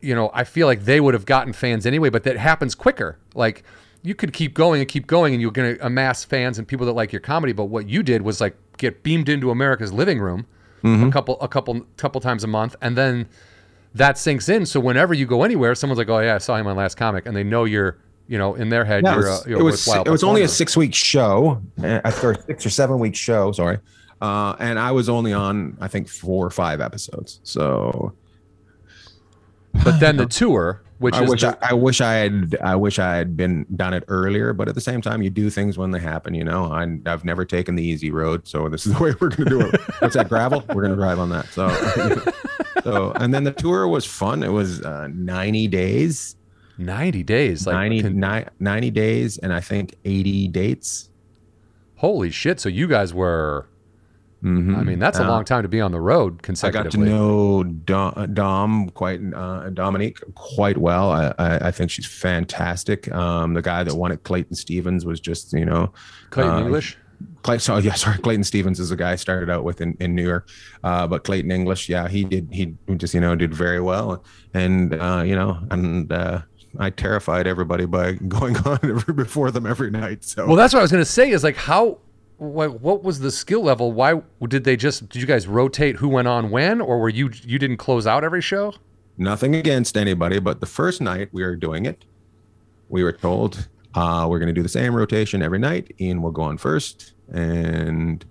you 0.02 0.14
know, 0.14 0.30
I 0.36 0.44
feel 0.44 0.68
like 0.68 0.86
they 0.86 1.00
would 1.00 1.16
have 1.16 1.26
gotten 1.26 1.52
fans 1.52 1.88
anyway, 1.88 2.12
but 2.12 2.24
that 2.26 2.38
happens 2.38 2.76
quicker. 2.76 3.18
Like 3.34 3.64
you 4.04 4.14
could 4.14 4.34
keep 4.34 4.54
going 4.54 4.80
and 4.80 4.88
keep 4.88 5.08
going 5.08 5.34
and 5.34 5.42
you're 5.42 5.50
going 5.50 5.76
to 5.76 5.84
amass 5.84 6.24
fans 6.24 6.60
and 6.60 6.68
people 6.68 6.86
that 6.86 6.94
like 6.94 7.12
your 7.12 7.22
comedy, 7.22 7.54
but 7.54 7.66
what 7.66 7.90
you 7.90 8.04
did 8.04 8.22
was 8.22 8.40
like 8.40 8.56
get 8.78 9.02
beamed 9.02 9.30
into 9.30 9.50
America's 9.50 9.92
living 9.92 10.20
room 10.20 10.46
a 11.08 11.12
couple 11.12 11.42
a 11.42 11.48
couple 11.48 11.82
couple 11.98 12.22
times 12.22 12.44
a 12.44 12.48
month 12.48 12.76
and 12.82 12.96
then 12.96 13.28
that 13.96 14.18
sinks 14.18 14.50
in 14.50 14.66
so 14.66 14.80
whenever 14.80 15.14
you 15.14 15.26
go 15.26 15.44
anywhere 15.44 15.76
someone's 15.76 15.98
like, 15.98 16.10
"Oh 16.10 16.20
yeah, 16.20 16.36
I 16.36 16.38
saw 16.40 16.56
him 16.56 16.68
on 16.68 16.76
last 16.76 16.96
comic." 16.96 17.26
And 17.26 17.36
they 17.36 17.44
know 17.44 17.66
you're, 17.66 18.00
you 18.28 18.38
know, 18.38 18.56
in 18.56 18.70
their 18.70 18.86
head 18.86 19.04
Yeah, 19.04 19.12
it 19.12 19.16
you're 19.16 19.26
was, 19.26 19.46
a, 19.46 19.50
you're 19.50 19.60
it 19.60 19.64
was, 19.64 19.88
it 19.88 20.10
was 20.10 20.24
only 20.24 20.42
a 20.44 20.48
six 20.48 20.76
week 20.78 20.94
show, 20.94 21.62
uh, 21.84 22.02
or 22.24 22.36
six 22.36 22.66
or 22.66 22.70
seven 22.70 23.00
week 23.00 23.16
show. 23.16 23.52
Sorry. 23.52 23.80
Uh, 24.22 24.56
and 24.60 24.80
I 24.80 24.92
was 24.92 25.10
only 25.10 25.34
on, 25.34 25.78
I 25.82 25.90
think, 25.90 26.08
four 26.08 26.46
or 26.46 26.50
five 26.50 26.80
episodes. 26.80 27.42
So 27.44 28.14
But 29.84 30.00
then 30.00 30.16
the 30.16 30.26
tour, 30.40 30.82
which 31.04 31.14
I 31.16 31.24
is 31.24 31.30
wish 31.30 31.42
the- 31.42 31.58
I, 31.66 31.70
I 31.70 31.74
wish 31.74 32.02
I 32.02 32.14
had 32.14 32.58
I 32.64 32.76
wish 32.76 32.98
I 32.98 33.16
had 33.16 33.38
been 33.38 33.66
done 33.76 33.94
it 33.94 34.04
earlier, 34.08 34.54
but 34.54 34.68
at 34.68 34.76
the 34.76 34.82
same 34.82 35.02
time, 35.02 35.22
you 35.22 35.30
do 35.30 35.50
things 35.50 35.78
when 35.78 35.92
they 35.92 36.00
happen. 36.00 36.34
You 36.34 36.44
know, 36.44 36.66
I, 36.72 36.98
I've 37.06 37.24
never 37.24 37.46
taken 37.46 37.76
the 37.76 37.84
easy 37.84 38.10
road, 38.10 38.48
so 38.48 38.68
this 38.70 38.86
is 38.88 38.94
the 38.96 39.00
way 39.04 39.14
we're 39.20 39.30
going 39.30 39.50
to 39.50 39.60
do 39.60 39.62
it. 39.62 39.80
What's 40.00 40.16
that 40.16 40.30
gravel? 40.30 40.64
We're 40.70 40.82
going 40.82 40.90
to 40.90 40.96
drive 40.96 41.20
on 41.20 41.30
that. 41.30 41.46
So, 41.50 41.70
so 42.84 43.12
and 43.18 43.34
then 43.34 43.44
the 43.44 43.52
tour 43.52 43.88
was 43.88 44.06
fun. 44.06 44.42
It 44.44 44.52
was 44.52 44.82
uh, 44.82 45.08
ninety 45.14 45.68
days, 45.68 46.36
90 46.78 47.24
days. 47.24 47.68
Like 47.68 47.76
90, 47.76 48.02
can- 48.02 48.20
ni- 48.20 48.46
90 48.60 48.92
days, 48.92 49.38
and 49.38 49.54
I 49.54 49.60
think 49.60 49.94
eighty 50.06 50.48
dates. 50.48 51.10
holy 51.96 52.32
shit. 52.32 52.60
So 52.60 52.70
you 52.70 52.88
guys 52.88 53.14
were 53.14 53.68
Mhm. 54.44 54.78
I 54.78 54.84
mean, 54.84 55.00
that's 55.00 55.20
a 55.20 55.24
Uh, 55.24 55.30
long 55.30 55.46
time 55.46 55.62
to 55.64 55.70
be 55.70 55.80
on 55.80 55.92
the 55.94 56.02
road 56.02 56.42
consecutively. 56.42 56.80
I 56.80 56.84
consecutively. 56.84 57.10
got 57.10 57.16
to 57.18 57.26
know 57.26 57.64
Dom, 57.64 58.34
Dom 58.34 58.90
quite 58.90 59.22
uh, 59.34 59.70
Dominique 59.70 60.20
quite 60.36 60.78
well. 60.78 61.12
I, 61.12 61.34
I, 61.40 61.68
I 61.68 61.72
think 61.72 61.90
she's 61.92 62.06
fantastic. 62.06 63.10
Um, 63.14 63.54
the 63.54 63.62
guy 63.62 63.84
that 63.84 63.96
won 63.96 64.12
it, 64.12 64.24
Clayton 64.24 64.56
Stevens, 64.56 65.06
was 65.06 65.20
just 65.20 65.54
you 65.54 65.66
know 65.66 65.94
Clayton 66.32 66.54
uh, 66.54 66.60
English. 66.60 66.98
Clay, 67.44 67.58
so 67.58 67.78
yeah, 67.78 67.94
sorry, 67.94 68.18
Clayton 68.18 68.44
Stevens 68.44 68.80
is 68.82 68.90
the 68.90 68.98
guy 68.98 69.12
I 69.14 69.16
started 69.16 69.50
out 69.50 69.64
with 69.64 69.80
in, 69.80 69.96
in 70.02 70.14
New 70.14 70.24
York, 70.24 70.50
uh, 70.84 71.08
but 71.08 71.24
Clayton 71.24 71.52
English, 71.52 71.88
yeah, 71.88 72.10
he 72.10 72.26
did 72.26 72.50
he 72.52 72.76
just 72.98 73.14
you 73.14 73.22
know 73.22 73.34
did 73.36 73.54
very 73.54 73.80
well, 73.80 74.24
and 74.54 74.94
uh, 74.94 75.24
you 75.26 75.36
know, 75.36 75.58
and 75.72 76.12
uh, 76.12 76.42
I 76.80 76.90
terrified 76.90 77.48
everybody 77.48 77.86
by 77.86 78.14
going 78.28 78.58
on 78.58 78.80
before 79.16 79.52
them 79.52 79.66
every 79.66 79.90
night. 79.90 80.26
So 80.26 80.48
Well, 80.48 80.58
that's 80.58 80.74
what 80.74 80.80
I 80.80 80.84
was 80.84 80.92
going 80.92 81.04
to 81.04 81.10
say 81.10 81.30
is 81.30 81.44
like 81.46 81.56
how 81.56 82.00
what, 82.50 82.82
what 82.82 83.04
was 83.04 83.20
the 83.20 83.32
skill 83.32 83.64
level? 83.64 83.92
Why 83.92 84.22
did 84.48 84.64
they 84.64 84.76
just 84.76 85.10
did 85.10 85.22
you 85.22 85.28
guys 85.28 85.48
rotate 85.48 85.98
who 85.98 86.10
went 86.10 86.28
on 86.28 86.50
when 86.52 86.82
or 86.82 87.00
were 87.00 87.10
you 87.10 87.32
you 87.44 87.60
didn't 87.60 87.78
close 87.78 88.06
out 88.06 88.24
every 88.24 88.42
show? 88.42 88.74
nothing 89.18 89.56
against 89.56 89.98
anybody, 89.98 90.40
but 90.40 90.60
the 90.60 90.66
first 90.66 91.02
night 91.02 91.30
we 91.32 91.44
were 91.44 91.56
doing 91.56 91.86
it, 91.86 92.06
we 92.90 93.04
were 93.04 93.12
told 93.12 93.68
uh, 93.96 94.28
we're 94.30 94.40
going 94.40 94.48
to 94.48 94.54
do 94.54 94.64
the 94.64 94.70
same 94.70 94.96
rotation 94.96 95.42
every 95.42 95.60
night. 95.60 95.94
Ian 96.00 96.22
will 96.22 96.32
go 96.32 96.44
on 96.44 96.58
first, 96.58 97.14
and 97.32 98.26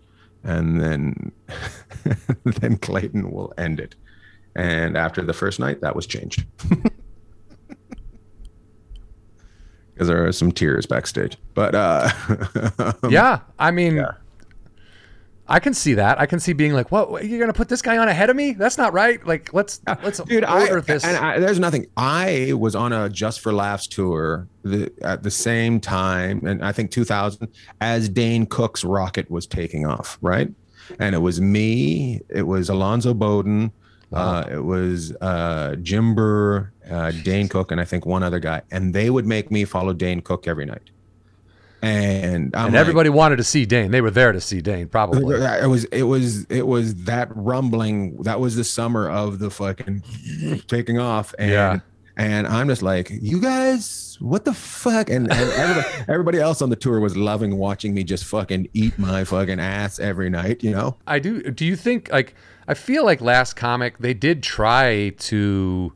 and 0.44 0.80
then 0.80 1.32
then 2.44 2.76
Clayton 2.78 3.30
will 3.30 3.52
end 3.58 3.80
it. 3.80 3.94
And 4.54 4.96
after 4.96 5.22
the 5.22 5.32
first 5.32 5.58
night, 5.58 5.80
that 5.80 5.96
was 5.96 6.06
changed 6.06 6.44
because 9.92 10.08
there 10.08 10.26
are 10.26 10.32
some 10.32 10.52
tears 10.52 10.86
backstage. 10.86 11.36
But 11.54 11.74
uh, 11.74 12.10
yeah, 13.08 13.40
I 13.58 13.70
mean 13.70 13.96
yeah. 13.96 14.12
I 15.48 15.58
can 15.58 15.74
see 15.74 15.94
that. 15.94 16.20
I 16.20 16.26
can 16.26 16.40
see 16.40 16.52
being 16.52 16.72
like, 16.72 16.90
"What? 16.90 17.26
You're 17.26 17.40
gonna 17.40 17.52
put 17.52 17.68
this 17.68 17.82
guy 17.82 17.98
on 17.98 18.08
ahead 18.08 18.30
of 18.30 18.36
me? 18.36 18.52
That's 18.52 18.78
not 18.78 18.92
right." 18.92 19.24
Like, 19.26 19.52
let's 19.52 19.80
let's 20.02 20.18
Dude, 20.20 20.44
I, 20.44 20.68
order 20.68 20.80
this. 20.80 21.04
and 21.04 21.16
I, 21.16 21.38
there's 21.40 21.58
nothing. 21.58 21.88
I 21.96 22.52
was 22.54 22.74
on 22.74 22.92
a 22.92 23.08
Just 23.10 23.40
for 23.40 23.52
Laughs 23.52 23.86
tour 23.86 24.48
the, 24.62 24.90
at 25.02 25.24
the 25.24 25.30
same 25.30 25.80
time, 25.80 26.46
and 26.46 26.64
I 26.64 26.72
think 26.72 26.90
2000, 26.90 27.48
as 27.80 28.08
Dane 28.08 28.46
Cook's 28.46 28.84
rocket 28.84 29.30
was 29.30 29.46
taking 29.46 29.84
off, 29.84 30.16
right? 30.22 30.48
And 30.98 31.14
it 31.14 31.18
was 31.18 31.40
me, 31.40 32.20
it 32.28 32.46
was 32.46 32.68
Alonzo 32.68 33.12
Bodden, 33.12 33.72
uh, 34.12 34.44
it 34.50 34.64
was 34.64 35.12
uh, 35.20 35.76
Jim 35.82 36.14
Burr, 36.14 36.70
uh, 36.92 37.10
Dane 37.24 37.48
Cook, 37.48 37.72
and 37.72 37.80
I 37.80 37.84
think 37.84 38.04
one 38.06 38.22
other 38.22 38.38
guy, 38.38 38.62
and 38.70 38.94
they 38.94 39.10
would 39.10 39.26
make 39.26 39.50
me 39.50 39.64
follow 39.64 39.92
Dane 39.92 40.20
Cook 40.20 40.46
every 40.46 40.66
night. 40.66 40.90
And 41.84 42.54
I'm 42.54 42.66
and 42.66 42.74
like, 42.74 42.80
everybody 42.80 43.08
wanted 43.08 43.36
to 43.36 43.44
see 43.44 43.66
Dane. 43.66 43.90
They 43.90 44.00
were 44.00 44.10
there 44.12 44.30
to 44.30 44.40
see 44.40 44.60
Dane, 44.60 44.86
probably. 44.86 45.34
it 45.34 45.68
was 45.68 45.84
it 45.86 46.04
was 46.04 46.44
it 46.44 46.66
was 46.66 46.94
that 47.06 47.28
rumbling. 47.34 48.18
That 48.22 48.38
was 48.38 48.54
the 48.54 48.62
summer 48.62 49.10
of 49.10 49.40
the 49.40 49.50
fucking 49.50 50.04
taking 50.68 51.00
off. 51.00 51.34
And 51.40 51.50
Yeah. 51.50 51.80
and 52.16 52.46
I'm 52.46 52.68
just 52.68 52.82
like, 52.82 53.10
you 53.10 53.40
guys, 53.40 54.16
what 54.20 54.44
the 54.44 54.54
fuck? 54.54 55.10
And, 55.10 55.28
and 55.32 55.50
everybody, 55.50 56.04
everybody 56.08 56.38
else 56.38 56.62
on 56.62 56.70
the 56.70 56.76
tour 56.76 57.00
was 57.00 57.16
loving 57.16 57.56
watching 57.56 57.94
me 57.94 58.04
just 58.04 58.26
fucking 58.26 58.68
eat 58.74 58.96
my 58.96 59.24
fucking 59.24 59.58
ass 59.58 59.98
every 59.98 60.30
night, 60.30 60.62
you 60.62 60.70
know? 60.70 60.98
I 61.08 61.18
do. 61.18 61.42
Do 61.50 61.64
you 61.66 61.74
think 61.74 62.12
like 62.12 62.36
I 62.68 62.74
feel 62.74 63.04
like 63.04 63.20
last 63.20 63.54
comic 63.56 63.98
they 63.98 64.14
did 64.14 64.44
try 64.44 65.14
to. 65.18 65.92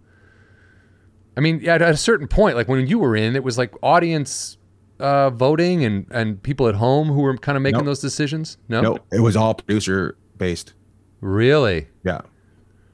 I 1.36 1.40
mean, 1.40 1.66
at 1.68 1.82
a 1.82 1.96
certain 1.96 2.28
point, 2.28 2.56
like 2.56 2.68
when 2.68 2.86
you 2.86 2.98
were 2.98 3.14
in, 3.16 3.36
it 3.36 3.44
was 3.44 3.58
like 3.58 3.74
audience 3.82 4.56
uh, 4.98 5.28
voting 5.30 5.84
and 5.84 6.06
and 6.10 6.42
people 6.42 6.68
at 6.68 6.74
home 6.76 7.08
who 7.08 7.20
were 7.20 7.36
kind 7.36 7.56
of 7.56 7.62
making 7.62 7.78
Nope. 7.78 7.86
those 7.86 8.00
decisions. 8.00 8.56
No, 8.68 8.80
No, 8.80 8.98
it 9.12 9.20
was 9.20 9.36
all 9.36 9.54
producer 9.54 10.16
based. 10.38 10.72
really. 11.20 11.88
Yeah. 12.04 12.20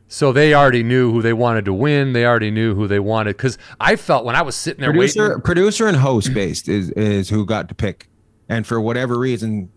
So 0.09 0.31
they 0.33 0.53
already 0.53 0.83
knew 0.83 1.11
who 1.11 1.23
they 1.23 1.33
wanted 1.33 1.65
to 1.65 1.73
win. 1.73 2.13
They 2.13 2.27
already 2.27 2.51
knew 2.51 2.75
who 2.75 2.87
they 2.87 2.99
wanted 3.01 3.37
because 3.37 3.57
I 3.81 3.97
felt 3.97 4.25
when 4.27 4.37
I 4.37 4.43
was 4.43 4.55
sitting 4.55 4.81
there 4.83 4.91
Producer, 4.93 5.29
waiting. 5.29 5.41
producer, 5.43 5.87
and 5.87 5.97
host 5.97 6.35
based 6.35 6.69
is 6.69 6.91
is 6.91 7.31
who 7.31 7.47
got 7.47 7.69
to 7.71 7.75
pick, 7.75 8.09
and 8.49 8.67
for 8.67 8.79
whatever 8.81 9.19
reason, 9.19 9.71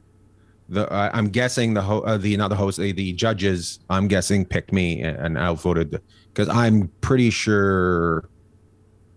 the 0.67 0.91
uh, 0.91 1.09
I'm 1.13 1.29
guessing 1.29 1.73
the 1.73 1.83
ho- 1.83 2.01
uh, 2.01 2.17
the 2.17 2.35
not 2.35 2.49
the 2.49 2.55
host, 2.57 2.79
the, 2.79 2.91
the 2.91 3.13
judges, 3.13 3.79
I'm 3.89 4.09
guessing 4.09 4.45
picked 4.45 4.73
me 4.73 5.01
and, 5.01 5.17
and 5.17 5.37
outvoted 5.37 6.01
because 6.33 6.49
I'm 6.49 6.89
pretty 6.99 7.29
sure 7.29 8.27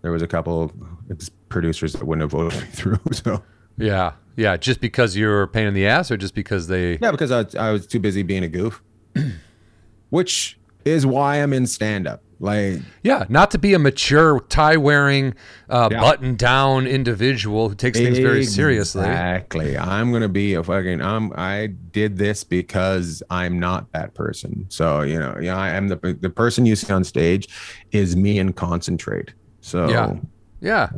there 0.01 0.11
was 0.11 0.21
a 0.21 0.27
couple 0.27 0.71
producers 1.49 1.93
that 1.93 2.05
wouldn't 2.05 2.21
have 2.21 2.31
voted 2.31 2.59
me 2.61 2.67
through. 2.67 2.99
So 3.13 3.43
Yeah, 3.77 4.13
yeah. 4.35 4.57
Just 4.57 4.81
because 4.81 5.15
you're 5.17 5.43
a 5.43 5.47
pain 5.47 5.67
in 5.67 5.73
the 5.73 5.87
ass, 5.87 6.11
or 6.11 6.17
just 6.17 6.35
because 6.35 6.67
they. 6.67 6.97
yeah, 7.01 7.11
because 7.11 7.31
I, 7.31 7.45
I 7.59 7.71
was 7.71 7.87
too 7.87 7.99
busy 7.99 8.23
being 8.23 8.43
a 8.43 8.49
goof, 8.49 8.81
which 10.09 10.59
is 10.85 11.05
why 11.05 11.37
I'm 11.37 11.53
in 11.53 11.65
stand 11.67 12.07
up. 12.07 12.23
Like 12.41 12.79
Yeah, 13.03 13.25
not 13.27 13.51
to 13.51 13.57
be 13.57 13.73
a 13.73 13.79
mature 13.79 14.39
tie 14.47 14.77
wearing, 14.77 15.33
uh, 15.69 15.89
Yeah. 15.91 15.99
button 15.99 16.35
down 16.35 16.87
individual 16.87 17.67
who 17.67 17.75
takes 17.75 17.99
things 17.99 18.17
very 18.17 18.45
seriously. 18.45 19.01
Exactly. 19.01 19.77
I'm 19.77 20.13
gonna 20.13 20.29
be 20.29 20.53
a 20.53 20.63
fucking. 20.63 21.01
I'm. 21.01 21.33
I 21.35 21.67
did 21.67 22.17
this 22.17 22.45
because 22.45 23.21
I'm 23.29 23.59
not 23.59 23.91
that 23.91 24.13
person. 24.13 24.67
So 24.69 25.01
you 25.01 25.19
know, 25.19 25.37
yeah, 25.41 25.57
I 25.57 25.71
am 25.71 25.89
the 25.89 25.97
the 26.21 26.29
person 26.29 26.65
you 26.65 26.77
see 26.77 26.93
on 26.93 27.03
stage 27.03 27.49
is 27.91 28.15
me 28.15 28.39
and 28.39 28.55
concentrate. 28.55 29.33
So 29.61 29.89
Yeah. 29.89 30.13
Yeah. 30.61 30.89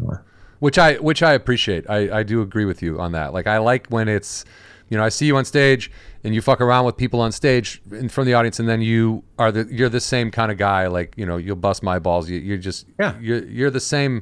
Which 0.59 0.77
I 0.77 0.95
which 0.95 1.23
I 1.23 1.33
appreciate. 1.33 1.89
I, 1.89 2.19
I 2.19 2.23
do 2.23 2.41
agree 2.41 2.65
with 2.65 2.81
you 2.83 2.99
on 2.99 3.13
that. 3.13 3.33
Like 3.33 3.47
I 3.47 3.57
like 3.57 3.87
when 3.87 4.07
it's 4.07 4.45
you 4.89 4.97
know, 4.97 5.03
I 5.03 5.09
see 5.09 5.25
you 5.25 5.37
on 5.37 5.45
stage 5.45 5.89
and 6.23 6.35
you 6.35 6.41
fuck 6.41 6.59
around 6.61 6.83
with 6.85 6.97
people 6.97 7.21
on 7.21 7.31
stage 7.31 7.81
in 7.91 8.09
front 8.09 8.25
of 8.25 8.31
the 8.31 8.33
audience 8.33 8.59
and 8.59 8.67
then 8.67 8.81
you 8.81 9.23
are 9.39 9.51
the 9.51 9.67
you're 9.71 9.89
the 9.89 10.01
same 10.01 10.29
kind 10.31 10.51
of 10.51 10.57
guy, 10.57 10.87
like, 10.87 11.13
you 11.17 11.25
know, 11.25 11.37
you'll 11.37 11.55
bust 11.55 11.81
my 11.81 11.97
balls. 11.97 12.29
You, 12.29 12.39
you're 12.39 12.57
just 12.57 12.85
Yeah. 12.99 13.17
you're 13.19 13.43
you're 13.45 13.69
the 13.71 13.79
same 13.79 14.21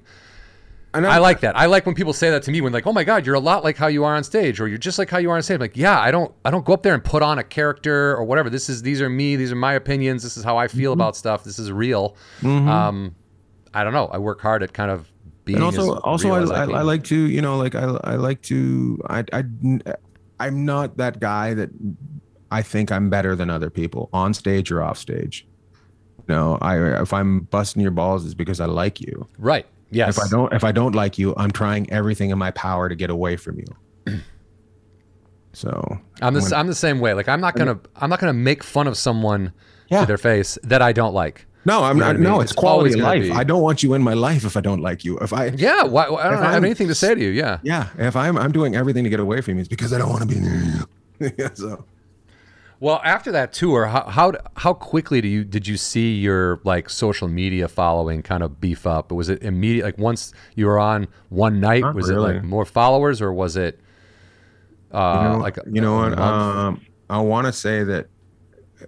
And 0.93 1.05
I 1.05 1.17
like 1.19 1.41
that. 1.41 1.55
I 1.57 1.65
like 1.67 1.85
when 1.85 1.93
people 1.93 2.13
say 2.13 2.31
that 2.31 2.41
to 2.43 2.51
me 2.51 2.61
when 2.61 2.73
like, 2.73 2.87
"Oh 2.87 2.93
my 2.93 3.03
god, 3.03 3.25
you're 3.25 3.35
a 3.35 3.39
lot 3.39 3.63
like 3.63 3.77
how 3.77 3.85
you 3.87 4.03
are 4.05 4.15
on 4.15 4.23
stage," 4.23 4.59
or 4.59 4.67
"You're 4.67 4.79
just 4.79 4.97
like 4.97 5.09
how 5.11 5.19
you 5.19 5.29
are 5.29 5.35
on 5.35 5.43
stage." 5.43 5.55
I'm 5.55 5.61
like, 5.61 5.77
yeah, 5.77 5.99
I 5.99 6.09
don't, 6.09 6.31
I 6.43 6.49
don't 6.49 6.65
go 6.65 6.73
up 6.73 6.81
there 6.81 6.95
and 6.95 7.03
put 7.03 7.21
on 7.21 7.37
a 7.37 7.43
character 7.43 8.15
or 8.15 8.23
whatever. 8.23 8.49
This 8.49 8.69
is, 8.69 8.81
these 8.81 8.99
are 8.99 9.07
me. 9.09 9.35
These 9.35 9.51
are 9.51 9.55
my 9.55 9.73
opinions. 9.73 10.23
This 10.23 10.35
is 10.35 10.43
how 10.43 10.57
I 10.57 10.67
feel 10.67 10.91
Mm-hmm. 10.93 11.01
about 11.01 11.15
stuff. 11.15 11.43
This 11.43 11.59
is 11.59 11.71
real. 11.71 12.15
Um, 12.43 13.13
I 13.73 13.83
don't 13.83 13.93
know. 13.93 14.07
I 14.07 14.17
work 14.17 14.41
hard 14.41 14.63
at 14.63 14.73
kind 14.73 14.91
of 14.91 15.11
being. 15.45 15.57
and 15.57 15.65
also 15.65 15.97
also 15.99 16.31
I, 16.31 16.63
I. 16.65 16.79
I 16.79 16.81
like 16.81 17.03
to 17.05 17.15
you 17.15 17.41
know 17.41 17.57
like 17.57 17.75
I 17.75 17.83
I 18.03 18.15
like 18.15 18.41
to 18.43 18.99
I 19.09 19.23
I 19.33 19.43
I'm 20.39 20.65
not 20.65 20.97
that 20.97 21.19
guy 21.19 21.53
that 21.53 21.69
I 22.51 22.61
think 22.61 22.91
I'm 22.91 23.09
better 23.09 23.35
than 23.35 23.49
other 23.49 23.69
people 23.69 24.09
on 24.13 24.33
stage 24.33 24.71
or 24.71 24.81
off 24.81 24.97
stage. 24.97 25.45
No, 26.27 26.57
I 26.61 27.01
if 27.01 27.13
I'm 27.13 27.41
busting 27.41 27.81
your 27.81 27.91
balls 27.91 28.25
is 28.25 28.35
because 28.35 28.59
I 28.59 28.65
like 28.65 29.01
you. 29.01 29.27
right. 29.37 29.65
Yes. 29.91 30.17
If 30.19 30.23
I 30.23 30.27
don't 30.27 30.53
if 30.53 30.63
I 30.63 30.71
don't 30.71 30.93
like 30.93 31.17
you, 31.17 31.33
I'm 31.35 31.49
trying 31.51 31.91
everything 31.91 32.29
in 32.29 32.37
my 32.37 32.51
power 32.51 32.89
to 32.89 32.95
get 32.95 33.09
away 33.09 33.35
from 33.37 33.57
you. 33.59 34.19
So 35.53 35.99
I'm 36.21 36.33
the, 36.35 36.41
when- 36.41 36.53
I'm 36.53 36.67
the 36.67 36.75
same 36.75 36.99
way. 36.99 37.13
Like 37.13 37.27
I'm 37.27 37.41
not 37.41 37.55
gonna, 37.55 37.79
I'm 37.95 38.09
not 38.09 38.19
gonna 38.19 38.33
make 38.33 38.63
fun 38.63 38.87
of 38.87 38.97
someone 38.97 39.51
Yeah. 39.89 40.01
to 40.01 40.05
their 40.05 40.17
face 40.17 40.57
that 40.63 40.81
I 40.81 40.91
don't 40.93 41.13
like. 41.13 41.45
No, 41.69 41.83
I'm 41.83 41.95
You 41.97 42.01
know 42.01 42.05
not. 42.07 42.09
I 42.09 42.13
mean? 42.19 42.23
No, 42.23 42.41
It's 42.41 42.51
it's 42.51 42.59
quality 42.59 42.93
of 42.93 42.99
life. 42.99 43.21
be- 43.23 43.31
I 43.31 43.43
don't 43.43 43.61
want 43.61 43.83
you 43.83 43.93
in 43.93 44.01
my 44.01 44.13
life 44.27 44.43
if 44.45 44.55
I 44.57 44.61
don't 44.61 44.81
like 44.81 45.03
you. 45.05 45.17
If 45.19 45.31
I 45.33 45.45
Yeah. 45.47 45.83
Why, 45.83 46.03
I 46.05 46.07
don't 46.29 46.43
have 46.43 46.53
I'm- 46.55 46.65
anything 46.65 46.87
to 46.87 46.95
say 46.95 47.13
to 47.15 47.21
you. 47.21 47.29
Yeah. 47.29 47.59
yeah, 47.63 47.87
if 47.97 48.15
I'm 48.15 48.37
I'm 48.37 48.51
doing 48.51 48.75
everything 48.75 49.03
to 49.03 49.09
get 49.09 49.19
away 49.19 49.41
from 49.41 49.55
you, 49.55 49.59
it's 49.61 49.69
because 49.69 49.91
I 49.93 49.97
don't 49.99 50.09
want 50.09 50.23
to 50.27 50.27
be 50.35 50.39
near 50.39 50.61
you. 51.19 51.31
so 51.53 51.85
Well, 52.81 53.01
after 53.03 53.31
that 53.33 53.51
tour, 53.51 53.87
how, 53.87 54.03
how 54.17 54.27
how 54.55 54.73
quickly 54.73 55.19
do 55.21 55.27
you 55.27 55.43
did 55.43 55.67
you 55.67 55.75
see 55.77 56.15
your 56.27 56.61
like 56.63 56.89
social 56.89 57.27
media 57.27 57.67
following 57.67 58.21
kind 58.21 58.41
of 58.41 58.61
beef 58.61 58.87
up? 58.87 59.11
Was 59.11 59.27
it 59.29 59.43
immediate? 59.43 59.83
Like 59.83 59.97
once 59.97 60.33
you 60.55 60.65
were 60.65 60.79
on 60.79 61.07
one 61.27 61.59
night, 61.59 61.81
Not 61.81 61.95
was 61.95 62.09
it 62.09 62.17
like 62.17 62.41
more 62.43 62.65
followers, 62.65 63.21
or 63.21 63.33
was 63.33 63.57
it 63.57 63.79
uh, 64.91 65.19
you 65.23 65.29
know, 65.29 65.37
like 65.39 65.57
you 65.69 65.81
know 65.81 65.95
what? 65.97 66.17
Um, 66.17 66.81
I 67.09 67.19
want 67.19 67.45
to 67.47 67.53
say 67.53 67.83
that 67.83 68.07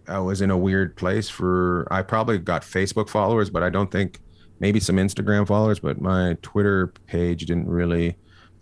I 0.07 0.19
was 0.19 0.41
in 0.41 0.51
a 0.51 0.57
weird 0.57 0.95
place 0.95 1.29
for. 1.29 1.87
I 1.91 2.01
probably 2.01 2.37
got 2.37 2.61
Facebook 2.61 3.09
followers, 3.09 3.49
but 3.49 3.63
I 3.63 3.69
don't 3.69 3.91
think 3.91 4.19
maybe 4.59 4.79
some 4.79 4.97
Instagram 4.97 5.47
followers. 5.47 5.79
But 5.79 6.01
my 6.01 6.37
Twitter 6.41 6.87
page 7.07 7.45
didn't 7.45 7.67
really. 7.67 8.17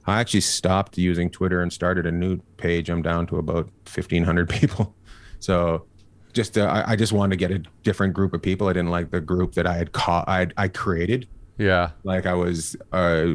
I 0.05 0.19
actually 0.19 0.41
stopped 0.41 0.97
using 0.97 1.29
Twitter 1.29 1.61
and 1.61 1.71
started 1.71 2.05
a 2.05 2.11
new 2.11 2.39
page. 2.57 2.89
I'm 2.89 3.01
down 3.01 3.27
to 3.27 3.37
about 3.37 3.69
fifteen 3.85 4.23
hundred 4.23 4.49
people. 4.59 4.95
So, 5.39 5.85
just 6.33 6.57
uh, 6.57 6.65
I, 6.65 6.91
I 6.91 6.95
just 6.95 7.13
wanted 7.13 7.37
to 7.39 7.47
get 7.47 7.51
a 7.51 7.63
different 7.83 8.13
group 8.13 8.33
of 8.33 8.41
people. 8.41 8.67
I 8.67 8.73
didn't 8.73 8.91
like 8.91 9.11
the 9.11 9.21
group 9.21 9.53
that 9.53 9.67
I 9.67 9.73
had 9.73 9.91
caught. 9.91 10.27
I 10.27 10.47
I 10.57 10.67
created 10.67 11.27
yeah, 11.59 11.91
like 12.03 12.25
I 12.25 12.33
was 12.33 12.75
uh, 12.93 13.33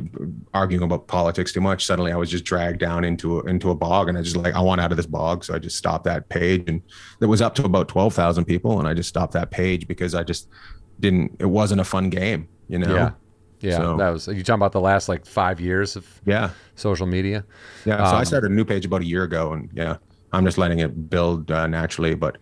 arguing 0.54 0.82
about 0.82 1.06
politics 1.06 1.52
too 1.52 1.60
much. 1.60 1.84
Suddenly, 1.84 2.10
I 2.10 2.16
was 2.16 2.30
just 2.30 2.44
dragged 2.44 2.80
down 2.80 3.04
into 3.04 3.38
a, 3.40 3.44
into 3.44 3.70
a 3.70 3.74
bog, 3.74 4.08
and 4.08 4.16
I 4.18 4.22
just 4.22 4.34
like 4.36 4.54
I 4.54 4.60
want 4.60 4.80
out 4.80 4.90
of 4.90 4.96
this 4.96 5.06
bog, 5.06 5.44
so 5.44 5.54
I 5.54 5.58
just 5.58 5.76
stopped 5.76 6.04
that 6.04 6.28
page, 6.30 6.64
and 6.66 6.80
it 7.20 7.26
was 7.26 7.42
up 7.42 7.54
to 7.56 7.64
about 7.64 7.86
twelve 7.88 8.14
thousand 8.14 8.46
people, 8.46 8.78
and 8.78 8.88
I 8.88 8.94
just 8.94 9.08
stopped 9.10 9.34
that 9.34 9.50
page 9.50 9.86
because 9.86 10.14
I 10.14 10.24
just 10.24 10.48
didn't. 11.00 11.36
It 11.38 11.46
wasn't 11.46 11.80
a 11.82 11.84
fun 11.84 12.08
game, 12.08 12.48
you 12.68 12.78
know. 12.78 12.94
yeah, 12.94 13.10
yeah. 13.60 13.76
So- 13.76 13.96
that 13.98 14.08
was 14.10 14.26
you 14.26 14.42
talking 14.42 14.54
about 14.60 14.72
the 14.72 14.80
last 14.80 15.08
like 15.08 15.26
five 15.26 15.60
years 15.60 15.94
of 15.94 16.06
yeah, 16.24 16.50
social 16.76 17.06
media. 17.06 17.44
yeah. 17.84 17.98
So 18.08 18.16
I 18.16 18.18
Um, 18.20 18.24
started 18.24 18.50
a 18.50 18.54
new 18.54 18.64
page 18.64 18.86
about 18.86 19.02
a 19.02 19.06
year 19.06 19.24
ago, 19.24 19.52
and 19.52 19.68
yeah, 19.74 19.98
I'm 20.32 20.44
just 20.46 20.56
letting 20.56 20.78
it 20.78 21.10
build 21.10 21.50
uh, 21.50 21.66
naturally, 21.66 22.14
but 22.14 22.38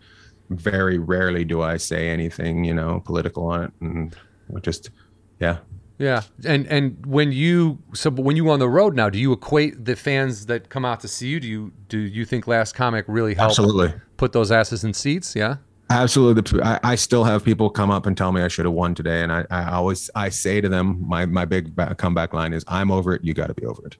very 0.50 0.98
rarely 0.98 1.44
do 1.44 1.62
I 1.62 1.76
say 1.76 2.08
anything, 2.10 2.62
you 2.64 2.74
know, 2.74 3.00
political 3.04 3.46
on 3.46 3.64
it, 3.64 3.72
and 3.80 4.14
just 4.62 4.90
yeah. 5.40 5.58
Yeah, 6.02 6.22
and 6.44 6.66
and 6.66 7.06
when 7.06 7.30
you 7.30 7.78
so 7.94 8.10
when 8.10 8.34
you 8.34 8.50
on 8.50 8.58
the 8.58 8.68
road 8.68 8.96
now, 8.96 9.08
do 9.08 9.18
you 9.20 9.32
equate 9.32 9.84
the 9.84 9.94
fans 9.94 10.46
that 10.46 10.68
come 10.68 10.84
out 10.84 10.98
to 11.00 11.08
see 11.08 11.28
you? 11.28 11.38
Do 11.38 11.46
you 11.46 11.72
do 11.88 11.98
you 11.98 12.24
think 12.24 12.48
Last 12.48 12.74
Comic 12.74 13.04
really 13.06 13.34
helped 13.34 13.52
Absolutely. 13.52 13.94
put 14.16 14.32
those 14.32 14.50
asses 14.50 14.82
in 14.82 14.94
seats? 14.94 15.36
Yeah. 15.36 15.56
Absolutely. 15.90 16.60
I, 16.62 16.80
I 16.82 16.94
still 16.96 17.22
have 17.22 17.44
people 17.44 17.68
come 17.70 17.90
up 17.90 18.06
and 18.06 18.16
tell 18.16 18.32
me 18.32 18.40
I 18.40 18.48
should 18.48 18.64
have 18.64 18.72
won 18.72 18.94
today. 18.94 19.22
And 19.22 19.30
I, 19.30 19.44
I 19.50 19.72
always, 19.72 20.08
I 20.14 20.30
say 20.30 20.58
to 20.62 20.68
them, 20.68 21.06
my, 21.06 21.26
my 21.26 21.44
big 21.44 21.76
back, 21.76 21.98
comeback 21.98 22.32
line 22.32 22.54
is 22.54 22.64
I'm 22.66 22.90
over 22.90 23.14
it. 23.14 23.22
You 23.22 23.34
got 23.34 23.48
to 23.48 23.54
be 23.54 23.66
over 23.66 23.82
it. 23.88 23.96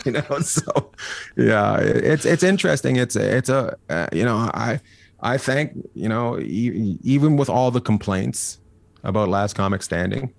you 0.06 0.12
know? 0.12 0.38
So 0.42 0.92
yeah, 1.36 1.76
it's, 1.80 2.24
it's 2.24 2.44
interesting. 2.44 2.94
It's, 2.96 3.16
a- 3.16 3.36
it's 3.36 3.48
a, 3.48 3.76
uh, 3.88 4.06
you 4.12 4.24
know, 4.24 4.36
I, 4.54 4.78
I 5.18 5.38
thank, 5.38 5.72
you 5.94 6.08
know, 6.08 6.38
e- 6.38 6.98
even 7.02 7.36
with 7.36 7.50
all 7.50 7.72
the 7.72 7.80
complaints 7.80 8.60
about 9.02 9.28
last 9.28 9.54
comic 9.56 9.82
standing, 9.82 10.32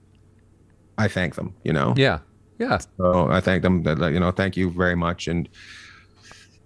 I 1.01 1.07
thank 1.07 1.35
them, 1.35 1.55
you 1.63 1.73
know? 1.73 1.93
Yeah. 1.97 2.19
Yeah. 2.59 2.77
So 2.97 3.27
I 3.29 3.41
thank 3.41 3.63
them 3.63 3.83
you 3.85 4.19
know, 4.19 4.31
thank 4.31 4.55
you 4.55 4.69
very 4.69 4.95
much. 4.95 5.27
And 5.27 5.49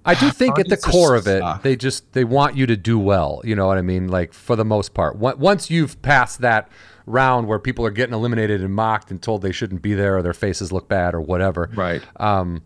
I 0.03 0.13
do 0.13 0.29
think 0.41 0.59
at 0.59 0.67
the 0.67 0.77
core 0.77 1.15
of 1.15 1.27
it, 1.27 1.41
they 1.63 1.75
just 1.75 2.11
they 2.13 2.23
want 2.23 2.57
you 2.57 2.65
to 2.65 2.75
do 2.75 2.99
well. 2.99 3.41
You 3.43 3.55
know 3.55 3.67
what 3.67 3.77
I 3.77 3.81
mean? 3.81 4.07
Like 4.09 4.33
for 4.33 4.55
the 4.55 4.65
most 4.65 4.93
part, 4.93 5.15
once 5.17 5.69
you've 5.69 6.01
passed 6.01 6.41
that 6.41 6.69
round 7.05 7.47
where 7.47 7.59
people 7.59 7.85
are 7.85 7.91
getting 7.91 8.13
eliminated 8.13 8.61
and 8.61 8.73
mocked 8.73 9.11
and 9.11 9.21
told 9.21 9.41
they 9.41 9.51
shouldn't 9.51 9.81
be 9.81 9.93
there 9.93 10.17
or 10.17 10.21
their 10.21 10.33
faces 10.33 10.71
look 10.71 10.87
bad 10.89 11.13
or 11.13 11.21
whatever, 11.21 11.69
right. 11.75 12.01
um, 12.17 12.63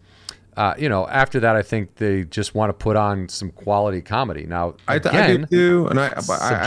uh, 0.55 0.73
you 0.77 0.89
know, 0.89 1.07
after 1.07 1.39
that, 1.39 1.55
I 1.55 1.61
think 1.61 1.95
they 1.95 2.23
just 2.23 2.55
want 2.55 2.69
to 2.69 2.73
put 2.73 2.95
on 2.95 3.29
some 3.29 3.51
quality 3.51 4.01
comedy. 4.01 4.45
Now, 4.45 4.75
I, 4.87 4.99
th- 4.99 5.13
I 5.13 5.37
do 5.37 5.45
too, 5.45 5.87
and 5.87 5.99
I, 5.99 6.09
but 6.09 6.41
I- 6.41 6.65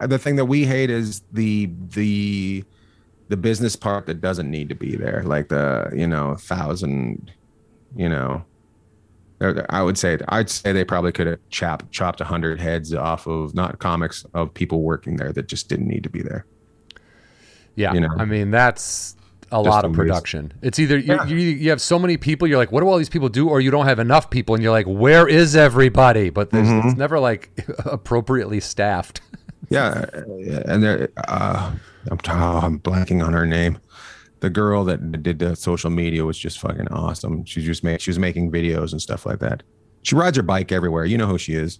I 0.00 0.06
the 0.06 0.18
thing 0.18 0.36
that 0.36 0.46
we 0.46 0.64
hate 0.64 0.90
is 0.90 1.22
the 1.32 1.70
the 1.90 2.64
the 3.30 3.36
business 3.38 3.76
part 3.76 4.04
that 4.06 4.20
doesn't 4.20 4.50
need 4.50 4.68
to 4.68 4.74
be 4.74 4.96
there, 4.96 5.22
like 5.24 5.48
the 5.48 5.90
you 5.94 6.06
know 6.06 6.34
thousand, 6.36 7.32
you 7.96 8.08
know. 8.08 8.44
I 9.70 9.82
would 9.82 9.96
say 9.96 10.18
I'd 10.28 10.50
say 10.50 10.72
they 10.72 10.84
probably 10.84 11.12
could 11.12 11.26
have 11.26 11.38
chopped 11.48 11.90
chopped 11.90 12.20
a 12.20 12.24
hundred 12.26 12.60
heads 12.60 12.92
off 12.92 13.26
of 13.26 13.54
not 13.54 13.78
comics 13.78 14.26
of 14.34 14.52
people 14.52 14.82
working 14.82 15.16
there 15.16 15.32
that 15.32 15.46
just 15.48 15.66
didn't 15.70 15.88
need 15.88 16.02
to 16.02 16.10
be 16.10 16.20
there. 16.20 16.44
yeah, 17.74 17.94
you 17.94 18.00
know. 18.00 18.10
I 18.18 18.26
mean, 18.26 18.50
that's 18.50 19.16
a 19.50 19.56
Just 19.62 19.66
lot 19.68 19.84
of 19.86 19.94
production. 19.94 20.52
It's 20.60 20.78
either 20.78 20.98
you, 20.98 21.14
Yeah. 21.14 21.24
you 21.26 21.36
you 21.38 21.70
have 21.70 21.80
so 21.80 21.98
many 21.98 22.18
people, 22.18 22.48
you're 22.48 22.58
like, 22.58 22.70
what 22.70 22.80
do 22.82 22.88
all 22.88 22.98
these 22.98 23.08
people 23.08 23.30
do, 23.30 23.48
or 23.48 23.62
you 23.62 23.70
don't 23.70 23.86
have 23.86 23.98
enough 23.98 24.28
people, 24.28 24.54
and 24.54 24.62
you're 24.62 24.72
like, 24.72 24.84
where 24.86 25.26
is 25.26 25.56
everybody? 25.56 26.28
But 26.28 26.50
there's, 26.50 26.68
Mm-hmm. 26.68 26.88
it's 26.88 26.98
never 26.98 27.18
like 27.18 27.50
appropriately 27.86 28.60
staffed. 28.60 29.22
Yeah, 29.70 30.04
and 30.66 30.82
there, 30.82 31.08
uh, 31.16 31.72
I'm 32.10 32.18
oh, 32.28 32.58
I'm 32.62 32.78
blanking 32.78 33.24
on 33.24 33.32
her 33.32 33.46
name. 33.46 33.78
The 34.40 34.50
girl 34.50 34.84
that 34.84 35.22
did 35.22 35.38
the 35.38 35.54
social 35.54 35.90
media 35.90 36.24
was 36.24 36.38
just 36.38 36.58
fucking 36.60 36.88
awesome. 36.88 37.44
She 37.44 37.62
just 37.62 37.84
made 37.84 38.00
she 38.00 38.10
was 38.10 38.18
making 38.18 38.50
videos 38.50 38.92
and 38.92 39.02
stuff 39.02 39.26
like 39.26 39.38
that. 39.40 39.62
She 40.02 40.14
rides 40.14 40.36
her 40.36 40.42
bike 40.42 40.72
everywhere. 40.72 41.04
You 41.04 41.18
know 41.18 41.26
who 41.26 41.36
she 41.36 41.54
is. 41.54 41.78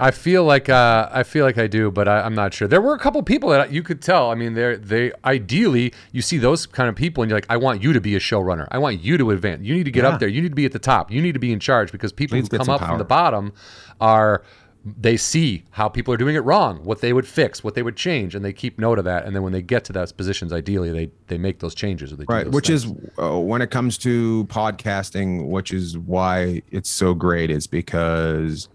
I 0.00 0.12
feel 0.12 0.44
like 0.44 0.68
uh, 0.68 1.08
I 1.10 1.24
feel 1.24 1.44
like 1.44 1.58
I 1.58 1.66
do, 1.66 1.90
but 1.90 2.06
I, 2.06 2.20
I'm 2.20 2.34
not 2.34 2.54
sure. 2.54 2.68
There 2.68 2.80
were 2.80 2.94
a 2.94 2.98
couple 2.98 3.20
people 3.24 3.48
that 3.48 3.72
you 3.72 3.82
could 3.82 4.00
tell. 4.00 4.30
I 4.30 4.36
mean, 4.36 4.54
they're 4.54 4.76
they 4.76 5.10
ideally 5.24 5.92
you 6.12 6.22
see 6.22 6.38
those 6.38 6.66
kind 6.66 6.88
of 6.88 6.94
people, 6.94 7.22
and 7.22 7.30
you're 7.30 7.36
like, 7.36 7.46
I 7.48 7.56
want 7.56 7.82
you 7.82 7.92
to 7.92 8.00
be 8.00 8.14
a 8.14 8.20
showrunner. 8.20 8.68
I 8.70 8.78
want 8.78 9.02
you 9.02 9.18
to 9.18 9.32
advance. 9.32 9.62
You 9.64 9.74
need 9.74 9.84
to 9.84 9.90
get 9.90 10.04
Yeah. 10.04 10.10
up 10.10 10.20
there. 10.20 10.28
You 10.28 10.40
need 10.40 10.50
to 10.50 10.54
be 10.54 10.66
at 10.66 10.72
the 10.72 10.78
top. 10.78 11.10
You 11.10 11.20
need 11.20 11.32
to 11.32 11.40
be 11.40 11.52
in 11.52 11.58
charge 11.58 11.90
because 11.90 12.12
people 12.12 12.36
Please 12.38 12.48
who 12.48 12.58
come 12.58 12.68
up 12.68 12.80
from 12.80 12.98
the 12.98 13.04
bottom 13.04 13.52
are 14.00 14.44
they 14.84 15.16
see 15.16 15.64
how 15.72 15.88
people 15.88 16.14
are 16.14 16.16
doing 16.16 16.34
it 16.36 16.40
wrong, 16.40 16.82
what 16.84 17.00
they 17.00 17.12
would 17.12 17.26
fix, 17.26 17.62
what 17.62 17.74
they 17.74 17.82
would 17.82 17.96
change, 17.96 18.34
and 18.34 18.44
they 18.44 18.52
keep 18.52 18.78
note 18.78 18.98
of 18.98 19.04
that. 19.04 19.24
And 19.26 19.34
then 19.34 19.42
when 19.42 19.52
they 19.52 19.60
get 19.60 19.84
to 19.86 19.92
those 19.92 20.12
positions, 20.12 20.52
ideally 20.52 20.90
they 20.92 21.10
they 21.26 21.36
make 21.38 21.58
those 21.58 21.74
changes 21.74 22.12
or 22.12 22.16
they 22.16 22.24
Right, 22.28 22.48
which 22.50 22.68
things. 22.68 22.84
is 22.86 22.92
uh, 23.18 23.38
when 23.38 23.60
it 23.60 23.70
comes 23.70 23.98
to 23.98 24.46
podcasting, 24.46 25.48
which 25.48 25.72
is 25.72 25.98
why 25.98 26.62
it's 26.70 26.88
so 26.90 27.12
great, 27.12 27.50
is 27.50 27.66
because 27.66 28.68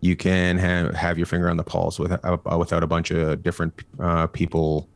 you 0.00 0.14
can 0.16 0.58
have 0.58 0.94
have 0.94 1.18
your 1.18 1.26
finger 1.26 1.50
on 1.50 1.56
the 1.56 1.64
pulse 1.64 1.98
with, 1.98 2.12
uh, 2.12 2.36
without 2.56 2.82
a 2.82 2.86
bunch 2.86 3.10
of 3.10 3.42
different 3.42 3.82
uh, 3.98 4.26
people 4.28 4.88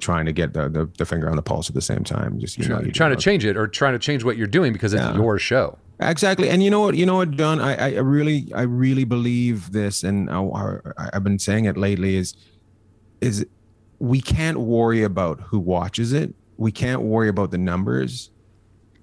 trying 0.00 0.26
to 0.26 0.32
get 0.32 0.52
the, 0.52 0.68
the 0.68 0.90
the 0.98 1.06
finger 1.06 1.30
on 1.30 1.36
the 1.36 1.42
pulse 1.42 1.68
at 1.70 1.74
the 1.74 1.80
same 1.80 2.04
time. 2.04 2.38
Just 2.40 2.58
you 2.58 2.68
know, 2.68 2.76
You're 2.78 2.86
you 2.86 2.92
trying 2.92 3.10
to 3.14 3.16
change 3.16 3.44
it 3.44 3.56
or 3.56 3.68
trying 3.68 3.92
to 3.94 3.98
change 3.98 4.24
what 4.24 4.36
you're 4.36 4.46
doing 4.48 4.72
because 4.72 4.92
it's 4.92 5.02
Yeah. 5.02 5.14
your 5.14 5.38
show. 5.38 5.78
Exactly, 6.00 6.48
and 6.48 6.62
you 6.62 6.70
know 6.70 6.80
what? 6.80 6.94
You 6.94 7.06
know 7.06 7.16
what, 7.16 7.32
John? 7.32 7.60
I, 7.60 7.96
I 7.96 7.98
really, 7.98 8.52
I 8.54 8.62
really 8.62 9.04
believe 9.04 9.72
this, 9.72 10.04
and 10.04 10.30
I, 10.30 10.78
I've 11.12 11.24
been 11.24 11.40
saying 11.40 11.64
it 11.64 11.76
lately. 11.76 12.16
Is, 12.16 12.34
is 13.20 13.44
we 13.98 14.20
can't 14.20 14.60
worry 14.60 15.02
about 15.02 15.40
who 15.40 15.58
watches 15.58 16.12
it. 16.12 16.34
We 16.56 16.70
can't 16.70 17.02
worry 17.02 17.28
about 17.28 17.50
the 17.50 17.58
numbers. 17.58 18.30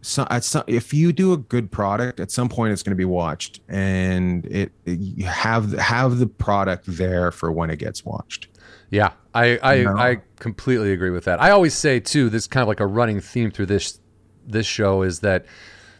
So, 0.01 0.25
at 0.29 0.45
some, 0.45 0.63
if 0.67 0.93
you 0.93 1.11
do 1.11 1.33
a 1.33 1.37
good 1.37 1.69
product, 1.69 2.19
at 2.21 2.31
some 2.31 2.47
point 2.47 2.71
it's 2.71 2.83
going 2.83 2.91
to 2.91 2.95
be 2.95 3.05
watched, 3.05 3.59
and 3.67 4.45
it, 4.45 4.71
you 4.85 5.25
have 5.25 5.73
have 5.73 6.19
the 6.19 6.27
product 6.27 6.85
there 6.87 7.31
for 7.31 7.51
when 7.51 7.69
it 7.69 7.77
gets 7.77 8.05
watched. 8.05 8.47
Yeah, 8.89 9.11
I 9.33 9.59
I, 9.61 9.83
No. 9.83 9.97
I 9.97 10.21
completely 10.39 10.93
agree 10.93 11.09
with 11.09 11.25
that. 11.25 11.41
I 11.41 11.49
always 11.49 11.73
say 11.73 11.99
too, 11.99 12.29
this 12.29 12.43
is 12.43 12.47
kind 12.47 12.61
of 12.61 12.69
like 12.69 12.79
a 12.79 12.85
running 12.85 13.19
theme 13.19 13.51
through 13.51 13.65
this 13.65 13.99
this 14.47 14.65
show 14.65 15.01
is 15.01 15.19
that 15.21 15.45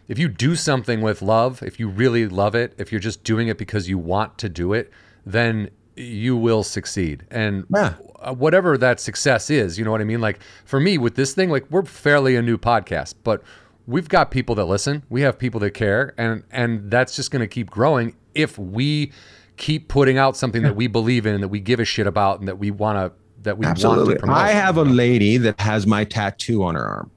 if 0.08 0.18
you 0.18 0.28
do 0.28 0.54
something 0.56 1.00
with 1.00 1.22
love, 1.22 1.62
if 1.62 1.80
you 1.80 1.88
really 1.88 2.28
love 2.28 2.54
it, 2.54 2.74
if 2.78 2.92
you're 2.92 3.00
just 3.00 3.24
doing 3.24 3.48
it 3.48 3.58
because 3.58 3.88
you 3.88 3.98
want 3.98 4.38
to 4.38 4.48
do 4.48 4.72
it, 4.72 4.92
then 5.24 5.70
you 5.96 6.36
will 6.36 6.62
succeed. 6.62 7.24
And 7.30 7.64
Yeah. 7.74 7.94
uh, 8.20 8.34
whatever 8.34 8.76
that 8.78 9.00
success 9.00 9.50
is, 9.50 9.78
you 9.78 9.84
know 9.84 9.90
what 9.90 10.00
I 10.00 10.04
mean? 10.04 10.20
Like 10.20 10.40
for 10.64 10.78
me 10.78 10.98
with 10.98 11.14
this 11.16 11.32
thing, 11.34 11.50
like 11.50 11.64
we're 11.70 11.84
fairly 11.84 12.36
a 12.36 12.42
new 12.42 12.58
podcast, 12.58 13.14
but 13.24 13.42
we've 13.86 14.08
got 14.08 14.30
people 14.30 14.54
that 14.56 14.66
listen, 14.66 15.02
we 15.08 15.22
have 15.22 15.38
people 15.38 15.60
that 15.60 15.70
care, 15.72 16.14
and 16.18 16.42
and 16.50 16.90
that's 16.90 17.16
just 17.16 17.30
going 17.30 17.40
to 17.40 17.46
keep 17.48 17.70
growing 17.70 18.14
if 18.34 18.58
we 18.58 19.12
keep 19.56 19.88
putting 19.88 20.18
out 20.18 20.36
something 20.36 20.62
that 20.62 20.76
we 20.76 20.86
believe 20.86 21.24
in 21.24 21.34
and 21.34 21.42
that 21.42 21.48
we 21.48 21.60
give 21.60 21.80
a 21.80 21.84
shit 21.84 22.06
about 22.06 22.40
and 22.40 22.46
that 22.48 22.58
we 22.58 22.70
want 22.70 22.98
to 22.98 23.12
that 23.42 23.56
we 23.56 23.64
want 23.64 23.78
to 23.80 24.16
promote. 24.16 24.36
I 24.36 24.50
have 24.50 24.76
a 24.76 24.84
lady 24.84 25.38
that 25.38 25.58
has 25.60 25.86
my 25.86 26.04
tattoo 26.04 26.62
on 26.64 26.74
her 26.74 26.84
arm. 26.84 27.10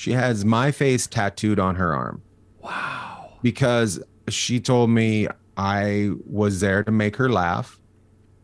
She 0.00 0.12
has 0.12 0.46
my 0.46 0.70
face 0.70 1.06
tattooed 1.06 1.60
on 1.60 1.74
her 1.74 1.94
arm. 1.94 2.22
Wow. 2.62 3.34
Because 3.42 4.02
she 4.30 4.58
told 4.58 4.88
me 4.88 5.28
I 5.58 6.12
was 6.26 6.60
there 6.60 6.82
to 6.82 6.90
make 6.90 7.16
her 7.16 7.28
laugh 7.30 7.78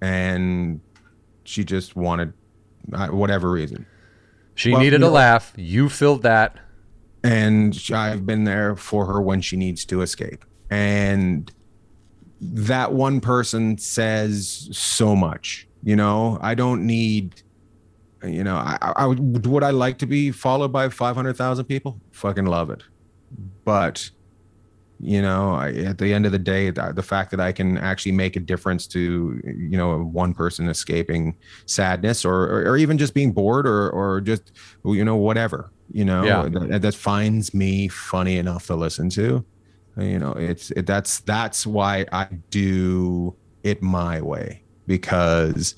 and 0.03 0.83
she 1.45 1.65
just 1.65 1.97
wanted 1.97 2.35
uh, 2.93 3.07
whatever 3.09 3.51
reason. 3.51 3.87
she 4.55 4.71
well, 4.73 4.83
needed 4.83 4.97
a 4.97 5.07
know- 5.07 5.11
laugh. 5.13 5.55
You 5.57 5.89
filled 5.89 6.25
that. 6.25 6.59
and 7.25 7.83
I've 7.91 8.27
been 8.27 8.45
there 8.45 8.77
for 8.77 9.07
her 9.07 9.23
when 9.23 9.41
she 9.41 9.57
needs 9.57 9.87
to 9.87 10.03
escape. 10.03 10.45
And 10.69 11.51
that 12.39 12.93
one 12.93 13.23
person 13.23 13.79
says 13.79 14.69
so 14.73 15.17
much. 15.17 15.67
You 15.83 15.97
know, 15.97 16.39
I 16.43 16.55
don't 16.55 16.87
need. 16.87 17.41
You 18.27 18.45
know, 18.45 18.57
I, 18.57 18.79
I 18.97 19.07
would 19.07 19.47
would 19.47 19.63
I 19.63 19.71
like 19.71 19.99
to 19.99 20.07
be 20.07 20.31
followed 20.33 20.73
by 20.73 20.89
five 20.89 21.17
hundred 21.17 21.37
thousand 21.37 21.67
people? 21.67 22.01
Fucking 22.13 22.47
love 22.47 22.71
it, 22.71 22.83
but 23.65 24.11
you 24.99 25.21
know, 25.21 25.53
I, 25.55 25.73
at 25.73 25.99
the 25.99 26.15
end 26.15 26.25
of 26.25 26.33
the 26.33 26.39
day, 26.39 26.71
the, 26.71 26.93
the 26.95 27.03
fact 27.03 27.31
that 27.33 27.41
I 27.41 27.53
can 27.53 27.77
actually 27.77 28.13
make 28.13 28.35
a 28.37 28.41
difference 28.41 28.87
to 28.89 29.39
you 29.45 29.77
know 29.77 29.99
one 29.99 30.33
person 30.35 30.69
escaping 30.69 31.37
sadness 31.67 32.25
or 32.25 32.35
or, 32.45 32.71
or 32.73 32.77
even 32.79 32.97
just 32.97 33.13
being 33.15 33.33
bored 33.33 33.67
or 33.67 33.91
or 33.91 34.21
just 34.23 34.53
you 34.85 35.05
know 35.05 35.17
whatever 35.17 35.73
you 35.93 36.05
know 36.05 36.25
Yeah. 36.25 36.49
that, 36.49 36.83
that 36.83 36.95
finds 36.95 37.53
me 37.55 37.89
funny 37.89 38.39
enough 38.39 38.67
to 38.67 38.75
listen 38.75 39.09
to 39.11 39.45
you 39.99 40.19
know 40.19 40.33
it's 40.33 40.71
it, 40.73 40.85
that's 40.87 41.21
that's 41.21 41.65
why 41.67 42.05
i 42.13 42.27
do 42.51 43.37
it 43.63 43.81
my 43.83 44.21
way 44.21 44.65
because 44.87 45.77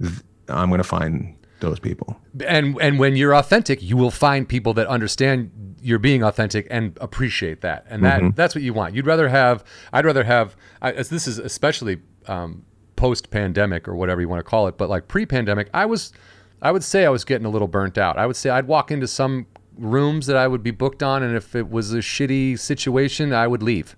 th- 0.00 0.20
i'm 0.48 0.70
gonna 0.70 0.82
find 0.82 1.36
those 1.62 1.80
people 1.80 2.20
and 2.46 2.76
and 2.80 2.98
when 2.98 3.16
you're 3.16 3.34
authentic, 3.34 3.82
you 3.82 3.96
will 3.96 4.10
find 4.10 4.48
people 4.48 4.72
that 4.74 4.86
understand 4.86 5.50
you're 5.80 5.98
being 5.98 6.22
authentic 6.22 6.66
and 6.70 6.96
appreciate 7.00 7.60
that, 7.62 7.84
and 7.88 8.04
that 8.04 8.20
Mm-hmm. 8.20 8.36
that's 8.36 8.54
what 8.54 8.62
you 8.62 8.72
want. 8.72 8.94
You'd 8.94 9.06
rather 9.06 9.28
have. 9.28 9.64
I'd 9.92 10.04
rather 10.04 10.22
have. 10.24 10.54
I, 10.80 10.92
as 10.92 11.08
this 11.08 11.26
is 11.26 11.38
especially 11.38 11.98
um, 12.26 12.64
post 12.94 13.30
pandemic 13.30 13.88
or 13.88 13.96
whatever 13.96 14.20
you 14.20 14.28
want 14.28 14.38
to 14.40 14.44
call 14.48 14.68
it, 14.68 14.78
but 14.78 14.88
like 14.88 15.08
pre 15.08 15.26
pandemic, 15.26 15.68
I 15.74 15.86
was. 15.86 16.12
I 16.60 16.70
would 16.70 16.84
say 16.84 17.04
I 17.04 17.08
was 17.08 17.24
getting 17.24 17.44
a 17.46 17.50
little 17.50 17.66
burnt 17.66 17.98
out. 17.98 18.16
I 18.18 18.26
would 18.26 18.36
say 18.36 18.48
I'd 18.50 18.68
walk 18.68 18.92
into 18.92 19.08
some 19.08 19.46
rooms 19.76 20.26
that 20.26 20.36
I 20.36 20.46
would 20.46 20.62
be 20.62 20.70
booked 20.70 21.02
on, 21.02 21.22
and 21.24 21.34
if 21.36 21.56
it 21.56 21.68
was 21.68 21.92
a 21.92 21.98
shitty 21.98 22.56
situation, 22.58 23.32
I 23.32 23.46
would 23.48 23.62
leave. 23.62 23.96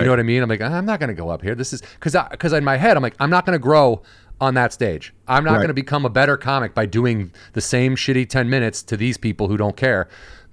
You 0.00 0.04
know 0.04 0.10
what 0.12 0.20
I 0.20 0.22
mean? 0.22 0.42
I'm 0.42 0.48
like, 0.48 0.62
I'm 0.62 0.86
not 0.86 0.98
going 1.00 1.08
to 1.08 1.14
go 1.14 1.28
up 1.28 1.42
here. 1.42 1.54
This 1.54 1.72
is 1.74 1.82
because 1.82 2.16
because 2.30 2.52
in 2.54 2.64
my 2.64 2.76
head, 2.76 2.96
I'm 2.96 3.02
like, 3.02 3.16
I'm 3.20 3.28
not 3.30 3.44
going 3.44 3.58
to 3.58 3.62
grow 3.62 4.02
on 4.44 4.54
that 4.54 4.72
stage. 4.72 5.12
I'm 5.26 5.42
not 5.44 5.52
Right. 5.52 5.56
going 5.58 5.68
to 5.68 5.74
become 5.74 6.04
a 6.04 6.10
better 6.10 6.36
comic 6.36 6.74
by 6.74 6.86
doing 6.86 7.32
the 7.54 7.60
same 7.60 7.96
shitty 7.96 8.28
10 8.28 8.48
minutes 8.48 8.82
to 8.84 8.96
these 8.96 9.16
people 9.16 9.48
who 9.48 9.56
don't 9.56 9.76
care. 9.76 10.08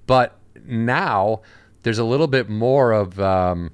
But 0.06 0.36
now 0.66 1.42
there's 1.82 1.98
a 1.98 2.04
little 2.04 2.26
bit 2.26 2.48
more 2.48 2.92
of 2.92 3.20
um, 3.20 3.70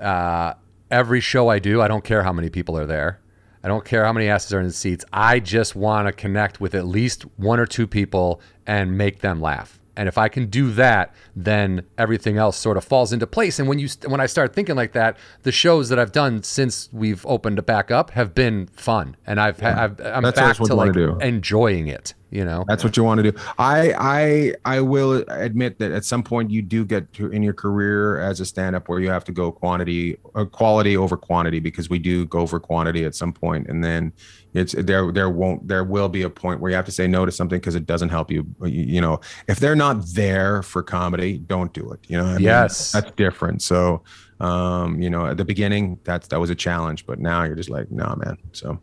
uh, 0.00 0.54
every 0.90 1.20
show 1.20 1.48
I 1.48 1.58
do, 1.58 1.80
I 1.82 1.88
don't 1.88 2.04
care 2.04 2.22
how 2.22 2.32
many 2.32 2.50
people 2.50 2.76
are 2.78 2.86
there. 2.86 3.20
I 3.62 3.68
don't 3.68 3.84
care 3.84 4.04
how 4.04 4.12
many 4.12 4.28
asses 4.28 4.52
are 4.52 4.60
in 4.60 4.66
the 4.66 4.72
seats. 4.72 5.04
I 5.12 5.40
just 5.40 5.74
want 5.74 6.06
to 6.06 6.12
connect 6.12 6.60
with 6.60 6.74
at 6.74 6.86
least 6.86 7.22
one 7.36 7.58
or 7.58 7.66
two 7.66 7.86
people 7.86 8.40
and 8.66 8.96
make 8.96 9.20
them 9.20 9.40
laugh. 9.40 9.77
And 9.98 10.08
if 10.08 10.16
I 10.16 10.28
can 10.28 10.46
do 10.46 10.70
that, 10.74 11.12
then 11.34 11.82
everything 11.98 12.38
else 12.38 12.56
sort 12.56 12.76
of 12.76 12.84
falls 12.84 13.12
into 13.12 13.26
place. 13.26 13.58
And 13.58 13.68
when 13.68 13.80
you 13.80 13.88
when 14.06 14.20
I 14.20 14.26
start 14.26 14.54
thinking 14.54 14.76
like 14.76 14.92
that, 14.92 15.16
the 15.42 15.50
shows 15.50 15.88
that 15.88 15.98
I've 15.98 16.12
done 16.12 16.44
since 16.44 16.88
we've 16.92 17.26
opened 17.26 17.56
to 17.56 17.62
back 17.62 17.90
up 17.90 18.12
have 18.12 18.32
been 18.32 18.68
fun, 18.68 19.16
and 19.26 19.40
I've, 19.40 19.60
I've 19.62 20.00
I'm 20.00 20.22
That's 20.22 20.38
back 20.38 20.56
to 20.56 20.74
like 20.74 20.92
do. 20.92 21.18
enjoying 21.18 21.88
it. 21.88 22.14
You 22.30 22.44
know, 22.44 22.64
That's 22.68 22.84
what 22.84 22.96
you 22.96 23.04
want 23.04 23.22
to 23.22 23.32
do. 23.32 23.38
I 23.58 23.94
I 23.98 24.54
I 24.76 24.80
will 24.82 25.24
admit 25.28 25.78
that 25.78 25.92
at 25.92 26.04
some 26.04 26.22
point 26.22 26.50
you 26.50 26.60
do 26.60 26.84
get 26.84 27.10
to 27.14 27.30
in 27.30 27.42
your 27.42 27.54
career 27.54 28.20
as 28.20 28.40
a 28.40 28.44
stand-up 28.44 28.88
where 28.88 29.00
you 29.00 29.08
have 29.08 29.24
to 29.24 29.32
go 29.32 29.50
quantity 29.50 30.18
uh, 30.34 30.44
quality 30.44 30.96
over 30.96 31.16
quantity 31.16 31.58
because 31.58 31.88
we 31.88 31.98
do 31.98 32.26
go 32.26 32.46
for 32.46 32.60
quantity 32.60 33.04
at 33.04 33.14
some 33.14 33.32
point 33.32 33.66
and 33.68 33.82
then 33.82 34.12
it's 34.52 34.74
there 34.74 35.10
there 35.12 35.30
won't 35.30 35.66
there 35.66 35.84
will 35.84 36.08
be 36.08 36.22
a 36.22 36.30
point 36.30 36.60
where 36.60 36.70
you 36.70 36.76
have 36.76 36.84
to 36.84 36.92
say 36.92 37.06
no 37.06 37.24
to 37.24 37.32
something 37.32 37.58
because 37.58 37.74
it 37.74 37.86
doesn't 37.86 38.08
help 38.08 38.30
you 38.30 38.46
you, 38.62 39.00
know 39.00 39.20
if 39.46 39.58
they're 39.58 39.76
not 39.76 40.04
there 40.08 40.62
for 40.62 40.82
comedy 40.82 41.38
don't 41.38 41.72
do 41.72 41.90
it 41.92 42.00
you 42.08 42.16
know 42.16 42.24
I 42.24 42.34
mean? 42.34 42.42
Yes. 42.42 42.92
that's 42.92 43.10
different 43.12 43.62
so 43.62 44.02
um 44.40 45.00
you 45.00 45.10
know 45.10 45.26
at 45.26 45.36
the 45.36 45.44
beginning 45.44 45.98
that's 46.04 46.28
that 46.28 46.40
was 46.40 46.50
a 46.50 46.54
challenge 46.54 47.06
but 47.06 47.18
now 47.18 47.44
you're 47.44 47.56
just 47.56 47.70
like 47.70 47.90
no 47.90 48.14
man 48.16 48.36
so 48.52 48.78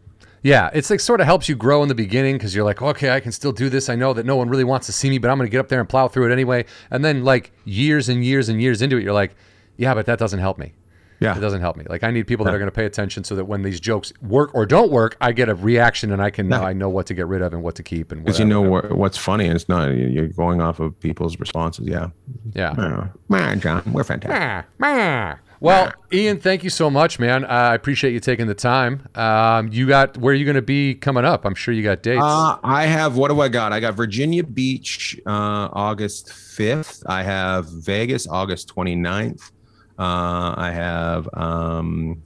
Yeah, 0.45 0.69
it's 0.73 0.91
like 0.91 0.99
sort 0.99 1.21
of 1.21 1.25
helps 1.25 1.49
you 1.49 1.55
grow 1.55 1.81
in 1.81 1.89
the 1.89 1.95
beginning 1.95 2.35
because 2.35 2.53
you're 2.53 2.63
like, 2.63 2.79
okay, 2.79 3.09
I 3.09 3.19
can 3.19 3.31
still 3.31 3.51
do 3.51 3.67
this. 3.67 3.89
I 3.89 3.95
know 3.95 4.13
that 4.13 4.27
no 4.27 4.35
one 4.35 4.47
really 4.47 4.63
wants 4.63 4.85
to 4.85 4.93
see 4.93 5.09
me, 5.09 5.17
but 5.17 5.31
I'm 5.31 5.39
going 5.39 5.47
to 5.47 5.51
get 5.51 5.59
up 5.59 5.69
there 5.69 5.79
and 5.79 5.89
plow 5.89 6.07
through 6.07 6.29
it 6.29 6.31
anyway. 6.31 6.65
And 6.91 7.03
then 7.03 7.23
like 7.23 7.51
years 7.65 8.09
and 8.09 8.23
years 8.23 8.47
and 8.47 8.61
years 8.61 8.83
into 8.83 8.97
it, 8.97 9.03
you're 9.03 9.11
like, 9.11 9.35
yeah, 9.75 9.95
but 9.95 10.05
that 10.05 10.19
doesn't 10.19 10.37
help 10.37 10.59
me. 10.59 10.73
Yeah. 11.19 11.35
It 11.35 11.39
doesn't 11.39 11.61
help 11.61 11.77
me. 11.77 11.85
Like 11.89 12.03
I 12.03 12.11
need 12.11 12.27
people 12.27 12.45
that 12.45 12.53
are 12.53 12.59
going 12.59 12.69
to 12.69 12.75
pay 12.75 12.85
attention 12.85 13.23
so 13.23 13.35
that 13.35 13.45
when 13.45 13.63
these 13.63 13.79
jokes 13.79 14.13
work 14.21 14.53
or 14.53 14.67
don't 14.67 14.91
work, 14.91 15.17
I 15.19 15.31
get 15.31 15.49
a 15.49 15.55
reaction 15.55 16.11
and 16.11 16.21
I 16.21 16.29
can 16.29 16.47
now 16.47 16.63
I 16.63 16.73
know 16.73 16.89
what 16.89 17.07
to 17.07 17.15
get 17.15 17.25
rid 17.25 17.41
of 17.41 17.51
and 17.51 17.63
what 17.63 17.73
to 17.75 17.83
keep 17.83 18.11
and 18.11 18.23
Because 18.23 18.37
you 18.37 18.45
know 18.45 18.61
wha- 18.61 18.93
what's 18.93 19.17
funny, 19.17 19.45
and 19.45 19.55
it's 19.55 19.67
not 19.67 19.87
you're 19.95 20.27
going 20.27 20.61
off 20.61 20.79
of 20.79 20.99
people's 20.99 21.39
responses. 21.39 21.87
Yeah. 21.87 22.09
yeah. 22.53 23.07
Man, 23.29 23.59
John, 23.61 23.81
we're 23.91 24.03
fantastic. 24.03 24.39
Well, 25.59 25.91
Ian, 26.11 26.39
thank 26.39 26.63
you 26.63 26.69
so 26.69 26.89
much, 26.89 27.19
man. 27.19 27.45
I 27.45 27.73
appreciate 27.73 28.13
you 28.13 28.19
taking 28.19 28.47
the 28.47 28.55
time. 28.55 29.07
Um, 29.15 29.69
you 29.71 29.87
got 29.87 30.17
where 30.17 30.31
are 30.31 30.35
you 30.35 30.45
going 30.45 30.55
to 30.55 30.61
be 30.61 30.95
coming 30.95 31.25
up? 31.25 31.45
I'm 31.45 31.55
sure 31.55 31.73
you 31.73 31.83
got 31.83 32.03
dates. 32.03 32.21
Uh, 32.23 32.57
I 32.63 32.85
have 32.85 33.17
what 33.17 33.29
do 33.29 33.41
I 33.41 33.47
got? 33.47 33.73
I 33.73 33.79
got 33.79 33.95
Virginia 33.95 34.43
Beach 34.43 35.19
uh, 35.25 35.69
August 35.71 36.27
5th. 36.27 37.03
I 37.07 37.23
have 37.23 37.67
Vegas 37.69 38.27
August 38.27 38.73
29th. 38.75 39.51
Uh, 39.97 40.53
I 40.57 40.71
have 40.71 41.29
um, 41.33 42.21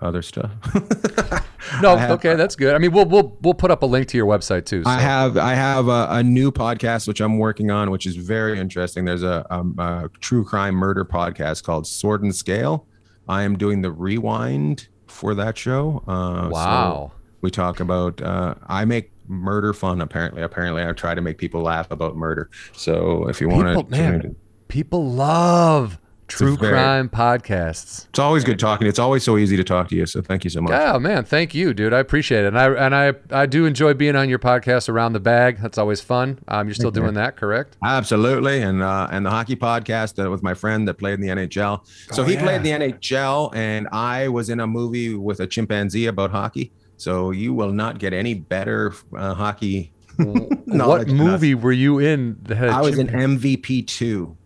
other 0.00 0.22
stuff. 0.22 0.50
no, 1.82 1.96
have- 1.96 2.10
okay, 2.12 2.34
that's 2.34 2.56
good. 2.56 2.74
I 2.74 2.78
mean, 2.78 2.92
we'll 2.92 3.06
we'll 3.06 3.36
we'll 3.42 3.54
put 3.54 3.70
up 3.70 3.82
a 3.82 3.86
link 3.86 4.08
to 4.08 4.16
your 4.16 4.26
website 4.26 4.66
too. 4.66 4.82
So. 4.84 4.90
I 4.90 5.00
have 5.00 5.36
I 5.36 5.54
have 5.54 5.88
a, 5.88 6.06
a 6.10 6.22
new 6.22 6.50
podcast 6.50 7.06
which 7.08 7.20
I'm 7.20 7.38
working 7.38 7.70
on, 7.70 7.90
which 7.90 8.06
is 8.06 8.16
very 8.16 8.58
interesting. 8.58 9.04
There's 9.04 9.22
a, 9.22 9.46
um, 9.50 9.74
a 9.78 10.10
true 10.20 10.44
crime 10.44 10.74
murder 10.74 11.04
podcast 11.04 11.62
called 11.64 11.86
Sword 11.86 12.22
and 12.22 12.34
Scale. 12.34 12.86
I 13.28 13.42
am 13.42 13.56
doing 13.56 13.82
the 13.82 13.92
rewind 13.92 14.88
for 15.06 15.34
that 15.34 15.56
show. 15.56 16.02
Uh, 16.06 16.44
so 16.44 16.50
wow. 16.50 17.12
we 17.40 17.50
talk 17.50 17.80
about. 17.80 18.20
Uh, 18.20 18.54
I 18.66 18.84
make 18.84 19.12
murder 19.28 19.72
fun. 19.72 20.00
Apparently, 20.00 20.42
apparently, 20.42 20.82
I 20.82 20.92
try 20.92 21.14
to 21.14 21.20
make 21.20 21.38
people 21.38 21.62
laugh 21.62 21.90
about 21.90 22.16
murder. 22.16 22.50
So 22.72 23.28
if 23.28 23.40
you 23.40 23.48
want 23.48 23.88
to, 23.88 23.90
man, 23.90 24.36
people 24.68 25.10
love 25.10 25.98
true 26.30 26.56
very- 26.56 26.72
crime 26.72 27.08
podcasts. 27.08 28.06
it's 28.08 28.18
always 28.18 28.44
good 28.44 28.58
talking. 28.58 28.86
It's 28.86 28.98
always 28.98 29.22
so 29.22 29.36
easy 29.36 29.56
to 29.56 29.64
talk 29.64 29.88
to 29.88 29.96
you. 29.96 30.06
So 30.06 30.22
thank 30.22 30.44
you 30.44 30.50
so 30.50 30.60
much. 30.60 30.72
Oh 30.72 30.98
man, 30.98 31.24
thank 31.24 31.54
you, 31.54 31.74
dude. 31.74 31.92
I 31.92 31.98
appreciate 31.98 32.44
it, 32.44 32.48
and 32.48 32.58
I 32.58 32.66
and 32.72 32.94
I 32.94 33.12
I 33.30 33.46
do 33.46 33.66
enjoy 33.66 33.94
being 33.94 34.16
on 34.16 34.28
your 34.28 34.38
podcast 34.38 34.88
around 34.88 35.12
the 35.12 35.20
bag. 35.20 35.58
That's 35.60 35.78
always 35.78 36.00
fun. 36.00 36.38
Um, 36.48 36.66
you're 36.68 36.74
still 36.74 36.90
doing 36.90 37.14
that, 37.14 37.36
correct? 37.36 37.76
Absolutely, 37.84 38.62
and 38.62 38.82
uh, 38.82 39.08
and 39.10 39.24
the 39.26 39.30
hockey 39.30 39.56
podcast 39.56 40.24
uh, 40.24 40.30
with 40.30 40.42
my 40.42 40.54
friend 40.54 40.86
that 40.88 40.94
played 40.94 41.14
in 41.14 41.20
the 41.20 41.28
NHL. 41.28 41.86
So 42.12 42.22
Oh, 42.22 42.24
he 42.26 42.34
yeah. 42.34 42.42
played 42.42 42.62
the 42.62 42.70
NHL, 42.70 43.54
and 43.54 43.88
I 43.92 44.28
was 44.28 44.48
in 44.50 44.60
a 44.60 44.66
movie 44.66 45.14
with 45.14 45.40
a 45.40 45.46
chimpanzee 45.46 46.06
about 46.06 46.30
hockey. 46.30 46.72
So 46.96 47.30
you 47.30 47.54
will 47.54 47.72
not 47.72 47.98
get 47.98 48.12
any 48.12 48.34
better 48.34 48.92
uh, 49.16 49.34
hockey. 49.34 49.92
what 50.20 50.66
knowledge 50.66 51.08
than 51.08 51.18
us. 51.20 51.26
movie 51.26 51.54
were 51.54 51.72
you 51.72 51.98
in? 51.98 52.36
That 52.42 52.56
had 52.58 52.68
a 52.68 52.72
I 52.72 52.80
was 52.82 52.98
in 52.98 53.06
MVP 53.08 53.86
two, 53.86 54.36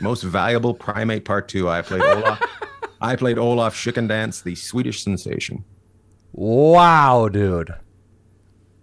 most 0.00 0.22
valuable 0.22 0.74
primate 0.74 1.24
part 1.24 1.48
two. 1.48 1.68
I 1.68 1.82
played 1.82 2.02
Olaf. 2.02 2.40
I 3.00 3.16
played 3.16 3.38
Olaf 3.38 3.74
Schickendance, 3.74 4.42
the 4.42 4.54
Swedish 4.54 5.02
sensation. 5.02 5.64
Wow, 6.32 7.28
dude. 7.28 7.74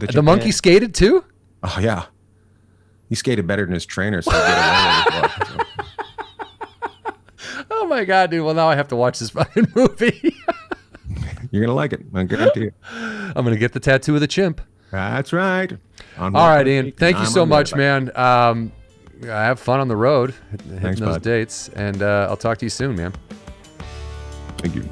With 0.00 0.10
a 0.10 0.12
the 0.14 0.22
monkey 0.22 0.50
skated 0.52 0.94
too? 0.94 1.24
Oh 1.62 1.78
yeah, 1.80 2.06
he 3.08 3.14
skated 3.14 3.46
better 3.46 3.64
than 3.64 3.74
his 3.74 3.86
trainer, 3.86 4.22
so 4.22 4.30
he 4.30 4.36
get 4.36 5.08
away 5.08 5.22
with 5.22 5.40
it. 5.40 5.46
So- 5.46 5.64
Oh 7.70 7.86
my 7.86 8.04
god, 8.04 8.30
dude. 8.30 8.44
Well, 8.44 8.54
now 8.54 8.68
I 8.68 8.74
have 8.76 8.88
to 8.88 8.96
watch 8.96 9.18
this 9.18 9.30
fucking 9.38 9.68
movie. 9.74 10.34
You're 11.50 11.62
gonna 11.64 11.74
like 11.74 11.92
it. 11.92 12.00
I 12.14 12.24
guarantee 12.24 12.60
you. 12.64 12.72
I'm 12.92 13.44
gonna 13.44 13.56
get 13.56 13.72
the 13.72 13.80
tattoo 13.80 14.14
of 14.14 14.20
the 14.20 14.26
chimp. 14.26 14.60
That's 14.90 15.32
right. 15.32 15.72
On 16.18 16.34
All 16.34 16.48
right, 16.48 16.66
Ian. 16.66 16.92
Thank 16.92 17.16
you 17.16 17.22
I'm 17.24 17.28
so 17.30 17.46
much, 17.46 17.74
man. 17.74 18.10
Um, 18.16 18.72
have 19.22 19.58
fun 19.60 19.80
on 19.80 19.88
the 19.88 19.96
road, 19.96 20.34
hitting 20.50 20.80
Thanks, 20.80 21.00
those 21.00 21.14
bud. 21.16 21.22
dates, 21.22 21.68
and 21.70 22.02
uh, 22.02 22.26
I'll 22.28 22.36
talk 22.36 22.58
to 22.58 22.66
you 22.66 22.70
soon, 22.70 22.96
man. 22.96 23.12
Thank 24.58 24.74
you. 24.74 24.88